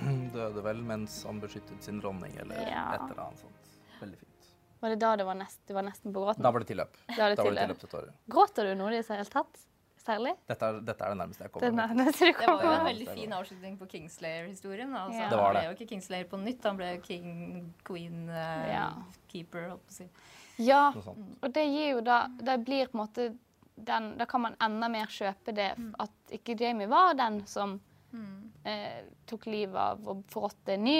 Døde 0.36 0.62
vel 0.64 0.80
mens 0.86 1.18
han 1.28 1.40
beskyttet 1.42 1.84
sin 1.84 2.00
dronning, 2.00 2.32
eller 2.40 2.62
Ja. 2.68 2.86
et 2.96 3.06
eller 3.10 3.22
annet 3.26 3.42
sånt. 3.42 3.72
Veldig 4.00 4.18
fint. 4.22 4.29
Var 4.80 4.88
det 4.94 4.98
da 5.02 5.14
det 5.20 5.24
var, 5.28 5.34
nest, 5.36 5.60
det 5.68 5.74
var 5.76 5.82
nesten 5.84 6.12
på 6.14 6.22
gråten? 6.24 6.42
Da 6.42 6.50
var 6.50 6.60
det 6.62 6.68
tilløp. 6.70 6.94
Da 7.08 7.16
var 7.22 7.28
det 7.34 7.36
Da 7.36 7.44
var 7.44 7.50
det 7.50 7.66
tilløp. 7.66 7.80
tilløp 7.82 7.90
til. 7.90 8.14
Gråter 8.32 8.64
du 8.70 8.74
noe 8.80 8.92
i 8.94 8.96
det 9.00 9.08
hele 9.08 9.24
tatt? 9.28 9.66
Særlig? 10.00 10.32
Dette 10.48 10.64
er, 10.64 10.78
dette 10.80 11.04
er 11.04 11.10
det 11.12 11.18
nærmeste 11.20 11.44
jeg 11.44 11.52
kommer. 11.52 11.66
Det, 11.68 11.76
nærmeste 11.76 12.30
Det 12.32 12.46
var 12.48 12.62
jo 12.64 12.70
en 12.72 12.86
veldig 12.88 13.08
fin 13.18 13.32
avslutning 13.36 13.74
på 13.78 13.86
Kingslayer-historien. 13.92 14.94
Altså, 14.96 15.18
Ja. 15.20 15.28
Det 15.28 15.36
var 15.36 15.44
Han 15.44 15.54
det. 15.54 15.60
ble 15.60 15.68
jo 15.68 15.74
ikke 15.76 15.88
Kingslayer 15.90 16.24
på 16.30 16.40
nytt, 16.40 16.64
han 16.64 16.76
ble 16.80 16.88
King, 17.04 17.74
Queen, 17.84 18.28
uh, 18.30 18.64
Ja. 18.70 18.86
Keeper, 19.28 19.68
holdt 19.68 19.84
på 19.86 19.92
å 19.92 19.98
si. 19.98 20.08
Ja, 20.60 20.92
og 21.42 21.52
det 21.52 21.62
gir 21.68 21.90
jo 21.94 22.00
da 22.04 22.26
Det 22.28 22.56
blir 22.64 22.88
på 22.88 22.96
en 22.98 23.00
måte 23.06 23.28
den 23.80 24.16
Da 24.18 24.26
kan 24.26 24.40
man 24.42 24.56
enda 24.60 24.88
mer 24.92 25.06
kjøpe 25.06 25.54
det 25.56 25.70
at 25.98 26.10
ikke 26.36 26.56
Jamie 26.60 26.86
var 26.88 27.14
den 27.14 27.46
som 27.46 27.78
eh, 28.64 29.04
tok 29.26 29.46
livet 29.46 29.76
av 29.76 30.08
og 30.08 30.24
forrådte 30.32 30.74
en 30.74 30.84
ny 30.84 30.98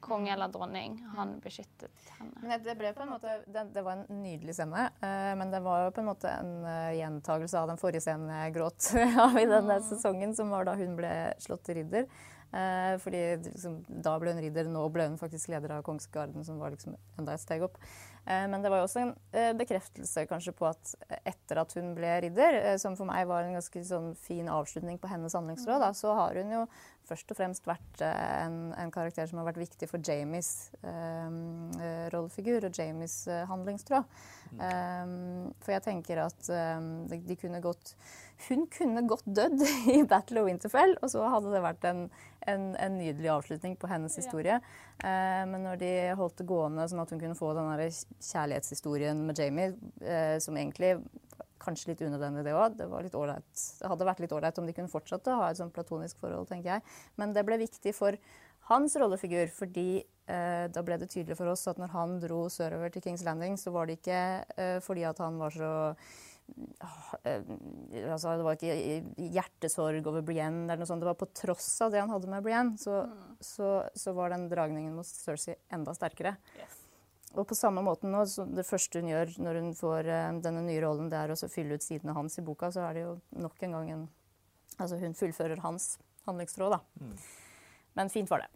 konge 0.00 0.32
eller 0.32 0.48
dronning. 0.48 0.98
Han 1.16 1.36
beskyttet 1.40 1.90
henne. 2.18 2.40
Men 2.42 2.62
det- 2.64 3.06
måte 3.06 3.42
Det, 3.46 3.64
det 3.74 3.82
var 3.82 3.92
en 3.92 4.22
nydelig 4.22 4.54
scene, 4.54 4.90
uh, 5.02 5.36
men 5.36 5.50
det 5.50 5.60
var 5.60 5.84
jo 5.84 5.90
på 5.90 6.00
en 6.00 6.10
måte 6.10 6.30
en 6.30 6.64
uh, 6.64 6.92
gjentagelse 6.96 7.58
av 7.58 7.68
den 7.68 7.80
forrige 7.80 8.00
scenen 8.00 8.28
jeg 8.28 8.54
gråt 8.54 8.92
av 9.24 9.38
i 9.38 9.46
denne 9.46 9.80
sesongen, 9.82 10.34
som 10.34 10.50
var 10.50 10.64
da 10.64 10.74
hun 10.74 10.96
ble 10.96 11.34
slått 11.38 11.64
til 11.68 11.80
ridder. 11.82 12.06
Uh, 12.50 12.98
fordi 12.98 13.36
liksom, 13.44 13.80
da 13.88 14.16
ble 14.18 14.34
hun 14.34 14.42
ridder, 14.42 14.70
nå 14.70 14.88
ble 14.90 15.06
hun 15.10 15.18
faktisk 15.20 15.52
leder 15.52 15.76
av 15.76 15.84
Kongsgarden, 15.86 16.44
som 16.44 16.58
var 16.58 16.74
liksom 16.74 16.96
enda 17.18 17.34
et 17.34 17.44
steg 17.44 17.62
opp. 17.66 17.78
Men 18.30 18.60
det 18.60 18.68
var 18.68 18.82
jo 18.82 18.84
også 18.84 19.00
en 19.00 19.56
bekreftelse 19.56 20.26
kanskje 20.28 20.52
på 20.52 20.66
at 20.68 20.90
etter 21.24 21.56
at 21.62 21.72
hun 21.74 21.94
ble 21.96 22.10
ridder, 22.20 22.76
som 22.78 22.92
for 22.94 23.08
meg 23.08 23.24
var 23.26 23.46
en 23.46 23.56
ganske 23.56 23.80
sånn 23.88 24.10
fin 24.14 24.46
avslutning 24.52 25.00
på 25.00 25.08
hennes 25.08 25.34
handlingsråd, 25.34 25.80
da, 25.80 25.88
så 25.96 26.12
har 26.18 26.36
hun 26.36 26.52
jo 26.52 26.60
først 27.10 27.32
og 27.32 27.38
fremst 27.38 27.66
vært 27.68 28.02
eh, 28.06 28.32
en, 28.44 28.70
en 28.78 28.92
karakter 28.94 29.26
som 29.28 29.40
har 29.40 29.48
vært 29.50 29.60
viktig 29.60 29.88
for 29.90 30.02
Jamies 30.06 30.70
eh, 30.86 31.28
eh, 31.80 32.06
rollefigur 32.14 32.68
og 32.68 32.78
Jamies 32.78 33.16
eh, 33.30 33.44
handlingstråd. 33.50 34.18
Eh, 34.54 35.14
for 35.62 35.74
jeg 35.74 35.84
tenker 35.86 36.22
at 36.24 36.50
um, 36.50 36.90
de, 37.10 37.20
de 37.26 37.36
kunne 37.38 37.60
gått 37.62 37.92
Hun 38.48 38.64
kunne 38.72 39.04
godt 39.06 39.28
dødd 39.28 39.62
i 39.94 40.00
Battle 40.08 40.42
of 40.42 40.48
Winterfell, 40.48 40.96
og 41.00 41.12
så 41.12 41.26
hadde 41.28 41.52
det 41.52 41.62
vært 41.64 41.86
en, 41.90 42.06
en, 42.48 42.70
en 42.80 42.98
nydelig 42.98 43.30
avslutning 43.34 43.76
på 43.80 43.90
hennes 43.90 44.16
historie. 44.16 44.60
Eh, 45.04 45.42
men 45.50 45.66
når 45.66 45.82
de 45.82 45.92
holdt 46.18 46.40
det 46.40 46.48
gående 46.48 46.88
sånn 46.88 47.02
at 47.04 47.12
hun 47.12 47.20
kunne 47.22 47.38
få 47.38 47.52
den 47.58 47.68
kjærlighetshistorien 47.76 49.26
med 49.28 49.42
Jamie, 49.42 49.74
uh, 50.06 50.38
som 50.42 50.56
egentlig 50.56 50.96
Kanskje 51.60 51.92
litt 51.92 52.04
unødvendig, 52.04 52.44
det 52.46 52.54
òg. 52.56 52.76
Det, 52.78 52.86
det 52.88 53.90
hadde 53.92 54.06
vært 54.08 54.22
litt 54.24 54.36
ålreit 54.36 54.60
om 54.60 54.68
de 54.68 54.76
kunne 54.76 54.92
fortsatt 54.92 55.28
å 55.28 55.40
ha 55.42 55.50
et 55.50 55.60
sånn 55.60 55.72
platonisk 55.74 56.20
forhold, 56.22 56.48
tenker 56.48 56.76
jeg. 56.76 56.94
Men 57.20 57.34
det 57.36 57.44
ble 57.48 57.60
viktig 57.60 57.92
for 57.96 58.16
hans 58.70 58.96
rollefigur, 59.00 59.50
fordi 59.52 60.00
eh, 60.00 60.66
da 60.72 60.82
ble 60.86 60.98
det 61.00 61.10
tydelig 61.12 61.38
for 61.38 61.50
oss 61.52 61.66
at 61.70 61.80
når 61.80 61.94
han 61.94 62.18
dro 62.22 62.44
sørover 62.52 62.92
til 62.94 63.04
Kings 63.04 63.24
Landing, 63.26 63.56
så 63.60 63.72
var 63.74 63.88
det 63.88 64.00
ikke 64.00 64.20
eh, 64.56 64.76
fordi 64.84 65.06
at 65.08 65.22
han 65.22 65.40
var 65.40 65.54
så 65.54 65.70
eh, 67.24 67.40
altså 68.10 68.36
Det 68.38 68.46
var 68.46 68.58
ikke 68.58 69.30
hjertesorg 69.38 70.10
over 70.12 70.24
Brienne, 70.26 70.66
eller 70.68 70.84
noe 70.84 70.90
sånt. 70.90 71.02
det 71.02 71.10
var 71.10 71.18
på 71.20 71.32
tross 71.34 71.72
av 71.86 71.94
det 71.94 72.02
han 72.02 72.12
hadde 72.12 72.30
med 72.30 72.46
Brienne, 72.46 72.78
så, 72.80 73.02
så, 73.42 73.80
så 73.94 74.14
var 74.16 74.34
den 74.34 74.48
dragningen 74.52 74.94
mot 74.98 75.08
Cersei 75.08 75.58
enda 75.74 75.96
sterkere. 75.96 76.36
Og 77.38 77.46
på 77.46 77.54
samme 77.54 77.82
måte 77.86 78.08
nå, 78.10 78.24
så 78.26 78.42
det 78.48 78.66
første 78.66 78.98
hun 78.98 79.10
gjør 79.12 79.36
når 79.38 79.60
hun 79.60 79.74
får 79.78 80.08
eh, 80.10 80.30
denne 80.42 80.64
nye 80.66 80.80
rollen, 80.82 81.10
det 81.12 81.18
er 81.20 81.30
å 81.34 81.50
fylle 81.50 81.78
ut 81.78 81.84
sidene 81.84 82.16
hans 82.16 82.40
i 82.40 82.44
boka, 82.46 82.72
så 82.74 82.88
er 82.88 82.96
det 82.96 83.04
jo 83.04 83.12
nok 83.38 83.62
en 83.66 83.78
gang 83.78 83.92
en 83.96 84.08
Altså 84.80 84.96
hun 84.96 85.12
fullfører 85.12 85.60
hans 85.60 85.98
handlingstråd, 86.24 86.72
da. 86.72 86.78
Men 87.98 88.08
fint 88.08 88.30
var 88.30 88.46
det. 88.46 88.48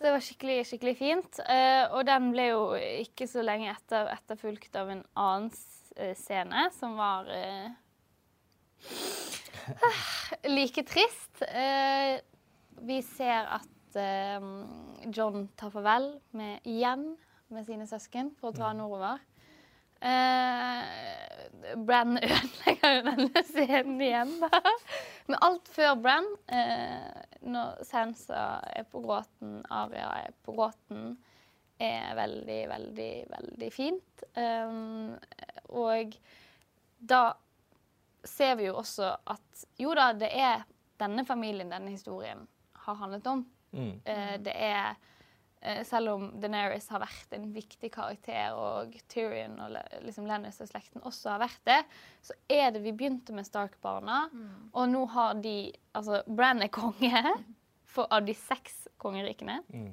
Det 0.00 0.10
var 0.12 0.22
skikkelig, 0.24 0.62
skikkelig 0.68 0.94
fint. 0.96 1.40
Eh, 1.44 1.84
og 1.92 2.06
den 2.08 2.30
ble 2.32 2.46
jo 2.50 2.62
ikke 2.76 3.26
så 3.28 3.44
lenge 3.44 3.68
etter 3.72 4.10
etterfulgt 4.14 4.76
av 4.80 4.92
en 4.94 5.02
annen 5.12 5.50
eh, 5.96 6.14
scene 6.16 6.66
som 6.76 6.96
var 6.96 7.28
eh, 7.32 7.68
like 10.48 10.84
trist. 10.88 11.44
Eh, 11.48 12.20
vi 12.84 13.00
ser 13.04 13.48
at 13.58 14.00
eh, 14.00 14.48
John 15.08 15.48
tar 15.56 15.72
farvel 15.72 16.10
med, 16.36 16.60
igjen 16.64 17.14
med 17.54 17.66
sine 17.68 17.86
søsken 17.88 18.32
for 18.38 18.50
å 18.50 18.56
dra 18.56 18.72
nordover. 18.76 19.22
Eh, 20.04 21.76
Brann 21.86 22.18
ødelegger 22.18 22.96
jo 22.96 23.04
denne 23.06 23.42
scenen 23.52 24.00
igjen, 24.04 24.34
da. 24.42 24.60
Men 25.28 25.38
alt 25.46 25.70
før 25.72 25.94
Brann, 26.02 26.26
eh, 26.52 27.22
når 27.48 27.84
Sansa 27.88 28.42
er 28.74 28.84
på 28.90 29.00
gråten, 29.04 29.62
Aria 29.72 30.10
er 30.26 30.34
på 30.44 30.56
gråten, 30.56 31.14
er 31.80 32.12
veldig, 32.18 32.60
veldig, 32.70 33.12
veldig 33.30 33.70
fint. 33.72 34.26
Um, 34.36 35.16
og 35.74 36.14
da 37.00 37.22
ser 38.24 38.54
vi 38.60 38.68
jo 38.68 38.76
også 38.80 39.08
at 39.32 39.64
jo 39.80 39.94
da, 39.96 40.12
det 40.16 40.30
er 40.30 40.62
denne 41.00 41.24
familien 41.26 41.72
denne 41.72 41.90
historien 41.92 42.44
har 42.86 43.00
handlet 43.00 43.26
om. 43.26 43.42
Mm. 43.74 43.90
Uh, 44.06 44.36
det 44.44 44.54
er 44.54 44.94
Selv 45.88 46.10
om 46.12 46.24
Daenerys 46.42 46.90
har 46.92 47.00
vært 47.00 47.32
en 47.32 47.46
viktig 47.54 47.88
karakter, 47.94 48.52
og 48.52 48.92
Tyrion 49.08 49.54
og 49.64 49.76
liksom 50.04 50.26
Lannister-slekten 50.28 51.00
også 51.08 51.30
har 51.32 51.40
vært 51.46 51.62
det, 51.64 51.78
så 52.20 52.36
er 52.52 52.70
det 52.74 52.82
Vi 52.84 52.92
begynte 52.92 53.32
med 53.32 53.46
Stark-barna, 53.48 54.26
og 54.74 54.88
nå 54.92 55.06
har 55.14 55.34
de 55.40 55.72
Altså, 55.94 56.20
Bran 56.26 56.60
er 56.62 56.68
konge 56.74 57.22
for 57.94 58.10
av 58.12 58.26
de 58.26 58.34
seks 58.34 58.88
kongerikene. 59.00 59.60
Mm. 59.72 59.92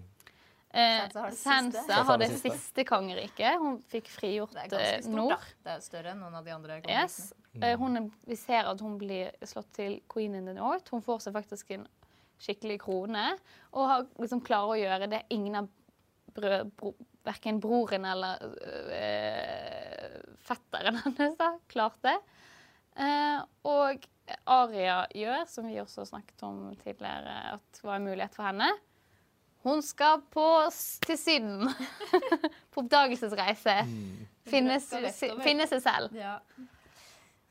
Eh, 0.73 1.09
Sansa 1.11 1.21
har 1.21 1.29
det 1.29 1.37
Sansa 1.37 1.79
siste. 1.81 1.93
har 2.07 2.17
det 2.17 2.29
siste 2.39 2.83
kongeriket. 2.87 3.59
Hun 3.59 3.81
fikk 3.91 4.07
frigjort 4.09 4.53
Det 4.55 4.61
er 4.63 4.69
ganske 4.71 4.95
eh, 4.95 5.01
stort, 5.01 5.15
nord. 5.15 5.31
da. 5.35 5.55
Det 5.65 5.73
er 5.73 5.81
større 5.83 6.13
enn 6.13 6.21
noen 6.23 6.37
av 6.39 6.45
de 6.47 6.53
andre 6.55 6.77
Yes. 6.87 7.33
Mm. 7.53 7.63
Eh, 7.63 7.73
hun 7.77 7.97
er, 7.99 8.05
vi 8.25 8.37
ser 8.39 8.69
at 8.71 8.79
hun 8.81 8.97
blir 8.97 9.33
slått 9.43 9.73
til 9.75 9.97
queen 10.09 10.35
in 10.35 10.45
the 10.47 10.53
north. 10.55 10.87
Hun 10.91 11.03
får 11.03 11.25
seg 11.25 11.35
faktisk 11.35 11.71
en 11.75 11.87
skikkelig 12.41 12.79
krone. 12.83 13.25
Og 13.71 13.87
har, 13.87 14.05
liksom 14.21 14.43
klarer 14.45 14.73
å 14.73 14.81
gjøre 14.81 15.09
det 15.11 15.23
ingen 15.33 15.61
av 15.61 15.69
brød, 16.35 16.71
bro, 16.79 16.93
verken 17.27 17.59
broren 17.61 18.05
eller 18.07 18.41
øh, 18.41 20.21
fetteren 20.41 20.97
hennes 21.03 21.37
har 21.39 21.59
klart 21.71 21.99
det. 22.05 22.17
Eh, 22.97 23.41
og 23.69 24.07
Aria 24.49 25.03
gjør, 25.15 25.43
som 25.49 25.67
vi 25.67 25.79
også 25.81 26.05
snakket 26.07 26.43
om 26.47 26.63
tidligere, 26.81 27.57
at 27.57 27.83
var 27.83 27.99
en 27.99 28.07
mulighet 28.07 28.35
for 28.35 28.47
henne. 28.47 28.69
Hun 29.61 29.83
skal 29.85 30.23
på, 30.33 30.45
til 31.05 31.17
Syden. 31.19 31.69
på 32.73 32.81
oppdagelsesreise. 32.81 33.75
Finne, 34.49 34.79
finne 35.43 35.67
seg 35.69 35.83
selv. 35.83 36.15
Ja. 36.17 36.39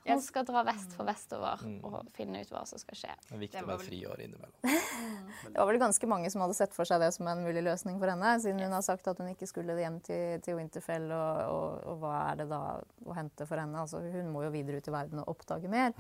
Hun 0.07 0.21
skal 0.25 0.47
dra 0.49 0.63
vest 0.65 0.95
for 0.97 1.05
vestover 1.05 1.61
Mm. 1.61 1.81
og 1.85 2.07
finne 2.17 2.41
ut 2.41 2.49
hva 2.51 2.63
som 2.67 2.79
skal 2.81 2.97
skje. 2.97 3.15
Det 3.29 3.35
er 3.37 3.41
viktig 3.43 3.61
å 3.61 3.67
med 3.67 3.69
var 3.69 3.75
et 3.75 3.81
vel- 3.81 3.91
friår 3.91 4.21
innimellom. 4.25 4.61
Det 5.53 5.57
var 5.59 5.67
vel 5.69 5.79
ganske 5.81 6.07
mange 6.09 6.31
som 6.33 6.41
hadde 6.45 6.55
sett 6.57 6.73
for 6.75 6.85
seg 6.89 7.01
det 7.03 7.11
som 7.15 7.29
en 7.29 7.43
mulig 7.45 7.63
løsning 7.65 7.99
for 8.01 8.09
henne, 8.09 8.31
siden 8.41 8.61
hun 8.65 8.73
har 8.73 8.83
sagt 8.87 9.07
at 9.09 9.19
hun 9.21 9.29
ikke 9.35 9.47
skulle 9.49 9.77
hjem 9.77 9.99
til, 10.05 10.41
til 10.45 10.57
Winterfell, 10.57 11.05
og, 11.13 11.41
og, 11.53 11.85
og 11.93 11.99
hva 12.03 12.15
er 12.31 12.41
det 12.41 12.49
da 12.51 12.61
å 12.81 13.17
hente 13.17 13.47
for 13.47 13.61
henne? 13.61 13.77
Altså, 13.85 14.01
hun 14.01 14.31
må 14.33 14.45
jo 14.47 14.51
videre 14.55 14.81
ut 14.81 14.89
i 14.89 14.95
verden 14.95 15.21
og 15.23 15.29
oppdage 15.35 15.69
mer. 15.73 15.93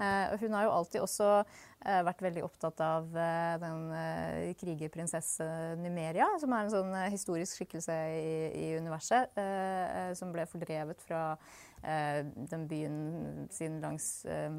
Eh, 0.00 0.36
hun 0.40 0.52
har 0.56 0.66
jo 0.68 0.74
alltid 0.76 1.00
også 1.04 1.30
eh, 1.40 2.02
vært 2.06 2.22
veldig 2.28 2.44
opptatt 2.44 2.80
av 2.84 3.08
eh, 3.16 3.56
den 3.62 3.86
eh, 3.96 4.54
krigerprinsesse 4.60 5.46
Numeria, 5.80 6.28
som 6.40 6.52
er 6.56 6.66
en 6.68 6.74
sånn 6.76 6.92
eh, 6.94 7.08
historisk 7.12 7.56
skikkelse 7.60 7.96
i, 8.16 8.36
i 8.52 8.66
universet, 8.80 9.32
eh, 9.36 10.10
eh, 10.10 10.12
som 10.18 10.32
ble 10.34 10.44
fordrevet 10.50 11.00
fra 11.04 11.36
den 11.82 12.64
byen 12.66 13.48
sin 13.52 13.80
langs 13.80 14.24
eh, 14.26 14.50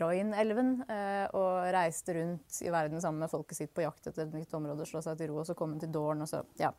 Roin-elven 0.00 0.70
eh, 0.88 1.26
og 1.36 1.66
reiste 1.74 2.14
rundt 2.16 2.60
i 2.64 2.70
verden 2.72 3.02
sammen 3.02 3.24
med 3.24 3.32
folket 3.32 3.58
sitt 3.58 3.74
på 3.74 3.84
jakt 3.84 4.06
etter 4.06 4.26
et 4.28 4.36
nytt 4.36 4.54
område, 4.56 4.86
slå 4.88 5.02
seg 5.04 5.18
til 5.20 5.32
ro, 5.32 5.40
og 5.42 5.48
så 5.48 5.56
kom 5.58 5.74
hun 5.74 5.82
til 5.82 5.92
Dorn, 5.92 6.22
og 6.24 6.30
så 6.30 6.44
ja, 6.60 6.70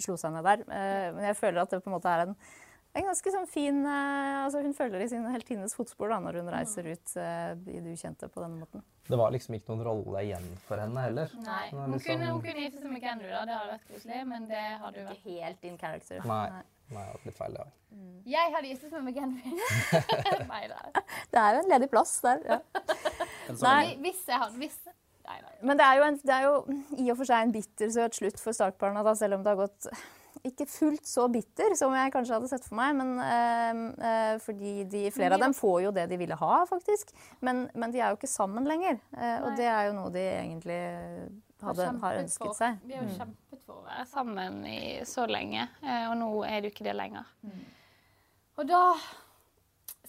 slo 0.00 0.16
seg 0.20 0.32
ned 0.36 0.46
der. 0.46 0.64
Eh, 0.70 1.10
men 1.16 1.28
jeg 1.30 1.38
føler 1.40 1.64
at 1.64 1.74
det 1.74 1.82
på 1.84 1.90
en 1.90 1.96
måte 1.98 2.14
er 2.14 2.24
en, 2.28 2.36
en 3.00 3.06
ganske 3.10 3.34
sånn 3.34 3.46
fin 3.50 3.84
eh, 3.86 4.38
altså 4.46 4.62
Hun 4.64 4.74
følger 4.74 5.04
i 5.04 5.10
sin 5.12 5.28
heltinnes 5.30 5.76
fotspor 5.76 6.14
da, 6.14 6.22
når 6.24 6.40
hun 6.40 6.50
reiser 6.54 6.88
ut 6.90 7.14
eh, 7.20 7.52
i 7.74 7.84
det 7.84 7.94
ukjente 7.98 8.30
på 8.30 8.42
denne 8.42 8.62
måten. 8.62 8.86
Det 9.10 9.18
var 9.18 9.32
liksom 9.34 9.56
ikke 9.58 9.72
noen 9.74 9.86
rolle 9.88 10.20
igjen 10.22 10.50
for 10.68 10.78
henne 10.78 11.06
heller. 11.08 11.32
Nei. 11.42 11.64
Hun, 11.74 11.96
liksom- 11.96 12.06
kunne, 12.06 12.32
hun 12.32 12.44
kunne 12.44 12.66
gifte 12.68 12.84
seg 12.84 12.92
med 12.94 13.02
Gendry, 13.02 13.30
da. 13.34 13.44
Det 13.48 13.56
hadde 13.58 13.72
vært 13.74 13.88
koselig, 13.90 14.26
men 14.30 14.46
det 14.50 14.66
hadde 14.84 15.02
jo 15.02 15.08
vært 15.08 15.24
Ikke 15.24 15.40
helt 15.48 15.66
in 15.66 15.80
character. 15.80 16.22
Nei. 16.30 16.44
Nei, 16.54 16.68
det 16.90 16.98
var 16.98 17.28
litt 17.28 17.38
feil, 17.38 17.54
det 17.58 17.68
Mm. 17.90 18.20
Jeg 18.30 18.52
hadde 18.54 18.68
giftet 18.70 18.92
meg 18.94 19.02
med 19.08 19.16
Gendry. 19.18 19.52
Nei 20.46 20.60
da. 20.70 20.76
Det 21.32 21.40
er 21.40 21.56
jo 21.56 21.62
en 21.64 21.72
ledig 21.72 21.88
plass 21.90 22.12
der. 22.22 22.38
Ja. 22.46 22.58
Nei. 23.64 23.96
Hvis 24.04 24.20
jeg 24.28 24.38
hadde 24.38 24.60
Hvis 24.60 24.78
Nei 25.26 25.40
nei. 25.42 25.56
Men 25.66 25.78
det 25.78 25.86
er, 25.86 25.98
jo 25.98 26.06
en, 26.06 26.16
det 26.22 26.36
er 26.36 26.46
jo 26.46 26.54
i 27.02 27.10
og 27.12 27.18
for 27.18 27.28
seg 27.28 27.44
en 27.44 27.52
bittersøt 27.54 28.16
slutt 28.18 28.40
for 28.42 28.56
Stark-barna, 28.56 29.02
da, 29.06 29.12
selv 29.18 29.36
om 29.36 29.44
det 29.44 29.52
har 29.52 29.60
gått 29.60 29.90
ikke 30.46 30.64
fullt 30.70 31.04
så 31.08 31.26
bitter 31.32 31.74
som 31.76 31.92
jeg 31.94 32.12
kanskje 32.14 32.36
hadde 32.36 32.48
sett 32.50 32.64
for 32.66 32.78
meg. 32.78 32.94
Men, 32.96 33.12
øh, 33.20 33.82
øh, 34.10 34.38
fordi 34.40 34.72
de, 34.90 35.04
flere 35.14 35.36
av 35.36 35.44
dem 35.44 35.54
får 35.56 35.76
jo 35.84 35.92
det 35.96 36.08
de 36.10 36.18
ville 36.20 36.38
ha, 36.40 36.64
faktisk. 36.70 37.12
Men, 37.44 37.66
men 37.74 37.92
de 37.92 38.00
er 38.00 38.10
jo 38.10 38.18
ikke 38.18 38.30
sammen 38.30 38.68
lenger. 38.68 38.98
Øh, 39.16 39.38
og 39.44 39.60
det 39.60 39.68
er 39.68 39.90
jo 39.90 39.96
noe 39.98 40.14
de 40.14 40.24
egentlig 40.30 40.80
hadde, 41.66 41.86
har 42.02 42.20
ønsket 42.20 42.46
for, 42.46 42.58
seg. 42.58 42.78
Vi 42.86 42.96
har 42.96 43.06
jo 43.06 43.16
kjempet 43.16 43.64
for 43.66 43.80
å 43.80 43.86
være 43.88 44.06
sammen 44.10 44.60
i 44.68 44.80
så 45.08 45.26
lenge, 45.30 45.66
eh, 45.82 46.06
og 46.10 46.16
nå 46.20 46.30
er 46.48 46.60
det 46.60 46.70
jo 46.70 46.74
ikke 46.76 46.86
det 46.90 46.96
lenger. 46.98 47.34
Og 48.60 48.68
da 48.68 48.84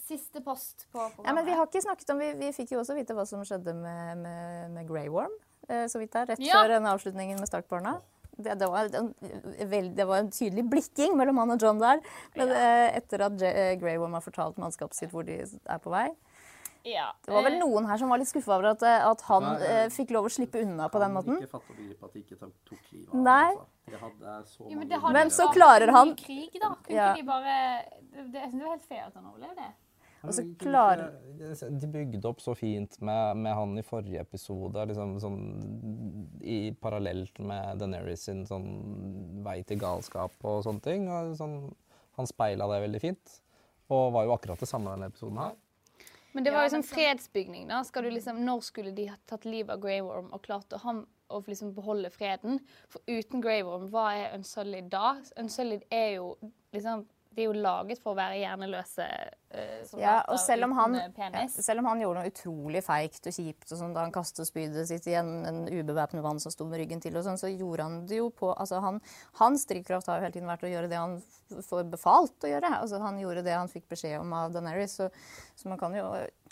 Siste 0.02 0.40
post 0.42 0.88
på 0.90 0.98
programmet. 0.98 1.28
Ja, 1.28 1.32
men 1.32 1.44
vi 1.46 1.52
har 1.56 1.68
ikke 1.68 1.80
snakket 1.84 2.10
om, 2.10 2.18
vi, 2.18 2.32
vi 2.40 2.48
fikk 2.52 2.72
jo 2.74 2.80
også 2.80 2.96
vite 2.98 3.14
hva 3.14 3.22
som 3.28 3.44
skjedde 3.46 3.70
med, 3.76 4.18
med, 4.18 4.72
med 4.74 4.88
Grey 4.88 5.06
Worm, 5.12 5.32
eh, 5.68 5.84
så 5.88 6.00
vidt 6.02 6.10
der, 6.16 6.26
rett 6.32 6.42
Ja. 6.42 6.58
før 6.58 6.74
denne 6.74 6.90
avslutningen 6.90 7.38
med 7.38 7.48
Stark-barna. 7.48 7.94
Det, 8.32 8.56
det, 8.58 8.66
var 8.66 8.90
en, 8.98 9.12
det 9.94 10.06
var 10.08 10.24
en 10.24 10.30
tydelig 10.34 10.64
blikking 10.72 11.14
mellom 11.16 11.38
han 11.38 11.54
og 11.54 11.62
John 11.62 11.78
der. 11.80 12.02
Men 12.34 12.50
ja. 12.50 12.90
etter 12.98 13.26
at 13.28 13.46
eh, 13.46 13.74
Grey 13.78 14.00
Worm 14.00 14.16
har 14.18 14.24
fortalt 14.24 14.58
mannskapet 14.58 14.98
sitt 14.98 15.14
hvor 15.14 15.26
de 15.28 15.38
er 15.44 15.82
på 15.84 15.92
vei. 15.94 16.08
Ja. 16.84 17.12
Det 17.24 17.32
var 17.34 17.42
vel 17.46 17.54
eh, 17.54 17.60
noen 17.60 17.86
her 17.86 17.98
som 17.98 18.08
var 18.08 18.18
litt 18.18 18.28
skuffa 18.28 18.56
over 18.56 18.70
at, 18.72 18.82
eh, 18.82 19.06
at 19.10 19.20
han 19.28 19.42
Nei, 19.42 19.58
jeg- 19.60 19.84
eh, 19.84 19.88
fikk 19.94 20.10
lov 20.16 20.24
å 20.26 20.32
slippe 20.32 20.62
unna 20.62 20.88
på 20.88 20.98
den 21.02 21.12
måten. 21.12 21.36
ikke 21.40 21.50
fatte 21.50 21.70
og 21.70 21.76
begripe 21.76 22.04
at 22.04 22.12
de 22.12 22.22
ikke 22.22 22.38
tok, 22.38 22.82
livet 22.92 23.08
av 23.08 23.20
Nei. 23.22 23.50
altså. 23.54 23.66
De 23.92 23.96
hadde 23.98 24.34
så 24.46 24.58
jo, 24.58 24.68
men, 24.68 24.76
mange 24.78 24.88
det 24.88 25.00
hadde 25.02 25.12
Men 25.12 25.28
så 25.30 25.46
klarer 25.52 25.90
han- 25.92 26.14
Krig, 26.16 26.52
da. 26.60 26.74
Kunne 26.82 26.96
Ja. 26.96 27.14
de 27.14 27.22
bare 27.22 27.84
det, 28.12 28.32
det, 28.32 28.62
var 28.62 28.70
helt 28.76 28.82
fair 28.88 29.04
at 29.06 29.14
han 29.14 29.24
overlevde. 29.24 29.72
Og 30.24 30.30
så 30.30 30.56
klarer- 30.56 31.80
De 31.80 31.86
bygde 31.88 32.24
opp 32.24 32.38
så 32.38 32.54
fint 32.56 33.00
med, 33.02 33.36
med 33.36 33.52
han 33.54 33.76
i 33.78 33.82
forrige 33.82 34.20
episode, 34.20 34.74
liksom 34.86 35.18
sånn 35.20 36.40
i 36.42 36.70
parallelt 36.80 37.40
med 37.40 37.78
Daenerys 37.80 38.20
sin 38.28 38.44
sånn 38.46 39.42
vei 39.42 39.62
til 39.66 39.78
galskap 39.78 40.30
og 40.44 40.62
sånne 40.64 40.80
ting. 40.82 41.08
Og 41.10 41.34
sånn, 41.36 41.74
han 42.16 42.26
speila 42.26 42.68
det 42.70 42.82
veldig 42.88 43.00
fint. 43.00 43.40
Og 43.90 44.12
var 44.12 44.24
jo 44.28 44.36
akkurat 44.36 44.58
det 44.62 44.68
samme 44.70 44.90
denne 44.94 45.10
episoden 45.10 45.38
her. 45.42 45.56
Men 46.32 46.46
det 46.46 46.52
var 46.54 46.70
sånn 46.72 46.84
fredsbygning. 46.86 47.66
da. 47.68 47.82
Skal 47.84 48.06
du 48.06 48.10
liksom, 48.14 48.40
når 48.46 48.62
skulle 48.64 48.92
de 48.96 49.08
ha 49.10 49.18
tatt 49.28 49.44
livet 49.44 49.74
av 49.74 49.82
Grey 49.82 50.00
Worm 50.04 50.30
og 50.32 50.42
klart 50.46 50.72
å, 50.72 50.80
ham, 50.84 51.04
og 51.32 51.48
liksom 51.50 51.74
beholde 51.76 52.10
freden? 52.12 52.60
For 52.92 53.04
uten 53.06 53.44
Grey 53.44 53.64
Worm, 53.66 53.90
hva 53.92 54.08
er 54.16 54.36
Unsullied 54.38 54.88
da? 54.92 55.18
Unsullied 55.40 55.84
er 55.92 56.16
jo 56.16 56.34
liksom 56.72 57.04
De 57.32 57.44
er 57.44 57.48
jo 57.48 57.54
laget 57.56 58.00
for 58.02 58.12
å 58.12 58.18
være 58.18 58.40
hjerneløse 58.42 59.06
eh, 59.06 59.92
Ja, 60.00 60.18
og 60.28 60.38
selv 60.40 60.66
om, 60.68 60.74
han, 60.76 60.96
eh, 61.00 61.20
ja, 61.32 61.44
selv 61.48 61.82
om 61.82 61.88
han 61.90 62.02
gjorde 62.02 62.22
noe 62.22 62.32
utrolig 62.32 62.82
feigt 62.84 63.28
og 63.30 63.36
kjipt 63.36 63.72
og 63.72 63.80
sånn, 63.80 63.94
da 63.96 64.04
han 64.04 64.14
kastet 64.14 64.48
spydet 64.48 64.88
sitt 64.90 65.08
i 65.08 65.16
en, 65.20 65.32
en 65.48 65.62
ubevæpnet 65.70 66.24
mann 66.24 66.42
som 66.42 66.52
sto 66.54 66.66
med 66.68 66.82
ryggen 66.82 67.00
til, 67.04 67.16
og 67.16 67.24
sånn, 67.26 67.40
så 67.40 67.50
gjorde 67.52 67.88
han 67.88 68.00
det 68.10 68.20
jo 68.20 68.28
på 68.36 68.52
altså 68.52 68.82
han, 68.84 69.00
Hans 69.40 69.64
drivkraft 69.70 70.10
har 70.10 70.20
jo 70.20 70.26
hele 70.26 70.36
tiden 70.36 70.50
vært 70.50 70.66
å 70.68 70.72
gjøre 70.72 70.92
det 70.92 71.00
han 71.00 71.18
får 71.64 71.88
befalt 71.92 72.44
å 72.46 72.50
gjøre. 72.52 72.70
Altså, 72.78 73.00
han 73.02 73.18
gjorde 73.20 73.44
det 73.44 73.56
han 73.56 73.70
fikk 73.70 73.88
beskjed 73.92 74.20
om 74.20 74.32
av 74.36 74.54
Daenerys, 74.54 74.96
så, 75.00 75.08
så 75.56 75.72
man 75.72 75.80
kan 75.80 75.96
jo 75.96 76.06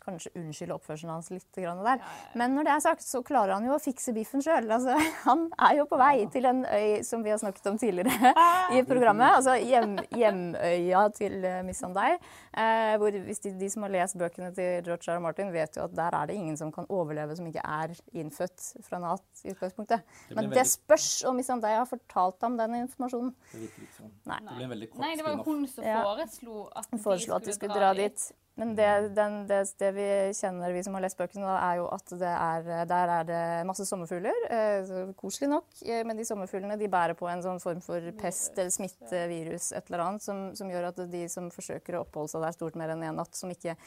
kanskje 0.05 0.33
unnskylde 0.39 0.77
oppførselen 0.77 1.13
hans 1.15 1.31
litt 1.33 1.61
grann 1.61 1.83
der. 1.85 2.03
Men 2.39 2.55
når 2.57 2.69
det 2.69 2.73
er 2.75 2.85
sagt, 2.85 3.05
så 3.07 3.23
klarer 3.27 3.55
han 3.57 3.67
jo 3.69 3.77
å 3.77 3.83
fikse 3.83 4.15
biffen 4.17 4.43
sjøl. 4.45 4.69
Altså, 4.71 4.97
han 5.29 5.47
er 5.69 5.77
jo 5.81 5.87
på 5.91 5.99
vei 6.01 6.27
til 6.33 6.49
en 6.51 6.65
øy 6.67 7.03
som 7.07 7.25
vi 7.25 7.33
har 7.35 7.41
snakket 7.43 7.71
om 7.73 7.79
tidligere 7.81 8.33
i 8.77 8.83
programmet. 8.89 9.39
Altså 9.39 9.57
hjem, 9.61 9.99
hjemøya 10.17 11.05
til 11.17 11.39
uh, 11.45 11.61
Missandei. 11.67 12.13
Eh, 12.51 12.97
hvor 12.99 13.15
hvis 13.27 13.43
de, 13.45 13.53
de 13.61 13.69
som 13.71 13.85
har 13.87 13.95
lest 13.95 14.19
bøkene 14.19 14.51
til 14.57 14.81
George 14.87 15.07
R. 15.07 15.19
R. 15.19 15.23
Martin, 15.23 15.53
vet 15.55 15.77
jo 15.79 15.87
at 15.87 15.95
der 15.97 16.17
er 16.19 16.31
det 16.31 16.39
ingen 16.39 16.57
som 16.59 16.73
kan 16.75 16.89
overleve 16.91 17.37
som 17.39 17.47
ikke 17.47 17.63
er 17.63 17.95
innfødt 18.17 18.67
fra 18.87 18.99
Nat 19.03 19.45
i 19.45 19.53
utgangspunktet. 19.55 20.03
Det 20.29 20.37
Men 20.37 20.49
veldig- 20.49 20.59
det 20.59 20.67
spørs 20.73 21.25
om 21.29 21.37
Missandei 21.39 21.77
har 21.77 21.87
fortalt 21.87 22.41
ham 22.43 22.57
den 22.59 22.75
informasjonen. 22.83 23.35
Det 23.53 23.61
virker 23.61 23.87
ikke 23.87 23.99
sånn. 24.01 24.13
Nei. 24.27 24.41
Det 24.41 24.57
blir 24.57 24.65
en 24.65 24.75
veldig 24.75 24.91
kort 24.91 25.05
Nei, 25.05 25.15
det 25.17 25.25
var 25.25 25.37
jo 25.37 25.43
hun 25.47 25.67
som 25.67 25.85
foreslo 25.85 26.69
at 26.77 26.87
Hun 26.91 26.99
foreslo 26.99 27.37
at 27.37 27.45
de 27.45 27.53
skulle 27.53 27.75
dra 27.75 27.93
dit. 27.95 28.33
Men 28.59 28.75
det, 28.77 28.89
den, 29.17 29.37
det, 29.49 29.61
det, 29.79 29.91
vi 29.97 30.07
kjenner, 30.37 30.73
vi 30.75 30.83
som 30.85 30.97
har 30.97 31.05
lest 31.05 31.17
bøkene, 31.17 31.47
da, 31.47 31.57
er 31.71 31.79
jo 31.79 31.87
at 31.95 32.13
det 32.21 32.33
er, 32.35 32.71
der 32.91 33.13
er 33.15 33.29
det 33.29 33.43
masse 33.69 33.87
sommerfugler. 33.89 34.47
Eh, 34.53 34.91
koselig 35.17 35.49
nok. 35.53 35.69
Eh, 35.87 36.03
men 36.07 36.19
de 36.19 36.27
sommerfuglene 36.29 36.77
de 36.81 36.91
bærer 36.91 37.17
på 37.17 37.29
en 37.31 37.45
sånn 37.45 37.63
form 37.63 37.81
for 37.85 38.11
pest 38.21 38.59
eller 38.59 38.75
smittevirus 38.75 39.71
et 39.79 39.89
eller 39.89 40.05
annet, 40.05 40.27
som, 40.27 40.49
som, 40.59 40.73
gjør 40.73 40.91
at 40.91 41.05
de 41.13 41.23
som 41.33 41.49
forsøker 41.55 41.97
å 41.97 42.03
oppholde 42.05 42.35
seg 42.35 42.45
der 42.45 42.57
stort 42.59 42.77
mer 42.81 42.93
enn 42.93 43.07
én 43.07 43.15
en 43.15 43.23
natt, 43.23 43.39
som 43.39 43.53
ikke 43.53 43.79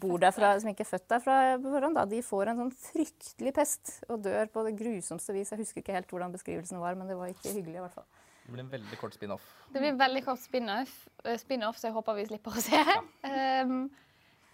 bor 0.00 0.18
der 0.22 0.34
fra, 0.34 0.52
som 0.60 0.72
ikke 0.72 0.84
er 0.84 0.90
født 0.90 1.06
der 1.10 1.22
fra 1.22 1.36
forhånd, 1.62 1.96
da, 1.98 2.06
de 2.08 2.22
får 2.24 2.50
en 2.50 2.64
sånn 2.64 2.74
fryktelig 2.90 3.54
pest 3.56 3.94
og 4.08 4.24
dør 4.26 4.50
på 4.52 4.64
det 4.66 4.74
grusomste 4.80 5.34
vis. 5.36 5.54
Jeg 5.54 5.62
husker 5.62 5.84
ikke 5.84 5.96
helt 5.96 6.10
hvordan 6.10 6.34
beskrivelsen 6.34 6.82
var, 6.82 6.98
men 6.98 7.10
det 7.10 7.18
var 7.18 7.30
ikke 7.32 7.54
hyggelig 7.54 7.78
i 7.78 7.84
hvert 7.86 7.96
fall. 8.00 8.10
Det 8.50 8.56
blir 8.56 8.64
en 8.64 8.70
veldig 8.70 8.96
kort 8.98 9.14
spin-off. 9.14 9.42
Det 9.70 9.78
blir 9.78 9.92
en 9.92 9.98
veldig 9.98 10.24
kort 10.24 10.40
spin-off, 10.42 10.94
eh, 11.24 11.36
spin 11.38 11.62
så 11.62 11.86
jeg 11.86 11.94
håper 11.94 12.16
vi 12.16 12.24
slipper 12.26 12.56
å 12.56 12.62
se. 12.64 12.80
Um, 13.22 13.84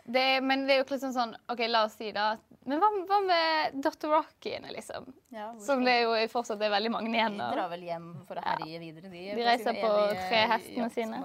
det, 0.04 0.40
men 0.44 0.66
det 0.66 0.74
er 0.74 0.82
jo 0.82 0.84
liksom 0.90 1.14
sånn 1.14 1.32
OK, 1.50 1.62
la 1.66 1.80
oss 1.86 1.96
si 1.98 2.12
da 2.14 2.26
Men 2.68 2.78
hva, 2.82 2.90
hva 3.08 3.16
med 3.24 3.78
Dotter 3.82 4.12
Rockyene, 4.12 4.68
liksom? 4.74 5.08
Ja, 5.34 5.48
Som 5.62 5.82
det 5.86 5.96
jo 6.02 6.12
fortsatt 6.30 6.60
er 6.60 6.74
veldig 6.76 6.92
mange 6.92 7.10
igjen 7.14 7.40
av. 7.40 7.54
De 7.54 7.56
drar 7.56 7.72
vel 7.72 7.88
hjem 7.88 8.10
for 8.28 8.36
å 8.36 8.44
herje 8.44 8.82
videre, 8.84 9.08
de. 9.08 9.24
De 9.38 9.48
reiser 9.48 9.80
på 9.80 9.90
tre 10.12 10.44
hestene 10.52 10.90
sine. 10.92 11.22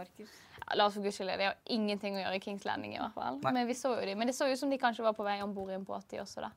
Ja, 0.61 0.79
la 0.79 0.87
oss 0.87 0.95
for 0.95 1.03
guds 1.03 1.19
skyld 1.19 1.35
Det 1.35 1.51
har 1.51 1.59
ingenting 1.75 2.15
å 2.15 2.23
gjøre 2.23 2.39
i 2.39 2.43
Kings 2.47 2.65
Landing, 2.65 2.95
i 2.95 3.03
hvert 3.03 3.19
fall. 3.19 3.41
Men 3.43 3.67
vi 3.67 3.75
så 3.75 3.97
jo 3.97 4.07
de. 4.07 4.15
Men 4.15 4.31
det 4.31 4.37
så 4.39 4.47
ut 4.47 4.63
som 4.63 4.71
de 4.71 4.79
kanskje 4.79 5.03
var 5.03 5.17
på 5.17 5.27
vei 5.27 5.41
om 5.43 5.53
bord 5.53 5.75
i 5.75 5.75
en 5.75 5.85
båt, 5.85 6.07
de 6.13 6.23
også, 6.23 6.47
da. 6.47 6.53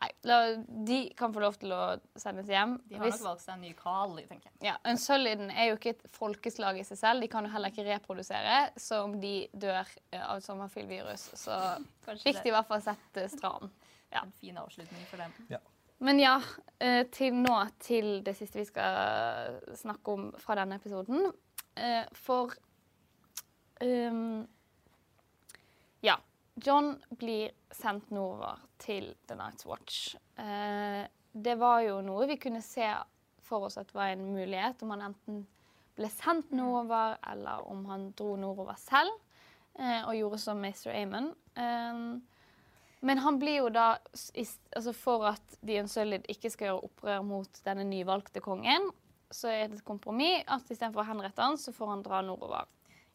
Nei, 0.00 0.08
la, 0.24 0.36
de 0.86 0.98
kan 1.16 1.32
få 1.32 1.42
lov 1.42 1.56
til 1.60 1.74
å 1.76 1.80
sendes 2.18 2.48
hjem. 2.48 2.78
De 2.88 2.96
har 2.96 3.04
Hvis, 3.04 3.18
nok 3.18 3.34
valgt 3.34 3.42
seg 3.44 3.58
en 3.58 3.64
ny 3.66 3.72
Kali, 3.76 4.22
tenker 4.30 4.48
jeg. 4.48 4.54
Ja, 4.70 4.76
En 4.80 4.96
Unsullieden 4.96 5.50
er 5.52 5.68
jo 5.68 5.74
ikke 5.76 5.92
et 5.92 6.06
folkeslag 6.16 6.78
i 6.80 6.84
seg 6.88 7.00
selv. 7.02 7.20
De 7.20 7.28
kan 7.28 7.44
jo 7.44 7.50
heller 7.52 7.72
ikke 7.72 7.84
reprodusere. 7.84 8.54
Så 8.80 9.02
om 9.04 9.18
de 9.20 9.34
dør 9.52 9.82
av 10.16 10.38
et 10.38 10.46
sommerfyllvirus, 10.46 11.26
så 11.36 11.58
fikk 12.24 12.40
de 12.40 12.48
i 12.48 12.54
hvert 12.54 12.70
fall 12.70 12.84
sett 12.86 13.20
uh, 13.20 13.28
stranden. 13.32 13.74
Ja. 14.10 14.24
En 14.24 14.32
fin 14.34 14.56
avslutning 14.58 15.04
for 15.06 15.22
dem. 15.22 15.34
Ja. 15.52 15.60
Men 16.02 16.18
ja, 16.18 16.32
uh, 16.42 17.02
til 17.14 17.36
nå 17.38 17.52
til 17.78 18.08
det 18.26 18.32
siste 18.34 18.58
vi 18.58 18.64
skal 18.66 19.60
snakke 19.78 20.16
om 20.16 20.24
fra 20.42 20.56
denne 20.58 20.80
episoden. 20.80 21.28
for 22.18 22.56
um. 23.84 24.48
John 26.64 26.94
blir 27.18 27.54
sendt 27.74 28.10
nordover 28.10 28.60
til 28.80 29.14
The 29.28 29.36
Night's 29.38 29.66
Watch. 29.68 30.16
Eh, 30.36 31.06
det 31.32 31.56
var 31.60 31.80
jo 31.86 32.00
noe 32.04 32.26
vi 32.30 32.38
kunne 32.42 32.62
se 32.64 32.86
for 33.46 33.66
oss 33.68 33.78
at 33.80 33.92
var 33.94 34.12
en 34.12 34.26
mulighet, 34.34 34.82
om 34.82 34.94
han 34.94 35.08
enten 35.10 35.44
ble 35.98 36.10
sendt 36.12 36.52
nordover, 36.54 37.18
eller 37.32 37.66
om 37.70 37.84
han 37.90 38.10
dro 38.18 38.34
nordover 38.40 38.78
selv 38.80 39.12
eh, 39.78 40.02
og 40.04 40.16
gjorde 40.16 40.40
som 40.42 40.62
Mr. 40.62 40.90
Amon. 40.94 41.30
Eh, 41.54 42.02
men 43.00 43.22
han 43.24 43.38
blir 43.40 43.62
jo 43.62 43.70
da, 43.72 43.94
altså 44.76 44.92
for 44.92 45.30
at 45.30 45.54
The 45.64 45.78
Unsullied 45.80 46.26
ikke 46.28 46.50
skal 46.52 46.70
gjøre 46.70 46.90
opprør 46.90 47.22
mot 47.24 47.62
denne 47.64 47.86
nyvalgte 47.88 48.42
kongen, 48.44 48.90
så 49.32 49.48
er 49.48 49.70
det 49.70 49.78
et 49.78 49.86
kompromiss 49.86 50.44
at 50.50 50.68
istedenfor 50.68 51.04
å 51.04 51.08
henrette 51.08 51.44
han, 51.44 51.56
så 51.56 51.72
får 51.72 51.94
han 51.94 52.04
dra 52.04 52.20
nordover. 52.26 52.68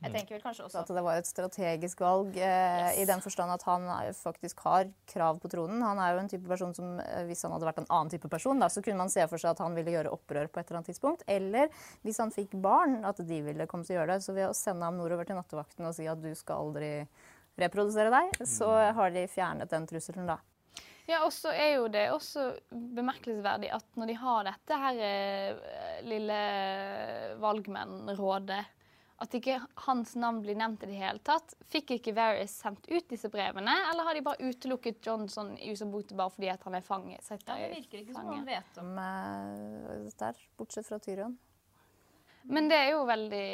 Jeg 0.05 0.13
tenker 0.13 0.35
vel 0.37 0.43
kanskje 0.43 0.65
også 0.67 0.81
at 0.81 0.91
det 0.97 1.03
var 1.05 1.19
et 1.19 1.29
strategisk 1.29 2.01
valg, 2.03 2.37
eh, 2.37 2.85
yes. 2.85 2.99
i 3.01 3.07
den 3.09 3.23
forstand 3.23 3.55
at 3.55 3.65
han 3.67 3.87
faktisk 4.17 4.61
har 4.65 4.89
krav 5.09 5.39
på 5.41 5.51
tronen. 5.51 5.83
Han 5.85 6.01
er 6.01 6.13
jo 6.13 6.23
en 6.23 6.31
type 6.31 6.47
person 6.49 6.73
som, 6.77 6.99
eh, 6.99 7.25
Hvis 7.25 7.43
han 7.43 7.55
hadde 7.55 7.67
vært 7.67 7.83
en 7.83 7.89
annen 7.89 8.13
type 8.13 8.29
person, 8.31 8.59
da, 8.59 8.69
så 8.69 8.83
kunne 8.85 9.03
man 9.03 9.13
se 9.13 9.25
for 9.27 9.41
seg 9.41 9.55
at 9.55 9.63
han 9.65 9.75
ville 9.77 9.93
gjøre 9.95 10.13
opprør 10.13 10.47
på 10.47 10.61
et 10.61 10.69
eller 10.69 10.81
annet 10.81 10.91
tidspunkt. 10.93 11.23
Eller 11.27 11.69
hvis 12.05 12.21
han 12.21 12.33
fikk 12.33 12.53
barn, 12.61 13.03
at 13.05 13.17
de 13.17 13.41
ville 13.41 13.67
komme 13.67 13.87
til 13.87 13.97
å 13.97 14.01
gjøre 14.01 14.15
det. 14.15 14.23
Så 14.25 14.35
ved 14.37 14.49
å 14.49 14.57
sende 14.57 14.85
ham 14.85 14.97
nordover 14.97 15.25
til 15.25 15.39
nattevakten 15.39 15.87
og 15.89 15.95
si 15.97 16.07
at 16.07 16.21
du 16.21 16.33
skal 16.35 16.67
aldri 16.67 16.91
reprodusere 17.57 18.11
deg, 18.11 18.43
så 18.43 18.67
mm. 18.67 18.95
har 18.97 19.15
de 19.15 19.27
fjernet 19.31 19.71
den 19.71 19.87
trusselen 19.87 20.27
da. 20.27 20.39
Ja, 21.05 21.21
og 21.21 21.31
så 21.33 21.51
er 21.53 21.75
jo 21.75 21.89
det 21.93 22.07
også 22.09 22.47
bemerkelsesverdig 22.71 23.69
at 23.75 23.85
når 23.99 24.09
de 24.09 24.15
har 24.17 24.47
dette 24.47 24.79
her 24.81 25.01
eh, 25.05 25.99
lille 26.09 26.39
valgmennrådet 27.43 28.63
at 29.23 29.35
ikke 29.37 29.59
hans 29.85 30.15
navn 30.19 30.41
blir 30.43 30.57
nevnt 30.59 30.83
i 30.83 30.89
det 30.89 30.99
hele 30.99 31.21
tatt. 31.23 31.55
Fikk 31.71 31.95
ikke 31.95 32.13
Varys 32.17 32.57
sendt 32.59 32.87
ut 32.89 33.07
disse 33.11 33.31
brevene, 33.31 33.75
eller 33.91 34.07
har 34.07 34.17
de 34.17 34.23
bare 34.25 34.49
utelukket 34.49 34.99
Johnson 35.07 35.53
i 35.55 35.71
usabokte 35.71 36.17
bare 36.19 36.33
fordi 36.35 36.51
han 36.51 36.75
er 36.75 36.83
fanget? 36.83 37.31
Ja, 37.31 37.59
det 37.61 37.71
virker 37.77 38.01
ikke 38.01 38.17
som 38.17 38.31
han 38.33 38.47
vet 38.47 38.81
om 38.81 38.91
uh, 38.99 40.09
dette, 40.09 40.33
bortsett 40.59 40.89
fra 40.89 40.99
Tyrion. 40.99 41.37
Men 42.45 42.67
det 42.69 42.77
er 42.77 42.91
jo 42.93 43.05
veldig 43.09 43.45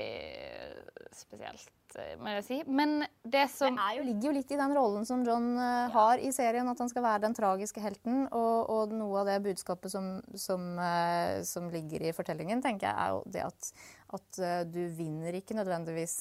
spesielt. 1.15 1.71
Eh, 1.99 2.15
må 2.19 2.31
jeg 2.38 2.43
si. 2.45 2.57
Men 2.67 3.03
det 3.23 3.45
som 3.51 3.75
Det 3.75 3.97
jo, 3.97 4.03
ligger 4.07 4.29
jo 4.29 4.33
litt 4.35 4.51
i 4.51 4.59
den 4.59 4.73
rollen 4.75 5.05
som 5.07 5.23
John 5.27 5.53
uh, 5.59 5.91
har 5.91 6.21
i 6.23 6.31
serien, 6.35 6.67
at 6.67 6.79
han 6.79 6.91
skal 6.91 7.03
være 7.03 7.23
den 7.25 7.35
tragiske 7.35 7.83
helten. 7.83 8.25
Og, 8.31 8.69
og 8.71 8.95
noe 8.95 9.21
av 9.21 9.31
det 9.31 9.39
budskapet 9.43 9.91
som, 9.93 10.13
som, 10.35 10.73
uh, 10.79 11.41
som, 11.47 11.69
ligger 11.71 12.07
i 12.07 12.13
fortellingen, 12.15 12.63
tenker 12.63 12.89
jeg, 12.89 12.95
er 12.95 13.15
jo 13.15 13.23
det 13.31 13.45
at, 13.47 13.71
at 14.17 14.39
uh, 14.41 14.61
du 14.67 14.81
vinner 14.97 15.35
ikke 15.38 15.55
nødvendigvis 15.57 16.15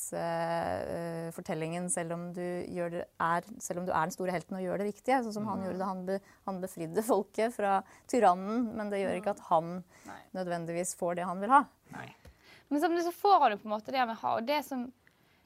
fortellingen 1.34 1.88
selv 1.92 2.14
om, 2.16 2.28
du 2.34 2.40
er, 2.42 3.48
selv 3.62 3.82
om 3.82 3.88
du 3.88 3.92
er 3.92 4.08
den 4.08 4.14
store 4.14 4.34
helten 4.34 4.58
og 4.58 4.64
gjør 4.64 4.82
det 4.82 4.88
riktige. 4.90 5.20
Sånn 5.24 5.36
som 5.36 5.46
mm. 5.46 5.50
han 5.52 5.66
gjorde 5.66 5.80
det. 5.80 5.90
Han, 5.90 6.06
be, 6.08 6.20
han, 6.48 6.62
befridde 6.62 7.04
folket 7.06 7.54
fra 7.56 7.80
tyrannen, 8.10 8.70
men 8.78 8.92
det 8.92 9.02
gjør 9.02 9.20
ikke 9.20 9.34
at 9.36 9.44
han 9.50 9.76
Nei. 10.08 10.22
nødvendigvis 10.38 10.96
får 11.00 11.20
det 11.20 11.28
han 11.28 11.42
vil 11.42 11.54
ha. 11.54 11.64
Nei. 11.94 12.08
Men 12.70 12.82
samtidig 12.82 13.08
så 13.08 13.16
får 13.18 13.38
han 13.42 13.54
jo 13.54 13.60
på 13.62 13.68
en 13.68 13.74
måte 13.74 13.94
det 13.94 14.02
han 14.02 14.10
vil 14.12 14.22
ha. 14.22 14.34
og 14.38 14.46
det 14.46 14.62
som 14.66 14.88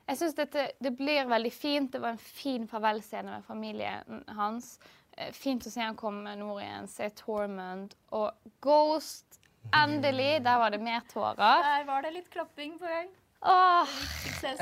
jeg 0.04 0.20
syns 0.20 0.36
dette 0.36 0.66
det 0.84 0.92
blir 0.98 1.24
veldig 1.28 1.52
fint. 1.52 1.92
Det 1.92 2.02
var 2.02 2.12
en 2.12 2.20
fin 2.20 2.66
farvelscene 2.68 3.38
med 3.38 3.46
familien 3.46 4.20
hans. 4.36 4.76
Eh, 5.16 5.32
fint 5.32 5.64
å 5.64 5.72
se 5.72 5.80
han 5.80 5.96
komme 5.96 6.34
nord 6.36 6.60
igjen, 6.62 6.90
se 6.90 7.08
Tormund 7.16 7.94
og 8.16 8.52
Ghost. 8.64 9.40
Endelig! 9.73 10.43
Der 10.45 10.59
var 10.59 10.70
det 10.70 10.81
mer 10.81 11.05
tårer. 11.11 11.62
Der 11.65 11.85
var 11.89 12.03
det 12.03 12.12
litt 12.15 12.31
klapping 12.31 12.78
på 12.78 12.89
gang. 12.91 13.09
Åh, 13.45 13.89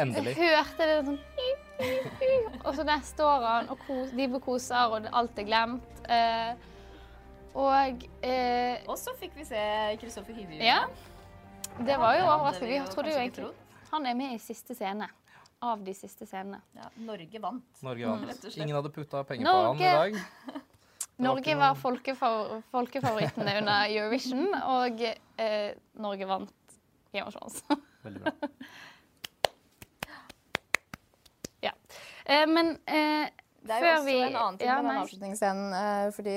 Endelig. 0.02 0.34
Jeg 0.36 0.56
hørte 0.56 0.86
det 0.88 0.96
sånn 1.06 1.18
Og 2.64 2.74
så 2.74 2.82
der 2.86 3.04
står 3.06 3.44
han, 3.46 3.68
og 3.70 3.78
kos, 3.86 4.10
de 4.16 4.26
koser, 4.42 4.90
og 4.90 5.06
alt 5.12 5.38
er 5.38 5.46
glemt. 5.46 6.02
Eh, 6.10 6.52
og 7.54 8.06
eh, 8.26 8.82
Og 8.88 8.96
så 8.98 9.14
fikk 9.20 9.36
vi 9.38 9.46
se 9.46 9.62
Kristoffer 10.02 10.34
Hivju. 10.34 10.58
Ja. 10.64 10.84
Det 11.78 11.98
var 12.00 12.18
jo 12.18 12.26
overraskende. 12.26 12.72
Vi 12.72 12.92
trodde 12.92 13.14
jo 13.14 13.20
egentlig 13.20 13.50
Han 13.92 14.06
er 14.08 14.16
med 14.18 14.34
i 14.34 14.40
siste 14.42 14.74
scene 14.74 15.08
av 15.62 15.84
de 15.84 15.94
siste 15.94 16.26
scenene. 16.26 16.58
Ja, 16.74 16.88
Norge 17.06 17.38
vant. 17.38 17.82
Norge 17.86 18.08
vant. 18.08 18.46
Ingen 18.56 18.74
hadde 18.74 18.90
putta 18.90 19.22
penger 19.28 19.46
Norge. 19.46 19.78
på 19.78 19.98
han 20.00 20.16
i 20.16 20.16
dag. 20.16 20.62
Norge 21.22 21.54
var 21.58 21.74
folkefavor 21.78 22.62
folkefavorittene 22.74 23.54
under 23.60 23.86
Eurovision, 23.90 24.48
og 24.54 25.02
eh, 25.02 25.70
Norge 26.02 26.28
vant 26.28 26.78
Game 27.12 27.26
of 27.26 27.34
Thrones. 27.36 27.62
Veldig 28.02 28.22
bra. 28.24 28.32
ja. 31.68 31.72
Eh, 32.26 32.46
men 32.48 32.74
eh, 32.86 33.28
Det 33.62 33.76
er 33.76 33.84
jo 33.84 33.92
også 33.92 34.06
vi, 34.08 34.16
en 34.18 34.36
annen 34.36 34.58
ting 34.58 34.68
ja, 34.68 34.80
med 34.82 34.90
den 34.90 35.02
avslutningsscenen, 35.04 35.74
eh, 35.78 36.06
fordi 36.16 36.36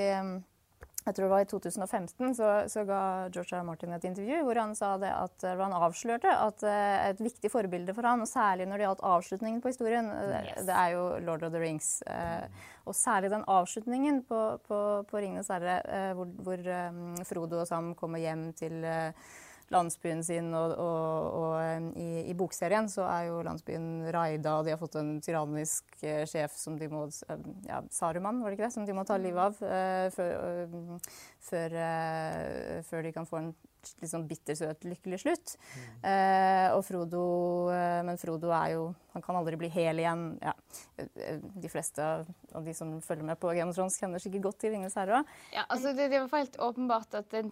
jeg 1.06 1.16
tror 1.16 1.26
det 1.26 1.32
var 1.32 1.44
I 1.44 1.50
2015 1.50 2.36
så, 2.38 2.50
så, 2.72 2.84
ga 2.88 3.02
George 3.30 3.54
R. 3.60 3.66
Martin 3.68 3.94
et 3.94 4.08
intervju 4.10 4.40
hvor 4.48 4.58
han 4.58 4.74
sa 4.78 4.96
det 5.02 5.12
at, 5.14 5.46
hvor 5.46 5.64
han 5.68 5.78
avslørte 5.78 6.32
at 6.34 6.66
uh, 6.66 6.96
et 7.12 7.22
viktig 7.22 7.52
forbilde 7.54 7.94
for 7.94 8.10
han, 8.10 8.24
og 8.26 8.30
særlig 8.30 8.66
når 8.70 8.82
det 8.82 8.88
gjaldt 8.88 9.06
avslutningen 9.12 9.62
på 9.62 9.72
historien, 9.74 10.10
eh, 10.10 10.50
yes. 10.50 10.66
det, 10.66 10.76
er 10.76 10.96
jo 10.96 11.06
Lord 11.28 11.46
of 11.46 11.54
the 11.54 11.62
Rings. 11.62 11.92
Og 12.86 12.98
særlig 12.98 13.32
den 13.34 13.46
avslutningen 13.50 14.22
på, 14.30 14.40
på, 14.68 14.80
på 15.10 15.18
'Ringenes 15.18 15.50
herre', 15.50 16.14
hvor, 16.18 16.30
hvor 16.46 17.26
Frodo 17.26 17.62
og 17.62 17.68
Sam 17.68 17.94
kommer 17.98 18.22
hjem 18.22 18.52
til 18.54 18.86
landsbyen 19.74 20.24
sin, 20.24 20.52
og, 20.54 20.76
og, 20.78 21.38
og 21.40 21.98
i, 21.98 22.26
i, 22.30 22.36
bokserien 22.38 22.90
så 22.92 23.06
er 23.10 23.30
jo 23.30 23.42
landsbyen 23.46 24.10
raida, 24.14 24.58
og 24.60 24.68
de 24.68 24.76
har 24.76 24.82
fått 24.82 24.98
en 25.02 25.16
tyrannisk 25.26 25.98
uh, 26.04 26.24
sjef 26.30 26.58
som 26.60 26.78
de 26.80 26.90
må 26.92 27.06
uh, 27.08 27.48
ja, 27.66 27.82
Saruman, 27.94 28.44
var 28.44 28.54
det 28.54 28.60
ikke 28.60 28.68
det? 28.68 28.76
Som 28.78 28.86
de 28.86 28.98
må 28.98 29.06
ta 29.08 29.18
livet 29.22 29.42
av 29.42 29.58
uh, 29.66 30.10
før, 30.14 30.68
før, 31.50 31.80
før, 32.90 33.08
de 33.08 33.16
kan 33.16 33.30
få 33.30 33.42
en 33.42 33.54
litt 34.02 34.12
sånn 34.12 34.28
bittersøt, 34.30 34.86
lykkelig 34.88 35.22
slutt. 35.24 35.56
Mm. 35.56 36.76
og 36.76 36.82
Frodo 36.86 37.24
Men 38.06 38.18
Frodo 38.20 38.52
er 38.54 38.74
jo 38.74 38.84
Han 39.14 39.24
kan 39.24 39.38
aldri 39.40 39.56
bli 39.60 39.70
hel 39.72 40.00
igjen. 40.02 40.24
Ja. 40.44 40.52
De 41.56 41.70
fleste 41.72 42.04
av 42.04 42.66
de 42.66 42.74
som 42.76 42.90
følger 43.04 43.24
med 43.24 43.40
på 43.40 43.54
Game 43.56 43.72
of 43.72 43.78
Thrones, 43.78 43.96
kjenner 44.00 44.20
sikkert 44.20 44.44
godt 44.50 44.60
til 44.64 44.74
'Ringenes 44.74 44.98
herre'. 45.00 45.22
Ja, 45.54 45.64
altså 45.70 45.94
det, 45.96 46.10
det 46.12 46.20
var 46.20 46.42
helt 46.42 46.58
åpenbart 46.60 47.16
at 47.16 47.32
det 47.32 47.46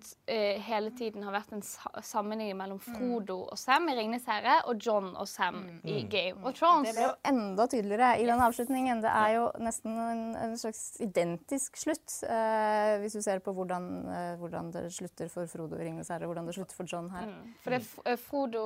hele 0.67 0.91
tiden 0.97 1.23
har 1.23 1.35
vært 1.35 1.53
en 1.55 1.63
sammenheng 1.63 2.51
mellom 2.57 2.79
mm. 2.81 2.85
Frodo 2.97 3.37
og 3.51 3.59
Sam 3.59 3.87
i 3.89 3.95
'Ringenes 3.95 4.27
herre' 4.27 4.59
og 4.67 4.79
John 4.85 5.13
og 5.15 5.27
Sam 5.27 5.55
mm. 5.55 5.79
i 5.83 6.03
mm. 6.03 6.09
Game 6.09 6.43
of 6.43 6.55
Thrones. 6.59 6.89
Det 6.89 6.95
ble 6.97 7.07
jo 7.07 7.15
enda 7.31 7.67
tydeligere 7.67 8.11
i 8.19 8.27
den 8.27 8.43
avslutningen. 8.43 9.03
Det 9.03 9.11
er 9.11 9.35
jo 9.37 9.47
nesten 9.63 9.97
en, 10.05 10.23
en 10.35 10.57
slags 10.59 10.83
identisk 11.03 11.79
slutt. 11.79 12.19
Uh, 12.27 12.99
hvis 13.03 13.17
du 13.17 13.21
ser 13.25 13.43
på 13.43 13.53
hvordan, 13.55 13.89
uh, 14.07 14.33
hvordan, 14.41 14.71
det 14.73 14.87
slutter 14.95 15.31
for 15.33 15.49
Frodo 15.51 15.79
i 15.79 15.83
'Ringenes 15.87 16.11
herre', 16.13 16.22
og 16.25 16.33
hvordan 16.33 16.49
det 16.49 16.55
slutter 16.57 16.77
for 16.77 16.89
John 16.89 17.11
her. 17.13 17.29
Mm. 17.29 17.53
For 17.63 17.75
det, 17.75 18.17
Frodo 18.21 18.65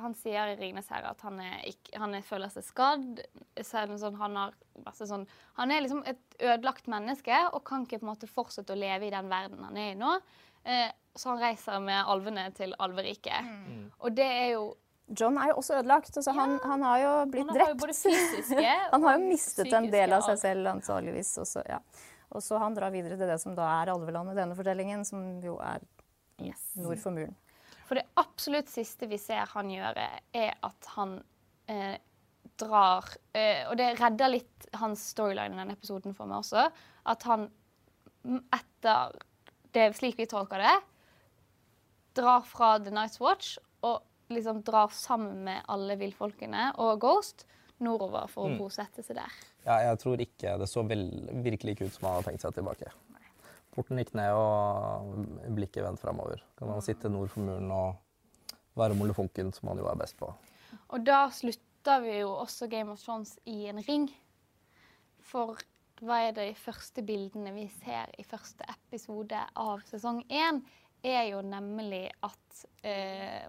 han 0.00 0.14
sier 0.16 0.52
i 0.52 0.56
'Ringenes 0.56 0.88
herre' 0.92 1.12
at 1.12 1.20
han, 1.26 1.38
er 1.42 1.64
ikke, 1.68 1.98
han 2.00 2.14
er, 2.16 2.24
føler 2.24 2.52
seg 2.52 2.64
skadd. 2.64 3.20
Sånn, 3.60 4.16
han, 4.20 4.38
har, 4.38 4.54
masse 4.86 5.06
sånn, 5.08 5.26
han 5.58 5.74
er 5.74 5.84
liksom 5.84 6.02
et 6.08 6.22
ødelagt 6.40 6.88
menneske 6.90 7.36
og 7.52 7.60
kan 7.68 7.84
ikke 7.84 8.00
på 8.00 8.06
en 8.06 8.12
måte 8.14 8.30
fortsette 8.30 8.72
å 8.72 8.78
leve 8.78 9.08
i 9.08 9.12
den 9.12 9.28
verden 9.32 9.64
han 9.66 9.76
er 9.76 9.92
i 9.92 9.98
nå. 9.98 10.14
Eh, 10.64 10.88
så 11.18 11.34
han 11.34 11.42
reiser 11.42 11.82
med 11.84 12.08
alvene 12.08 12.46
til 12.56 12.72
alveriket. 12.80 13.44
Mm. 13.44 13.84
Og 13.98 14.16
det 14.16 14.28
er 14.28 14.48
jo 14.54 14.70
John 15.12 15.36
er 15.36 15.50
jo 15.50 15.58
også 15.60 15.74
ødelagt. 15.80 16.14
Altså, 16.16 16.32
han, 16.32 16.54
han 16.62 16.82
har 16.86 17.00
jo 17.02 17.10
blitt 17.28 17.48
Han 17.50 17.58
har 17.58 17.58
jo 17.58 17.64
drept. 17.74 17.80
både 17.82 17.96
fysiske 17.98 18.76
han 18.94 19.02
har 19.04 19.18
jo 19.18 19.26
mistet 19.26 19.72
en 19.76 19.90
del 19.92 20.14
av 20.16 20.22
seg 20.24 20.38
selv, 20.40 20.68
antageligvis. 20.70 21.34
Og 21.42 22.40
så 22.40 22.60
han 22.62 22.76
drar 22.78 22.94
videre 22.94 23.18
til 23.20 23.28
det 23.28 23.36
som 23.42 23.56
da 23.58 23.66
er 23.82 23.92
alvelandet 23.92 24.38
i 24.38 24.40
denne 24.40 24.56
fortellingen, 24.56 25.04
som 25.04 25.20
jo 25.44 25.58
er 25.60 25.84
Yes. 26.40 26.62
nord 26.76 26.98
for 26.98 27.10
muren. 27.12 27.34
For 27.88 27.94
det 27.98 28.06
absolutt 28.16 28.68
siste 28.72 29.06
vi 29.10 29.18
ser 29.18 29.44
han 29.52 29.68
gjøre, 29.70 30.06
er 30.34 30.54
at 30.62 30.86
han 30.96 31.18
eh, 31.68 31.98
drar 32.58 33.04
eh, 33.34 33.68
Og 33.68 33.76
det 33.76 33.90
redder 34.00 34.28
litt 34.32 34.66
hans 34.80 35.02
storyline 35.12 35.52
i 35.54 35.58
denne 35.58 35.72
episoden 35.76 36.14
for 36.14 36.26
meg 36.26 36.38
også. 36.40 36.70
At 37.06 37.22
han 37.28 37.48
etter 38.54 39.12
det 39.74 39.90
slik 39.96 40.16
vi 40.20 40.26
tolker 40.30 40.58
det, 40.62 40.74
drar 42.14 42.42
fra 42.46 42.74
The 42.78 42.92
Night's 42.92 43.20
Watch 43.20 43.56
og 43.82 44.02
liksom 44.32 44.62
drar 44.64 44.92
sammen 44.94 45.42
med 45.44 45.64
alle 45.72 45.96
villfolkene 46.00 46.70
og 46.80 47.00
Ghost 47.02 47.46
nordover 47.82 48.28
for 48.30 48.46
å 48.46 48.52
Mm. 48.52 48.58
bosette 48.60 49.02
seg 49.02 49.16
der. 49.16 49.32
Ja, 49.66 49.78
jeg 49.90 49.98
tror 49.98 50.20
ikke 50.20 50.58
det 50.58 50.68
så 50.68 50.86
vel, 50.86 51.08
virkelig 51.42 51.74
ikke 51.76 51.86
ut 51.88 51.92
som 51.96 52.06
han 52.08 52.14
hadde 52.16 52.30
tenkt 52.30 52.40
seg 52.42 52.54
tilbake. 52.54 52.92
Porten 53.72 53.96
gikk 54.02 54.12
ned, 54.18 54.32
og 54.36 55.52
blikket 55.56 55.84
vendt 55.86 56.00
framover. 56.02 56.42
Kan 56.58 56.68
man 56.68 56.82
sitte 56.84 57.08
nord 57.08 57.30
for 57.32 57.40
muren 57.46 57.70
og 57.72 57.94
være 58.76 58.96
molefonken, 58.98 59.52
som 59.56 59.70
man 59.70 59.80
jo 59.80 59.86
er 59.88 59.96
best 60.00 60.18
på. 60.20 60.28
Og 60.92 61.04
da 61.06 61.24
slutter 61.32 62.02
vi 62.04 62.18
jo 62.20 62.34
også 62.42 62.68
Game 62.72 62.92
of 62.92 63.00
Thrones 63.00 63.38
i 63.48 63.66
en 63.70 63.80
ring. 63.88 64.10
For 65.24 65.56
hva 66.02 66.18
er 66.26 66.36
det 66.36 66.48
de 66.50 66.58
første 66.58 67.04
bildene 67.06 67.52
vi 67.54 67.64
ser 67.80 68.12
i 68.18 68.24
første 68.26 68.66
episode 68.68 69.40
av 69.56 69.82
sesong 69.88 70.20
én, 70.28 70.60
er 71.02 71.24
jo 71.32 71.40
nemlig 71.42 72.04
at 72.22 72.62
uh, 72.84 73.48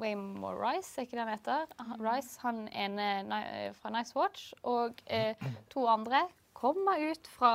Waymore 0.00 0.56
Rice, 0.60 0.94
er 0.96 1.06
ikke 1.08 1.18
det 1.18 1.24
han 1.26 1.34
heter? 1.34 1.66
Han- 1.80 2.04
Rice, 2.04 2.38
han 2.44 2.62
ene 2.68 3.72
fra 3.80 3.90
Nice 3.96 4.14
Watch, 4.16 4.52
og 4.62 5.02
uh, 5.10 5.50
to 5.72 5.86
andre 5.90 6.22
kommer 6.56 7.00
ut 7.10 7.26
fra 7.34 7.54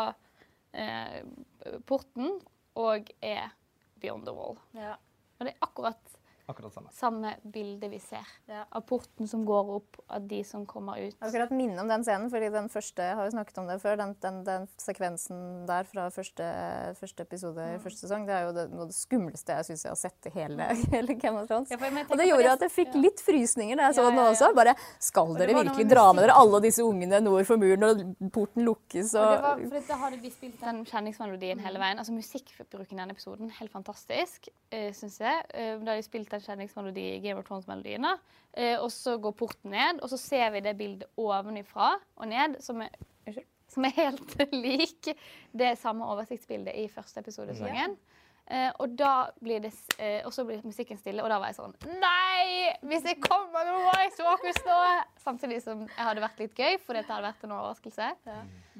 eh, 0.75 1.79
porten 1.87 2.39
og 2.75 3.11
er 3.23 3.53
Beyond 4.01 4.27
the 4.27 4.35
Wall. 4.35 4.59
Og 4.75 5.47
det 5.47 5.53
er 5.53 5.63
akkurat 5.65 6.15
Akkurat 6.47 6.73
samme. 6.73 6.89
samme 6.93 7.31
bilde 7.43 7.89
vi 7.89 7.99
ser. 7.99 8.27
Ja. 8.45 8.65
Av 8.69 8.83
porten 8.85 9.27
som 9.27 9.45
går 9.45 9.69
opp, 9.79 9.97
av 10.07 10.27
de 10.29 10.43
som 10.45 10.65
kommer 10.69 10.99
ut. 11.01 11.15
Akkurat 11.25 11.49
minne 11.49 11.81
om 11.81 11.89
den 11.89 12.03
scenen, 12.05 12.29
fordi 12.29 12.51
den 12.53 12.67
første 12.69 13.01
jeg 13.01 13.15
har 13.17 13.25
jo 13.25 13.33
snakket 13.33 13.57
om 13.61 13.69
det 13.69 13.79
før, 13.81 13.97
den, 13.97 14.13
den, 14.21 14.43
den 14.45 14.67
sekvensen 14.77 15.39
der 15.65 15.87
fra 15.89 16.05
første, 16.13 16.49
første 16.99 17.25
episode 17.25 17.65
i 17.73 17.79
første 17.81 18.05
sesong, 18.05 18.27
det 18.29 18.35
er 18.37 18.45
jo 18.45 18.51
det, 18.59 18.67
noe 18.73 18.85
av 18.85 18.91
det 18.91 18.97
skumleste 18.97 19.57
jeg 19.57 19.67
syns 19.71 19.85
jeg 19.87 19.93
har 19.95 19.99
sett 20.03 20.29
i 20.29 20.33
hele, 20.35 20.69
hele 20.93 21.17
Game 21.17 21.41
of 21.41 21.49
Thrones. 21.49 21.73
Ja, 21.73 21.79
Og 21.81 22.13
det 22.21 22.29
gjorde 22.29 22.43
det- 22.43 22.53
at 22.53 22.67
jeg 22.67 22.75
fikk 22.75 22.93
ja. 22.93 23.01
litt 23.07 23.25
frysninger 23.25 23.81
da 23.81 23.89
jeg 23.89 23.97
så 23.97 24.05
Ja, 24.05 24.11
den 24.13 24.21
ja, 24.21 24.27
også. 24.35 24.51
Bare 24.55 24.75
skal 25.01 25.33
dere 25.39 25.57
virkelig 25.57 25.87
dra 25.89 26.05
med 26.13 26.27
dere 26.27 26.37
alle 26.37 26.61
disse 26.61 26.85
ungene 26.85 27.23
nord 27.25 27.45
for 27.49 27.57
muren 27.57 27.87
og 27.89 28.05
porten 28.35 28.65
lukkes? 28.67 29.15
Og 29.17 29.33
det 29.33 29.41
var, 29.47 29.65
for 29.73 29.89
da 29.89 29.99
hadde 30.05 30.21
de 30.21 30.33
spilt 30.33 30.61
den 30.61 30.83
kjenningsmelodien 30.85 31.65
hele 31.65 31.81
veien. 31.81 31.97
Altså 31.97 32.13
Musikkbruken 32.13 32.93
i 32.93 33.01
denne 33.01 33.17
episoden, 33.17 33.49
helt 33.57 33.73
fantastisk, 33.73 34.49
uh, 34.69 34.91
syns 34.93 35.17
jeg. 35.23 35.41
Uh, 35.55 35.81
da 35.81 35.95
har 35.95 36.01
de 36.03 36.05
spilt 36.05 36.34
den 36.35 36.43
kjenningsmelodi 36.45 37.07
i 37.15 37.19
Game 37.23 37.39
of 37.41 37.47
Thrones-melodiene. 37.49 38.13
Eh, 38.53 38.75
og 38.79 38.91
så 38.93 39.17
går 39.19 39.35
porten 39.39 39.71
ned, 39.75 40.03
og 40.03 40.11
så 40.13 40.19
ser 40.21 40.51
vi 40.55 40.61
det 40.65 40.75
bildet 40.79 41.09
ovenifra 41.19 41.93
og 42.15 42.27
ned, 42.31 42.59
som 42.63 42.83
er, 42.85 42.93
unnskyld, 43.25 43.47
som 43.75 43.87
er 43.89 43.95
helt 43.97 44.35
lik 44.67 45.09
det 45.51 45.73
samme 45.81 46.05
oversiktsbildet 46.13 46.75
i 46.83 46.85
første 46.93 47.19
episode 47.25 47.55
av 47.55 47.59
sesongen. 47.63 47.97
Eh, 48.45 48.69
og 48.77 48.91
da 48.93 49.31
blir 49.41 49.57
det 49.63 49.71
eh, 49.97 50.19
Og 50.21 50.29
så 50.35 50.43
blir 50.45 50.59
musikken 50.61 50.99
stille, 51.01 51.23
og 51.25 51.31
da 51.33 51.39
var 51.41 51.49
jeg 51.49 51.55
sånn 51.57 51.71
Nei! 51.97 52.75
Hvis 52.85 53.01
det 53.01 53.15
kommer 53.23 53.65
nå 53.65 53.79
må 53.81 53.95
jeg 53.97 54.11
Walkers 54.21 54.59
nå! 54.67 54.75
Samtidig 55.23 55.57
som 55.63 55.81
jeg 55.87 56.05
hadde 56.05 56.21
vært 56.21 56.43
litt 56.43 56.53
gøy, 56.61 56.75
for 56.85 56.93
dette 56.93 57.09
hadde 57.09 57.25
vært 57.25 57.41
en 57.47 57.55
overraskelse. 57.57 58.11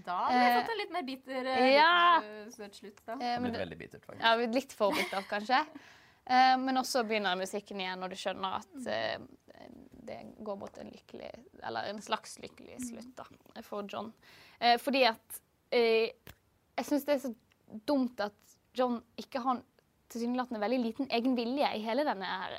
Da 0.05 0.19
hadde 0.19 0.37
vi 0.37 0.45
Eh, 0.51 0.59
fått 0.59 0.69
en 0.75 0.79
litt 0.83 0.93
mer 0.93 1.07
bitter, 1.09 1.49
eh, 1.55 1.71
ja. 1.79 1.89
Litt, 2.21 2.59
uh, 2.61 2.69
slutt. 2.77 3.01
da. 3.09 3.15
Eh, 3.17 3.25
Det 3.25 3.33
men 3.41 3.55
det, 3.57 3.63
veldig 3.63 3.79
bittert, 3.81 4.05
faktisk. 4.05 4.21
ja, 4.21 4.35
litt 4.59 4.77
for 4.83 4.93
bittert, 5.01 5.25
kanskje. 5.33 5.63
Eh, 6.25 6.55
men 6.57 6.81
også 6.81 7.03
begynner 7.05 7.37
musikken 7.37 7.81
igjen, 7.83 8.03
og 8.03 8.09
du 8.09 8.17
skjønner 8.19 8.59
at 8.61 8.87
eh, 8.91 9.19
det 10.05 10.19
går 10.45 10.57
mot 10.61 10.77
en 10.77 10.89
lykkelig 10.93 11.31
Eller 11.65 11.89
en 11.89 12.01
slags 12.01 12.35
lykkelig 12.41 12.77
slutt 12.83 13.13
da, 13.17 13.25
for 13.65 13.87
John. 13.89 14.11
Eh, 14.59 14.75
fordi 14.81 15.05
at 15.09 15.39
eh, 15.73 16.11
Jeg 16.75 16.85
syns 16.89 17.05
det 17.07 17.15
er 17.15 17.23
så 17.23 17.33
dumt 17.89 18.21
at 18.21 18.57
John 18.77 18.99
ikke 19.17 19.41
har 19.41 19.61
tilsynelatende 20.11 20.61
veldig 20.61 20.79
liten 20.83 21.07
egen 21.09 21.33
vilje 21.37 21.69
i 21.77 21.81
hele 21.81 22.03
denne 22.05 22.27
her, 22.29 22.51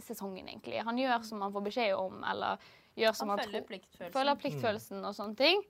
sesongen, 0.00 0.46
egentlig. 0.48 0.78
Han 0.86 0.96
gjør 0.98 1.26
som 1.26 1.42
han 1.44 1.52
får 1.52 1.64
beskjed 1.66 1.92
om, 1.98 2.22
eller 2.24 2.62
gjør 2.98 3.16
som 3.18 3.28
Han 3.28 3.36
han, 3.36 3.44
følger 3.44 3.60
tror 3.60 3.68
pliktfølelsen. 3.68 4.14
føler 4.14 4.38
pliktfølelsen 4.40 5.04
og 5.04 5.16
sånne 5.18 5.36
ting. 5.38 5.64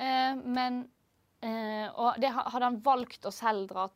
Eh, 0.00 0.40
men 0.56 0.80
eh, 1.44 1.88
Og 2.00 2.18
det, 2.22 2.30
hadde 2.34 2.64
han 2.64 2.80
valgt 2.84 3.26
å 3.28 3.32
selv 3.34 3.68
dra 3.70 3.86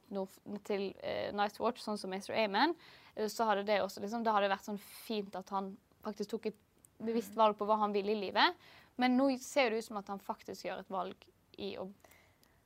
til 0.69 0.89
eh, 1.03 1.31
Night 1.37 1.59
Watch, 1.63 1.83
sånn 1.85 1.99
som 2.01 2.13
Mr. 2.13 2.35
Amen, 2.45 2.75
eh, 3.17 3.29
så 3.33 3.47
hadde 3.49 3.65
det 3.69 3.81
også 3.83 4.03
liksom, 4.05 4.25
det 4.27 4.35
hadde 4.37 4.51
vært 4.53 4.69
sånn 4.69 4.81
fint 5.07 5.35
at 5.41 5.49
han 5.55 5.73
faktisk 6.05 6.31
tok 6.37 6.47
et 6.53 6.59
bevisst 6.99 7.35
valg 7.39 7.57
på 7.59 7.67
hva 7.69 7.77
han 7.81 7.93
ville 7.95 8.13
i 8.15 8.21
livet. 8.27 8.55
Men 8.99 9.17
nå 9.17 9.31
ser 9.41 9.71
det 9.71 9.79
ut 9.79 9.85
som 9.89 9.99
at 10.01 10.09
han 10.11 10.19
faktisk 10.19 10.67
gjør 10.67 10.81
et 10.83 10.91
valg 10.91 11.27
i 11.59 11.77
å 11.79 11.89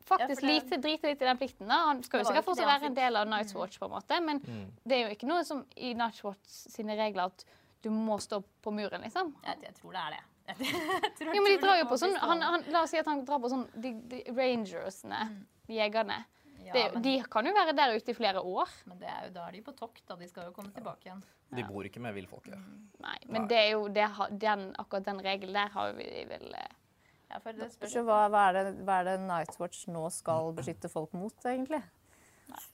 faktisk 0.09 0.43
ja, 0.43 0.49
det- 0.49 0.49
lite, 0.49 0.79
drite 0.83 1.11
litt 1.13 1.23
i 1.23 1.25
den 1.29 1.39
plikten. 1.39 1.69
da. 1.69 1.77
Han 1.87 2.03
skal 2.03 2.21
jo 2.21 2.25
sikkert 2.27 2.43
ikke 2.43 2.49
fortsatt 2.51 2.67
være 2.73 2.87
en 2.91 2.95
del 2.97 3.17
av 3.21 3.29
Night's 3.29 3.55
Watch, 3.55 3.79
på 3.79 3.85
en 3.87 3.93
måte, 3.93 4.21
men 4.25 4.41
Mm. 4.41 4.73
det 4.85 4.97
er 4.97 5.09
jo 5.09 5.15
ikke 5.15 5.29
noe 5.29 5.45
som 5.45 5.65
i 5.77 5.93
Night's 5.95 6.25
Watch 6.25 6.49
sine 6.73 6.97
regler 6.97 7.27
at 7.31 7.45
du 7.83 7.91
må 7.91 8.17
stå 8.21 8.43
på 8.63 8.73
muren, 8.73 9.01
liksom. 9.03 9.35
Jeg, 9.45 9.63
jeg 9.63 9.75
tror 9.75 9.93
det 9.93 10.01
er 10.01 10.11
det. 10.17 10.23
Jo, 10.49 11.41
men 11.43 11.51
de 11.53 11.59
drar 11.63 11.79
jo 11.79 11.89
på 11.91 11.99
sånn 12.01 12.17
han, 12.19 12.43
han, 12.43 12.65
La 12.75 12.83
oss 12.85 12.93
si 12.93 13.01
at 13.01 13.09
han 13.09 13.23
drar 13.27 13.41
på 13.43 13.51
sånn 13.53 13.67
de, 13.79 13.93
de 14.11 14.23
Rangersene, 14.35 15.21
jegerne. 15.71 16.23
Ja, 16.63 16.73
Det, 16.75 16.83
men, 16.95 17.03
de 17.03 17.15
kan 17.31 17.47
jo 17.47 17.53
være 17.55 17.75
der 17.75 17.95
ute 17.97 18.13
i 18.13 18.15
flere 18.15 18.43
år. 18.43 18.75
men 18.87 18.99
det 19.01 19.09
er 19.11 19.25
jo, 19.27 19.31
da 19.35 19.47
er 19.49 19.57
de 19.57 19.63
på 19.67 19.75
tokt, 19.79 20.03
da. 20.07 20.17
De 20.19 20.29
skal 20.31 20.51
jo 20.51 20.53
komme 20.57 20.71
tilbake 20.75 21.09
igjen. 21.09 21.23
De 21.53 21.65
bor 21.69 21.87
ikke 21.87 22.01
med 22.01 22.15
villfolket. 22.17 22.59
Nei, 23.03 23.17
men 23.27 23.43
Nei. 23.43 23.49
det 23.51 23.59
er 23.59 23.73
jo 23.75 23.89
det, 23.93 24.07
den, 24.41 24.69
akkurat 24.81 25.09
den 25.09 25.23
regelen 25.25 25.59
der 25.59 25.75
har 25.75 25.97
vi 25.99 26.07
vel 26.31 26.55
eh, 26.59 26.79
Ja, 27.33 27.41
for 27.41 27.57
det 27.57 27.73
spørs 27.75 27.97
så 27.97 28.05
hva, 28.07 28.21
hva, 28.33 28.47
er 28.51 28.59
det, 28.59 28.77
hva 28.87 29.01
er 29.01 29.11
det 29.11 29.17
Nightwatch 29.25 29.89
nå 29.93 30.05
skal 30.15 30.53
beskytte 30.57 30.91
folk 30.93 31.17
mot, 31.17 31.37
egentlig? 31.45 31.83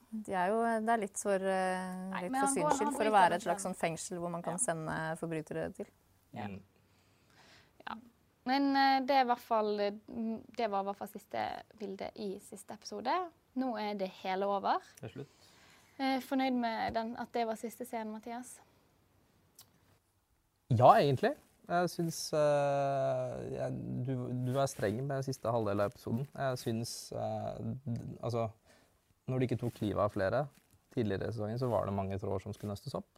De 0.08 0.32
er 0.32 0.48
jo, 0.52 0.62
det 0.64 0.92
er 0.94 1.00
litt 1.02 1.20
for, 1.20 1.36
uh, 1.36 2.16
litt 2.24 2.32
for 2.32 2.54
syns 2.54 2.78
skyld, 2.78 2.94
for 2.96 3.10
å 3.10 3.12
være 3.12 3.36
et 3.36 3.44
slags 3.44 3.66
sånn 3.66 3.76
fengsel 3.76 4.20
hvor 4.22 4.32
man 4.32 4.44
kan 4.44 4.60
sende 4.62 4.94
forbrytere 5.20 5.68
til. 5.76 5.90
Mm. 6.32 6.58
Men 8.48 8.70
eh, 8.76 9.00
det, 9.06 9.18
er 9.22 9.40
fall, 9.40 9.74
det 9.78 10.70
var 10.70 10.84
i 10.84 10.88
hvert 10.88 10.98
fall 10.98 11.10
siste 11.12 11.44
bilde 11.80 12.08
i 12.22 12.30
siste 12.42 12.76
episode. 12.78 13.14
Nå 13.58 13.74
er 13.80 13.98
det 13.98 14.10
hele 14.22 14.48
over. 14.48 14.80
Det 15.00 15.10
er 15.10 15.14
slutt. 15.18 15.50
Eh, 15.98 16.16
Fornøyd 16.22 16.56
med 16.62 16.94
den, 16.96 17.12
at 17.18 17.34
det 17.34 17.44
var 17.48 17.58
siste 17.60 17.86
scenen, 17.88 18.14
Mathias? 18.14 18.56
Ja, 20.70 20.94
egentlig. 21.00 21.34
Jeg 21.68 21.90
syns 21.92 22.18
uh, 22.32 23.34
du, 24.06 24.12
du 24.46 24.54
er 24.56 24.68
streng 24.70 25.02
med 25.04 25.26
siste 25.26 25.52
halvdel 25.52 25.82
av 25.84 25.90
episoden. 25.90 26.24
Jeg 26.32 26.60
syns 26.62 26.92
uh, 27.12 27.58
Altså, 28.24 28.46
når 29.28 29.38
de 29.38 29.48
ikke 29.48 29.58
tok 29.60 29.82
livet 29.82 30.00
av 30.00 30.14
flere 30.14 30.46
tidligere 30.94 31.28
i 31.28 31.34
sesongen, 31.34 31.60
så 31.60 31.68
var 31.68 31.84
det 31.84 31.96
mange 31.96 32.16
tråder 32.20 32.46
som 32.46 32.56
skulle 32.56 32.72
nøstes 32.72 32.96
opp. 32.96 33.08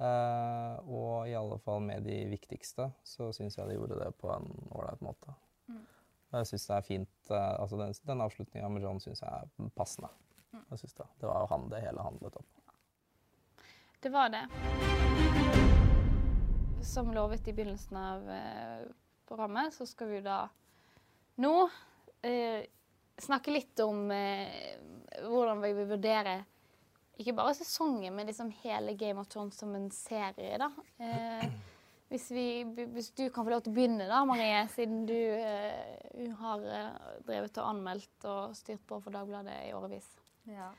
Eh, 0.00 0.88
og 0.88 1.28
i 1.28 1.36
alle 1.36 1.58
fall 1.60 1.82
med 1.84 2.06
de 2.08 2.22
viktigste, 2.30 2.88
så 3.04 3.28
syns 3.36 3.58
jeg 3.58 3.68
de 3.68 3.76
gjorde 3.76 4.00
det 4.00 4.10
på 4.20 4.30
en 4.32 4.48
ålreit 4.72 5.04
måte. 5.04 5.36
Og 6.30 6.38
jeg 6.38 6.46
syns 6.52 6.66
det 6.68 6.74
er 6.76 6.86
fint 6.86 7.30
uh, 7.34 7.56
Altså, 7.58 7.76
den, 7.80 7.94
den 8.06 8.20
avslutninga 8.22 8.68
med 8.70 8.84
John 8.84 9.00
syns 9.02 9.22
jeg 9.24 9.30
er 9.30 9.70
passende. 9.74 10.12
Jeg 10.54 10.78
synes 10.78 10.94
det. 10.94 11.06
det 11.20 11.26
var 11.26 11.42
jo 11.42 11.48
han 11.50 11.68
det 11.70 11.82
hele 11.82 12.02
handlet 12.02 12.36
om. 12.38 12.46
Det 14.00 14.10
var 14.14 14.30
det. 14.32 14.46
Som 16.86 17.10
lovet 17.14 17.48
i 17.48 17.52
begynnelsen 17.52 17.96
av 17.96 18.30
eh, 18.30 18.86
programmet, 19.28 19.74
så 19.74 19.86
skal 19.86 20.08
vi 20.08 20.22
da 20.24 20.38
nå 21.42 21.54
eh, 22.26 22.62
snakke 23.20 23.52
litt 23.52 23.82
om 23.84 24.08
eh, 24.14 24.78
hvordan 25.26 25.60
vi 25.62 25.74
vil 25.76 25.90
vurdere 25.92 26.38
ikke 27.20 27.36
bare 27.38 27.56
sesongen, 27.58 28.14
men 28.16 28.28
liksom 28.28 28.50
hele 28.62 28.96
Game 28.98 29.20
of 29.20 29.28
Thrones 29.32 29.58
som 29.60 29.74
en 29.76 29.90
serie. 29.94 30.58
da. 30.60 30.70
Eh, 30.98 31.46
hvis, 32.10 32.30
vi, 32.34 32.46
hvis 32.66 33.12
du 33.14 33.28
kan 33.30 33.46
få 33.46 33.54
lov 33.54 33.64
til 33.64 33.72
å 33.72 33.76
begynne, 33.76 34.08
da, 34.10 34.24
Marie, 34.26 34.64
siden 34.74 35.04
du 35.08 35.16
eh, 35.16 36.30
har 36.40 36.64
eh, 36.66 37.16
drevet 37.28 37.60
og 37.62 37.72
anmeldt 37.72 38.30
og 38.30 38.56
styrt 38.58 38.82
på 38.88 38.98
for 39.04 39.14
Dagbladet 39.14 39.60
i 39.68 39.74
årevis. 39.76 40.08
Ja. 40.50 40.72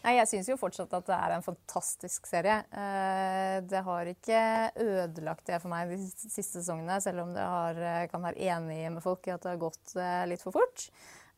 Nei, 0.00 0.14
jeg 0.16 0.28
syns 0.30 0.48
jo 0.48 0.56
fortsatt 0.56 0.94
at 0.96 1.08
det 1.10 1.16
er 1.16 1.34
en 1.34 1.44
fantastisk 1.44 2.24
serie. 2.28 2.62
Eh, 2.72 3.58
det 3.68 3.82
har 3.84 4.08
ikke 4.08 4.40
ødelagt 4.80 5.44
det 5.50 5.58
for 5.60 5.72
meg 5.72 5.92
de 5.92 5.98
siste 6.00 6.62
sesongene, 6.62 6.96
selv 7.04 7.26
om 7.26 7.34
har, 7.36 7.76
eh, 7.76 8.06
kan 8.08 8.24
være 8.24 8.40
enig 8.40 8.86
med 8.94 9.04
folk 9.04 9.28
i 9.28 9.34
at 9.34 9.44
det 9.44 9.52
har 9.52 9.60
gått 9.60 9.92
eh, 10.00 10.24
litt 10.30 10.40
for 10.40 10.56
fort. 10.56 10.86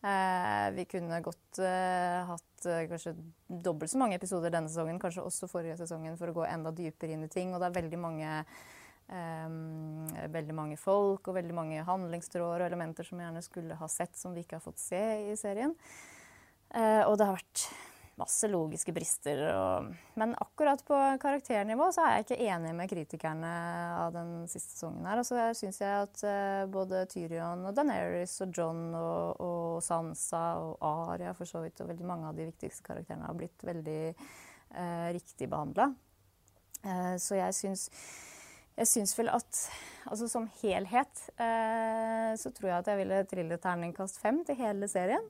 Eh, 0.03 0.69
vi 0.75 0.85
kunne 0.91 1.21
godt 1.23 1.61
eh, 1.63 2.21
hatt 2.27 2.65
eh, 2.67 2.85
kanskje 2.91 3.13
dobbelt 3.47 3.93
så 3.93 4.01
mange 4.01 4.17
episoder 4.19 4.51
denne 4.51 4.71
sesongen, 4.71 4.99
kanskje 5.03 5.23
også 5.23 5.47
forrige 5.51 5.77
sesongen, 5.79 6.17
for 6.19 6.33
å 6.33 6.37
gå 6.41 6.47
enda 6.49 6.73
dypere 6.75 7.15
inn 7.15 7.23
i 7.29 7.31
ting. 7.31 7.53
Og 7.55 7.63
det 7.63 7.69
er 7.69 7.77
veldig 7.77 8.01
mange, 8.03 8.33
eh, 9.15 9.55
veldig 10.35 10.57
mange 10.59 10.81
folk 10.81 11.31
og 11.31 11.39
veldig 11.39 11.55
mange 11.55 11.87
handlingstråder 11.87 12.65
og 12.65 12.67
elementer 12.73 13.07
som 13.07 13.21
vi 13.21 13.29
gjerne 13.29 13.45
skulle 13.47 13.79
ha 13.79 13.91
sett, 13.91 14.19
som 14.19 14.35
vi 14.35 14.43
ikke 14.43 14.59
har 14.59 14.67
fått 14.67 14.83
se 14.83 15.05
i 15.31 15.39
serien. 15.39 15.77
Eh, 16.75 17.03
og 17.07 17.19
det 17.21 17.29
har 17.29 17.39
vært 17.39 17.67
masse 18.21 18.49
logiske 18.51 18.93
brister. 18.95 19.41
Og, 19.57 19.89
men 20.21 20.35
akkurat 20.41 20.83
på 20.87 20.99
karakternivå 21.23 21.89
så 21.95 22.05
er 22.05 22.17
jeg 22.17 22.27
ikke 22.27 22.49
enig 22.51 22.75
med 22.79 22.91
kritikerne 22.91 23.53
av 23.99 24.13
den 24.15 24.33
siste 24.51 24.77
sesongen. 24.77 25.07
her. 25.09 25.23
Altså, 25.23 25.39
jeg 25.41 25.59
syns 25.61 25.81
jeg 25.83 26.07
at 26.07 26.25
uh, 26.27 26.65
både 26.73 27.05
Tyrion 27.13 27.67
og 27.69 27.77
Daenerys 27.77 28.37
og 28.45 28.53
John 28.57 28.83
og, 28.99 29.41
og 29.43 29.83
Sansa 29.85 30.43
og 30.63 30.77
Arya 30.89 31.33
for 31.39 31.49
så 31.49 31.65
vidt, 31.65 31.81
og 31.81 31.93
veldig 31.93 32.09
mange 32.09 32.29
av 32.29 32.39
de 32.39 32.51
viktigste 32.51 32.87
karakterene 32.87 33.29
har 33.29 33.39
blitt 33.39 33.65
veldig 33.67 34.03
uh, 34.13 35.09
riktig 35.17 35.49
behandla. 35.49 35.93
Uh, 36.83 37.17
så 37.23 37.39
jeg 37.39 37.59
syns 37.63 37.89
jeg 38.73 38.89
syns 38.89 39.13
vel 39.19 39.29
at 39.29 39.59
altså 40.09 40.27
som 40.33 40.47
helhet 40.63 41.25
eh, 41.37 42.31
så 42.41 42.53
tror 42.57 42.71
jeg 42.71 42.79
at 42.79 42.89
jeg 42.89 43.01
ville 43.03 43.19
trille 43.29 43.59
terningkast 43.61 44.21
fem 44.23 44.41
til 44.49 44.57
hele 44.63 44.89
serien. 44.89 45.27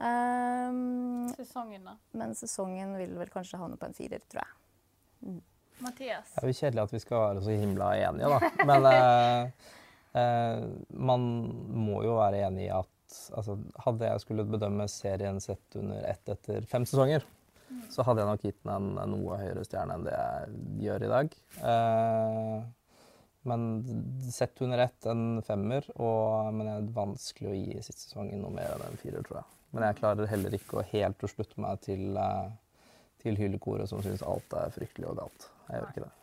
Um, 0.00 1.28
Sesongen, 1.36 1.84
da. 1.84 1.96
men 2.16 2.32
sesongen 2.34 2.94
vil 2.96 3.12
vel 3.20 3.28
kanskje 3.32 3.58
havne 3.60 3.76
på 3.76 3.88
en 3.90 3.96
firer, 3.96 4.22
tror 4.32 4.40
jeg. 4.46 5.40
Mathias. 5.84 6.30
Det 6.36 6.44
er 6.44 6.48
jo 6.48 6.56
kjedelig 6.56 6.84
at 6.86 6.94
vi 6.94 7.00
skal 7.02 7.26
være 7.26 7.42
så 7.44 7.56
himla 7.60 7.90
enige, 8.06 8.30
da. 8.32 8.48
Men 8.70 8.88
uh, 8.88 9.68
uh, 10.16 10.64
man 11.10 11.28
må 11.84 12.00
jo 12.06 12.16
være 12.16 12.40
enig 12.46 12.66
i 12.68 12.72
at 12.78 12.88
altså, 13.36 13.58
hadde 13.84 14.08
jeg 14.08 14.24
skulle 14.24 14.48
bedømme 14.48 14.88
serien 14.88 15.40
sett 15.42 15.76
under 15.76 16.04
ett 16.08 16.32
etter 16.32 16.66
fem 16.70 16.86
sesonger, 16.88 17.26
så 17.90 18.04
hadde 18.06 18.22
jeg 18.22 18.30
nok 18.30 18.44
gitt 18.44 18.60
den 18.66 18.90
en 18.98 19.14
noe 19.14 19.38
høyere 19.40 19.64
stjerne 19.66 19.96
enn 19.96 20.06
det 20.06 20.16
jeg 20.16 20.60
gjør 20.86 21.06
i 21.06 21.10
dag. 21.12 21.36
Eh, 21.70 22.56
men 23.50 23.68
sett 24.32 24.60
under 24.64 24.82
ett 24.84 25.06
en 25.08 25.40
femmer, 25.46 25.86
og, 25.96 26.50
men 26.54 26.66
det 26.66 26.74
er 26.74 26.90
vanskelig 26.98 27.52
å 27.52 27.56
gi 27.56 27.78
siste 27.78 28.08
sesongen 28.08 28.42
noe 28.42 28.52
mer 28.56 28.74
enn 28.74 28.88
en 28.88 29.00
firer, 29.00 29.24
tror 29.26 29.42
jeg. 29.42 29.59
Men 29.70 29.86
jeg 29.86 30.00
klarer 30.00 30.30
heller 30.30 30.56
ikke 30.56 30.80
å 30.80 30.86
helt 30.92 31.26
å 31.26 31.30
slutte 31.30 31.60
meg 31.62 31.82
til, 31.86 32.16
eh, 32.18 32.48
til 33.22 33.36
hyllekoret 33.38 33.90
som 33.90 34.02
syns 34.02 34.24
alt 34.26 34.56
er 34.58 34.72
fryktelig 34.74 35.12
og 35.12 35.20
galt. 35.22 35.50
Jeg 35.68 35.78
gjør 35.78 35.92
ikke 35.92 36.06
det. 36.06 36.14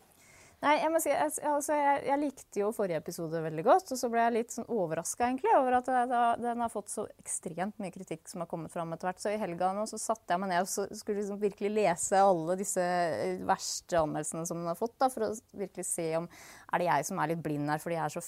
Nei, 0.58 0.72
jeg 0.80 0.90
må 0.90 0.98
si, 0.98 1.10
jeg, 1.12 1.32
altså, 1.46 1.74
jeg, 1.78 1.98
jeg 2.08 2.18
likte 2.18 2.58
jo 2.58 2.72
forrige 2.74 2.98
episode 2.98 3.42
veldig 3.44 3.62
godt, 3.62 3.92
og 3.94 3.98
så 4.00 4.08
ble 4.10 4.24
jeg 4.24 4.34
litt 4.34 4.54
sånn 4.56 4.66
overraska 4.74 5.28
over 5.54 5.76
at 5.78 5.90
det, 6.10 6.16
den 6.42 6.64
har 6.64 6.72
fått 6.72 6.90
så 6.90 7.04
ekstremt 7.14 7.78
mye 7.78 7.94
kritikk 7.94 8.24
som 8.26 8.42
har 8.42 8.50
kommet 8.50 8.74
fram 8.74 8.90
etter 8.92 9.06
hvert. 9.06 9.22
Så 9.22 9.30
i 9.30 9.38
helga 9.38 9.70
nå 9.76 9.86
så 9.86 10.00
satte 10.02 10.34
jeg 10.34 10.42
meg 10.42 10.50
ned 10.50 10.66
og 10.66 10.98
skulle 10.98 11.20
liksom 11.20 11.38
virkelig 11.44 11.70
lese 11.76 12.24
alle 12.24 12.58
disse 12.58 12.82
eh, 12.82 13.38
verste 13.46 14.02
anmeldelsene 14.02 14.50
som 14.50 14.58
den 14.58 14.72
har 14.72 14.80
fått, 14.80 14.96
da, 14.98 15.06
for 15.14 15.28
å 15.28 15.32
virkelig 15.62 15.86
se 15.92 16.08
om 16.18 16.26
er 16.26 16.82
det 16.82 16.90
jeg 16.90 17.06
som 17.12 17.22
er 17.22 17.32
litt 17.36 17.46
blind 17.46 17.70
her 17.70 17.84
fordi 17.84 18.00
jeg 18.00 18.06
er 18.08 18.18
så 18.18 18.26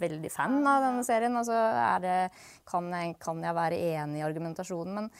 veldig 0.00 0.30
fan 0.32 0.58
av 0.66 0.84
denne 0.86 1.04
serien. 1.06 1.36
Altså, 1.36 1.56
det, 2.04 2.16
kan, 2.68 2.88
jeg, 2.96 3.16
kan 3.22 3.42
jeg 3.44 3.56
være 3.56 3.80
enig 3.94 4.20
i 4.20 4.26
argumentasjonen? 4.26 4.96
Men 4.96 5.10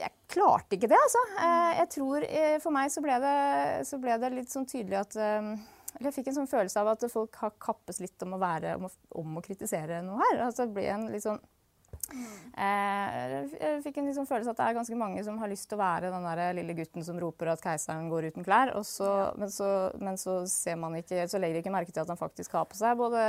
jeg 0.00 0.12
klarte 0.32 0.76
ikke 0.76 0.88
det, 0.90 0.98
altså. 0.98 1.22
Eh, 1.44 1.70
Jeg 1.82 1.88
tror 1.92 2.24
eh, 2.26 2.56
For 2.62 2.74
meg 2.74 2.92
så 2.92 3.02
ble 3.04 3.18
det, 3.22 3.38
så 3.86 3.98
ble 4.00 4.16
det 4.18 4.30
litt 4.32 4.52
sånn 4.52 4.66
tydelig 4.66 4.96
at 5.02 5.16
eh, 5.20 5.50
Eller 5.98 6.08
jeg 6.08 6.16
fikk 6.16 6.30
en 6.32 6.38
sånn 6.40 6.50
følelse 6.50 6.80
av 6.80 6.94
at 6.94 7.04
folk 7.12 7.36
har 7.42 7.52
kappes 7.62 8.00
litt 8.02 8.24
om 8.26 8.34
å, 8.34 8.40
være, 8.42 8.76
om 8.80 8.88
å, 8.88 8.92
om 9.20 9.36
å 9.38 9.44
kritisere 9.44 10.00
noe 10.02 10.18
her. 10.24 10.40
Altså 10.48 10.64
det 10.66 10.74
ble 10.78 10.88
en 10.90 11.06
litt 11.12 11.26
sånn 11.26 11.38
eh, 12.58 13.16
Jeg 13.54 13.82
fikk 13.84 14.00
en 14.00 14.10
sånn 14.16 14.28
følelse 14.28 14.54
at 14.54 14.60
det 14.60 14.66
er 14.66 14.76
ganske 14.78 14.98
mange 14.98 15.22
som 15.26 15.38
har 15.40 15.50
lyst 15.50 15.68
til 15.70 15.78
å 15.78 15.82
være 15.82 16.12
den 16.12 16.26
der 16.28 16.42
lille 16.58 16.76
gutten 16.78 17.06
som 17.06 17.18
roper 17.22 17.52
at 17.54 17.64
keiseren 17.64 18.10
går 18.12 18.30
uten 18.30 18.46
klær, 18.46 18.74
og 18.78 18.86
så, 18.88 19.10
men, 19.40 19.52
så, 19.52 19.70
men 20.00 20.18
så 20.20 20.40
ser 20.50 20.78
man 20.80 20.96
ikke 20.98 21.26
Så 21.30 21.40
legger 21.40 21.58
de 21.58 21.64
ikke 21.64 21.74
merke 21.74 21.94
til 21.94 22.04
at 22.04 22.12
han 22.12 22.20
faktisk 22.20 22.56
har 22.58 22.66
på 22.70 22.78
seg 22.78 22.98
både 22.98 23.22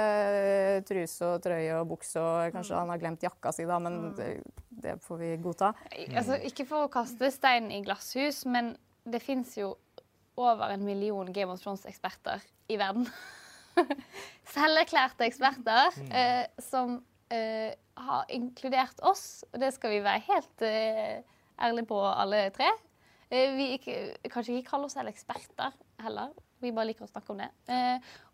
truse 0.87 1.31
og 1.31 1.43
trøye 1.45 1.79
og 1.79 1.89
bukse, 1.93 2.21
og 2.21 2.55
kanskje 2.55 2.79
han 2.79 2.91
har 2.93 3.01
glemt 3.01 3.25
jakka 3.25 3.53
si, 3.55 3.67
da, 3.69 3.79
men 3.81 4.13
det, 4.17 4.29
det 4.69 4.97
får 5.05 5.21
vi 5.21 5.31
godta. 5.43 5.73
Altså, 6.11 6.39
ikke 6.47 6.67
for 6.69 6.87
å 6.87 6.91
kaste 6.91 7.31
stein 7.33 7.71
i 7.73 7.81
glasshus, 7.85 8.43
men 8.49 8.75
det 9.05 9.21
fins 9.23 9.55
jo 9.59 9.75
over 10.35 10.73
en 10.73 10.83
million 10.85 11.31
Game 11.33 11.51
of 11.51 11.61
Thrones-eksperter 11.61 12.43
i 12.67 12.77
verden. 12.79 13.07
Selverklærte 14.55 15.27
eksperter 15.27 15.95
eh, 16.09 16.45
som 16.63 16.99
eh, 17.34 17.73
har 17.95 18.31
inkludert 18.34 18.99
oss, 19.07 19.45
og 19.52 19.61
det 19.61 19.72
skal 19.76 19.95
vi 19.95 20.03
være 20.03 20.23
helt 20.27 20.65
uh, 20.65 21.38
ærlige 21.64 21.88
på, 21.89 21.99
alle 22.06 22.49
tre. 22.56 22.68
Uh, 23.31 23.56
vi 23.56 23.69
ikke, 23.77 23.95
kanskje 24.27 24.57
ikke 24.57 24.69
kaller 24.73 24.89
oss 24.89 24.97
selv 24.97 25.11
eksperter 25.14 25.76
heller. 26.03 26.34
Vi 26.64 26.73
bare 26.76 26.89
liker 26.91 27.06
å 27.06 27.11
snakke 27.11 27.34
om 27.34 27.41
det. 27.43 27.49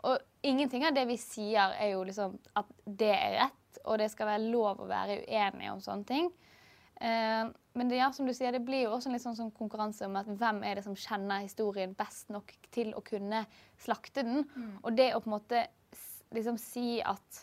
Og 0.07 0.45
ingenting 0.45 0.85
av 0.87 0.93
det 0.95 1.03
vi 1.09 1.17
sier, 1.19 1.73
er 1.73 1.95
jo 1.95 2.03
liksom 2.05 2.35
at 2.57 2.69
det 2.85 3.09
er 3.11 3.33
rett, 3.39 3.79
og 3.81 3.97
det 3.99 4.11
skal 4.13 4.29
være 4.29 4.51
lov 4.53 4.83
å 4.83 4.87
være 4.87 5.23
uenig 5.25 5.71
om 5.71 5.81
sånne 5.83 6.07
ting. 6.07 6.29
Men 7.01 7.89
det, 7.89 7.97
ja, 7.97 8.11
som 8.13 8.29
du 8.29 8.33
sier, 8.37 8.53
det 8.53 8.61
blir 8.63 8.85
jo 8.85 8.93
også 8.93 9.09
en 9.09 9.17
litt 9.17 9.25
sånn, 9.25 9.35
sånn 9.39 9.51
konkurranse 9.57 10.05
om 10.05 10.19
at 10.21 10.29
hvem 10.29 10.61
er 10.69 10.77
det 10.77 10.85
som 10.85 10.95
kjenner 10.95 11.41
historien 11.43 11.97
best 11.97 12.29
nok 12.31 12.53
til 12.71 12.93
å 12.93 13.01
kunne 13.03 13.41
slakte 13.81 14.23
den. 14.27 14.45
Og 14.85 14.93
det 14.95 15.09
å 15.17 15.23
på 15.23 15.31
en 15.31 15.37
måte 15.39 15.65
liksom 16.37 16.61
si 16.61 17.01
at 17.01 17.41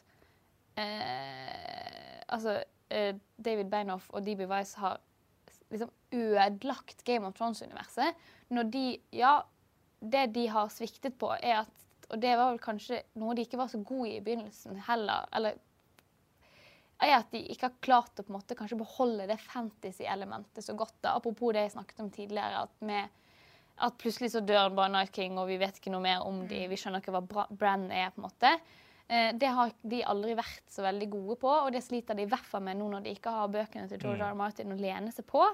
eh, 0.78 2.22
Altså, 2.28 2.58
eh, 2.92 3.14
David 3.36 3.70
Bainoff 3.72 4.10
og 4.10 4.24
DB 4.26 4.44
Wise 4.50 4.78
har 4.78 4.98
liksom 5.70 5.90
ødelagt 6.12 7.04
Game 7.04 7.26
of 7.26 7.34
Thrones-universet. 7.34 8.14
Når 8.50 8.70
de 8.72 8.98
Ja, 9.12 9.40
det 10.00 10.34
de 10.34 10.48
har 10.48 10.68
sviktet 10.68 11.18
på, 11.18 11.32
er 11.42 11.64
at 11.64 11.74
Og 12.10 12.22
det 12.22 12.36
var 12.38 12.50
vel 12.50 12.58
kanskje 12.58 13.02
noe 13.20 13.34
de 13.36 13.42
ikke 13.44 13.58
var 13.60 13.68
så 13.68 13.82
gode 13.84 14.08
i 14.08 14.16
i 14.16 14.20
begynnelsen 14.24 14.78
heller. 14.86 15.26
Eller 15.36 15.58
er 17.04 17.18
at 17.18 17.30
de 17.30 17.42
ikke 17.52 17.68
har 17.68 17.80
klart 17.84 18.18
å 18.18 18.24
på 18.24 18.32
en 18.32 18.38
måte 18.38 18.56
kanskje 18.58 18.78
beholde 18.80 19.26
det 19.28 19.38
fantasy-elementet 19.42 20.64
så 20.64 20.74
godt. 20.74 20.96
da. 21.02 21.14
Apropos 21.18 21.52
det 21.54 21.66
jeg 21.66 21.74
snakket 21.76 22.00
om 22.00 22.10
tidligere, 22.10 22.64
at, 22.64 22.74
med, 22.80 23.08
at 23.76 23.98
plutselig 24.00 24.32
så 24.32 24.40
dør 24.40 24.72
bare 24.74 24.94
Night 24.96 25.14
King, 25.14 25.38
og 25.38 25.50
vi 25.50 25.60
vet 25.60 25.78
ikke 25.78 25.92
noe 25.94 26.02
mer 26.02 26.24
om 26.26 26.40
de, 26.48 26.64
vi 26.70 26.80
skjønner 26.80 27.04
ikke 27.04 27.14
hva 27.14 27.22
Brann 27.22 27.58
Bran 27.60 27.86
er. 27.92 28.10
på 28.14 28.22
en 28.22 28.26
måte. 28.30 28.54
Eh, 29.08 29.30
det 29.40 29.48
har 29.56 29.70
de 29.88 30.02
aldri 30.04 30.34
vært 30.36 30.66
så 30.68 30.84
veldig 30.84 31.06
gode 31.14 31.38
på, 31.40 31.48
og 31.48 31.72
det 31.72 31.80
sliter 31.80 32.16
de 32.16 32.26
i 32.26 32.28
hvert 32.28 32.44
fall 32.44 32.60
med 32.66 32.76
nå 32.76 32.90
når 32.92 33.06
de 33.06 33.14
ikke 33.16 33.32
har 33.32 33.48
bøkene 33.52 33.88
til 33.88 34.02
George 34.02 34.20
R. 34.20 34.34
R. 34.34 34.36
Martin 34.36 34.74
å 34.74 34.76
lene 34.76 35.12
seg 35.14 35.24
på. 35.28 35.46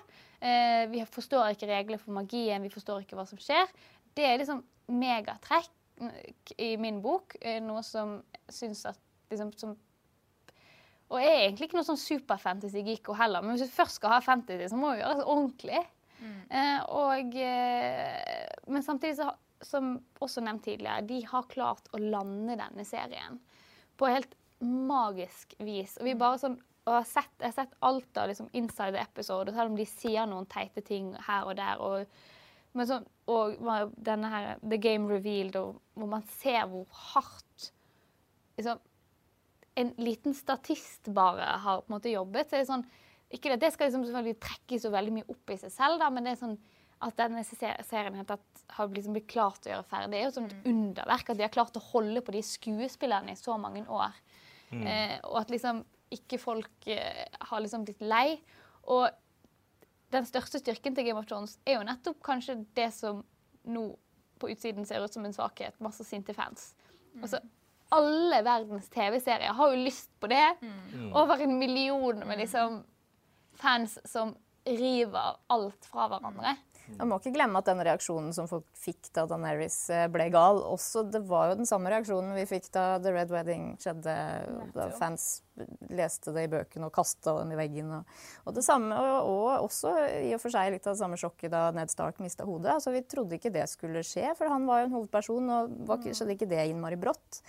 Eh, 0.43 0.83
vi 0.91 1.05
forstår 1.07 1.55
ikke 1.55 1.71
regler 1.71 2.03
for 2.03 2.17
magien, 2.17 2.65
vi 2.67 2.73
forstår 2.75 3.05
ikke 3.05 3.19
hva 3.19 3.27
som 3.31 3.39
skjer. 3.39 3.71
Det 4.15 4.27
er 4.27 4.41
liksom 4.43 4.65
megatrekk 4.91 5.71
mm, 6.03 6.13
i 6.67 6.73
min 6.83 6.99
bok, 7.05 7.39
eh, 7.41 7.61
noe 7.63 7.85
som 7.87 8.19
syns 8.51 8.83
at 8.91 8.99
liksom, 9.31 9.55
som 9.59 9.79
og 11.13 11.21
jeg 11.21 11.31
er 11.31 11.43
egentlig 11.45 11.67
ikke 11.69 11.77
noe 11.77 11.87
sånn 11.87 12.01
superfantasy-geeko 12.01 13.15
heller, 13.15 13.45
men 13.45 13.55
hvis 13.55 13.69
du 13.69 13.75
først 13.77 14.01
skal 14.01 14.17
ha 14.17 14.23
fantasy, 14.25 14.65
så 14.73 14.79
må 14.81 14.95
det 14.97 15.05
ordentlig. 15.05 15.83
Eh, 16.49 16.81
og, 16.89 17.37
men 18.73 18.83
samtidig, 18.83 19.19
så, 19.21 19.29
som 19.67 19.97
også 20.23 20.43
nevnt 20.45 20.67
tidligere, 20.67 21.07
de 21.09 21.23
har 21.29 21.51
klart 21.51 21.91
å 21.93 22.01
lande 22.03 22.57
denne 22.61 22.87
serien 22.89 23.41
på 23.99 24.11
helt 24.11 24.37
magisk 24.65 25.55
vis. 25.63 25.97
Og 26.01 26.09
vi 26.09 26.17
bare 26.19 26.41
sånn 26.41 26.61
og 26.85 26.99
har 26.99 27.07
sett, 27.09 27.33
Jeg 27.41 27.49
har 27.49 27.57
sett 27.57 27.77
alt 27.81 28.19
av 28.21 28.29
liksom 28.29 28.51
inside 28.53 29.01
episode, 29.01 29.53
selv 29.53 29.73
om 29.73 29.77
de 29.77 29.87
sier 29.89 30.27
noen 30.29 30.45
teite 30.45 30.83
ting 30.85 31.15
her 31.17 31.47
og 31.49 31.57
der. 31.57 31.81
og 31.81 32.07
men 32.75 32.89
sånn, 32.91 33.05
og 33.31 33.93
denne 33.97 34.29
her, 34.33 34.59
The 34.59 34.77
Game 34.83 35.07
Revealed, 35.09 35.55
og, 35.57 35.79
hvor 35.95 36.11
man 36.11 36.25
ser 36.41 36.67
hvor 36.67 36.89
hardt 36.91 37.69
liksom, 38.59 38.81
en 39.79 39.93
liten 40.03 40.35
statist 40.35 41.09
bare 41.15 41.55
har 41.63 41.85
på 41.85 41.89
en 41.89 41.95
måte 41.95 42.11
jobbet. 42.11 42.51
Så 42.51 42.57
det 42.57 42.65
er 42.65 42.71
sånn, 42.73 42.87
ikke 43.31 43.53
det, 43.53 43.61
det 43.63 43.73
skal 43.75 43.89
liksom 43.89 44.05
selvfølgelig 44.09 44.41
trekkes 44.43 44.85
så 44.85 44.91
veldig 44.95 45.15
mye 45.15 45.29
opp 45.31 45.55
i 45.55 45.59
seg 45.63 45.73
selv, 45.75 46.03
da, 46.03 46.11
men 46.11 46.27
det 46.27 46.35
er 46.35 46.43
sånn 46.43 46.59
at 47.05 47.17
denne 47.19 47.43
serien 47.45 48.25
tatt 48.27 48.63
har 48.77 48.93
liksom 48.93 49.17
blitt 49.17 49.29
klart 49.31 49.67
å 49.67 49.73
gjøre 49.73 49.89
ferdig. 49.91 50.19
Er 50.19 50.29
jo 50.29 50.37
sånn 50.39 50.49
et 50.49 50.69
underverk 50.71 51.31
at 51.31 51.39
de 51.39 51.45
har 51.45 51.53
klart 51.53 51.77
å 51.77 51.83
holde 51.93 52.23
på 52.25 52.35
de 52.35 52.41
skuespillerne 52.45 53.35
i 53.35 53.41
så 53.41 53.59
mange 53.61 53.85
år. 53.93 54.15
Eh, 54.75 55.19
og 55.29 55.43
at 55.43 55.53
liksom 55.53 55.83
ikke 56.15 56.39
folk 56.43 56.89
eh, 56.91 57.27
har 57.51 57.63
liksom 57.63 57.85
blitt 57.87 58.03
lei. 58.05 58.39
Og 58.91 59.07
den 60.15 60.27
største 60.29 60.61
styrken 60.63 60.97
til 60.97 61.09
Game 61.09 61.21
of 61.21 61.29
Thrones 61.29 61.59
er 61.67 61.79
jo 61.79 61.87
nettopp 61.87 62.23
kanskje 62.25 62.61
det 62.77 62.91
som 62.95 63.23
nå 63.65 63.85
på 64.41 64.51
utsiden 64.53 64.87
ser 64.87 65.05
ut 65.05 65.15
som 65.15 65.27
en 65.27 65.35
svakhet. 65.35 65.77
Masse 65.85 66.07
sinte 66.07 66.35
fans. 66.37 66.73
Altså, 67.23 67.39
alle 67.95 68.41
verdens 68.43 68.89
TV-serier 68.93 69.55
har 69.55 69.71
jo 69.71 69.85
lyst 69.85 70.11
på 70.21 70.31
det. 70.33 70.47
Over 71.15 71.45
en 71.45 71.59
million 71.61 72.25
med 72.27 72.41
liksom 72.43 72.81
fans 73.61 73.99
som 74.09 74.35
river 74.65 75.37
alt 75.53 75.87
fra 75.87 76.09
hverandre. 76.11 76.57
Man 76.99 77.09
må 77.09 77.17
ikke 77.21 77.33
glemme 77.35 77.61
at 77.61 77.69
den 77.69 77.81
reaksjonen 77.87 78.35
som 78.37 78.49
folk 78.51 78.67
fikk 78.77 79.09
da 79.17 79.25
Daenerys 79.29 79.79
eh, 79.93 80.05
ble 80.13 80.27
gal, 80.33 80.61
også, 80.69 81.07
det 81.09 81.23
var 81.29 81.51
jo 81.51 81.59
den 81.63 81.69
samme 81.69 81.93
reaksjonen 81.93 82.35
vi 82.37 82.45
fikk 82.49 82.69
da 82.75 82.99
The 83.03 83.15
Red 83.15 83.33
Wedding 83.33 83.71
skjedde. 83.81 84.17
Da 84.75 84.89
fans 84.99 85.43
leste 85.95 86.35
det 86.35 86.47
i 86.47 86.51
bøkene 86.51 86.89
og 86.89 86.95
kasta 86.95 87.37
dem 87.39 87.55
i 87.55 87.59
veggen. 87.59 87.93
Og, 87.99 88.17
og 88.45 88.57
det 88.57 88.65
samme, 88.67 88.99
og, 89.01 89.31
og 89.31 89.69
også 89.69 89.95
i 90.27 90.33
og 90.37 90.43
for 90.43 90.53
seg 90.55 90.75
litt 90.75 90.89
av 90.89 90.97
det 90.97 91.03
samme 91.03 91.21
sjokket 91.21 91.55
da 91.55 91.69
Ned 91.77 91.93
Stark 91.93 92.21
mista 92.23 92.47
hodet. 92.49 92.75
Altså, 92.77 92.93
vi 92.95 93.05
trodde 93.09 93.39
ikke 93.39 93.55
det 93.55 93.69
skulle 93.73 94.05
skje, 94.07 94.35
for 94.39 94.53
han 94.53 94.69
var 94.69 94.83
jo 94.83 94.91
en 94.91 94.99
hovedperson, 94.99 95.55
og 95.57 95.79
var, 95.89 96.05
skjedde 96.05 96.37
ikke 96.37 96.51
det 96.51 96.67
innmari 96.69 97.01
brått. 97.01 97.41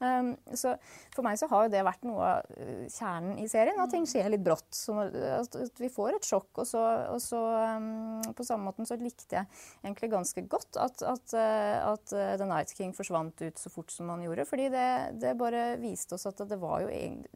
Um, 0.00 0.30
så 0.56 0.74
for 1.12 1.26
meg 1.26 1.36
så 1.36 1.44
har 1.50 1.66
jo 1.66 1.72
det 1.74 1.82
vært 1.84 2.06
noe 2.08 2.24
av 2.24 2.46
uh, 2.56 2.86
kjernen 2.88 3.36
i 3.42 3.44
serien, 3.52 3.76
at 3.82 3.92
ting 3.92 4.06
skjer 4.08 4.30
litt 4.32 4.44
brått. 4.44 4.68
Så 4.72 4.96
at, 4.96 5.58
vi 5.80 5.90
får 5.92 6.16
et 6.16 6.28
sjokk. 6.28 6.48
Og 6.62 6.68
så, 6.68 6.80
og 7.12 7.20
så 7.20 7.40
um, 7.76 8.22
på 8.36 8.46
samme 8.46 8.70
måten 8.70 8.88
så 8.88 8.96
likte 9.00 9.36
jeg 9.36 9.44
egentlig 9.84 10.12
ganske 10.14 10.44
godt 10.48 10.80
at, 10.80 11.04
at, 11.04 11.36
uh, 11.36 11.92
at 11.92 12.14
The 12.14 12.48
Night 12.48 12.72
King 12.76 12.94
forsvant 12.96 13.44
ut 13.44 13.60
så 13.60 13.72
fort 13.72 13.92
som 13.92 14.08
han 14.12 14.24
gjorde. 14.24 14.48
Fordi 14.48 14.70
det, 14.72 14.88
det 15.20 15.36
bare 15.40 15.74
viste 15.82 16.16
oss 16.16 16.28
at 16.30 16.40
det 16.48 16.60
var 16.60 16.86
jo 16.86 16.92
egentlig 16.92 17.28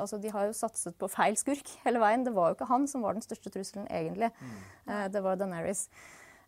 Altså, 0.00 0.16
de 0.20 0.30
har 0.32 0.46
jo 0.48 0.54
satset 0.56 0.96
på 0.98 1.08
feil 1.12 1.36
skurk 1.38 1.68
hele 1.84 2.00
veien. 2.02 2.24
Det 2.26 2.34
var 2.36 2.50
jo 2.50 2.58
ikke 2.58 2.68
han 2.70 2.86
som 2.90 3.04
var 3.04 3.16
den 3.16 3.24
største 3.24 3.52
trusselen, 3.52 3.88
egentlig. 3.88 4.32
Uh, 4.88 5.06
det 5.12 5.24
var 5.24 5.40
Daenerys. 5.40 5.88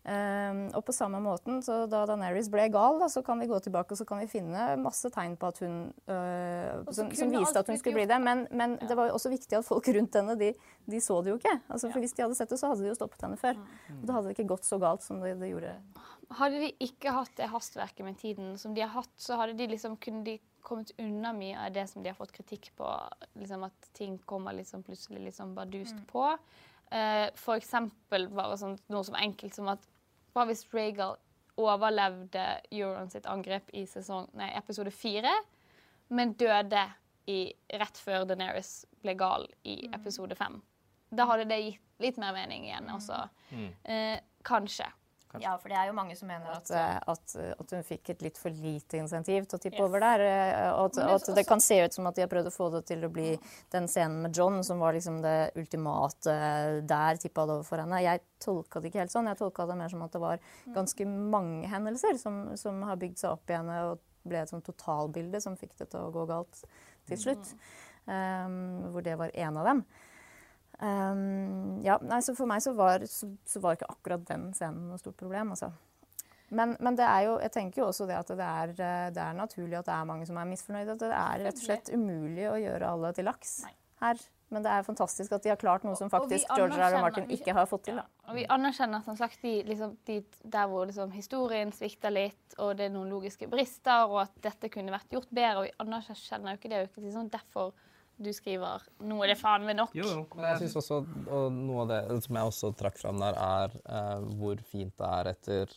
Um, 0.03 0.65
og 0.75 0.81
på 0.83 0.91
samme 0.91 1.21
måten, 1.23 1.61
så 1.63 1.85
da 1.87 2.01
Daenerys 2.09 2.49
ble 2.51 2.65
gal, 2.73 2.97
da, 2.99 3.07
så 3.07 3.21
kan 3.23 3.39
vi 3.39 3.47
gå 3.47 3.55
tilbake 3.63 3.95
og 3.95 3.99
så 4.01 4.03
kan 4.07 4.19
vi 4.19 4.27
finne 4.27 4.65
masse 4.81 5.07
tegn 5.13 5.37
på 5.39 5.47
at 5.47 5.61
hun 5.63 5.77
øh, 6.11 6.81
som, 6.91 7.07
som 7.15 7.31
viste 7.31 7.61
at 7.61 7.69
hun 7.71 7.79
skulle 7.79 8.01
bli 8.01 8.09
det. 8.11 8.17
Men, 8.19 8.43
men 8.51 8.75
det 8.81 8.97
var 8.99 9.07
jo 9.07 9.15
også 9.15 9.31
viktig 9.31 9.61
at 9.61 9.67
folk 9.67 9.87
rundt 9.95 10.17
henne, 10.19 10.35
de, 10.39 10.51
de 10.91 10.99
så 11.03 11.21
det 11.23 11.31
jo 11.31 11.37
ikke. 11.39 11.55
Altså, 11.69 11.87
for 11.93 12.03
Hvis 12.03 12.17
de 12.17 12.25
hadde 12.25 12.35
sett 12.35 12.51
det, 12.51 12.59
så 12.59 12.73
hadde 12.73 12.83
de 12.83 12.91
jo 12.91 12.97
stoppet 12.99 13.23
henne 13.23 13.39
før. 13.39 13.61
Og 13.95 14.03
da 14.03 14.17
hadde 14.17 14.27
det 14.27 14.35
ikke 14.35 14.49
gått 14.51 14.67
så 14.67 14.81
galt 14.83 15.07
som 15.07 15.23
det, 15.23 15.37
det 15.39 15.53
gjorde. 15.53 15.71
Hadde 16.33 16.59
de 16.65 16.73
ikke 16.83 17.15
hatt 17.15 17.31
det 17.39 17.47
hastverket 17.53 18.03
med 18.03 18.19
tiden 18.19 18.57
som 18.59 18.75
de 18.75 18.83
har 18.83 18.91
hatt, 18.97 19.15
så 19.15 19.39
hadde 19.39 19.55
de 19.55 19.69
liksom, 19.71 19.95
kunne 20.03 20.25
de 20.27 20.35
kommet 20.67 20.91
unna 20.99 21.31
mye 21.35 21.63
av 21.63 21.71
det 21.75 21.87
som 21.91 22.03
de 22.03 22.11
har 22.11 22.19
fått 22.19 22.35
kritikk 22.35 22.73
på. 22.75 22.91
Liksom 23.39 23.63
at 23.67 23.89
ting 23.95 24.19
kommer 24.27 24.55
liksom 24.59 24.83
plutselig 24.83 25.29
liksom 25.29 25.55
bardust 25.55 26.03
på. 26.11 26.27
Uh, 26.93 27.31
for 27.39 27.57
eksempel 27.57 28.27
bare 28.35 28.59
sånn, 28.59 28.75
noe 28.93 29.07
som 29.07 29.15
enkelt 29.17 29.55
som 29.55 29.71
at 29.71 29.81
hva 30.33 30.45
hvis 30.49 30.65
Rhaegal 30.73 31.17
overlevde 31.61 32.43
Euron 32.73 33.11
sitt 33.13 33.27
angrep 33.29 33.69
i 33.77 33.85
sesong, 33.89 34.29
nei, 34.37 34.49
episode 34.57 34.91
fire, 34.93 35.31
men 36.09 36.33
døde 36.39 36.81
i, 37.29 37.53
rett 37.79 37.99
før 38.01 38.25
Daenerys 38.29 38.83
ble 39.03 39.13
gal 39.19 39.45
i 39.69 39.83
episode 39.93 40.35
fem? 40.37 40.59
Da 41.13 41.27
hadde 41.29 41.45
det 41.49 41.61
gitt 41.61 41.81
litt 42.01 42.17
mer 42.19 42.33
mening 42.35 42.65
igjen 42.67 42.89
også. 42.91 43.19
Eh, 43.85 44.17
kanskje. 44.43 44.87
Ja, 45.41 45.55
for 45.57 45.71
det 45.71 45.77
er 45.79 45.87
jo 45.89 45.95
mange 45.97 46.15
som 46.19 46.27
mener 46.29 46.51
At, 46.53 46.69
at 46.69 46.75
eh, 46.77 46.97
at, 47.13 47.35
at 47.63 47.71
hun 47.73 47.83
fikk 47.87 48.11
et 48.13 48.21
litt 48.21 48.37
for 48.37 48.53
lite 48.53 48.99
insentiv 49.01 49.47
til 49.49 49.57
å 49.57 49.61
tippe 49.63 49.81
over 49.81 50.03
der. 50.03 50.23
eh, 50.27 50.67
Og 50.77 50.91
at, 50.91 50.99
at 51.15 51.31
det 51.39 51.45
kan 51.49 51.63
se 51.63 51.79
ut 51.85 51.95
som 51.95 52.05
at 52.09 52.15
de 52.19 52.25
har 52.25 52.29
prøvd 52.31 52.51
å 52.51 52.53
få 52.53 52.69
det 52.75 52.83
til 52.91 53.03
å 53.07 53.09
bli 53.13 53.31
den 53.73 53.87
scenen 53.89 54.21
med 54.27 54.37
John 54.37 54.61
som 54.63 54.83
var 54.83 54.93
liksom 54.93 55.21
det 55.25 55.51
ultimate 55.59 56.37
der, 56.85 57.17
tippa 57.23 57.47
det 57.49 57.57
over 57.57 57.67
for 57.67 57.81
henne. 57.81 58.03
Jeg 58.05 58.21
tolka 58.43 58.81
det 58.83 58.91
ikke 58.91 59.03
helt 59.05 59.15
sånn. 59.15 59.31
Jeg 59.31 59.39
tolka 59.41 59.65
det 59.69 59.79
mer 59.79 59.89
som 59.89 60.05
at 60.05 60.13
det 60.13 60.21
var 60.21 60.41
ganske 60.75 61.07
mange 61.09 61.67
hendelser 61.71 62.19
som, 62.21 62.43
som 62.59 62.81
har 62.85 62.99
bygd 63.01 63.23
seg 63.23 63.33
opp 63.33 63.49
i 63.49 63.57
henne 63.57 63.79
og 63.89 64.03
ble 64.23 64.39
et 64.43 64.51
sånn 64.53 64.63
totalbilde 64.63 65.41
som 65.43 65.57
fikk 65.59 65.73
det 65.81 65.89
til 65.91 66.05
å 66.05 66.11
gå 66.13 66.27
galt 66.29 66.61
til 67.09 67.19
slutt. 67.19 67.55
Um, 68.03 68.91
hvor 68.91 69.03
det 69.03 69.13
var 69.19 69.31
en 69.33 69.57
av 69.61 69.67
dem. 69.69 69.85
Um, 70.79 71.81
ja, 71.85 71.99
nei, 72.01 72.19
så 72.25 72.33
For 72.35 72.49
meg 72.49 72.63
så 72.65 72.73
var, 72.75 73.05
så, 73.07 73.29
så 73.47 73.61
var 73.63 73.77
ikke 73.77 73.91
akkurat 73.93 74.23
den 74.27 74.49
scenen 74.57 74.89
noe 74.89 74.99
stort 75.01 75.17
problem. 75.19 75.53
Altså. 75.55 75.71
Men, 76.53 76.75
men 76.83 76.97
det 76.97 77.05
er 77.07 77.27
jo, 77.27 77.37
jeg 77.41 77.53
tenker 77.55 77.81
jo 77.81 77.87
også 77.89 78.07
det 78.09 78.17
at 78.19 78.29
det 78.29 78.45
er, 78.45 78.73
eh, 78.77 79.07
det 79.15 79.21
er 79.23 79.37
naturlig 79.37 79.79
at 79.79 79.87
det 79.89 79.95
er 79.95 80.09
mange 80.09 80.27
som 80.29 80.37
er 80.37 80.49
misfornøyde. 80.49 80.95
At 80.97 81.01
det 81.01 81.11
er 81.17 81.45
rett 81.47 81.59
og 81.61 81.65
slett 81.65 81.93
umulig 81.93 82.45
å 82.49 82.59
gjøre 82.61 82.93
alle 82.93 83.13
til 83.17 83.29
laks 83.29 83.63
her. 84.03 84.21
Men 84.53 84.61
det 84.61 84.69
er 84.69 84.85
fantastisk 84.85 85.33
at 85.33 85.41
de 85.41 85.49
har 85.49 85.57
klart 85.57 85.85
noe 85.87 85.95
som 85.97 86.11
Og- 86.11 86.13
og 86.13 86.27
faktisk 86.27 86.51
George 86.53 86.77
R. 86.77 86.93
R. 86.93 87.01
Martin 87.01 87.31
ikke 87.33 87.55
har 87.57 87.65
fått 87.65 87.85
til. 87.85 87.95
Da. 87.95 88.03
Og 88.29 88.35
vi 88.35 88.45
anerkjenner 88.45 89.03
som 89.03 89.17
sagt 89.17 89.41
de, 89.41 89.63
liksom, 89.63 89.97
de, 90.05 90.19
der 90.45 90.67
hvor 90.67 90.85
liksom, 90.85 91.11
historien 91.11 91.71
svikter 91.71 92.13
litt, 92.13 92.53
og 92.59 92.77
det 92.77 92.85
er 92.85 92.93
noen 92.93 93.09
logiske 93.09 93.49
brister, 93.49 94.05
og 94.05 94.21
at 94.27 94.35
dette 94.41 94.69
kunne 94.69 94.93
vært 94.93 95.09
gjort 95.09 95.31
bedre. 95.33 95.57
Og 95.57 95.63
vi 95.63 95.73
anerkjenner 95.79 96.53
jo 96.53 96.57
ikke 96.59 96.69
det. 96.69 96.83
Jo 96.83 96.91
ikke 96.91 97.05
liksom 97.07 97.31
derfor 97.31 97.73
du 98.17 98.29
skriver 98.33 98.83
'nå 99.01 99.23
er 99.23 99.33
det 99.33 99.37
faen 99.39 99.65
meg 99.65 99.75
nok'. 99.77 99.95
Jo, 99.97 100.05
jo. 100.05 100.27
Men 100.35 100.51
jeg 100.51 100.57
synes 100.63 100.75
også, 100.81 100.99
og 101.27 101.51
noe 101.51 101.81
av 101.81 101.87
det 101.89 102.23
som 102.23 102.35
jeg 102.35 102.51
også 102.51 102.73
trakk 102.77 102.97
fram 102.97 103.19
der, 103.19 103.33
er 103.33 103.73
eh, 103.85 104.19
hvor 104.37 104.61
fint 104.69 104.95
det 104.97 105.09
er 105.09 105.31
etter 105.33 105.75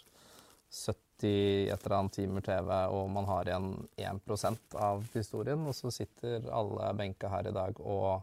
70 0.71 1.73
et 1.73 1.87
eller 1.87 1.97
annet 1.97 2.13
timer 2.13 2.41
TV, 2.45 2.71
og 2.93 3.11
man 3.11 3.25
har 3.25 3.49
igjen 3.49 3.89
1% 3.97 4.77
av 4.77 5.07
historien, 5.15 5.63
og 5.67 5.75
så 5.75 5.91
sitter 5.91 6.45
alle 6.53 6.93
benka 6.99 7.31
her 7.33 7.49
i 7.49 7.55
dag 7.57 7.81
og 7.81 8.23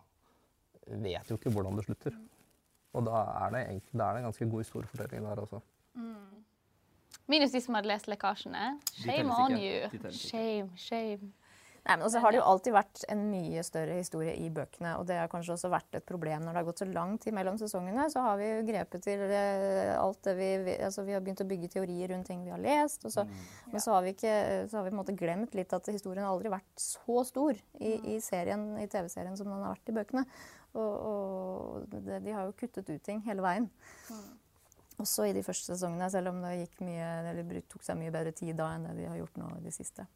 vet 0.86 1.30
jo 1.30 1.40
ikke 1.40 1.50
hvordan 1.50 1.80
det 1.80 1.86
slutter. 1.88 2.14
Og 2.94 3.06
da 3.08 3.24
er 3.46 3.54
det, 3.56 3.62
egentlig, 3.70 3.98
da 3.98 4.06
er 4.06 4.14
det 4.14 4.22
en 4.22 4.28
ganske 4.30 4.50
god 4.52 4.62
historiefortelling 4.62 5.26
der 5.26 5.42
også. 5.42 5.62
Minus 7.28 7.52
de 7.52 7.62
som 7.64 7.78
hadde 7.78 7.88
lest 7.88 8.10
lekkasjene. 8.12 8.80
Shame 9.00 9.32
on 9.32 9.56
you. 9.58 10.12
Shame, 10.12 10.70
shame. 10.78 11.32
Nei, 11.84 11.98
men 11.98 12.06
også 12.08 12.22
har 12.24 12.32
det 12.32 12.38
jo 12.40 12.46
alltid 12.48 12.74
vært 12.78 13.02
en 13.12 13.24
mye 13.28 13.62
større 13.68 13.98
historie 13.98 14.34
i 14.40 14.46
bøkene. 14.56 14.94
Og 15.02 15.08
det 15.10 15.18
har 15.20 15.28
kanskje 15.32 15.58
også 15.58 15.72
vært 15.72 15.98
et 15.98 16.06
problem 16.08 16.46
når 16.46 16.56
det 16.56 16.62
har 16.62 16.68
gått 16.70 16.84
så 16.84 16.88
lang 16.88 17.18
tid 17.20 17.36
mellom 17.36 17.58
sesongene. 17.60 18.06
Så 18.12 18.22
har 18.24 18.38
vi 18.40 18.48
jo 18.48 18.62
grepet 18.70 19.04
til 19.04 19.24
eh, 19.28 19.92
alt 19.98 20.22
det 20.24 20.36
vi 20.38 20.52
Altså 20.78 21.04
vi 21.04 21.16
har 21.16 21.24
begynt 21.24 21.44
å 21.44 21.48
bygge 21.50 21.72
teorier 21.74 22.14
rundt 22.14 22.30
ting 22.32 22.46
vi 22.46 22.54
har 22.54 22.62
lest. 22.64 23.04
Og 23.04 23.12
så, 23.12 23.26
Men 23.68 23.84
så 23.84 23.98
har 23.98 24.06
vi 24.06 24.14
ikke 24.16 24.36
så 24.72 24.78
har 24.80 24.86
vi 24.86 24.94
på 24.94 24.96
en 24.96 25.02
måte 25.02 25.18
glemt 25.20 25.58
litt 25.60 25.76
at 25.76 25.90
historien 25.92 26.24
har 26.24 26.32
aldri 26.32 26.54
vært 26.54 26.80
så 26.80 27.26
stor 27.28 27.60
i, 27.80 27.92
i 28.14 28.20
serien, 28.24 28.64
i 28.80 28.88
TV-serien 28.88 29.36
som 29.40 29.52
den 29.52 29.60
har 29.60 29.76
vært 29.76 29.92
i 29.92 29.98
bøkene. 29.98 30.24
Og, 30.80 30.94
og 31.10 31.92
det, 31.92 32.22
de 32.24 32.38
har 32.38 32.48
jo 32.48 32.56
kuttet 32.64 32.88
ut 32.88 33.04
ting 33.04 33.20
hele 33.28 33.44
veien. 33.44 33.68
Også 35.04 35.28
i 35.28 35.36
de 35.36 35.44
første 35.44 35.74
sesongene, 35.74 36.08
selv 36.14 36.32
om 36.32 36.40
det 36.46 36.54
gikk 36.62 36.80
mye, 36.88 37.12
eller 37.34 37.60
tok 37.68 37.84
seg 37.84 38.00
mye 38.00 38.14
bedre 38.14 38.32
tid 38.32 38.56
da 38.56 38.72
enn 38.78 38.88
det 38.88 38.96
de 39.02 39.10
har 39.10 39.20
gjort 39.20 39.42
nå 39.42 39.52
i 39.58 39.66
de 39.68 39.76
siste. 39.76 40.08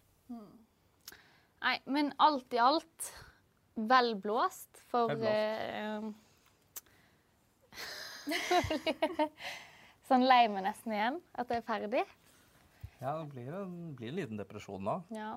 Nei, 1.64 1.78
men 1.90 2.12
alt 2.22 2.54
i 2.54 2.60
alt 2.62 3.12
vel 3.90 4.14
blåst 4.22 4.82
for 4.92 5.14
eh, 5.26 6.02
Sånn 10.08 10.24
lei 10.28 10.48
meg 10.52 10.64
nesten 10.66 10.94
igjen 10.96 11.20
at 11.36 11.50
det 11.50 11.60
er 11.60 11.66
ferdig. 11.68 12.06
Ja, 13.02 13.18
det 13.20 13.28
blir 13.34 13.52
en, 13.54 13.74
blir 13.98 14.10
en 14.12 14.20
liten 14.20 14.40
depresjon 14.40 14.86
nå. 14.86 15.00
Ja. 15.14 15.36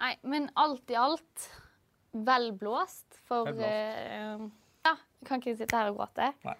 Nei, 0.00 0.14
men 0.24 0.48
alt 0.58 0.90
i 0.90 0.96
alt 0.98 1.46
vel 2.10 2.50
blåst 2.58 3.20
for 3.28 3.50
eh, 3.52 4.40
Ja, 4.86 4.94
jeg 5.20 5.28
kan 5.28 5.42
ikke 5.42 5.58
sitte 5.60 5.76
her 5.76 5.92
og 5.92 6.00
gråte. 6.00 6.32
Nei. 6.46 6.56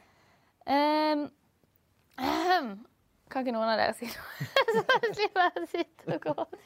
Ahem. 2.20 2.78
kan 3.30 3.44
ikke 3.44 3.54
noen 3.54 3.70
av 3.72 3.78
dere 3.80 3.94
si 3.96 4.08
noe? 4.10 4.46
Så 4.74 5.10
slipper 5.16 5.46
jeg 5.46 5.62
å 5.62 5.66
sitte 5.70 6.16
og 6.16 6.24
gråte. 6.24 6.60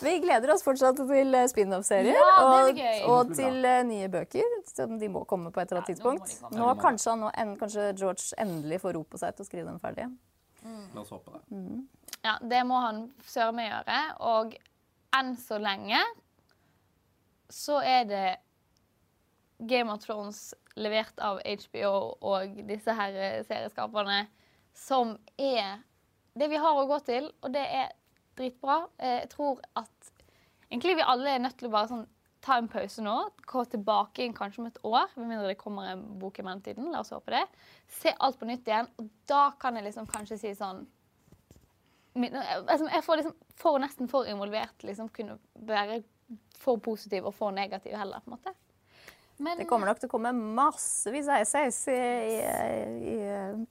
Vi 0.00 0.14
gleder 0.22 0.52
oss 0.54 0.64
fortsatt 0.64 1.00
til 1.00 1.36
spin-off-serier 1.52 2.16
Ja, 2.16 2.30
og, 2.44 2.80
og 3.12 3.34
til 3.36 3.64
eh, 3.64 3.82
nye 3.88 4.08
bøker. 4.12 4.56
Som 4.70 4.98
de 5.00 5.10
må 5.12 5.24
komme 5.28 5.52
på 5.54 5.62
et 5.62 5.72
eller 5.72 5.82
annet 5.82 5.92
Ja, 5.92 6.04
nå 6.04 6.16
tidspunkt. 6.16 6.56
Nå, 6.56 6.70
kanskje, 6.80 7.16
nå 7.20 7.30
en, 7.34 7.54
kanskje 7.60 7.90
George 7.98 8.40
endelig 8.40 8.80
får 8.84 8.96
ro 8.96 9.04
på 9.04 9.20
seg 9.20 9.36
til 9.36 9.46
å 9.46 9.50
skrive 9.50 9.68
den 9.68 9.80
ferdig. 9.82 10.08
La 10.94 11.02
oss 11.02 11.12
håpe 11.12 11.36
det. 11.36 11.60
Ja, 12.24 12.36
det 12.44 12.64
må 12.68 12.80
han 12.84 13.06
søren 13.28 13.56
meg 13.56 13.70
gjøre. 13.70 14.00
Og 14.30 14.56
enn 15.16 15.34
så 15.40 15.60
lenge 15.60 16.00
så 17.50 17.80
er 17.82 18.04
det 18.08 18.26
Game 19.68 19.92
of 19.92 20.04
Thrones 20.04 20.50
levert 20.80 21.18
av 21.20 21.40
HBO 21.42 21.94
og 22.24 22.60
disse 22.68 22.94
her 22.96 23.16
serieskaperne 23.44 24.22
som 24.76 25.16
er 25.36 25.80
det 26.40 26.48
vi 26.52 26.60
har 26.60 26.78
å 26.78 26.86
gå 26.88 26.98
til, 27.06 27.28
og 27.42 27.52
det 27.54 27.62
er 27.64 27.92
dritbra. 28.38 28.82
Eh, 28.98 29.20
Jeg 29.22 29.30
tror 29.34 29.60
at 29.76 30.12
egentlig 30.70 30.96
vi 31.00 31.06
alle 31.06 31.34
er 31.36 31.44
nødt 31.44 31.58
til 31.60 31.68
å 31.68 31.74
bare 31.74 31.90
sånn 31.90 32.06
ta 32.40 32.56
en 32.56 32.70
pause 32.72 33.02
nå, 33.04 33.14
gå 33.44 33.64
tilbake 33.68 34.24
inn 34.24 34.32
kanskje 34.36 34.62
om 34.62 34.68
et 34.70 34.78
år, 34.88 35.10
med 35.16 35.28
mindre 35.28 35.50
det 35.50 35.58
kommer 35.60 35.90
en 35.90 36.06
bok 36.18 36.38
i 36.40 36.44
mellomtiden. 36.46 36.88
La 36.92 37.02
oss 37.02 37.12
håpe 37.12 37.34
det. 37.34 37.42
Se 38.00 38.14
alt 38.16 38.38
på 38.40 38.48
nytt 38.48 38.68
igjen, 38.68 38.88
og 38.96 39.10
da 39.28 39.50
kan 39.60 39.76
jeg 39.76 39.90
liksom 39.90 40.08
kanskje 40.08 40.38
si 40.40 40.54
sånn 40.56 40.86
altså, 42.16 42.88
Jeg 42.90 43.04
får 43.06 43.20
liksom 43.20 43.36
for, 43.60 43.78
nesten 43.78 44.08
for 44.10 44.26
involvert 44.26 44.82
liksom 44.82 45.12
kunne 45.14 45.36
være 45.54 46.00
for 46.58 46.80
positiv 46.82 47.28
og 47.28 47.34
for 47.34 47.54
negativ 47.54 47.94
heller, 47.96 48.20
på 48.24 48.30
en 48.32 48.36
måte. 48.38 48.54
Men, 49.40 49.56
Det 49.56 49.64
kommer 49.68 49.88
nok 49.88 50.00
til 50.02 50.10
å 50.10 50.12
komme 50.12 50.34
massevis 50.36 51.28
av 51.32 51.40
essays 51.40 51.78
i, 51.88 51.96
i, 51.96 53.14
i 53.14 53.20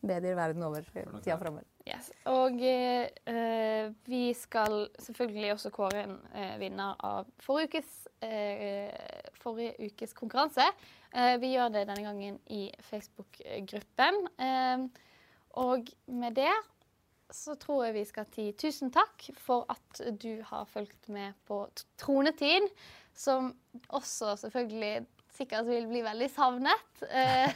medier 0.02 0.38
verden 0.38 0.66
over 0.66 0.82
i 0.82 1.04
tida 1.22 1.38
framover. 1.38 1.68
Yes. 1.86 2.10
Og 2.30 2.58
eh, 2.66 3.92
vi 4.10 4.24
skal 4.38 4.88
selvfølgelig 5.02 5.52
også 5.56 5.72
kåre 5.74 6.06
en 6.08 6.16
eh, 6.34 6.56
vinner 6.62 6.98
av 7.06 7.30
forrige 7.42 7.70
ukes, 7.70 7.92
eh, 8.26 8.90
forrige 9.42 9.92
ukes 9.92 10.18
konkurranse. 10.18 10.66
Eh, 11.14 11.36
vi 11.42 11.54
gjør 11.54 11.70
det 11.78 11.86
denne 11.90 12.06
gangen 12.06 12.42
i 12.50 12.66
Facebook-gruppen. 12.90 14.20
Eh, 14.42 14.90
og 15.62 15.94
med 16.10 16.38
det 16.38 16.54
så 17.30 17.54
tror 17.62 17.86
jeg 17.86 17.98
vi 18.00 18.06
skal 18.10 18.26
si 18.34 18.48
tusen 18.58 18.90
takk 18.94 19.28
for 19.38 19.70
at 19.70 20.02
du 20.22 20.42
har 20.50 20.66
fulgt 20.70 21.12
med 21.14 21.38
på 21.46 21.62
Tronetid, 22.02 22.66
som 23.14 23.52
også 23.94 24.34
selvfølgelig 24.42 25.06
sikkert 25.40 25.68
vil 25.70 25.88
bli 25.90 26.04
veldig 26.06 26.30
savnet. 26.34 27.04
Eh, 27.10 27.56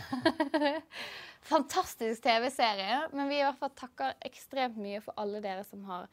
Fantastisk 1.52 2.24
TV-serie, 2.24 3.02
men 3.12 3.28
vi 3.28 3.42
i 3.42 3.44
hvert 3.44 3.60
fall 3.60 3.74
takker 3.76 4.16
ekstremt 4.24 4.80
mye 4.80 5.02
for 5.04 5.16
alle 5.20 5.42
dere 5.44 5.66
som 5.68 5.84
har 5.90 6.08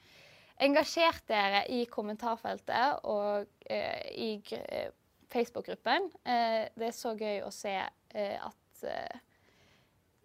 engasjert 0.60 1.22
dere 1.30 1.62
i 1.72 1.84
kommentarfeltet 1.88 3.04
og 3.08 3.46
eh, 3.70 4.08
i 4.10 4.32
eh, 4.58 4.90
Facebook-gruppen. 5.30 6.10
Eh, 6.24 6.66
det 6.74 6.90
er 6.90 6.96
så 6.96 7.14
gøy 7.14 7.44
å 7.46 7.52
se 7.54 7.76
eh, 7.78 8.36
at 8.42 8.84
eh, 8.90 9.22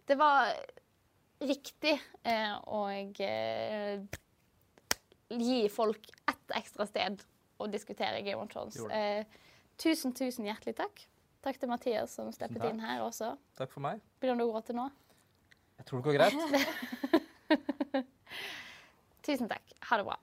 det 0.10 0.18
var 0.20 0.52
riktig 1.46 1.96
å 2.72 2.82
gi 5.36 5.58
folk 5.74 6.12
ett 6.30 6.54
ekstra 6.58 6.86
sted 6.88 7.24
å 7.60 7.68
diskutere 7.68 8.22
Game 8.24 8.40
of 8.40 8.52
Thrones. 8.54 8.78
Tusen, 9.82 10.14
tusen 10.16 10.48
hjertelig 10.48 10.78
takk. 10.78 11.04
Takk 11.46 11.60
til 11.62 11.70
Mathias 11.70 12.16
som 12.18 12.32
steppet 12.34 12.58
takk. 12.58 12.72
inn 12.74 12.82
her 12.82 13.04
også. 13.06 13.36
Takk 13.58 13.70
for 13.70 13.86
meg. 13.86 14.02
Begynner 14.22 14.42
du 14.42 14.48
å 14.48 14.54
gråte 14.56 14.74
nå? 14.74 14.88
Jeg 15.78 15.86
tror 15.86 16.02
det 16.02 16.06
går 16.08 16.16
greit. 16.18 16.34
Tusen 19.26 19.50
takk. 19.52 19.76
Ha 19.90 20.00
det 20.02 20.08
bra. 20.08 20.18